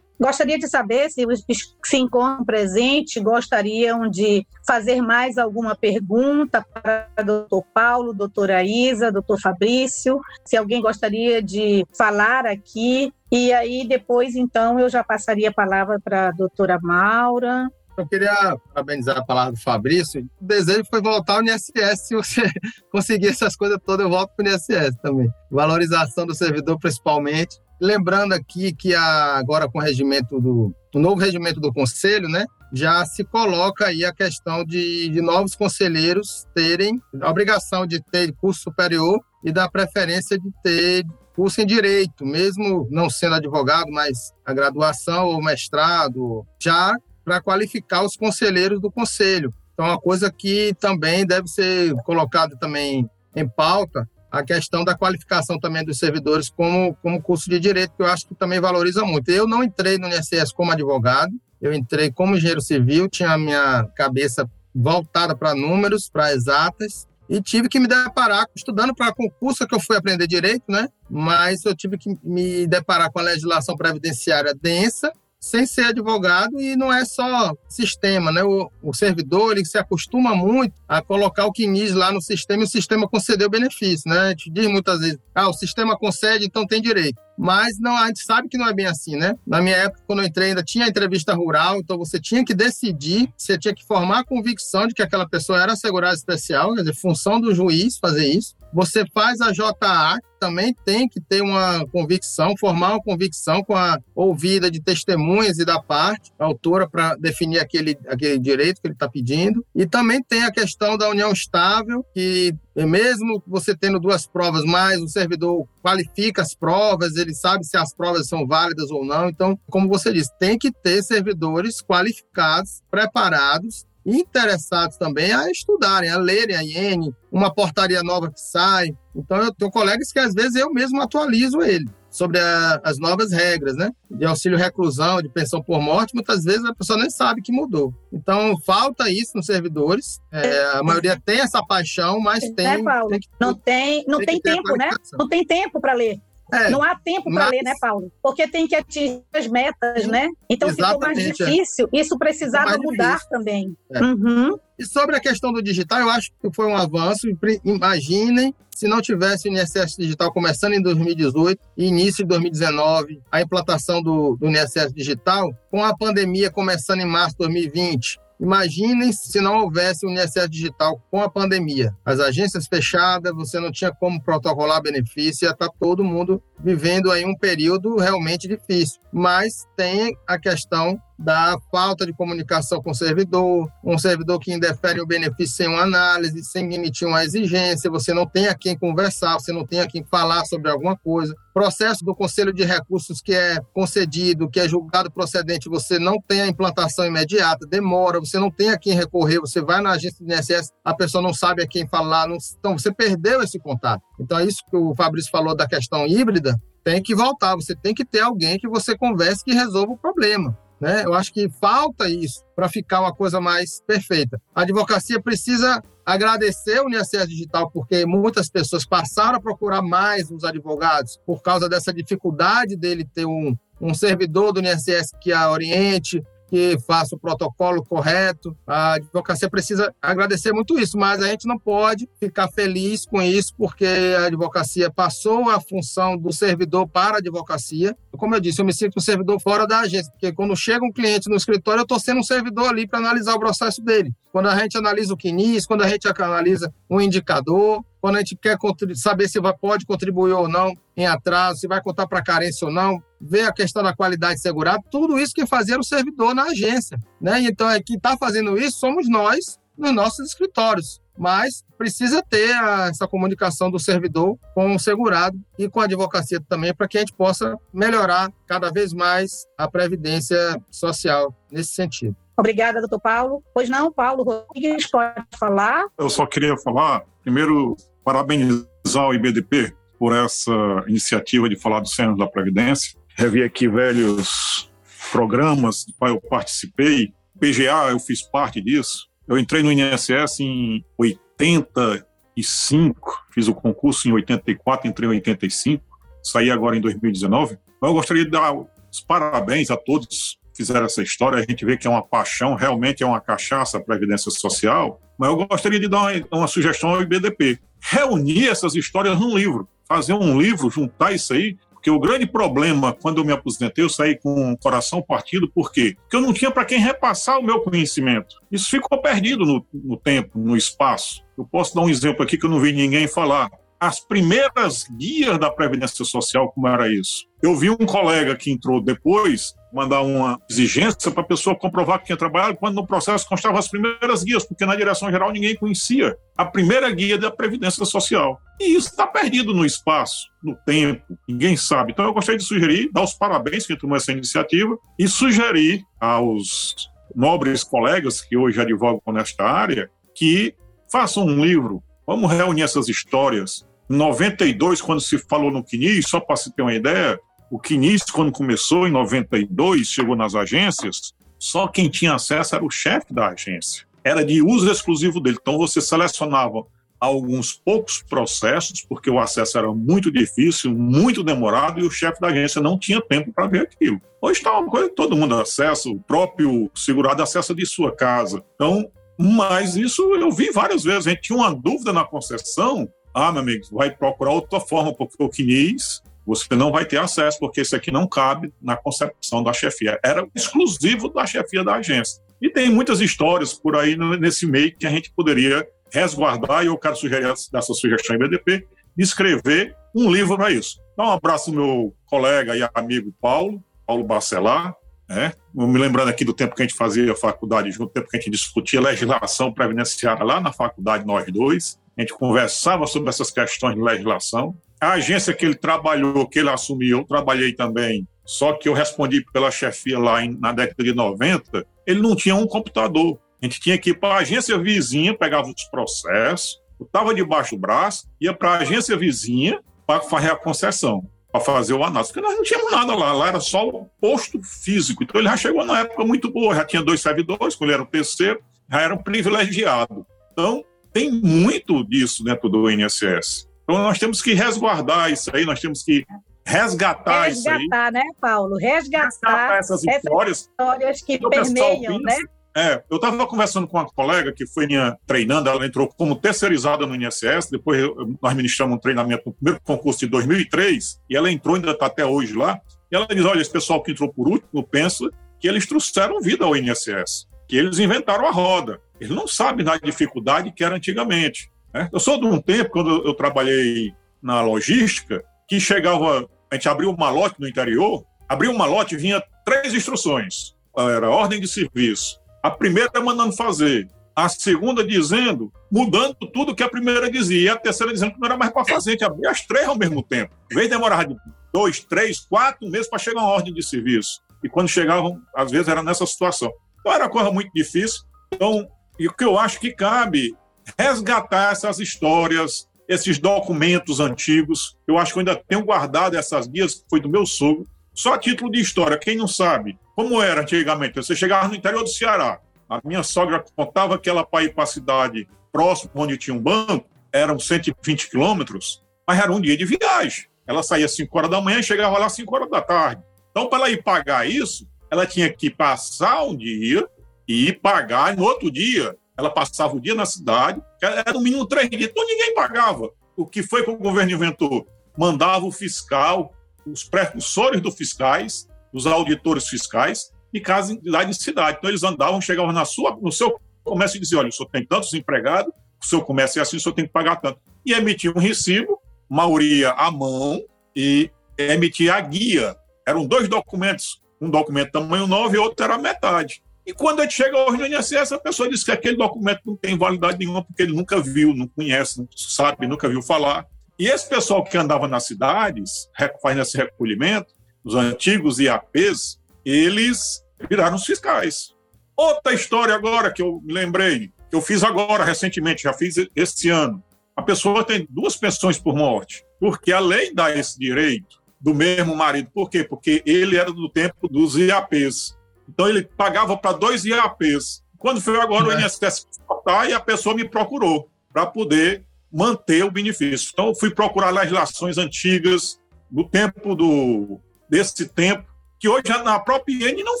Gostaria 0.18 0.58
de 0.58 0.66
saber 0.66 1.10
se 1.10 1.26
os 1.26 1.44
que 1.44 1.54
se 1.84 1.96
encontram 1.96 2.44
presentes 2.44 3.22
gostariam 3.22 4.08
de 4.08 4.46
fazer 4.66 5.02
mais 5.02 5.36
alguma 5.36 5.76
pergunta 5.76 6.64
para 6.72 7.08
o 7.20 7.24
doutor 7.24 7.64
Paulo, 7.74 8.14
doutora 8.14 8.64
Isa, 8.64 9.12
doutor 9.12 9.38
Fabrício, 9.40 10.18
se 10.44 10.56
alguém 10.56 10.80
gostaria 10.80 11.42
de 11.42 11.86
falar 11.96 12.46
aqui. 12.46 13.12
E 13.30 13.52
aí, 13.52 13.86
depois, 13.86 14.36
então, 14.36 14.78
eu 14.78 14.88
já 14.88 15.04
passaria 15.04 15.50
a 15.50 15.54
palavra 15.54 16.00
para 16.02 16.28
a 16.28 16.32
doutora 16.32 16.78
Maura. 16.80 17.68
Eu 17.96 18.06
queria 18.06 18.56
parabenizar 18.74 19.16
a 19.16 19.24
palavra 19.24 19.52
do 19.52 19.60
Fabrício. 19.60 20.22
O 20.40 20.44
desejo 20.44 20.84
foi 20.90 21.00
voltar 21.00 21.34
ao 21.34 21.42
INSS. 21.42 22.06
Se 22.06 22.14
você 22.14 22.42
conseguir 22.92 23.28
essas 23.28 23.56
coisas 23.56 23.78
todas, 23.84 24.04
eu 24.04 24.10
volto 24.10 24.32
para 24.36 24.44
o 24.44 24.48
INSS 24.48 24.96
também. 25.02 25.28
Valorização 25.50 26.26
do 26.26 26.34
servidor, 26.34 26.78
principalmente. 26.78 27.58
Lembrando 27.80 28.32
aqui 28.32 28.72
que 28.72 28.94
a, 28.94 29.36
agora 29.36 29.68
com 29.68 29.78
o 29.78 29.82
regimento 29.82 30.40
do 30.40 30.74
o 30.96 30.98
novo 30.98 31.20
regimento 31.20 31.60
do 31.60 31.70
conselho, 31.70 32.26
né, 32.26 32.46
já 32.72 33.04
se 33.04 33.22
coloca 33.22 33.86
aí 33.86 34.02
a 34.02 34.14
questão 34.14 34.64
de, 34.64 35.10
de 35.10 35.20
novos 35.20 35.54
conselheiros 35.54 36.46
terem 36.54 37.00
a 37.20 37.30
obrigação 37.30 37.86
de 37.86 38.00
ter 38.00 38.32
curso 38.32 38.62
superior 38.62 39.20
e 39.44 39.52
da 39.52 39.68
preferência 39.68 40.38
de 40.38 40.50
ter 40.62 41.04
curso 41.34 41.60
em 41.60 41.66
direito, 41.66 42.24
mesmo 42.24 42.88
não 42.90 43.10
sendo 43.10 43.34
advogado, 43.34 43.90
mas 43.90 44.32
a 44.44 44.54
graduação 44.54 45.26
ou 45.26 45.42
mestrado, 45.42 46.46
já 46.58 46.94
para 47.22 47.42
qualificar 47.42 48.02
os 48.02 48.16
conselheiros 48.16 48.80
do 48.80 48.90
conselho. 48.90 49.52
Então, 49.74 49.84
é 49.84 49.90
uma 49.90 50.00
coisa 50.00 50.32
que 50.32 50.74
também 50.80 51.26
deve 51.26 51.48
ser 51.48 51.94
colocada 52.04 52.56
também 52.56 53.06
em 53.34 53.46
pauta, 53.46 54.08
a 54.38 54.44
questão 54.44 54.84
da 54.84 54.96
qualificação 54.96 55.58
também 55.58 55.84
dos 55.84 55.98
servidores 55.98 56.50
como, 56.50 56.94
como 56.96 57.22
curso 57.22 57.48
de 57.48 57.58
direito, 57.58 57.94
que 57.96 58.02
eu 58.02 58.06
acho 58.06 58.26
que 58.26 58.34
também 58.34 58.60
valoriza 58.60 59.04
muito. 59.04 59.30
Eu 59.30 59.46
não 59.46 59.62
entrei 59.62 59.98
no 59.98 60.08
INSS 60.08 60.52
como 60.52 60.72
advogado, 60.72 61.32
eu 61.60 61.72
entrei 61.72 62.12
como 62.12 62.36
engenheiro 62.36 62.60
civil, 62.60 63.08
tinha 63.08 63.32
a 63.32 63.38
minha 63.38 63.88
cabeça 63.94 64.48
voltada 64.74 65.34
para 65.34 65.54
números, 65.54 66.10
para 66.10 66.32
exatas, 66.32 67.06
e 67.28 67.40
tive 67.40 67.68
que 67.68 67.80
me 67.80 67.88
deparar 67.88 68.46
estudando 68.54 68.94
para 68.94 69.12
concurso 69.12 69.66
que 69.66 69.74
eu 69.74 69.80
fui 69.80 69.96
aprender 69.96 70.26
direito, 70.26 70.64
né? 70.68 70.88
Mas 71.10 71.64
eu 71.64 71.74
tive 71.74 71.98
que 71.98 72.16
me 72.22 72.66
deparar 72.66 73.10
com 73.10 73.18
a 73.18 73.22
legislação 73.22 73.76
previdenciária 73.76 74.54
densa 74.54 75.10
sem 75.40 75.66
ser 75.66 75.86
advogado 75.86 76.60
e 76.60 76.76
não 76.76 76.92
é 76.92 77.04
só 77.04 77.54
sistema, 77.68 78.32
né? 78.32 78.42
O, 78.42 78.70
o 78.82 78.94
servidor 78.94 79.52
ele 79.52 79.64
se 79.64 79.78
acostuma 79.78 80.34
muito 80.34 80.74
a 80.88 81.02
colocar 81.02 81.46
o 81.46 81.52
CNIS 81.52 81.92
lá 81.92 82.10
no 82.10 82.20
sistema 82.20 82.62
e 82.62 82.66
o 82.66 82.68
sistema 82.68 83.08
concedeu 83.08 83.48
benefício, 83.48 84.10
né? 84.10 84.18
A 84.18 84.28
gente 84.30 84.50
diz 84.50 84.66
muitas 84.66 85.00
vezes, 85.00 85.18
ah, 85.34 85.48
o 85.48 85.52
sistema 85.52 85.96
concede, 85.96 86.44
então 86.44 86.66
tem 86.66 86.80
direito. 86.80 87.20
Mas 87.38 87.78
não, 87.78 87.94
a 87.94 88.06
gente 88.06 88.22
sabe 88.22 88.48
que 88.48 88.56
não 88.56 88.66
é 88.66 88.72
bem 88.72 88.86
assim, 88.86 89.14
né? 89.14 89.34
Na 89.46 89.60
minha 89.60 89.76
época, 89.76 90.02
quando 90.06 90.20
eu 90.20 90.26
entrei, 90.26 90.48
ainda 90.48 90.62
tinha 90.62 90.88
entrevista 90.88 91.34
rural, 91.34 91.76
então 91.76 91.98
você 91.98 92.18
tinha 92.18 92.42
que 92.42 92.54
decidir, 92.54 93.30
você 93.36 93.58
tinha 93.58 93.74
que 93.74 93.84
formar 93.84 94.20
a 94.20 94.24
convicção 94.24 94.86
de 94.86 94.94
que 94.94 95.02
aquela 95.02 95.28
pessoa 95.28 95.62
era 95.62 95.76
segurada 95.76 96.14
especial, 96.14 96.74
quer 96.74 96.80
dizer, 96.80 96.94
função 96.94 97.38
do 97.38 97.54
juiz 97.54 97.98
fazer 97.98 98.26
isso. 98.26 98.54
Você 98.72 99.04
faz 99.12 99.40
a 99.40 99.52
JA, 99.52 100.18
também 100.38 100.74
tem 100.84 101.08
que 101.08 101.20
ter 101.20 101.40
uma 101.42 101.86
convicção, 101.88 102.54
formar 102.58 102.92
uma 102.92 103.02
convicção 103.02 103.62
com 103.62 103.74
a 103.74 103.98
ouvida 104.14 104.70
de 104.70 104.82
testemunhas 104.82 105.58
e 105.58 105.64
da 105.64 105.80
parte, 105.80 106.32
autora, 106.38 106.88
para 106.88 107.14
definir 107.16 107.58
aquele, 107.58 107.98
aquele 108.06 108.38
direito 108.38 108.80
que 108.80 108.86
ele 108.86 108.94
está 108.94 109.08
pedindo. 109.08 109.64
E 109.74 109.86
também 109.86 110.22
tem 110.22 110.44
a 110.44 110.52
questão 110.52 110.96
da 110.96 111.08
união 111.08 111.32
estável, 111.32 112.04
que 112.12 112.54
mesmo 112.74 113.42
você 113.46 113.74
tendo 113.74 113.98
duas 113.98 114.26
provas, 114.26 114.64
mais 114.64 115.00
o 115.00 115.08
servidor 115.08 115.66
qualifica 115.82 116.42
as 116.42 116.54
provas, 116.54 117.16
ele 117.16 117.34
sabe 117.34 117.64
se 117.64 117.76
as 117.76 117.94
provas 117.94 118.28
são 118.28 118.46
válidas 118.46 118.90
ou 118.90 119.04
não. 119.04 119.28
Então, 119.28 119.58
como 119.70 119.88
você 119.88 120.12
disse, 120.12 120.30
tem 120.38 120.58
que 120.58 120.70
ter 120.70 121.02
servidores 121.02 121.80
qualificados, 121.80 122.82
preparados 122.90 123.86
interessados 124.06 124.96
também 124.96 125.32
a 125.32 125.50
estudarem, 125.50 126.08
a 126.08 126.16
lerem 126.16 126.56
a 126.56 126.62
IN, 126.62 127.12
uma 127.30 127.52
portaria 127.52 128.02
nova 128.02 128.30
que 128.30 128.40
sai. 128.40 128.96
Então, 129.14 129.38
eu 129.38 129.52
tenho 129.52 129.70
colegas 129.70 130.12
que 130.12 130.18
às 130.20 130.32
vezes 130.32 130.54
eu 130.54 130.72
mesmo 130.72 131.02
atualizo 131.02 131.60
ele 131.60 131.86
sobre 132.08 132.38
a, 132.38 132.80
as 132.82 132.98
novas 132.98 133.30
regras, 133.30 133.76
né? 133.76 133.90
De 134.10 134.24
auxílio 134.24 134.56
reclusão, 134.56 135.20
de 135.20 135.28
pensão 135.28 135.62
por 135.62 135.80
morte, 135.80 136.14
muitas 136.14 136.44
vezes 136.44 136.64
a 136.64 136.74
pessoa 136.74 136.98
nem 136.98 137.10
sabe 137.10 137.42
que 137.42 137.52
mudou. 137.52 137.92
Então, 138.10 138.58
falta 138.64 139.10
isso 139.10 139.32
nos 139.34 139.44
servidores. 139.44 140.18
É, 140.32 140.64
a 140.76 140.82
maioria 140.82 141.20
tem 141.22 141.40
essa 141.40 141.62
paixão, 141.62 142.18
mas 142.18 142.42
né, 142.42 142.54
tem, 142.56 142.84
que, 143.20 143.28
não 143.38 143.54
tem, 143.54 144.04
não 144.08 144.18
tem, 144.18 144.40
tem 144.40 144.54
tempo, 144.54 144.76
né? 144.78 144.88
Não 145.18 145.28
tem 145.28 145.44
tempo 145.44 145.78
para 145.78 145.92
ler. 145.92 146.18
É, 146.52 146.70
não 146.70 146.82
há 146.82 146.94
tempo 146.94 147.24
para 147.24 147.44
mas... 147.44 147.50
ler, 147.50 147.62
né, 147.62 147.72
Paulo? 147.80 148.10
Porque 148.22 148.46
tem 148.46 148.68
que 148.68 148.74
atingir 148.76 149.22
as 149.32 149.46
metas, 149.48 150.06
né? 150.06 150.28
Então 150.48 150.68
ficou 150.68 150.98
mais 151.00 151.18
é. 151.18 151.30
difícil. 151.30 151.88
É. 151.92 152.00
Isso 152.00 152.16
precisava 152.18 152.78
mudar 152.78 153.14
difícil. 153.14 153.30
também. 153.30 153.76
É. 153.92 154.00
Uhum. 154.00 154.58
E 154.78 154.84
sobre 154.84 155.16
a 155.16 155.20
questão 155.20 155.52
do 155.52 155.62
digital, 155.62 156.00
eu 156.00 156.10
acho 156.10 156.30
que 156.40 156.52
foi 156.54 156.66
um 156.66 156.76
avanço. 156.76 157.26
Imaginem 157.64 158.54
se 158.76 158.86
não 158.86 159.00
tivesse 159.00 159.48
o 159.48 159.52
INSS 159.52 159.96
digital 159.96 160.30
começando 160.30 160.74
em 160.74 160.82
2018 160.82 161.58
e 161.78 161.86
início 161.86 162.22
de 162.22 162.28
2019, 162.28 163.22
a 163.32 163.40
implantação 163.40 164.02
do, 164.02 164.36
do 164.36 164.46
INSS 164.46 164.92
digital, 164.92 165.50
com 165.70 165.82
a 165.82 165.96
pandemia 165.96 166.50
começando 166.50 167.00
em 167.00 167.06
março 167.06 167.36
de 167.36 167.38
2020, 167.38 168.18
Imaginem 168.38 169.12
se 169.12 169.40
não 169.40 169.60
houvesse 169.60 170.06
o 170.06 170.10
INSS 170.10 170.48
digital 170.50 171.00
com 171.10 171.22
a 171.22 171.30
pandemia. 171.30 171.94
As 172.04 172.20
agências 172.20 172.66
fechadas, 172.66 173.34
você 173.34 173.58
não 173.58 173.72
tinha 173.72 173.92
como 173.92 174.22
protocolar 174.22 174.82
benefício, 174.82 175.46
ia 175.46 175.52
estar 175.52 175.68
tá 175.68 175.74
todo 175.80 176.04
mundo 176.04 176.42
vivendo 176.62 177.10
aí 177.10 177.24
um 177.24 177.36
período 177.36 177.96
realmente 177.96 178.46
difícil. 178.46 179.00
Mas 179.16 179.66
tem 179.74 180.14
a 180.28 180.38
questão 180.38 181.00
da 181.18 181.56
falta 181.70 182.04
de 182.04 182.12
comunicação 182.12 182.82
com 182.82 182.90
o 182.90 182.94
servidor, 182.94 183.66
um 183.82 183.98
servidor 183.98 184.38
que 184.38 184.52
indefere 184.52 185.00
o 185.00 185.06
benefício 185.06 185.56
sem 185.56 185.68
uma 185.68 185.82
análise, 185.82 186.44
sem 186.44 186.72
emitir 186.74 187.08
uma 187.08 187.24
exigência, 187.24 187.90
você 187.90 188.12
não 188.12 188.26
tem 188.26 188.48
a 188.48 188.54
quem 188.54 188.76
conversar, 188.76 189.34
você 189.34 189.52
não 189.52 189.66
tem 189.66 189.80
a 189.80 189.86
quem 189.86 190.04
falar 190.04 190.44
sobre 190.44 190.70
alguma 190.70 190.96
coisa. 190.96 191.34
Processo 191.54 192.04
do 192.04 192.14
Conselho 192.14 192.52
de 192.52 192.64
Recursos 192.64 193.22
que 193.22 193.32
é 193.32 193.58
concedido, 193.72 194.50
que 194.50 194.60
é 194.60 194.68
julgado 194.68 195.10
procedente, 195.10 195.70
você 195.70 195.98
não 195.98 196.20
tem 196.20 196.42
a 196.42 196.48
implantação 196.48 197.06
imediata, 197.06 197.66
demora, 197.66 198.20
você 198.20 198.38
não 198.38 198.50
tem 198.50 198.68
a 198.68 198.78
quem 198.78 198.92
recorrer, 198.92 199.40
você 199.40 199.62
vai 199.62 199.80
na 199.80 199.92
agência 199.92 200.22
do 200.22 200.30
INSS, 200.30 200.70
a 200.84 200.94
pessoa 200.94 201.22
não 201.22 201.32
sabe 201.32 201.62
a 201.62 201.66
quem 201.66 201.88
falar, 201.88 202.28
não... 202.28 202.36
então 202.58 202.78
você 202.78 202.92
perdeu 202.92 203.42
esse 203.42 203.58
contato. 203.58 204.02
Então 204.18 204.40
isso 204.40 204.62
que 204.68 204.76
o 204.76 204.94
Fabrício 204.94 205.30
falou 205.30 205.54
da 205.54 205.66
questão 205.66 206.06
híbrida, 206.06 206.54
tem 206.84 207.02
que 207.02 207.14
voltar, 207.14 207.54
você 207.56 207.74
tem 207.74 207.92
que 207.92 208.04
ter 208.04 208.20
alguém 208.20 208.58
que 208.58 208.68
você 208.68 208.96
converse 208.96 209.44
que 209.44 209.52
resolva 209.52 209.92
o 209.92 209.98
problema. 209.98 210.56
Né? 210.80 211.04
Eu 211.04 211.14
acho 211.14 211.32
que 211.32 211.48
falta 211.48 212.08
isso 212.08 212.44
para 212.54 212.68
ficar 212.68 213.00
uma 213.00 213.14
coisa 213.14 213.40
mais 213.40 213.80
perfeita. 213.86 214.40
A 214.54 214.62
advocacia 214.62 215.20
precisa 215.20 215.82
agradecer 216.04 216.80
o 216.80 216.88
INSS 216.88 217.26
Digital, 217.26 217.70
porque 217.70 218.06
muitas 218.06 218.48
pessoas 218.48 218.86
passaram 218.86 219.38
a 219.38 219.40
procurar 219.40 219.82
mais 219.82 220.30
os 220.30 220.44
advogados 220.44 221.18
por 221.26 221.42
causa 221.42 221.68
dessa 221.68 221.92
dificuldade 221.92 222.76
dele 222.76 223.04
ter 223.12 223.26
um, 223.26 223.56
um 223.80 223.92
servidor 223.92 224.52
do 224.52 224.60
INSS 224.60 225.10
que 225.20 225.32
a 225.32 225.50
oriente, 225.50 226.22
que 226.48 226.78
faça 226.86 227.16
o 227.16 227.18
protocolo 227.18 227.84
correto. 227.84 228.56
A 228.66 228.94
advocacia 228.94 229.48
precisa 229.48 229.94
agradecer 230.00 230.52
muito 230.52 230.78
isso, 230.78 230.96
mas 230.96 231.22
a 231.22 231.28
gente 231.28 231.46
não 231.46 231.58
pode 231.58 232.08
ficar 232.18 232.48
feliz 232.48 233.04
com 233.04 233.20
isso, 233.20 233.54
porque 233.56 233.86
a 233.86 234.26
advocacia 234.26 234.90
passou 234.90 235.50
a 235.50 235.60
função 235.60 236.16
do 236.16 236.32
servidor 236.32 236.88
para 236.88 237.16
a 237.16 237.18
advocacia. 237.18 237.96
Como 238.16 238.34
eu 238.34 238.40
disse, 238.40 238.60
eu 238.60 238.64
me 238.64 238.72
sinto 238.72 238.94
um 238.96 239.02
servidor 239.02 239.40
fora 239.40 239.66
da 239.66 239.80
agência, 239.80 240.10
porque 240.10 240.32
quando 240.32 240.56
chega 240.56 240.84
um 240.84 240.92
cliente 240.92 241.28
no 241.28 241.36
escritório, 241.36 241.80
eu 241.80 241.84
estou 241.84 242.00
sendo 242.00 242.20
um 242.20 242.24
servidor 242.24 242.70
ali 242.70 242.86
para 242.86 242.98
analisar 242.98 243.34
o 243.34 243.38
processo 243.38 243.82
dele. 243.82 244.12
Quando 244.32 244.48
a 244.48 244.56
gente 244.58 244.76
analisa 244.76 245.14
o 245.14 245.16
CNIS, 245.16 245.66
quando 245.66 245.82
a 245.82 245.88
gente 245.88 246.06
analisa 246.06 246.72
um 246.90 247.00
indicador, 247.00 247.84
quando 248.00 248.16
a 248.16 248.18
gente 248.18 248.36
quer 248.36 248.56
saber 248.94 249.28
se 249.28 249.40
pode 249.60 249.86
contribuir 249.86 250.32
ou 250.32 250.48
não 250.48 250.72
em 250.96 251.06
atraso, 251.06 251.60
se 251.60 251.66
vai 251.66 251.82
contar 251.82 252.06
para 252.06 252.22
carência 252.22 252.66
ou 252.66 252.72
não, 252.72 253.02
ver 253.20 253.42
a 253.42 253.52
questão 253.52 253.82
da 253.82 253.94
qualidade 253.94 254.40
segurada, 254.40 254.82
tudo 254.90 255.18
isso 255.18 255.32
que 255.34 255.46
fazia 255.46 255.78
o 255.78 255.84
servidor 255.84 256.34
na 256.34 256.44
agência. 256.44 256.98
Né? 257.20 257.40
Então, 257.42 257.68
é, 257.70 257.80
quem 257.82 257.96
está 257.96 258.16
fazendo 258.16 258.58
isso 258.58 258.78
somos 258.78 259.08
nós, 259.08 259.58
nos 259.76 259.92
nossos 259.92 260.28
escritórios. 260.28 261.00
mas 261.18 261.64
precisa 261.78 262.22
ter 262.22 262.52
a, 262.52 262.88
essa 262.88 263.06
comunicação 263.06 263.70
do 263.70 263.78
servidor 263.78 264.38
com 264.54 264.74
o 264.74 264.78
segurado 264.78 265.38
e 265.58 265.68
com 265.68 265.80
a 265.80 265.84
advocacia 265.84 266.40
também, 266.48 266.74
para 266.74 266.88
que 266.88 266.98
a 266.98 267.00
gente 267.00 267.12
possa 267.12 267.56
melhorar 267.72 268.30
cada 268.46 268.70
vez 268.70 268.92
mais 268.92 269.46
a 269.56 269.68
previdência 269.68 270.36
social 270.70 271.34
nesse 271.50 271.72
sentido. 271.72 272.16
Obrigada, 272.38 272.80
doutor 272.80 273.00
Paulo. 273.00 273.42
Pois 273.54 273.68
não, 273.68 273.90
Paulo 273.90 274.22
Rodrigues 274.22 274.90
pode 274.90 275.24
falar. 275.38 275.86
Eu 275.98 276.10
só 276.10 276.26
queria 276.26 276.56
falar, 276.58 277.02
primeiro, 277.22 277.76
parabenizar 278.04 279.08
o 279.08 279.14
IBDP 279.14 279.74
por 279.98 280.14
essa 280.14 280.52
iniciativa 280.86 281.48
de 281.48 281.56
falar 281.56 281.80
do 281.80 281.88
Centro 281.88 282.16
da 282.16 282.26
Previdência. 282.26 282.98
Revi 283.18 283.42
aqui 283.42 283.66
velhos 283.66 284.70
programas 285.10 285.86
do 285.86 285.94
qual 285.94 286.10
eu 286.10 286.20
participei. 286.20 287.14
PGA, 287.40 287.90
eu 287.90 287.98
fiz 287.98 288.20
parte 288.20 288.60
disso. 288.60 289.08
Eu 289.26 289.38
entrei 289.38 289.62
no 289.62 289.72
INSS 289.72 290.40
em 290.40 290.84
85, 290.98 293.24
fiz 293.32 293.48
o 293.48 293.54
concurso 293.54 294.06
em 294.06 294.12
84, 294.12 294.86
entrei 294.86 295.08
em 295.08 295.12
85, 295.12 295.82
saí 296.22 296.50
agora 296.50 296.76
em 296.76 296.80
2019. 296.82 297.56
Mas 297.80 297.88
eu 297.88 297.94
gostaria 297.94 298.24
de 298.24 298.30
dar 298.30 298.54
os 298.54 299.00
parabéns 299.00 299.70
a 299.70 299.78
todos 299.78 300.38
que 300.52 300.58
fizeram 300.58 300.84
essa 300.84 301.02
história. 301.02 301.38
A 301.38 301.42
gente 301.42 301.64
vê 301.64 301.78
que 301.78 301.86
é 301.86 301.90
uma 301.90 302.06
paixão, 302.06 302.54
realmente 302.54 303.02
é 303.02 303.06
uma 303.06 303.20
cachaça 303.20 303.78
a 303.78 303.80
Previdência 303.80 304.30
Social. 304.30 305.00
Mas 305.18 305.30
eu 305.30 305.46
gostaria 305.46 305.80
de 305.80 305.88
dar 305.88 306.02
uma, 306.02 306.12
uma 306.32 306.46
sugestão 306.46 306.90
ao 306.90 307.00
IBDP. 307.00 307.58
Reunir 307.80 308.48
essas 308.48 308.74
histórias 308.74 309.18
num 309.18 309.34
livro. 309.34 309.66
Fazer 309.88 310.12
um 310.12 310.38
livro, 310.38 310.68
juntar 310.68 311.12
isso 311.12 311.32
aí, 311.32 311.56
porque 311.86 311.90
o 311.92 312.00
grande 312.00 312.26
problema, 312.26 312.92
quando 312.92 313.18
eu 313.18 313.24
me 313.24 313.32
aposentei, 313.32 313.84
eu 313.84 313.88
saí 313.88 314.18
com 314.18 314.50
o 314.52 314.58
coração 314.58 315.00
partido, 315.00 315.48
por 315.48 315.70
quê? 315.70 315.94
Porque 316.00 316.16
eu 316.16 316.20
não 316.20 316.32
tinha 316.32 316.50
para 316.50 316.64
quem 316.64 316.80
repassar 316.80 317.38
o 317.38 317.44
meu 317.44 317.60
conhecimento. 317.60 318.42
Isso 318.50 318.68
ficou 318.68 319.00
perdido 319.00 319.44
no, 319.44 319.64
no 319.72 319.96
tempo, 319.96 320.36
no 320.36 320.56
espaço. 320.56 321.22
Eu 321.38 321.44
posso 321.44 321.76
dar 321.76 321.82
um 321.82 321.88
exemplo 321.88 322.24
aqui 322.24 322.36
que 322.36 322.44
eu 322.44 322.50
não 322.50 322.58
vi 322.58 322.72
ninguém 322.72 323.06
falar 323.06 323.48
as 323.78 324.00
primeiras 324.00 324.88
guias 324.98 325.38
da 325.38 325.48
Previdência 325.48 326.04
Social, 326.04 326.50
como 326.50 326.66
era 326.66 326.92
isso. 326.92 327.28
Eu 327.42 327.54
vi 327.54 327.70
um 327.70 327.76
colega 327.76 328.34
que 328.34 328.50
entrou 328.50 328.82
depois 328.82 329.54
mandar 329.72 330.00
uma 330.00 330.40
exigência 330.50 331.10
para 331.10 331.22
a 331.22 331.26
pessoa 331.26 331.54
comprovar 331.54 331.98
que 331.98 332.06
tinha 332.06 332.16
trabalhado, 332.16 332.56
quando 332.56 332.76
no 332.76 332.86
processo 332.86 333.28
constavam 333.28 333.58
as 333.58 333.68
primeiras 333.68 334.24
guias, 334.24 334.44
porque 334.44 334.64
na 334.64 334.74
direção 334.74 335.10
geral 335.10 335.30
ninguém 335.30 335.54
conhecia 335.54 336.16
a 336.36 336.46
primeira 336.46 336.90
guia 336.90 337.18
da 337.18 337.30
Previdência 337.30 337.84
Social. 337.84 338.40
E 338.58 338.74
isso 338.74 338.88
está 338.88 339.06
perdido 339.06 339.52
no 339.52 339.66
espaço, 339.66 340.28
no 340.42 340.56
tempo, 340.64 341.04
ninguém 341.28 341.56
sabe. 341.56 341.92
Então 341.92 342.06
eu 342.06 342.14
gostaria 342.14 342.38
de 342.38 342.44
sugerir, 342.44 342.90
dar 342.90 343.02
os 343.02 343.12
parabéns 343.12 343.66
que 343.66 343.76
tomou 343.76 343.96
essa 343.96 344.12
iniciativa 344.12 344.76
e 344.98 345.06
sugerir 345.06 345.84
aos 346.00 346.90
nobres 347.14 347.62
colegas 347.62 348.22
que 348.22 348.36
hoje 348.36 348.60
advogam 348.60 349.12
nesta 349.12 349.44
área 349.44 349.90
que 350.14 350.54
façam 350.90 351.26
um 351.26 351.44
livro 351.44 351.82
Vamos 352.06 352.30
reunir 352.30 352.62
essas 352.62 352.88
histórias. 352.88 353.66
Em 353.90 353.96
92, 353.96 354.80
quando 354.80 355.00
se 355.00 355.18
falou 355.18 355.50
no 355.50 355.64
CNIS, 355.64 356.08
só 356.08 356.20
para 356.20 356.36
se 356.36 356.54
ter 356.54 356.62
uma 356.62 356.74
ideia, 356.74 357.18
o 357.50 357.58
CNIS, 357.58 358.02
quando 358.04 358.32
começou 358.32 358.88
em 358.88 358.90
92, 358.90 359.86
chegou 359.86 360.16
nas 360.16 360.34
agências, 360.34 361.14
só 361.38 361.68
quem 361.68 361.88
tinha 361.88 362.14
acesso 362.14 362.54
era 362.56 362.64
o 362.64 362.70
chefe 362.70 363.12
da 363.12 363.28
agência. 363.28 363.86
Era 364.02 364.24
de 364.24 364.42
uso 364.42 364.70
exclusivo 364.70 365.20
dele. 365.20 365.38
Então 365.40 365.58
você 365.58 365.80
selecionava 365.80 366.64
alguns 366.98 367.52
poucos 367.52 368.02
processos, 368.02 368.80
porque 368.82 369.10
o 369.10 369.18
acesso 369.18 369.58
era 369.58 369.72
muito 369.72 370.10
difícil, 370.10 370.74
muito 370.74 371.22
demorado, 371.22 371.80
e 371.80 371.86
o 371.86 371.90
chefe 371.90 372.20
da 372.20 372.28
agência 372.28 372.60
não 372.60 372.78
tinha 372.78 373.00
tempo 373.00 373.32
para 373.32 373.46
ver 373.46 373.62
aquilo. 373.62 374.00
Hoje 374.20 374.38
está 374.38 374.58
uma 374.58 374.70
coisa 374.70 374.88
que 374.88 374.94
todo 374.94 375.16
mundo 375.16 375.34
acessa, 375.34 375.88
o 375.88 376.00
próprio 376.00 376.70
segurado 376.74 377.22
acessa 377.22 377.54
de 377.54 377.66
sua 377.66 377.94
casa. 377.94 378.42
Então, 378.54 378.90
mas 379.18 379.76
isso 379.76 380.02
eu 380.14 380.30
vi 380.30 380.50
várias 380.50 380.82
vezes. 380.82 381.06
A 381.06 381.10
gente 381.10 381.22
tinha 381.22 381.38
uma 381.38 381.54
dúvida 381.54 381.92
na 381.92 382.04
concessão. 382.04 382.88
Ah, 383.14 383.30
meu 383.30 383.42
amigo, 383.42 383.66
vai 383.72 383.90
procurar 383.90 384.32
outra 384.32 384.58
forma, 384.60 384.92
porque 384.92 385.22
o 385.22 385.28
CNIS 385.28 386.02
você 386.26 386.54
não 386.56 386.72
vai 386.72 386.84
ter 386.84 386.98
acesso, 386.98 387.38
porque 387.38 387.60
isso 387.60 387.76
aqui 387.76 387.90
não 387.90 388.06
cabe 388.06 388.52
na 388.60 388.76
concepção 388.76 389.42
da 389.42 389.52
chefia. 389.52 389.98
Era 390.04 390.26
exclusivo 390.34 391.08
da 391.08 391.24
chefia 391.24 391.62
da 391.62 391.76
agência. 391.76 392.20
E 392.42 392.50
tem 392.50 392.68
muitas 392.70 393.00
histórias 393.00 393.54
por 393.54 393.76
aí 393.76 393.96
nesse 393.96 394.46
meio 394.46 394.74
que 394.76 394.86
a 394.86 394.90
gente 394.90 395.10
poderia 395.12 395.66
resguardar, 395.90 396.64
e 396.64 396.66
eu 396.66 396.76
quero 396.76 396.96
sugerir 396.96 397.32
dessa 397.52 397.72
sugestão 397.72 398.16
em 398.16 398.18
BDP, 398.18 398.66
escrever 398.98 399.74
um 399.94 400.10
livro 400.10 400.36
para 400.36 400.50
isso. 400.50 400.78
Dá 400.96 401.04
um 401.04 401.12
abraço 401.12 401.50
ao 401.50 401.56
meu 401.56 401.94
colega 402.06 402.56
e 402.56 402.68
amigo 402.74 403.14
Paulo, 403.20 403.62
Paulo 403.86 404.04
Bacelar, 404.04 404.74
né? 405.08 405.32
Me 405.54 405.78
lembrando 405.78 406.08
aqui 406.08 406.24
do 406.24 406.34
tempo 406.34 406.54
que 406.54 406.62
a 406.62 406.66
gente 406.66 406.76
fazia 406.76 407.14
faculdade 407.14 407.70
junto, 407.70 407.92
tempo 407.92 408.08
que 408.08 408.16
a 408.16 408.20
gente 408.20 408.30
discutia 408.30 408.80
legislação 408.80 409.52
previdenciária 409.52 410.24
lá 410.24 410.40
na 410.40 410.52
faculdade, 410.52 411.06
nós 411.06 411.30
dois. 411.32 411.78
A 411.96 412.00
gente 412.00 412.12
conversava 412.12 412.86
sobre 412.86 413.08
essas 413.08 413.30
questões 413.30 413.74
de 413.74 413.80
legislação. 413.80 414.56
A 414.80 414.92
agência 414.92 415.32
que 415.32 415.44
ele 415.44 415.54
trabalhou, 415.54 416.28
que 416.28 416.38
ele 416.38 416.50
assumiu, 416.50 416.98
eu 416.98 417.04
trabalhei 417.04 417.52
também, 417.52 418.06
só 418.24 418.52
que 418.52 418.68
eu 418.68 418.72
respondi 418.72 419.24
pela 419.32 419.50
chefia 419.50 419.98
lá 419.98 420.24
em, 420.24 420.38
na 420.38 420.52
década 420.52 420.82
de 420.82 420.92
90, 420.92 421.66
ele 421.86 422.00
não 422.00 422.14
tinha 422.14 422.34
um 422.34 422.46
computador. 422.46 423.18
A 423.40 423.46
gente 423.46 423.60
tinha 423.60 423.78
que 423.78 423.90
ir 423.90 423.98
para 423.98 424.16
a 424.16 424.18
agência 424.18 424.58
vizinha, 424.58 425.16
pegava 425.16 425.48
os 425.48 425.64
processos, 425.70 426.60
estava 426.80 427.14
debaixo 427.14 427.54
do 427.54 427.60
braço, 427.60 428.08
ia 428.20 428.34
para 428.34 428.50
a 428.50 428.58
agência 428.58 428.96
vizinha 428.96 429.60
para 429.86 430.00
fazer 430.00 430.30
a 430.30 430.36
concessão 430.36 431.08
para 431.36 431.40
fazer 431.40 431.74
o 431.74 431.84
análise, 431.84 432.12
porque 432.12 432.26
nós 432.26 432.36
não 432.36 432.42
tínhamos 432.42 432.72
nada 432.72 432.94
lá, 432.94 433.12
lá 433.12 433.28
era 433.28 433.40
só 433.40 433.68
o 433.68 433.86
posto 434.00 434.40
físico. 434.42 435.02
Então 435.02 435.20
ele 435.20 435.28
já 435.28 435.36
chegou 435.36 435.64
na 435.64 435.80
época 435.80 436.04
muito 436.04 436.30
boa, 436.30 436.54
já 436.54 436.64
tinha 436.64 436.82
dois 436.82 437.00
servidores, 437.00 437.54
quando 437.54 437.70
ele 437.70 437.74
era 437.74 437.82
o 437.82 437.86
terceiro, 437.86 438.40
já 438.70 438.80
era 438.80 438.94
um 438.94 439.02
privilegiado. 439.02 440.06
Então 440.32 440.64
tem 440.92 441.10
muito 441.10 441.84
disso 441.84 442.24
dentro 442.24 442.48
do 442.48 442.70
INSS. 442.70 443.45
Então 443.66 443.82
nós 443.82 443.98
temos 443.98 444.22
que 444.22 444.32
resguardar 444.32 445.10
isso 445.10 445.34
aí, 445.34 445.44
nós 445.44 445.60
temos 445.60 445.82
que 445.82 446.06
resgatar, 446.44 447.24
resgatar 447.24 447.28
isso 447.30 447.48
aí. 447.48 447.56
Resgatar, 447.56 447.92
né, 447.92 448.02
Paulo? 448.20 448.56
Resgatar, 448.56 449.08
resgatar 449.08 449.58
essas 449.58 449.84
histórias, 449.84 450.38
essas 450.38 450.48
histórias 450.48 451.02
que 451.02 451.18
permeiam, 451.18 451.98
né? 451.98 452.16
É, 452.56 452.82
eu 452.88 452.96
estava 452.96 453.26
conversando 453.26 453.68
com 453.68 453.76
uma 453.76 453.84
colega 453.84 454.32
que 454.32 454.46
foi 454.46 454.66
minha 454.66 454.96
treinando, 455.06 455.50
ela 455.50 455.66
entrou 455.66 455.88
como 455.88 456.16
terceirizada 456.16 456.86
no 456.86 456.94
INSS, 456.94 457.50
depois 457.50 457.82
nós 458.22 458.32
ministramos 458.32 458.76
um 458.76 458.80
treinamento 458.80 459.24
no 459.26 459.34
primeiro 459.34 459.60
concurso 459.62 460.00
de 460.00 460.06
2003, 460.06 460.98
e 461.10 461.14
ela 461.14 461.30
entrou, 461.30 461.56
ainda 461.56 461.72
está 461.72 461.84
até 461.84 462.06
hoje 462.06 462.32
lá, 462.32 462.58
e 462.90 462.96
ela 462.96 463.06
diz, 463.06 463.26
olha, 463.26 463.42
esse 463.42 463.50
pessoal 463.50 463.82
que 463.82 463.92
entrou 463.92 464.10
por 464.10 464.26
último 464.26 464.62
pensa 464.62 465.04
que 465.38 465.46
eles 465.46 465.66
trouxeram 465.66 466.18
vida 466.18 466.46
ao 466.46 466.56
INSS, 466.56 467.26
que 467.46 467.58
eles 467.58 467.78
inventaram 467.78 468.26
a 468.26 468.30
roda, 468.30 468.80
eles 468.98 469.14
não 469.14 469.28
sabem 469.28 469.62
da 469.62 469.76
dificuldade 469.76 470.50
que 470.50 470.64
era 470.64 470.76
antigamente. 470.76 471.50
Né? 471.76 471.90
Eu 471.92 472.00
sou 472.00 472.18
de 472.18 472.26
um 472.26 472.40
tempo, 472.40 472.70
quando 472.70 473.06
eu 473.06 473.12
trabalhei 473.12 473.92
na 474.22 474.40
logística, 474.40 475.22
que 475.46 475.60
chegava, 475.60 476.26
a 476.50 476.54
gente 476.54 476.68
abriu 476.70 476.90
um 476.90 476.96
malote 476.96 477.38
no 477.38 477.46
interior, 477.46 478.02
abriu 478.26 478.50
um 478.50 478.56
malote 478.56 478.94
e 478.94 478.98
vinha 478.98 479.22
três 479.44 479.74
instruções, 479.74 480.54
era 480.74 481.10
ordem 481.10 481.38
de 481.38 481.46
serviço, 481.46 482.18
a 482.42 482.50
primeira 482.50 482.90
é 482.94 482.98
mandando 482.98 483.36
fazer, 483.36 483.88
a 484.14 484.26
segunda 484.30 484.82
dizendo, 484.82 485.52
mudando 485.70 486.14
tudo 486.32 486.54
que 486.54 486.62
a 486.62 486.68
primeira 486.68 487.10
dizia, 487.10 487.42
e 487.42 487.48
a 487.50 487.56
terceira 487.56 487.92
dizendo 487.92 488.14
que 488.14 488.20
não 488.20 488.26
era 488.26 488.38
mais 488.38 488.50
para 488.50 488.64
fazer, 488.64 488.90
a 488.90 488.92
gente 488.92 489.04
abria 489.04 489.30
as 489.30 489.46
três 489.46 489.68
ao 489.68 489.76
mesmo 489.76 490.02
tempo. 490.02 490.34
Em 490.50 490.54
vez 490.54 490.68
de 490.68 490.74
demorar 490.74 491.04
de 491.04 491.14
dois, 491.52 491.80
três, 491.80 492.20
quatro 492.20 492.66
meses 492.70 492.88
para 492.88 492.98
chegar 492.98 493.20
uma 493.20 493.28
ordem 493.28 493.52
de 493.52 493.62
serviço. 493.62 494.22
E 494.42 494.48
quando 494.48 494.68
chegavam, 494.68 495.20
às 495.34 495.50
vezes 495.50 495.68
era 495.68 495.82
nessa 495.82 496.06
situação. 496.06 496.50
Então 496.80 496.94
era 496.94 497.04
uma 497.04 497.10
coisa 497.10 497.30
muito 497.30 497.50
difícil. 497.54 498.00
Então, 498.32 498.66
e 498.98 499.06
o 499.06 499.12
que 499.12 499.24
eu 499.24 499.38
acho 499.38 499.60
que 499.60 499.70
cabe 499.70 500.34
resgatar 500.78 501.52
essas 501.52 501.78
histórias, 501.78 502.68
esses 502.88 503.18
documentos 503.18 504.00
antigos. 504.00 504.76
Eu 504.86 504.98
acho 504.98 505.12
que 505.12 505.18
eu 505.18 505.20
ainda 505.20 505.36
tenho 505.36 505.64
guardado 505.64 506.16
essas 506.16 506.46
guias, 506.46 506.74
que 506.74 506.84
foi 506.88 507.00
do 507.00 507.08
meu 507.08 507.26
sogro, 507.26 507.66
só 507.94 508.14
a 508.14 508.18
título 508.18 508.50
de 508.50 508.60
história, 508.60 508.98
quem 508.98 509.16
não 509.16 509.26
sabe, 509.26 509.78
como 509.94 510.22
era 510.22 510.42
antigamente? 510.42 510.96
Você 510.96 511.16
chegava 511.16 511.48
no 511.48 511.54
interior 511.54 511.82
do 511.82 511.88
Ceará, 511.88 512.40
a 512.68 512.80
minha 512.84 513.02
sogra 513.02 513.42
contava 513.54 513.98
que 513.98 514.10
ela 514.10 514.24
para 514.24 514.44
ir 514.44 514.54
para 514.54 514.64
a 514.64 514.66
cidade 514.66 515.26
próximo 515.52 515.92
onde 515.94 516.18
tinha 516.18 516.36
um 516.36 516.42
banco, 516.42 516.86
eram 517.12 517.38
120 517.38 518.10
quilômetros, 518.10 518.84
mas 519.06 519.18
era 519.18 519.32
um 519.32 519.40
dia 519.40 519.56
de 519.56 519.64
viagem. 519.64 520.26
Ela 520.46 520.62
saía 520.62 520.86
5 520.86 521.16
horas 521.16 521.30
da 521.30 521.40
manhã 521.40 521.60
e 521.60 521.62
chegava 521.62 521.98
lá 521.98 522.08
5 522.08 522.34
horas 522.34 522.50
da 522.50 522.60
tarde. 522.60 523.02
Então, 523.30 523.48
para 523.48 523.60
ela 523.60 523.70
ir 523.70 523.82
pagar 523.82 524.28
isso, 524.28 524.68
ela 524.90 525.06
tinha 525.06 525.32
que 525.32 525.48
passar 525.48 526.22
um 526.22 526.36
dia 526.36 526.86
e 527.26 527.48
ir 527.48 527.60
pagar, 527.60 528.16
no 528.16 528.24
outro 528.24 528.50
dia, 528.50 528.96
ela 529.16 529.30
passava 529.30 529.76
o 529.76 529.80
dia 529.80 529.94
na 529.94 530.06
cidade, 530.06 530.60
era 530.80 531.12
no 531.12 531.20
mínimo 531.20 531.46
três 531.46 531.68
dias, 531.70 531.90
então 531.90 532.06
ninguém 532.06 532.34
pagava. 532.34 532.90
O 533.16 533.26
que 533.26 533.42
foi 533.42 533.64
que 533.64 533.70
o 533.70 533.78
governo 533.78 534.12
inventou? 534.12 534.66
Mandava 534.96 535.46
o 535.46 535.52
fiscal 535.52 536.32
os 536.66 536.84
precursores 536.84 537.60
dos 537.60 537.74
fiscais, 537.74 538.48
dos 538.72 538.86
auditores 538.86 539.48
fiscais, 539.48 540.12
e 540.34 540.40
casa 540.40 540.76
de 540.76 541.14
cidade. 541.14 541.58
Então, 541.58 541.70
eles 541.70 541.82
andavam, 541.82 542.20
chegavam 542.20 542.52
na 542.52 542.64
sua, 542.64 542.96
no 543.00 543.12
seu 543.12 543.40
comércio 543.64 543.96
e 543.96 544.00
diziam: 544.00 544.20
olha, 544.20 544.28
o 544.28 544.32
senhor 544.32 544.48
tem 544.50 544.66
tantos 544.66 544.92
empregados, 544.92 545.52
o 545.82 545.86
seu 545.86 546.02
comércio 546.02 546.40
é 546.40 546.42
assim, 546.42 546.56
o 546.56 546.60
senhor 546.60 546.74
tem 546.74 546.86
que 546.86 546.92
pagar 546.92 547.16
tanto. 547.16 547.38
E 547.64 547.72
emitia 547.72 548.10
um 548.10 548.18
recibo, 548.18 548.80
maioria 549.08 549.70
à 549.70 549.90
mão, 549.90 550.42
e 550.74 551.10
emitia 551.38 551.94
a 551.94 552.00
guia. 552.00 552.56
Eram 552.86 553.06
dois 553.06 553.28
documentos, 553.28 554.02
um 554.20 554.28
documento 554.28 554.72
tamanho 554.72 555.06
9 555.06 555.36
e 555.36 555.38
outro 555.38 555.64
era 555.64 555.78
metade. 555.78 556.42
E 556.66 556.74
quando 556.74 556.98
a 556.98 557.02
gente 557.04 557.14
chega 557.14 557.38
hoje 557.38 557.58
no 557.58 557.66
INSS, 557.66 558.12
a 558.12 558.18
pessoa 558.18 558.50
diz 558.50 558.64
que 558.64 558.72
aquele 558.72 558.96
documento 558.96 559.40
não 559.46 559.56
tem 559.56 559.78
validade 559.78 560.18
nenhuma, 560.18 560.44
porque 560.44 560.62
ele 560.62 560.72
nunca 560.72 561.00
viu, 561.00 561.32
não 561.32 561.46
conhece, 561.46 561.98
não 561.98 562.08
sabe, 562.16 562.66
nunca 562.66 562.88
viu 562.88 563.00
falar. 563.00 563.46
E 563.78 563.86
esse 563.86 564.08
pessoal 564.08 564.42
que 564.42 564.58
andava 564.58 564.88
nas 564.88 565.06
cidades, 565.06 565.88
fazendo 566.20 566.42
esse 566.42 566.56
recolhimento, 566.56 567.32
os 567.62 567.74
antigos 567.74 568.40
IAPs, 568.40 569.20
eles 569.44 570.24
viraram 570.50 570.74
os 570.74 570.84
fiscais. 570.84 571.54
Outra 571.96 572.34
história 572.34 572.74
agora 572.74 573.12
que 573.12 573.22
eu 573.22 573.40
me 573.44 573.52
lembrei, 573.52 574.12
que 574.28 574.36
eu 574.36 574.42
fiz 574.42 574.64
agora 574.64 575.04
recentemente, 575.04 575.62
já 575.62 575.72
fiz 575.72 575.94
esse 576.16 576.48
ano. 576.50 576.82
A 577.14 577.22
pessoa 577.22 577.64
tem 577.64 577.86
duas 577.88 578.16
pensões 578.16 578.58
por 578.58 578.74
morte, 578.74 579.24
porque 579.38 579.72
a 579.72 579.78
lei 579.78 580.12
dá 580.12 580.36
esse 580.36 580.58
direito 580.58 581.22
do 581.40 581.54
mesmo 581.54 581.94
marido. 581.94 582.30
Por 582.34 582.50
quê? 582.50 582.64
Porque 582.64 583.02
ele 583.06 583.36
era 583.36 583.52
do 583.52 583.70
tempo 583.70 584.08
dos 584.08 584.36
IAPs. 584.36 585.15
Então 585.48 585.68
ele 585.68 585.82
pagava 585.82 586.36
para 586.36 586.56
dois 586.56 586.84
IAPs. 586.84 587.62
Quando 587.78 588.00
foi 588.00 588.18
agora 588.20 588.52
é. 588.52 588.56
o 588.56 588.60
INSS 588.60 589.06
cortar 589.26 589.68
e 589.68 589.72
a 589.72 589.80
pessoa 589.80 590.14
me 590.14 590.28
procurou 590.28 590.90
para 591.12 591.26
poder 591.26 591.84
manter 592.12 592.64
o 592.64 592.70
benefício. 592.70 593.30
Então 593.32 593.48
eu 593.48 593.54
fui 593.54 593.70
procurar 593.70 594.10
legislações 594.10 594.78
antigas 594.78 595.60
do 595.90 596.04
tempo 596.04 596.54
do 596.54 597.20
desse 597.48 597.86
tempo 597.88 598.26
que 598.58 598.68
hoje 598.68 598.88
na 599.04 599.20
própria 599.20 599.70
IN 599.70 599.84
não 599.84 600.00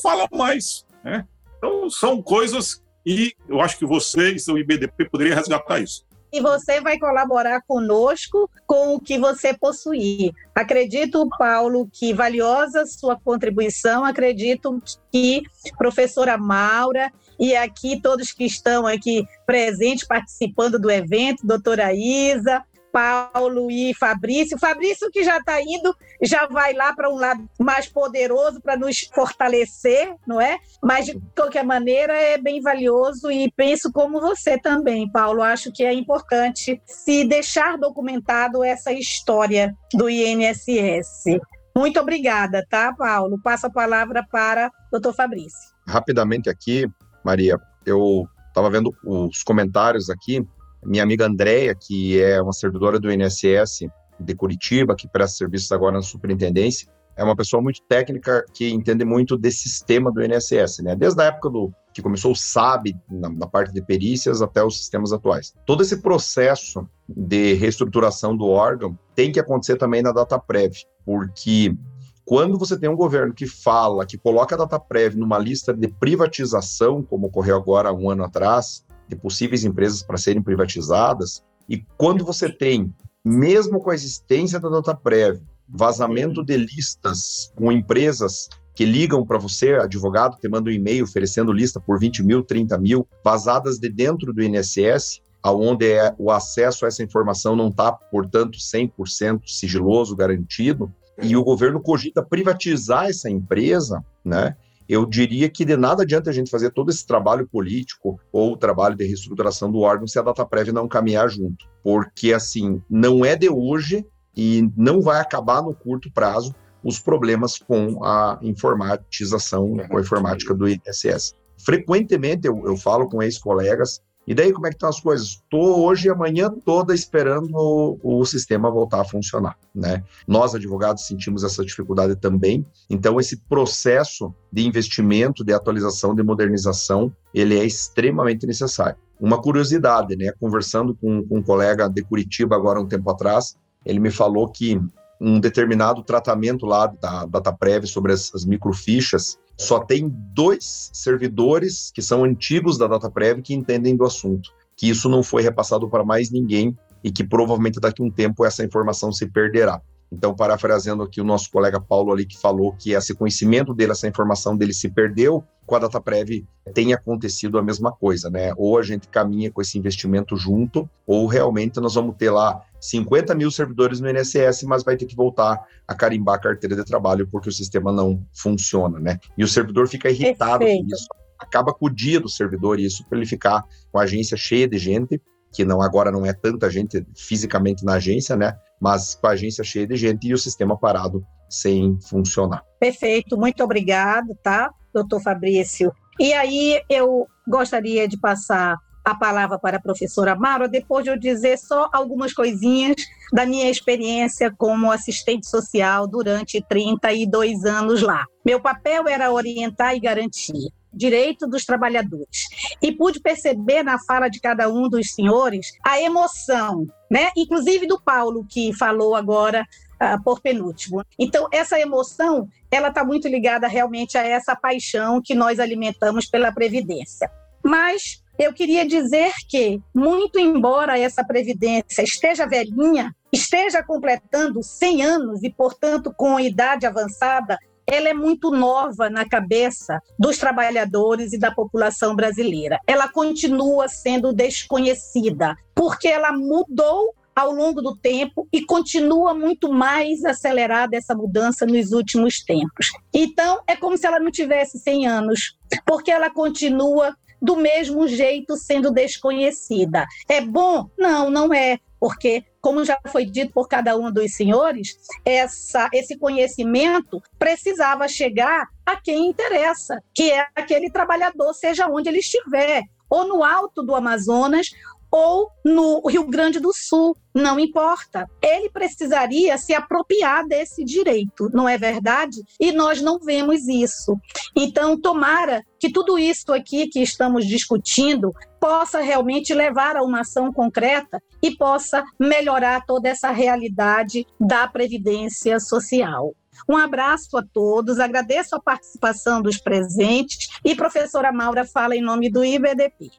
falam 0.00 0.26
mais, 0.32 0.84
né? 1.04 1.26
Então 1.58 1.88
são 1.90 2.22
coisas 2.22 2.82
e 3.04 3.34
eu 3.48 3.60
acho 3.60 3.78
que 3.78 3.86
vocês, 3.86 4.48
o 4.48 4.58
IBDP, 4.58 5.08
poderia 5.08 5.34
resgatar 5.34 5.78
isso 5.78 6.05
e 6.36 6.40
você 6.40 6.82
vai 6.82 6.98
colaborar 6.98 7.62
conosco 7.66 8.50
com 8.66 8.94
o 8.94 9.00
que 9.00 9.18
você 9.18 9.54
possuir. 9.54 10.32
Acredito, 10.54 11.26
Paulo, 11.38 11.88
que 11.90 12.12
valiosa 12.12 12.84
sua 12.84 13.18
contribuição, 13.18 14.04
acredito 14.04 14.82
que 15.10 15.42
professora 15.78 16.36
Maura 16.36 17.10
e 17.38 17.56
aqui 17.56 18.00
todos 18.00 18.32
que 18.32 18.44
estão 18.44 18.86
aqui 18.86 19.26
presentes 19.46 20.06
participando 20.06 20.78
do 20.78 20.90
evento, 20.90 21.46
doutora 21.46 21.94
Isa, 21.94 22.62
Paulo 22.96 23.70
e 23.70 23.92
Fabrício. 23.92 24.58
Fabrício, 24.58 25.10
que 25.10 25.22
já 25.22 25.36
está 25.36 25.60
indo, 25.60 25.94
já 26.22 26.46
vai 26.46 26.72
lá 26.72 26.94
para 26.94 27.10
um 27.10 27.16
lado 27.16 27.46
mais 27.60 27.86
poderoso 27.86 28.58
para 28.58 28.74
nos 28.74 29.00
fortalecer, 29.14 30.14
não 30.26 30.40
é? 30.40 30.56
Mas, 30.82 31.04
de 31.04 31.20
qualquer 31.36 31.62
maneira, 31.62 32.14
é 32.14 32.38
bem 32.38 32.62
valioso 32.62 33.30
e 33.30 33.52
penso 33.52 33.92
como 33.92 34.18
você 34.18 34.58
também, 34.58 35.10
Paulo. 35.12 35.42
Acho 35.42 35.70
que 35.70 35.84
é 35.84 35.92
importante 35.92 36.80
se 36.86 37.22
deixar 37.26 37.76
documentado 37.76 38.64
essa 38.64 38.90
história 38.90 39.76
do 39.92 40.08
INSS. 40.08 41.38
Muito 41.76 42.00
obrigada, 42.00 42.64
tá, 42.70 42.94
Paulo? 42.94 43.38
Passo 43.42 43.66
a 43.66 43.70
palavra 43.70 44.24
para 44.32 44.68
o 44.68 44.92
doutor 44.92 45.12
Fabrício. 45.14 45.76
Rapidamente 45.86 46.48
aqui, 46.48 46.88
Maria, 47.22 47.60
eu 47.84 48.26
estava 48.48 48.70
vendo 48.70 48.90
os 49.04 49.42
comentários 49.42 50.08
aqui 50.08 50.42
minha 50.84 51.02
amiga 51.02 51.26
Andréia, 51.26 51.74
que 51.74 52.20
é 52.20 52.40
uma 52.40 52.52
servidora 52.52 52.98
do 52.98 53.10
INSS 53.10 53.86
de 54.18 54.34
Curitiba, 54.34 54.94
que 54.94 55.08
presta 55.08 55.38
serviços 55.38 55.70
agora 55.72 55.96
na 55.96 56.02
superintendência, 56.02 56.88
é 57.16 57.24
uma 57.24 57.34
pessoa 57.34 57.62
muito 57.62 57.80
técnica 57.88 58.44
que 58.52 58.68
entende 58.68 59.04
muito 59.04 59.38
desse 59.38 59.68
sistema 59.68 60.12
do 60.12 60.22
INSS, 60.22 60.80
né? 60.82 60.94
Desde 60.94 61.20
a 61.22 61.26
época 61.26 61.48
do 61.48 61.72
que 61.92 62.02
começou 62.02 62.32
o 62.32 62.36
SAB 62.36 62.94
na, 63.10 63.30
na, 63.30 63.46
parte 63.46 63.72
de 63.72 63.80
perícias 63.80 64.42
até 64.42 64.62
os 64.62 64.76
sistemas 64.76 65.14
atuais. 65.14 65.54
Todo 65.64 65.82
esse 65.82 65.96
processo 65.96 66.86
de 67.08 67.54
reestruturação 67.54 68.36
do 68.36 68.48
órgão 68.48 68.98
tem 69.14 69.32
que 69.32 69.40
acontecer 69.40 69.76
também 69.76 70.02
na 70.02 70.12
DataPrev, 70.12 70.74
porque 71.06 71.74
quando 72.22 72.58
você 72.58 72.78
tem 72.78 72.90
um 72.90 72.96
governo 72.96 73.32
que 73.32 73.46
fala, 73.46 74.04
que 74.04 74.18
coloca 74.18 74.54
a 74.54 74.58
DataPrev 74.58 75.16
numa 75.16 75.38
lista 75.38 75.72
de 75.72 75.88
privatização, 75.88 77.02
como 77.02 77.28
ocorreu 77.28 77.56
agora 77.56 77.94
um 77.94 78.10
ano 78.10 78.24
atrás, 78.24 78.84
de 79.08 79.16
possíveis 79.16 79.64
empresas 79.64 80.02
para 80.02 80.16
serem 80.16 80.42
privatizadas. 80.42 81.42
E 81.68 81.84
quando 81.96 82.24
você 82.24 82.48
tem, 82.48 82.92
mesmo 83.24 83.80
com 83.80 83.90
a 83.90 83.94
existência 83.94 84.60
da 84.60 84.70
nota 84.70 84.94
prévia, 84.94 85.42
vazamento 85.68 86.44
de 86.44 86.56
listas 86.56 87.52
com 87.56 87.72
empresas 87.72 88.48
que 88.74 88.84
ligam 88.84 89.24
para 89.24 89.38
você, 89.38 89.74
advogado, 89.74 90.36
te 90.36 90.48
manda 90.48 90.68
um 90.68 90.72
e-mail 90.72 91.04
oferecendo 91.04 91.50
lista 91.50 91.80
por 91.80 91.98
20 91.98 92.22
mil, 92.22 92.42
30 92.42 92.76
mil, 92.78 93.08
vazadas 93.24 93.78
de 93.78 93.88
dentro 93.88 94.34
do 94.34 94.42
INSS, 94.42 95.22
aonde 95.42 95.90
é, 95.90 96.14
o 96.18 96.30
acesso 96.30 96.84
a 96.84 96.88
essa 96.88 97.02
informação 97.02 97.56
não 97.56 97.68
está, 97.68 97.90
portanto, 97.90 98.58
100% 98.58 99.42
sigiloso, 99.46 100.14
garantido, 100.14 100.92
e 101.22 101.34
o 101.36 101.42
governo 101.42 101.80
cogita 101.80 102.22
privatizar 102.22 103.06
essa 103.06 103.30
empresa, 103.30 104.04
né? 104.22 104.54
Eu 104.88 105.04
diria 105.04 105.48
que 105.48 105.64
de 105.64 105.76
nada 105.76 106.02
adianta 106.02 106.30
a 106.30 106.32
gente 106.32 106.50
fazer 106.50 106.70
todo 106.70 106.90
esse 106.90 107.06
trabalho 107.06 107.46
político 107.46 108.20
ou 108.32 108.52
o 108.52 108.56
trabalho 108.56 108.96
de 108.96 109.04
reestruturação 109.04 109.70
do 109.70 109.80
órgão 109.80 110.06
se 110.06 110.18
a 110.18 110.22
data 110.22 110.44
prévia 110.44 110.72
não 110.72 110.88
caminhar 110.88 111.28
junto. 111.28 111.66
Porque, 111.82 112.32
assim, 112.32 112.80
não 112.88 113.24
é 113.24 113.36
de 113.36 113.48
hoje 113.48 114.06
e 114.36 114.70
não 114.76 115.00
vai 115.00 115.20
acabar 115.20 115.62
no 115.62 115.74
curto 115.74 116.10
prazo 116.12 116.54
os 116.84 117.00
problemas 117.00 117.58
com 117.58 118.04
a 118.04 118.38
informatização, 118.42 119.76
com 119.88 119.98
a 119.98 120.00
informática 120.00 120.54
do 120.54 120.68
INSS. 120.68 121.34
Frequentemente 121.58 122.46
eu, 122.46 122.62
eu 122.64 122.76
falo 122.76 123.08
com 123.08 123.22
ex-colegas 123.22 124.00
e 124.26 124.34
daí, 124.34 124.52
como 124.52 124.66
é 124.66 124.70
que 124.70 124.76
estão 124.76 124.88
as 124.88 125.00
coisas? 125.00 125.28
Estou 125.28 125.84
hoje 125.84 126.08
e 126.08 126.10
amanhã 126.10 126.50
toda 126.64 126.92
esperando 126.92 127.54
o, 127.54 128.20
o, 128.20 128.24
sistema 128.24 128.70
voltar 128.70 129.02
a 129.02 129.04
funcionar, 129.04 129.56
né? 129.72 130.02
Nós, 130.26 130.54
advogados, 130.54 131.06
sentimos 131.06 131.44
essa 131.44 131.64
dificuldade 131.64 132.16
também. 132.16 132.66
Então, 132.90 133.20
esse 133.20 133.36
processo 133.36 134.34
de 134.52 134.66
investimento, 134.66 135.44
de 135.44 135.52
atualização, 135.52 136.12
de 136.12 136.24
modernização, 136.24 137.12
ele 137.32 137.56
é 137.56 137.64
extremamente 137.64 138.46
necessário. 138.46 138.96
Uma 139.20 139.40
curiosidade, 139.40 140.16
né? 140.16 140.32
Conversando 140.40 140.94
com, 140.94 141.22
com 141.24 141.38
um 141.38 141.42
colega 141.42 141.88
de 141.88 142.02
Curitiba 142.02 142.56
agora 142.56 142.80
um 142.80 142.86
tempo 142.88 143.08
atrás, 143.08 143.56
ele 143.84 144.00
me 144.00 144.10
falou 144.10 144.48
que 144.48 144.80
um 145.20 145.40
determinado 145.40 146.02
tratamento 146.02 146.66
lá 146.66 146.86
da 146.86 147.24
DataPrev 147.26 147.86
sobre 147.86 148.12
as, 148.12 148.34
as 148.34 148.44
microfichas, 148.44 149.38
só 149.58 149.80
tem 149.80 150.08
dois 150.34 150.90
servidores 150.92 151.90
que 151.94 152.02
são 152.02 152.24
antigos 152.24 152.76
da 152.76 152.86
DataPrev 152.86 153.40
que 153.40 153.54
entendem 153.54 153.96
do 153.96 154.04
assunto, 154.04 154.50
que 154.76 154.88
isso 154.88 155.08
não 155.08 155.22
foi 155.22 155.42
repassado 155.42 155.88
para 155.88 156.04
mais 156.04 156.30
ninguém 156.30 156.76
e 157.02 157.10
que 157.10 157.24
provavelmente 157.24 157.80
daqui 157.80 158.02
a 158.02 158.04
um 158.04 158.10
tempo 158.10 158.44
essa 158.44 158.64
informação 158.64 159.12
se 159.12 159.26
perderá. 159.26 159.80
Então, 160.12 160.34
parafraseando 160.34 161.02
aqui 161.02 161.20
o 161.20 161.24
nosso 161.24 161.50
colega 161.50 161.80
Paulo 161.80 162.12
ali, 162.12 162.24
que 162.24 162.38
falou 162.38 162.72
que 162.72 162.92
esse 162.92 163.14
conhecimento 163.14 163.74
dele, 163.74 163.92
essa 163.92 164.06
informação 164.06 164.56
dele 164.56 164.72
se 164.72 164.88
perdeu, 164.88 165.42
com 165.66 165.74
a 165.74 165.80
DataPrev 165.80 166.46
tem 166.72 166.94
acontecido 166.94 167.58
a 167.58 167.62
mesma 167.62 167.90
coisa, 167.90 168.30
né? 168.30 168.52
Ou 168.56 168.78
a 168.78 168.82
gente 168.82 169.08
caminha 169.08 169.50
com 169.50 169.60
esse 169.60 169.76
investimento 169.76 170.36
junto, 170.36 170.88
ou 171.04 171.26
realmente 171.26 171.80
nós 171.80 171.94
vamos 171.94 172.16
ter 172.16 172.30
lá 172.30 172.62
50 172.86 173.34
mil 173.34 173.50
servidores 173.50 174.00
no 174.00 174.08
INSS, 174.08 174.62
mas 174.64 174.84
vai 174.84 174.96
ter 174.96 175.06
que 175.06 175.16
voltar 175.16 175.60
a 175.86 175.94
carimbar 175.94 176.36
a 176.36 176.38
carteira 176.38 176.76
de 176.76 176.84
trabalho 176.84 177.26
porque 177.26 177.48
o 177.48 177.52
sistema 177.52 177.92
não 177.92 178.24
funciona, 178.32 178.98
né? 178.98 179.18
E 179.36 179.42
o 179.42 179.48
servidor 179.48 179.88
fica 179.88 180.08
irritado 180.08 180.60
Perfeito. 180.60 180.86
com 180.86 180.94
isso. 180.94 181.06
Acaba 181.38 181.72
com 181.72 181.86
o 181.86 181.90
dia 181.90 182.20
do 182.20 182.28
servidor 182.28 182.78
isso 182.78 183.04
para 183.08 183.18
ele 183.18 183.26
ficar 183.26 183.62
com 183.90 183.98
a 183.98 184.02
agência 184.02 184.36
cheia 184.36 184.68
de 184.68 184.78
gente, 184.78 185.20
que 185.52 185.64
não 185.64 185.82
agora 185.82 186.10
não 186.10 186.24
é 186.24 186.32
tanta 186.32 186.70
gente 186.70 187.04
fisicamente 187.16 187.84
na 187.84 187.94
agência, 187.94 188.36
né? 188.36 188.56
Mas 188.80 189.14
com 189.14 189.26
a 189.26 189.30
agência 189.30 189.64
cheia 189.64 189.86
de 189.86 189.96
gente 189.96 190.28
e 190.28 190.32
o 190.32 190.38
sistema 190.38 190.78
parado 190.78 191.24
sem 191.48 191.98
funcionar. 192.00 192.62
Perfeito, 192.78 193.36
muito 193.36 193.62
obrigado, 193.62 194.36
tá, 194.42 194.70
doutor 194.92 195.20
Fabrício? 195.20 195.92
E 196.18 196.32
aí 196.32 196.80
eu 196.88 197.26
gostaria 197.46 198.08
de 198.08 198.18
passar 198.18 198.76
a 199.06 199.14
palavra 199.14 199.56
para 199.56 199.76
a 199.76 199.80
professora 199.80 200.34
Mara, 200.34 200.66
depois 200.66 201.04
de 201.04 201.10
eu 201.10 201.16
dizer 201.16 201.56
só 201.58 201.88
algumas 201.92 202.32
coisinhas 202.32 202.96
da 203.32 203.46
minha 203.46 203.70
experiência 203.70 204.52
como 204.58 204.90
assistente 204.90 205.48
social 205.48 206.08
durante 206.08 206.60
32 206.68 207.64
anos 207.64 208.02
lá. 208.02 208.24
Meu 208.44 208.60
papel 208.60 209.06
era 209.06 209.30
orientar 209.30 209.94
e 209.94 210.00
garantir 210.00 210.72
direito 210.92 211.46
dos 211.46 211.64
trabalhadores. 211.64 212.48
E 212.82 212.90
pude 212.90 213.20
perceber 213.20 213.84
na 213.84 213.96
fala 213.96 214.28
de 214.28 214.40
cada 214.40 214.68
um 214.68 214.88
dos 214.88 215.12
senhores 215.14 215.70
a 215.84 216.00
emoção, 216.00 216.84
né? 217.08 217.30
Inclusive 217.36 217.86
do 217.86 218.00
Paulo 218.00 218.44
que 218.48 218.72
falou 218.72 219.14
agora 219.14 219.64
uh, 220.02 220.20
por 220.24 220.40
penúltimo. 220.40 221.04
Então 221.16 221.46
essa 221.52 221.78
emoção, 221.78 222.48
ela 222.72 222.88
está 222.88 223.04
muito 223.04 223.28
ligada 223.28 223.68
realmente 223.68 224.18
a 224.18 224.26
essa 224.26 224.56
paixão 224.56 225.20
que 225.22 225.34
nós 225.34 225.60
alimentamos 225.60 226.26
pela 226.26 226.50
previdência. 226.50 227.30
Mas 227.62 228.22
eu 228.38 228.52
queria 228.52 228.86
dizer 228.86 229.32
que, 229.48 229.80
muito 229.94 230.38
embora 230.38 230.98
essa 230.98 231.24
previdência 231.24 232.02
esteja 232.02 232.46
velhinha, 232.46 233.14
esteja 233.32 233.82
completando 233.82 234.62
100 234.62 235.02
anos 235.02 235.42
e, 235.42 235.50
portanto, 235.50 236.12
com 236.16 236.38
idade 236.38 236.86
avançada, 236.86 237.58
ela 237.86 238.08
é 238.08 238.14
muito 238.14 238.50
nova 238.50 239.08
na 239.08 239.28
cabeça 239.28 240.00
dos 240.18 240.38
trabalhadores 240.38 241.32
e 241.32 241.38
da 241.38 241.54
população 241.54 242.16
brasileira. 242.16 242.80
Ela 242.86 243.08
continua 243.08 243.88
sendo 243.88 244.32
desconhecida, 244.32 245.56
porque 245.74 246.08
ela 246.08 246.32
mudou 246.32 247.14
ao 247.34 247.52
longo 247.52 247.82
do 247.82 247.94
tempo 247.94 248.48
e 248.50 248.64
continua 248.64 249.34
muito 249.34 249.70
mais 249.70 250.24
acelerada 250.24 250.96
essa 250.96 251.14
mudança 251.14 251.66
nos 251.66 251.92
últimos 251.92 252.42
tempos. 252.42 252.86
Então, 253.12 253.60
é 253.66 253.76
como 253.76 253.96
se 253.96 254.06
ela 254.06 254.18
não 254.18 254.30
tivesse 254.30 254.78
100 254.78 255.06
anos, 255.06 255.56
porque 255.84 256.10
ela 256.10 256.30
continua 256.30 257.14
do 257.40 257.56
mesmo 257.56 258.06
jeito 258.08 258.56
sendo 258.56 258.90
desconhecida. 258.90 260.06
É 260.28 260.40
bom? 260.40 260.88
Não, 260.98 261.30
não 261.30 261.52
é, 261.52 261.78
porque 261.98 262.44
como 262.60 262.84
já 262.84 262.98
foi 263.08 263.24
dito 263.24 263.52
por 263.52 263.68
cada 263.68 263.96
um 263.96 264.10
dos 264.10 264.34
senhores, 264.34 264.96
essa, 265.24 265.88
esse 265.92 266.18
conhecimento 266.18 267.22
precisava 267.38 268.08
chegar 268.08 268.66
a 268.84 268.96
quem 268.96 269.28
interessa, 269.28 270.02
que 270.12 270.32
é 270.32 270.46
aquele 270.54 270.90
trabalhador, 270.90 271.54
seja 271.54 271.86
onde 271.86 272.08
ele 272.08 272.18
estiver, 272.18 272.82
ou 273.08 273.26
no 273.26 273.44
alto 273.44 273.82
do 273.82 273.94
Amazonas, 273.94 274.70
ou 275.16 275.50
no 275.64 276.06
Rio 276.06 276.26
Grande 276.26 276.60
do 276.60 276.70
Sul, 276.74 277.16
não 277.34 277.58
importa. 277.58 278.28
Ele 278.42 278.68
precisaria 278.68 279.56
se 279.56 279.72
apropriar 279.72 280.46
desse 280.46 280.84
direito, 280.84 281.48
não 281.54 281.66
é 281.66 281.78
verdade? 281.78 282.42
E 282.60 282.70
nós 282.70 283.00
não 283.00 283.18
vemos 283.18 283.66
isso. 283.66 284.14
Então, 284.54 285.00
tomara 285.00 285.64
que 285.80 285.90
tudo 285.90 286.18
isso 286.18 286.52
aqui 286.52 286.86
que 286.88 287.00
estamos 287.00 287.46
discutindo 287.46 288.30
possa 288.60 289.00
realmente 289.00 289.54
levar 289.54 289.96
a 289.96 290.02
uma 290.02 290.20
ação 290.20 290.52
concreta 290.52 291.22
e 291.42 291.56
possa 291.56 292.04
melhorar 292.20 292.84
toda 292.84 293.08
essa 293.08 293.30
realidade 293.30 294.26
da 294.38 294.68
previdência 294.68 295.58
social. 295.58 296.34
Um 296.68 296.76
abraço 296.76 297.36
a 297.38 297.42
todos, 297.42 297.98
agradeço 297.98 298.54
a 298.54 298.60
participação 298.60 299.40
dos 299.40 299.58
presentes 299.58 300.48
e 300.64 300.74
professora 300.74 301.32
Maura 301.32 301.64
fala 301.64 301.96
em 301.96 302.02
nome 302.02 302.30
do 302.30 302.44
IBDP. 302.44 303.10